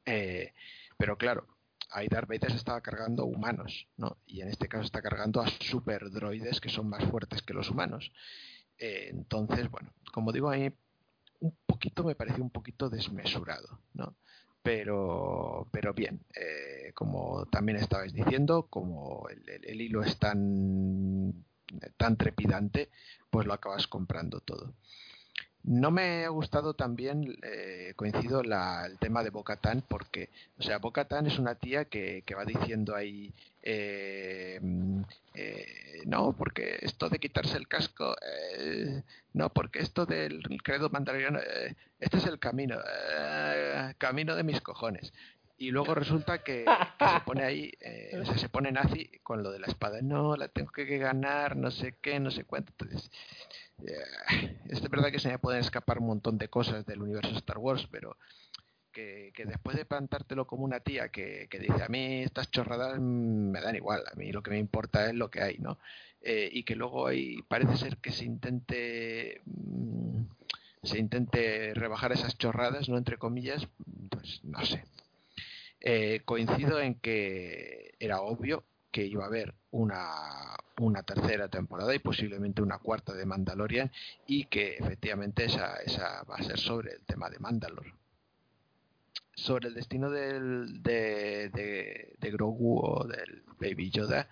Eh, 0.06 0.54
pero 0.98 1.18
claro, 1.18 1.48
ahí 1.92 2.08
Darth 2.08 2.30
Vader 2.30 2.52
se 2.52 2.58
estaba 2.58 2.82
cargando 2.82 3.26
humanos, 3.26 3.88
¿no? 3.98 4.18
Y 4.26 4.42
en 4.42 4.50
este 4.50 4.68
caso 4.68 4.84
está 4.84 5.02
cargando 5.02 5.42
a 5.42 5.48
super 5.48 6.12
droides 6.12 6.62
que 6.62 6.70
son 6.70 6.88
más 6.88 7.04
fuertes 7.06 7.42
que 7.42 7.54
los 7.54 7.70
humanos. 7.70 8.12
Eh, 8.78 9.10
entonces, 9.10 9.70
bueno, 9.70 9.92
como 10.14 10.32
digo, 10.32 10.50
ahí 10.50 10.72
un 11.40 11.56
poquito 11.66 12.04
me 12.04 12.16
pareció 12.16 12.44
un 12.44 12.50
poquito 12.50 12.90
desmesurado, 12.90 13.80
¿no? 13.94 14.16
Pero, 14.62 15.68
pero 15.72 15.94
bien, 15.94 16.26
eh, 16.36 16.92
como 16.94 17.46
también 17.46 17.78
estabais 17.78 18.14
diciendo, 18.14 18.68
como 18.70 19.28
el, 19.30 19.48
el, 19.50 19.66
el, 19.66 19.82
hilo 19.82 20.04
es 20.04 20.18
tan, 20.20 21.46
tan 21.96 22.18
trepidante, 22.18 22.90
pues 23.30 23.48
lo 23.48 23.54
acabas 23.54 23.88
comprando 23.88 24.42
todo. 24.42 24.74
No 25.70 25.92
me 25.92 26.26
ha 26.26 26.30
gustado 26.30 26.74
también, 26.74 27.38
eh, 27.44 27.94
coincido, 27.96 28.42
la, 28.42 28.88
el 28.88 28.98
tema 28.98 29.22
de 29.24 29.30
Bocatán, 29.30 29.84
porque, 29.88 30.30
o 30.58 30.64
sea, 30.64 30.80
Bocatán 30.80 31.28
es 31.28 31.38
una 31.38 31.54
tía 31.54 31.86
que, 31.86 32.24
que 32.26 32.34
va 32.34 32.44
diciendo 32.44 32.96
ahí, 32.96 33.32
eh, 33.62 34.60
eh, 35.36 36.02
no, 36.08 36.34
porque 36.34 36.80
esto 36.82 37.08
de 37.08 37.20
quitarse 37.20 37.56
el 37.56 37.68
casco, 37.68 38.16
eh, 38.20 39.04
no, 39.34 39.50
porque 39.50 39.78
esto 39.78 40.08
del 40.08 40.42
credo 40.64 40.90
mandaloriano, 40.90 41.38
eh, 41.38 41.76
este 42.00 42.18
es 42.18 42.26
el 42.26 42.40
camino, 42.40 42.80
eh, 42.80 43.94
camino 44.00 44.36
de 44.36 44.44
mis 44.44 44.62
cojones. 44.62 45.14
Y 45.60 45.70
luego 45.70 45.94
resulta 45.94 46.42
que, 46.42 46.66
se 46.66 47.20
pone 47.26 47.44
ahí, 47.44 47.72
o 48.20 48.26
sea, 48.26 48.40
se 48.40 48.50
pone 48.50 48.72
nazi 48.72 49.12
con 49.22 49.44
lo 49.44 49.52
de 49.52 49.60
la 49.60 49.68
espada, 49.68 50.02
no, 50.02 50.36
la 50.36 50.48
tengo 50.48 50.72
que 50.72 50.98
ganar, 50.98 51.58
no 51.58 51.70
sé 51.70 51.96
qué, 52.02 52.20
no 52.20 52.32
sé 52.32 52.46
cuánto. 52.46 52.72
Entonces, 52.72 53.12
es 54.70 54.82
verdad 54.90 55.12
que 55.12 55.20
se 55.20 55.30
me 55.30 55.40
pueden 55.40 55.62
escapar 55.62 56.00
un 56.00 56.08
montón 56.08 56.38
de 56.38 56.50
cosas 56.50 56.86
del 56.86 57.02
universo 57.02 57.36
Star 57.38 57.58
Wars, 57.58 57.88
pero 57.92 58.18
que, 58.92 59.32
después 59.46 59.78
de 59.78 59.86
plantártelo 59.86 60.46
como 60.46 60.66
una 60.66 60.82
tía 60.82 61.10
que, 61.10 61.48
que, 61.50 61.60
dice 61.60 61.84
a 61.84 61.88
mí 61.88 62.24
estas 62.24 62.52
chorradas 62.52 63.00
me 63.00 63.62
dan 63.62 63.76
igual, 63.76 64.04
a 64.12 64.16
mí 64.16 64.32
lo 64.32 64.44
que 64.44 64.52
me 64.52 64.60
importa 64.60 65.08
es 65.08 65.16
lo 65.16 65.30
que 65.30 65.42
hay, 65.42 65.58
¿no? 65.60 65.80
Eh, 66.22 66.50
y 66.52 66.64
que 66.64 66.76
luego 66.76 67.08
ahí 67.08 67.42
parece 67.48 67.78
ser 67.78 67.98
que 67.98 68.12
se 68.12 68.26
intente 68.26 69.42
mmm, 69.46 70.24
se 70.84 71.00
intente 71.00 71.74
rebajar 71.74 72.12
esas 72.12 72.38
chorradas, 72.38 72.90
¿no? 72.90 72.98
Entre 72.98 73.18
comillas, 73.18 73.68
pues 74.10 74.44
no 74.44 74.66
sé. 74.66 74.84
Eh, 75.82 76.22
coincido 76.26 76.80
en 76.80 76.96
que 76.96 77.96
era 78.00 78.22
obvio 78.22 78.66
que 78.92 79.06
iba 79.06 79.24
a 79.24 79.28
haber 79.28 79.54
una, 79.72 80.56
una, 80.80 81.04
tercera 81.04 81.48
temporada 81.48 81.94
y 81.94 82.00
posiblemente 82.00 82.62
una 82.62 82.80
cuarta 82.80 83.14
de 83.14 83.26
Mandalorian 83.26 83.92
y 84.28 84.46
que 84.46 84.76
efectivamente 84.78 85.46
esa, 85.46 85.78
esa 85.78 86.24
va 86.24 86.36
a 86.36 86.44
ser 86.44 86.60
sobre 86.60 86.94
el 86.94 87.02
tema 87.02 87.30
de 87.30 87.40
Mandalor. 87.40 87.94
Sobre 89.36 89.70
el 89.70 89.74
destino 89.74 90.10
del, 90.10 90.84
de, 90.84 91.50
de, 92.20 92.32
Grogu 92.32 92.80
o 92.84 93.08
del 93.08 93.44
Baby 93.60 93.90
Yoda, 93.90 94.28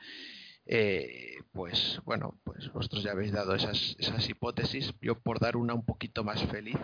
eh, 0.65 1.37
pues 1.53 2.01
bueno, 2.03 2.37
pues 2.43 2.71
vosotros 2.73 3.03
ya 3.03 3.11
habéis 3.11 3.31
dado 3.31 3.55
esas, 3.55 3.95
esas 3.99 4.27
hipótesis. 4.27 4.93
Yo 5.01 5.15
por 5.15 5.39
dar 5.39 5.55
una 5.55 5.73
un 5.73 5.85
poquito 5.85 6.25
más 6.25 6.43
feliz, 6.47 6.75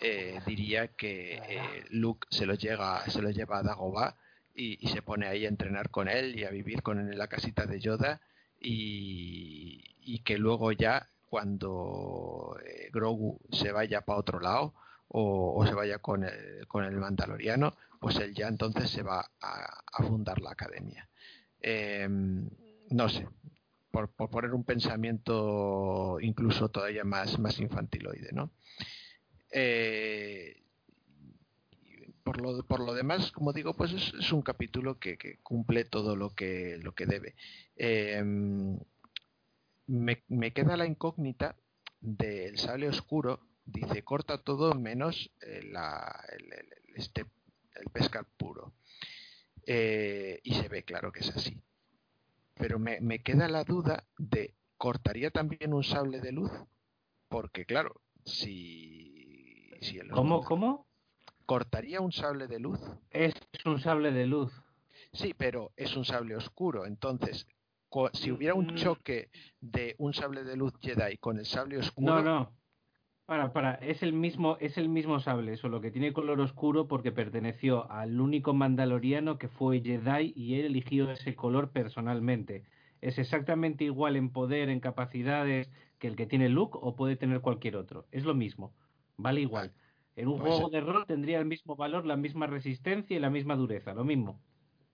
eh, 0.00 0.40
diría 0.46 0.88
que 0.88 1.36
eh, 1.36 1.84
Luke 1.90 2.26
se 2.30 2.44
lo, 2.44 2.54
llega, 2.54 3.08
se 3.08 3.22
lo 3.22 3.30
lleva 3.30 3.58
a 3.58 3.62
Dagobah 3.62 4.16
y, 4.54 4.86
se 4.88 5.02
pone 5.02 5.26
ahí 5.26 5.44
a 5.46 5.48
entrenar 5.48 5.90
con 5.90 6.08
él 6.08 6.38
y 6.38 6.44
a 6.44 6.50
vivir 6.50 6.82
con 6.82 7.00
él 7.00 7.12
en 7.12 7.18
la 7.18 7.28
casita 7.28 7.66
de 7.66 7.80
Yoda 7.80 8.20
y, 8.60 9.82
y 10.00 10.20
que 10.20 10.38
luego 10.38 10.72
ya 10.72 11.08
cuando 11.28 12.56
eh, 12.64 12.90
Grogu 12.92 13.40
se 13.50 13.72
vaya 13.72 14.02
para 14.02 14.18
otro 14.18 14.40
lado 14.40 14.74
o, 15.08 15.64
se 15.66 15.74
vaya 15.74 15.98
con 15.98 16.24
el, 16.24 16.66
con 16.66 16.84
el 16.84 16.96
Mandaloriano, 16.96 17.76
pues 18.00 18.16
él 18.16 18.34
ya 18.34 18.48
entonces 18.48 18.90
se 18.90 19.02
va 19.02 19.30
a, 19.40 19.82
a 19.92 20.02
fundar 20.02 20.40
la 20.40 20.50
academia. 20.50 21.08
Eh, 21.60 22.08
no 22.08 23.08
sé, 23.08 23.26
por, 23.90 24.10
por, 24.10 24.28
poner 24.28 24.52
un 24.52 24.64
pensamiento 24.64 26.18
incluso 26.20 26.68
todavía 26.68 27.04
más, 27.04 27.38
más 27.38 27.58
infantiloide, 27.60 28.32
¿no? 28.32 28.50
Eh, 29.50 30.63
por 32.24 32.40
lo, 32.40 32.66
por 32.66 32.80
lo 32.80 32.94
demás, 32.94 33.30
como 33.30 33.52
digo, 33.52 33.74
pues 33.74 33.92
es, 33.92 34.14
es 34.18 34.32
un 34.32 34.42
capítulo 34.42 34.98
que, 34.98 35.18
que, 35.18 35.38
cumple 35.42 35.84
todo 35.84 36.16
lo 36.16 36.30
que, 36.30 36.78
lo 36.82 36.94
que 36.94 37.06
debe. 37.06 37.36
Eh, 37.76 38.22
me, 39.86 40.24
me, 40.28 40.52
queda 40.52 40.76
la 40.78 40.86
incógnita 40.86 41.54
del 42.00 42.58
sable 42.58 42.88
oscuro. 42.88 43.40
Dice, 43.66 44.02
corta 44.02 44.42
todo 44.42 44.74
menos 44.74 45.30
eh, 45.42 45.62
la, 45.70 46.24
el, 46.32 46.52
el, 46.52 46.96
este, 46.96 47.26
el 47.74 47.90
pescar 47.92 48.26
puro. 48.38 48.72
Eh, 49.66 50.40
y 50.42 50.54
se 50.54 50.68
ve 50.68 50.82
claro 50.82 51.12
que 51.12 51.20
es 51.20 51.30
así. 51.30 51.62
Pero 52.54 52.78
me, 52.78 53.00
me 53.00 53.22
queda 53.22 53.48
la 53.48 53.64
duda 53.64 54.06
de, 54.16 54.54
¿cortaría 54.78 55.30
también 55.30 55.74
un 55.74 55.84
sable 55.84 56.20
de 56.20 56.32
luz? 56.32 56.50
Porque 57.28 57.66
claro, 57.66 58.00
si... 58.24 59.70
si 59.82 59.98
el 59.98 60.10
¿Cómo? 60.10 60.42
¿Cómo? 60.42 60.86
¿Cortaría 61.46 62.00
un 62.00 62.12
sable 62.12 62.46
de 62.46 62.58
luz? 62.58 62.80
Es 63.10 63.34
un 63.64 63.78
sable 63.80 64.12
de 64.12 64.26
luz. 64.26 64.52
Sí, 65.12 65.34
pero 65.36 65.72
es 65.76 65.96
un 65.96 66.04
sable 66.04 66.36
oscuro. 66.36 66.86
Entonces, 66.86 67.46
si 68.12 68.32
hubiera 68.32 68.54
un 68.54 68.66
mm. 68.66 68.76
choque 68.76 69.28
de 69.60 69.94
un 69.98 70.14
sable 70.14 70.44
de 70.44 70.56
luz 70.56 70.72
Jedi 70.80 71.16
con 71.18 71.38
el 71.38 71.46
sable 71.46 71.78
oscuro. 71.78 72.16
No, 72.16 72.22
no. 72.22 72.52
Para, 73.26 73.52
para, 73.52 73.74
es 73.76 74.02
el 74.02 74.12
mismo, 74.12 74.58
es 74.60 74.76
el 74.76 74.90
mismo 74.90 75.18
sable, 75.18 75.56
solo 75.56 75.80
que 75.80 75.90
tiene 75.90 76.12
color 76.12 76.40
oscuro 76.40 76.88
porque 76.88 77.10
perteneció 77.10 77.90
al 77.90 78.20
único 78.20 78.52
mandaloriano 78.52 79.38
que 79.38 79.48
fue 79.48 79.80
Jedi 79.80 80.34
y 80.36 80.60
él 80.60 80.66
eligió 80.66 81.10
ese 81.10 81.34
color 81.34 81.70
personalmente. 81.70 82.64
Es 83.00 83.18
exactamente 83.18 83.84
igual 83.84 84.16
en 84.16 84.30
poder, 84.30 84.68
en 84.68 84.80
capacidades 84.80 85.70
que 85.98 86.08
el 86.08 86.16
que 86.16 86.26
tiene 86.26 86.50
Luke 86.50 86.76
o 86.80 86.96
puede 86.96 87.16
tener 87.16 87.40
cualquier 87.40 87.76
otro. 87.76 88.06
Es 88.12 88.24
lo 88.24 88.34
mismo, 88.34 88.74
vale 89.16 89.40
igual. 89.40 89.72
En 90.16 90.28
un 90.28 90.38
pues 90.38 90.52
juego 90.52 90.70
de 90.70 90.80
rol 90.80 91.06
tendría 91.06 91.38
el 91.38 91.46
mismo 91.46 91.76
valor, 91.76 92.06
la 92.06 92.16
misma 92.16 92.46
resistencia 92.46 93.16
y 93.16 93.20
la 93.20 93.30
misma 93.30 93.56
dureza, 93.56 93.94
lo 93.94 94.04
mismo. 94.04 94.40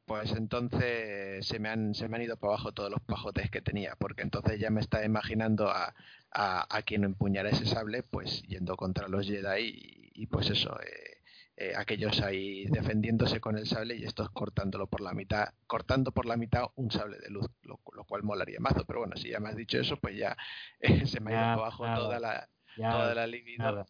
Pues 0.07 0.33
entonces 0.33 1.47
se 1.47 1.61
me, 1.61 1.69
han, 1.69 1.95
se 1.95 2.09
me 2.09 2.17
han 2.17 2.23
ido 2.23 2.37
para 2.37 2.55
abajo 2.55 2.73
todos 2.73 2.91
los 2.91 3.01
pajotes 3.01 3.49
que 3.49 3.61
tenía, 3.61 3.95
porque 3.97 4.23
entonces 4.23 4.59
ya 4.59 4.69
me 4.69 4.81
estaba 4.81 5.05
imaginando 5.05 5.69
a, 5.71 5.95
a, 6.33 6.83
quien 6.83 7.05
empuñara 7.05 7.51
ese 7.51 7.65
sable, 7.65 8.03
pues 8.03 8.43
yendo 8.43 8.77
contra 8.77 9.07
los 9.07 9.27
Jedi 9.27 10.11
y, 10.13 10.27
pues 10.27 10.51
eso, 10.51 10.77
eh, 10.81 11.19
eh, 11.57 11.75
aquellos 11.77 12.21
ahí 12.23 12.65
defendiéndose 12.67 13.41
con 13.41 13.57
el 13.57 13.67
sable 13.67 13.95
y 13.95 14.05
estos 14.05 14.31
cortándolo 14.31 14.89
por 14.89 15.01
la 15.01 15.13
mitad, 15.13 15.51
cortando 15.69 16.11
por 16.11 16.27
la 16.27 16.37
mitad 16.37 16.65
un 16.75 16.91
sable 16.91 17.19
de 17.19 17.31
luz, 17.31 17.47
lo, 17.63 17.79
cual 17.79 18.25
molaría 18.25 18.59
mazo, 18.59 18.85
pero 18.87 18.99
bueno, 18.99 19.17
si 19.17 19.29
ya 19.29 19.39
me 19.39 19.51
has 19.51 19.57
dicho 19.57 19.79
eso, 19.79 19.97
pues 19.97 20.17
ya 20.17 20.37
se 21.07 21.21
me 21.21 21.35
ha 21.35 21.35
ido 21.35 21.41
para 21.41 21.53
abajo 21.53 21.85
toda 21.85 22.19
la, 22.19 22.49
toda 22.77 23.15
la 23.15 23.29
libido 23.29 23.87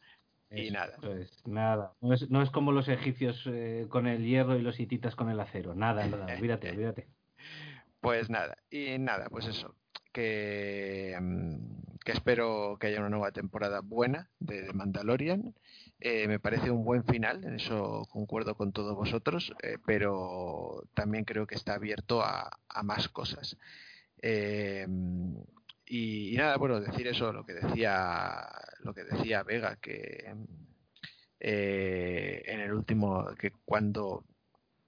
y 0.51 0.71
nada. 0.71 0.97
Pues 1.01 1.31
nada. 1.47 1.93
No 2.01 2.13
es, 2.13 2.29
no 2.31 2.43
es 2.43 2.51
como 2.51 2.73
los 2.73 2.89
egipcios 2.89 3.43
eh, 3.47 3.87
con 3.89 4.07
el 4.07 4.25
hierro 4.25 4.57
y 4.57 4.63
los 4.63 4.81
hititas 4.81 5.15
con 5.15 5.31
el 5.31 5.41
acero. 5.41 5.75
Nada, 5.75 6.07
nada. 6.07 6.27
Olvídate, 6.37 6.71
olvídate. 6.71 7.09
Pues 8.01 8.31
nada. 8.31 8.57
Y 8.71 8.99
nada, 8.99 9.29
pues 9.31 9.47
eso. 9.47 9.75
Que, 10.13 11.17
mm, 11.21 11.99
que 12.05 12.13
espero 12.13 12.79
que 12.81 12.89
haya 12.89 12.99
una 12.99 13.11
nueva 13.11 13.31
temporada 13.31 13.81
buena 13.81 14.31
de, 14.41 14.73
Mandalorian. 14.73 15.55
Eh, 16.01 16.27
me 16.27 16.41
parece 16.41 16.71
un 16.71 16.85
buen 16.85 17.05
final, 17.05 17.45
en 17.45 17.57
eso 17.57 18.07
concuerdo 18.11 18.55
con 18.55 18.73
todos 18.73 18.97
vosotros, 18.97 19.53
eh, 19.63 19.77
pero 19.85 20.85
también 20.95 21.25
creo 21.25 21.47
que 21.47 21.55
está 21.55 21.75
abierto 21.75 22.23
a, 22.23 22.59
a 22.69 22.83
más 22.83 23.09
cosas. 23.09 23.57
Eh, 24.23 24.87
y, 25.91 26.37
nada, 26.37 26.57
bueno, 26.57 26.81
decir 26.81 27.09
eso, 27.09 27.33
lo 27.33 27.45
que 27.45 27.55
decía, 27.55 28.49
lo 28.85 28.95
que 28.95 29.03
decía 29.03 29.43
Vega, 29.43 29.77
que 29.77 30.33
eh, 31.41 32.43
en 32.47 32.61
el 32.61 32.73
último, 32.73 33.27
que 33.37 33.51
cuando, 33.65 34.25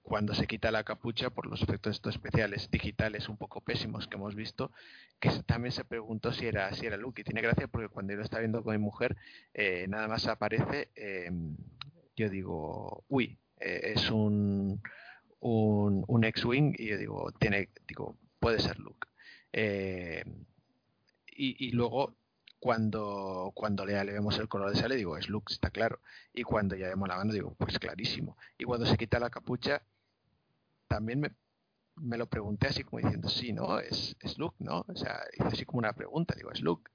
cuando 0.01 0.33
se 0.33 0.47
quita 0.47 0.71
la 0.71 0.85
capucha 0.85 1.29
por 1.29 1.45
los 1.47 1.61
efectos 1.61 1.99
especiales 2.05 2.71
digitales 2.71 3.27
un 3.27 3.35
poco 3.35 3.59
pésimos 3.59 4.07
que 4.07 4.15
hemos 4.15 4.33
visto, 4.33 4.71
que 5.19 5.29
también 5.45 5.73
se 5.73 5.83
preguntó 5.83 6.31
si 6.31 6.45
era, 6.45 6.73
si 6.73 6.85
era 6.85 6.95
Luke. 6.95 7.19
Y 7.19 7.25
tiene 7.25 7.41
gracia 7.41 7.67
porque 7.67 7.89
cuando 7.89 8.13
yo 8.13 8.17
lo 8.17 8.23
estaba 8.23 8.39
viendo 8.39 8.63
con 8.63 8.73
mi 8.73 8.81
mujer, 8.81 9.17
eh, 9.53 9.85
nada 9.89 10.07
más 10.07 10.27
aparece, 10.27 10.89
em, 10.95 11.57
yo 12.15 12.29
digo, 12.29 13.03
uy, 13.09 13.37
eh, 13.59 13.93
es 13.95 14.09
un, 14.09 14.81
un, 15.41 16.05
un 16.07 16.23
X-Wing, 16.23 16.75
y 16.77 16.87
yo 16.87 16.97
digo, 16.97 17.31
tiene, 17.33 17.67
digo, 17.87 18.17
puede 18.39 18.59
ser 18.59 18.79
Luke. 18.79 19.07
Eh, 19.51 20.23
y, 21.35 21.71
luego 21.71 22.15
cuando, 22.59 23.51
cuando 23.55 23.85
le, 23.85 24.03
vemos 24.05 24.37
el 24.39 24.47
color 24.47 24.71
de 24.71 24.79
sale, 24.79 24.95
digo, 24.95 25.17
es 25.17 25.29
Luke, 25.29 25.53
está 25.53 25.69
claro. 25.69 25.99
Y 26.33 26.43
cuando 26.43 26.75
ya 26.75 26.87
vemos 26.87 27.07
la 27.07 27.17
mano, 27.17 27.33
digo, 27.33 27.55
pues 27.55 27.79
clarísimo. 27.79 28.37
Y 28.57 28.63
cuando 28.65 28.85
se 28.85 28.97
quita 28.97 29.19
la 29.19 29.29
capucha, 29.29 29.83
también 30.87 31.19
me, 31.19 31.31
me 31.95 32.17
lo 32.17 32.27
pregunté 32.27 32.67
así 32.67 32.83
como 32.83 32.99
diciendo, 32.99 33.29
sí, 33.29 33.53
¿no? 33.53 33.79
Es, 33.79 34.15
es 34.21 34.37
Luke, 34.37 34.55
¿no? 34.59 34.85
O 34.87 34.95
sea, 34.95 35.19
hice 35.33 35.47
así 35.47 35.65
como 35.65 35.79
una 35.79 35.93
pregunta, 35.93 36.35
digo, 36.35 36.51
es 36.51 36.61
Luke. 36.61 36.91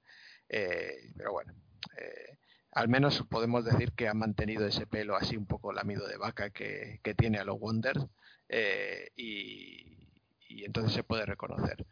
Eh, 0.49 1.13
pero 1.15 1.31
bueno, 1.33 1.53
eh, 1.97 2.37
al 2.71 2.87
menos 2.87 3.23
podemos 3.29 3.65
decir 3.65 3.93
que 3.93 4.07
ha 4.07 4.13
mantenido 4.13 4.65
ese 4.65 4.87
pelo 4.87 5.15
así 5.15 5.37
un 5.37 5.45
poco 5.45 5.73
lamido 5.73 6.07
de 6.07 6.17
vaca 6.17 6.49
que, 6.49 6.99
que 7.03 7.13
tiene 7.13 7.37
a 7.39 7.43
los 7.43 7.59
Wonders 7.59 8.05
eh, 8.47 9.11
y, 9.15 10.09
y 10.47 10.65
entonces 10.65 10.93
se 10.93 11.03
puede 11.03 11.25
reconocer 11.25 11.85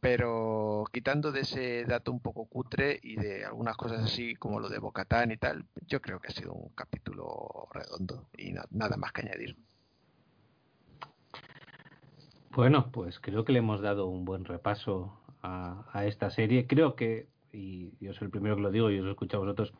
pero 0.00 0.84
quitando 0.92 1.32
de 1.32 1.40
ese 1.40 1.84
dato 1.84 2.12
un 2.12 2.20
poco 2.20 2.46
cutre 2.46 2.98
y 3.02 3.16
de 3.16 3.44
algunas 3.44 3.76
cosas 3.76 4.04
así 4.04 4.34
como 4.36 4.60
lo 4.60 4.68
de 4.68 4.78
Bocatán 4.78 5.30
y 5.32 5.36
tal, 5.36 5.64
yo 5.86 6.00
creo 6.00 6.20
que 6.20 6.28
ha 6.28 6.32
sido 6.32 6.52
un 6.52 6.70
capítulo 6.70 7.68
redondo 7.72 8.28
y 8.36 8.52
nada 8.70 8.96
más 8.96 9.12
que 9.12 9.22
añadir. 9.22 9.56
Bueno, 12.50 12.90
pues 12.92 13.18
creo 13.18 13.44
que 13.44 13.52
le 13.52 13.58
hemos 13.58 13.80
dado 13.80 14.06
un 14.06 14.24
buen 14.24 14.44
repaso 14.44 15.18
a, 15.42 15.84
a 15.92 16.06
esta 16.06 16.30
serie. 16.30 16.66
Creo 16.66 16.94
que, 16.94 17.28
y 17.52 17.92
yo 18.00 18.12
soy 18.14 18.26
el 18.26 18.30
primero 18.30 18.56
que 18.56 18.62
lo 18.62 18.70
digo 18.70 18.90
y 18.90 18.98
os 18.98 19.04
lo 19.04 19.10
escucho 19.10 19.38
a 19.38 19.40
vosotros, 19.40 19.72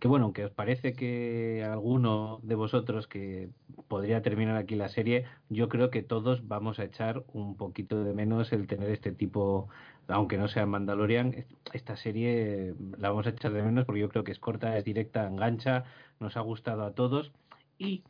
que 0.00 0.08
bueno, 0.08 0.24
aunque 0.24 0.46
os 0.46 0.50
parece 0.50 0.94
que 0.94 1.62
alguno 1.62 2.40
de 2.42 2.54
vosotros 2.54 3.06
que 3.06 3.50
podría 3.86 4.22
terminar 4.22 4.56
aquí 4.56 4.74
la 4.74 4.88
serie, 4.88 5.26
yo 5.50 5.68
creo 5.68 5.90
que 5.90 6.02
todos 6.02 6.48
vamos 6.48 6.78
a 6.78 6.84
echar 6.84 7.22
un 7.34 7.56
poquito 7.56 8.02
de 8.02 8.14
menos 8.14 8.52
el 8.52 8.66
tener 8.66 8.90
este 8.90 9.12
tipo, 9.12 9.68
aunque 10.08 10.38
no 10.38 10.48
sea 10.48 10.64
Mandalorian, 10.64 11.44
esta 11.74 11.96
serie 11.96 12.74
la 12.98 13.10
vamos 13.10 13.26
a 13.26 13.30
echar 13.30 13.52
de 13.52 13.62
menos 13.62 13.84
porque 13.84 14.00
yo 14.00 14.08
creo 14.08 14.24
que 14.24 14.32
es 14.32 14.38
corta, 14.38 14.78
es 14.78 14.84
directa, 14.84 15.26
engancha, 15.26 15.84
nos 16.18 16.36
ha 16.38 16.40
gustado 16.40 16.84
a 16.84 16.94
todos. 16.94 17.30
Y 17.78 18.02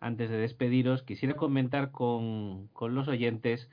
antes 0.00 0.28
de 0.28 0.36
despediros 0.36 1.02
quisiera 1.02 1.34
comentar 1.34 1.90
con, 1.92 2.68
con 2.74 2.94
los 2.94 3.08
oyentes 3.08 3.70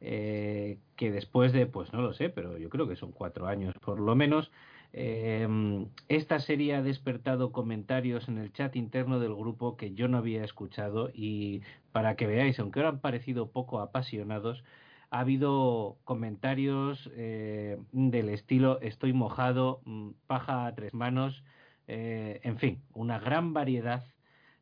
eh, 0.00 0.78
que 0.94 1.10
después 1.10 1.52
de, 1.52 1.66
pues 1.66 1.92
no 1.92 2.00
lo 2.00 2.12
sé, 2.12 2.30
pero 2.30 2.58
yo 2.58 2.68
creo 2.68 2.86
que 2.88 2.94
son 2.94 3.10
cuatro 3.10 3.48
años 3.48 3.74
por 3.80 3.98
lo 3.98 4.14
menos, 4.14 4.52
eh, 5.00 5.86
esta 6.08 6.40
serie 6.40 6.74
ha 6.74 6.82
despertado 6.82 7.52
comentarios 7.52 8.28
en 8.28 8.38
el 8.38 8.52
chat 8.52 8.74
interno 8.74 9.20
del 9.20 9.32
grupo 9.32 9.76
que 9.76 9.94
yo 9.94 10.08
no 10.08 10.18
había 10.18 10.42
escuchado 10.42 11.10
y 11.14 11.62
para 11.92 12.16
que 12.16 12.26
veáis, 12.26 12.58
aunque 12.58 12.80
ahora 12.80 12.90
han 12.90 13.00
parecido 13.00 13.52
poco 13.52 13.78
apasionados, 13.78 14.64
ha 15.10 15.20
habido 15.20 15.98
comentarios 16.02 17.08
eh, 17.14 17.78
del 17.92 18.28
estilo 18.30 18.80
estoy 18.80 19.12
mojado, 19.12 19.82
mm, 19.84 20.10
paja 20.26 20.66
a 20.66 20.74
tres 20.74 20.92
manos, 20.94 21.44
eh, 21.86 22.40
en 22.42 22.58
fin, 22.58 22.82
una 22.92 23.20
gran 23.20 23.54
variedad 23.54 24.04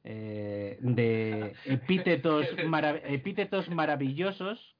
eh, 0.04 0.76
de 0.80 1.54
epítetos, 1.64 2.46
epítetos 3.08 3.70
maravillosos 3.70 4.76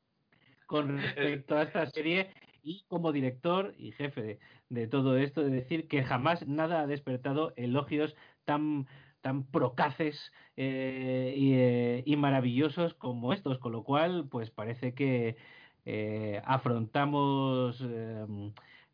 con 0.67 0.99
respecto 1.01 1.57
a 1.57 1.63
esta 1.63 1.87
serie 1.87 2.29
y 2.63 2.85
como 2.89 3.13
director 3.13 3.75
y 3.79 3.93
jefe 3.93 4.39
de, 4.69 4.87
todo 4.87 5.17
esto, 5.17 5.43
de 5.43 5.51
decir 5.51 5.89
que 5.89 6.03
jamás 6.03 6.47
nada 6.47 6.81
ha 6.81 6.87
despertado 6.87 7.53
elogios 7.57 8.17
tan 8.45 8.87
tan 9.27 9.43
procaces 9.43 10.33
eh, 10.57 11.35
eh, 11.37 12.03
y, 12.07 12.15
maravillosos 12.15 12.95
como 12.95 13.33
estos, 13.33 13.59
con 13.59 13.73
lo 13.73 13.83
cual, 13.83 14.29
pues 14.31 14.53
parece 14.53 14.95
que 14.95 15.37
eh, 15.85 16.41
afrontamos 16.45 17.85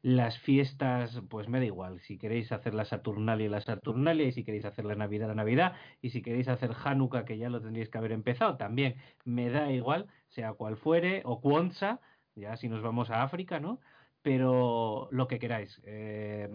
las 0.01 0.39
fiestas, 0.39 1.20
pues 1.28 1.49
me 1.49 1.59
da 1.59 1.66
igual, 1.66 2.01
si 2.01 2.16
queréis 2.16 2.51
hacer 2.51 2.73
la 2.73 2.86
Saturnalia, 2.86 3.51
la 3.51 3.61
Saturnalia, 3.61 4.27
y 4.27 4.32
si 4.32 4.43
queréis 4.43 4.65
hacer 4.65 4.86
la 4.86 4.94
Navidad, 4.94 5.28
la 5.28 5.35
Navidad, 5.35 5.74
y 6.01 6.09
si 6.09 6.23
queréis 6.23 6.49
hacer 6.49 6.70
Hanukkah, 6.82 7.27
que 7.27 7.36
ya 7.36 7.51
lo 7.51 7.61
tendríais 7.61 7.90
que 7.90 7.99
haber 7.99 8.12
empezado, 8.12 8.57
también 8.57 8.97
me 9.27 9.51
da 9.51 9.70
igual, 9.70 10.07
sea 10.28 10.55
cual 10.55 10.78
fuere, 10.78 11.20
o 11.27 11.43
Kwanzaa, 11.43 12.01
ya 12.35 12.57
si 12.57 12.70
nos 12.70 12.81
vamos 12.81 13.11
a 13.11 13.23
África, 13.23 13.61
¿no? 13.61 13.81
Pero 14.23 15.09
lo 15.11 15.28
que 15.28 15.39
queráis, 15.39 15.81
eh, 15.85 16.49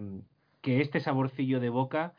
que 0.61 0.81
este 0.81 0.99
saborcillo 0.99 1.59
de 1.59 1.69
boca 1.69 2.15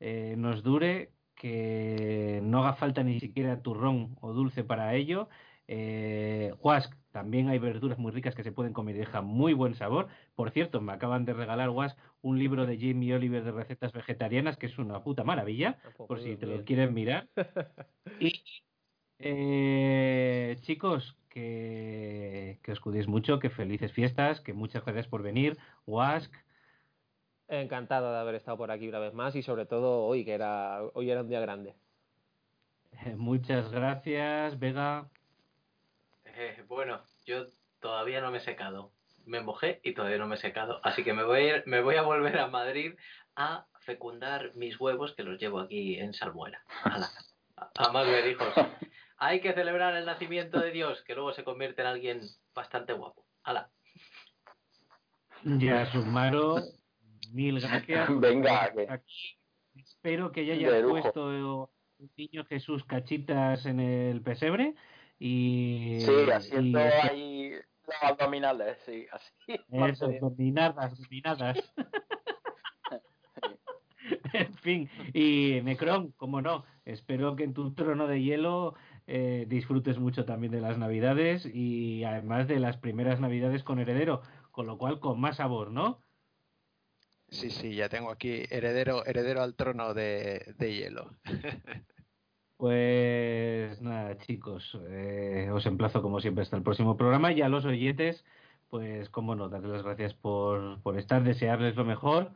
eh, 0.00 0.34
nos 0.36 0.62
dure, 0.62 1.12
que 1.34 2.40
no 2.42 2.60
haga 2.60 2.74
falta 2.74 3.02
ni 3.02 3.20
siquiera 3.20 3.62
turrón 3.62 4.16
o 4.20 4.32
dulce 4.32 4.64
para 4.64 4.94
ello. 4.94 5.28
Eh, 5.68 6.54
Wask, 6.62 6.94
también 7.10 7.48
hay 7.48 7.58
verduras 7.58 7.98
muy 7.98 8.12
ricas 8.12 8.34
que 8.34 8.44
se 8.44 8.52
pueden 8.52 8.72
comer 8.72 8.96
y 8.96 9.00
dejan 9.00 9.26
muy 9.26 9.52
buen 9.52 9.74
sabor. 9.74 10.08
Por 10.34 10.50
cierto, 10.50 10.80
me 10.80 10.92
acaban 10.92 11.24
de 11.24 11.34
regalar 11.34 11.70
Wask 11.70 11.98
un 12.22 12.38
libro 12.38 12.66
de 12.66 12.78
Jamie 12.78 13.14
Oliver 13.14 13.44
de 13.44 13.52
recetas 13.52 13.92
vegetarianas 13.92 14.56
que 14.56 14.66
es 14.66 14.78
una 14.78 15.02
puta 15.02 15.24
maravilla, 15.24 15.78
por 15.96 16.20
si 16.20 16.36
te 16.36 16.46
lo 16.46 16.64
quieren 16.64 16.94
mirar. 16.94 17.28
y 18.20 18.42
eh, 19.18 20.56
chicos, 20.62 21.16
que, 21.36 22.58
os 22.68 22.80
cuidéis 22.80 23.08
mucho, 23.08 23.38
que 23.38 23.50
felices 23.50 23.92
fiestas, 23.92 24.40
que 24.40 24.52
muchas 24.52 24.84
gracias 24.84 25.06
por 25.06 25.22
venir. 25.22 25.58
Wask. 25.86 26.32
Encantado 27.48 28.10
de 28.10 28.18
haber 28.18 28.34
estado 28.34 28.56
por 28.56 28.70
aquí 28.70 28.88
una 28.88 28.98
vez 28.98 29.12
más 29.14 29.36
y 29.36 29.42
sobre 29.42 29.66
todo 29.66 30.04
hoy, 30.04 30.24
que 30.24 30.32
era, 30.32 30.82
hoy 30.94 31.10
era 31.10 31.20
un 31.20 31.28
día 31.28 31.40
grande. 31.40 31.74
muchas 33.16 33.70
gracias, 33.70 34.58
Vega. 34.58 35.08
Eh, 36.24 36.64
bueno, 36.68 37.02
yo 37.24 37.44
todavía 37.80 38.20
no 38.20 38.30
me 38.30 38.38
he 38.38 38.40
secado. 38.40 38.92
Me 39.26 39.40
mojé 39.40 39.80
y 39.82 39.92
todavía 39.92 40.18
no 40.18 40.26
me 40.26 40.36
he 40.36 40.38
secado. 40.38 40.80
Así 40.82 41.04
que 41.04 41.12
me 41.12 41.24
voy 41.24 41.50
a, 41.50 41.62
me 41.66 41.82
voy 41.82 41.96
a 41.96 42.02
volver 42.02 42.38
a 42.38 42.48
Madrid 42.48 42.94
a 43.34 43.66
fecundar 43.80 44.54
mis 44.54 44.80
huevos 44.80 45.14
que 45.14 45.22
los 45.22 45.38
llevo 45.38 45.60
aquí 45.60 45.98
en 45.98 46.14
Salmuera. 46.14 46.62
A, 47.58 47.88
a 47.88 47.90
más 47.90 48.06
ver 48.06 48.28
hijos. 48.28 48.52
Hay 49.18 49.40
que 49.40 49.52
celebrar 49.52 49.96
el 49.96 50.06
nacimiento 50.06 50.60
de 50.60 50.70
Dios, 50.70 51.02
que 51.02 51.14
luego 51.14 51.32
se 51.32 51.44
convierte 51.44 51.82
en 51.82 51.88
alguien 51.88 52.20
bastante 52.54 52.92
guapo. 52.92 53.26
¡Hala! 53.42 53.70
Ya, 55.44 55.90
Sumaro, 55.92 56.56
mil 57.32 57.60
gracias. 57.60 58.08
Venga, 58.20 58.72
Aquí 58.88 59.38
espero 59.74 60.32
que 60.32 60.46
ya 60.46 60.54
hayas 60.54 60.82
puesto 60.82 61.70
el 61.98 62.10
niño 62.16 62.44
Jesús 62.46 62.84
cachitas 62.84 63.66
en 63.66 63.80
el 63.80 64.22
pesebre 64.22 64.74
y, 65.18 65.98
Sí, 66.00 66.30
haciendo 66.30 66.80
y 66.80 66.82
ahí 66.82 67.52
los 67.86 68.02
abdominales, 68.02 68.78
sí, 68.84 69.06
así. 69.12 69.32
Eso, 69.70 70.10
dominadas, 70.20 70.98
dominadas. 70.98 71.72
en 74.32 74.54
fin, 74.54 74.90
y 75.14 75.60
Necron, 75.62 76.12
como 76.12 76.42
no, 76.42 76.64
espero 76.84 77.36
que 77.36 77.44
en 77.44 77.54
tu 77.54 77.74
trono 77.74 78.06
de 78.06 78.22
hielo 78.22 78.74
eh, 79.06 79.46
disfrutes 79.48 79.98
mucho 79.98 80.24
también 80.24 80.52
de 80.52 80.60
las 80.60 80.78
navidades 80.78 81.46
y 81.46 82.04
además 82.04 82.48
de 82.48 82.60
las 82.60 82.76
primeras 82.76 83.20
navidades 83.20 83.62
con 83.62 83.78
heredero, 83.78 84.22
con 84.50 84.66
lo 84.66 84.78
cual 84.78 85.00
con 85.00 85.20
más 85.20 85.36
sabor, 85.36 85.70
¿no? 85.70 86.00
Sí, 87.28 87.50
sí, 87.50 87.74
ya 87.74 87.88
tengo 87.88 88.10
aquí 88.10 88.44
heredero, 88.50 89.04
heredero 89.04 89.42
al 89.42 89.54
trono 89.54 89.94
de, 89.94 90.54
de 90.58 90.74
hielo. 90.74 91.10
Pues 92.56 93.82
nada, 93.82 94.16
chicos, 94.16 94.78
eh, 94.88 95.50
os 95.52 95.66
emplazo 95.66 96.00
como 96.00 96.20
siempre 96.20 96.42
hasta 96.42 96.56
el 96.56 96.62
próximo 96.62 96.96
programa 96.96 97.30
y 97.32 97.42
a 97.42 97.50
los 97.50 97.66
oyentes, 97.66 98.24
pues 98.70 99.10
como 99.10 99.34
no, 99.34 99.50
darles 99.50 99.72
las 99.72 99.82
gracias 99.82 100.14
por, 100.14 100.80
por 100.82 100.98
estar, 100.98 101.22
desearles 101.22 101.76
lo 101.76 101.84
mejor. 101.84 102.32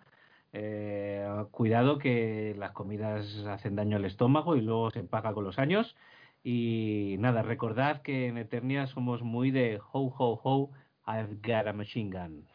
Eh, 0.52 1.26
cuidado 1.52 1.98
que 1.98 2.54
las 2.58 2.72
comidas 2.72 3.26
hacen 3.46 3.76
daño 3.76 3.96
al 3.96 4.04
estómago 4.04 4.56
y 4.56 4.60
luego 4.60 4.90
se 4.90 5.04
paga 5.04 5.32
con 5.32 5.44
los 5.44 5.58
años. 5.58 5.96
Y 6.42 7.16
nada, 7.18 7.42
recordad 7.42 8.02
que 8.02 8.26
en 8.26 8.38
Eternia 8.38 8.86
somos 8.86 9.22
muy 9.22 9.50
de 9.50 9.78
ho 9.92 10.08
ho 10.18 10.40
ho, 10.42 10.70
I've 11.06 11.36
got 11.42 11.68
a 11.68 11.72
machine 11.72 12.10
gun. 12.10 12.46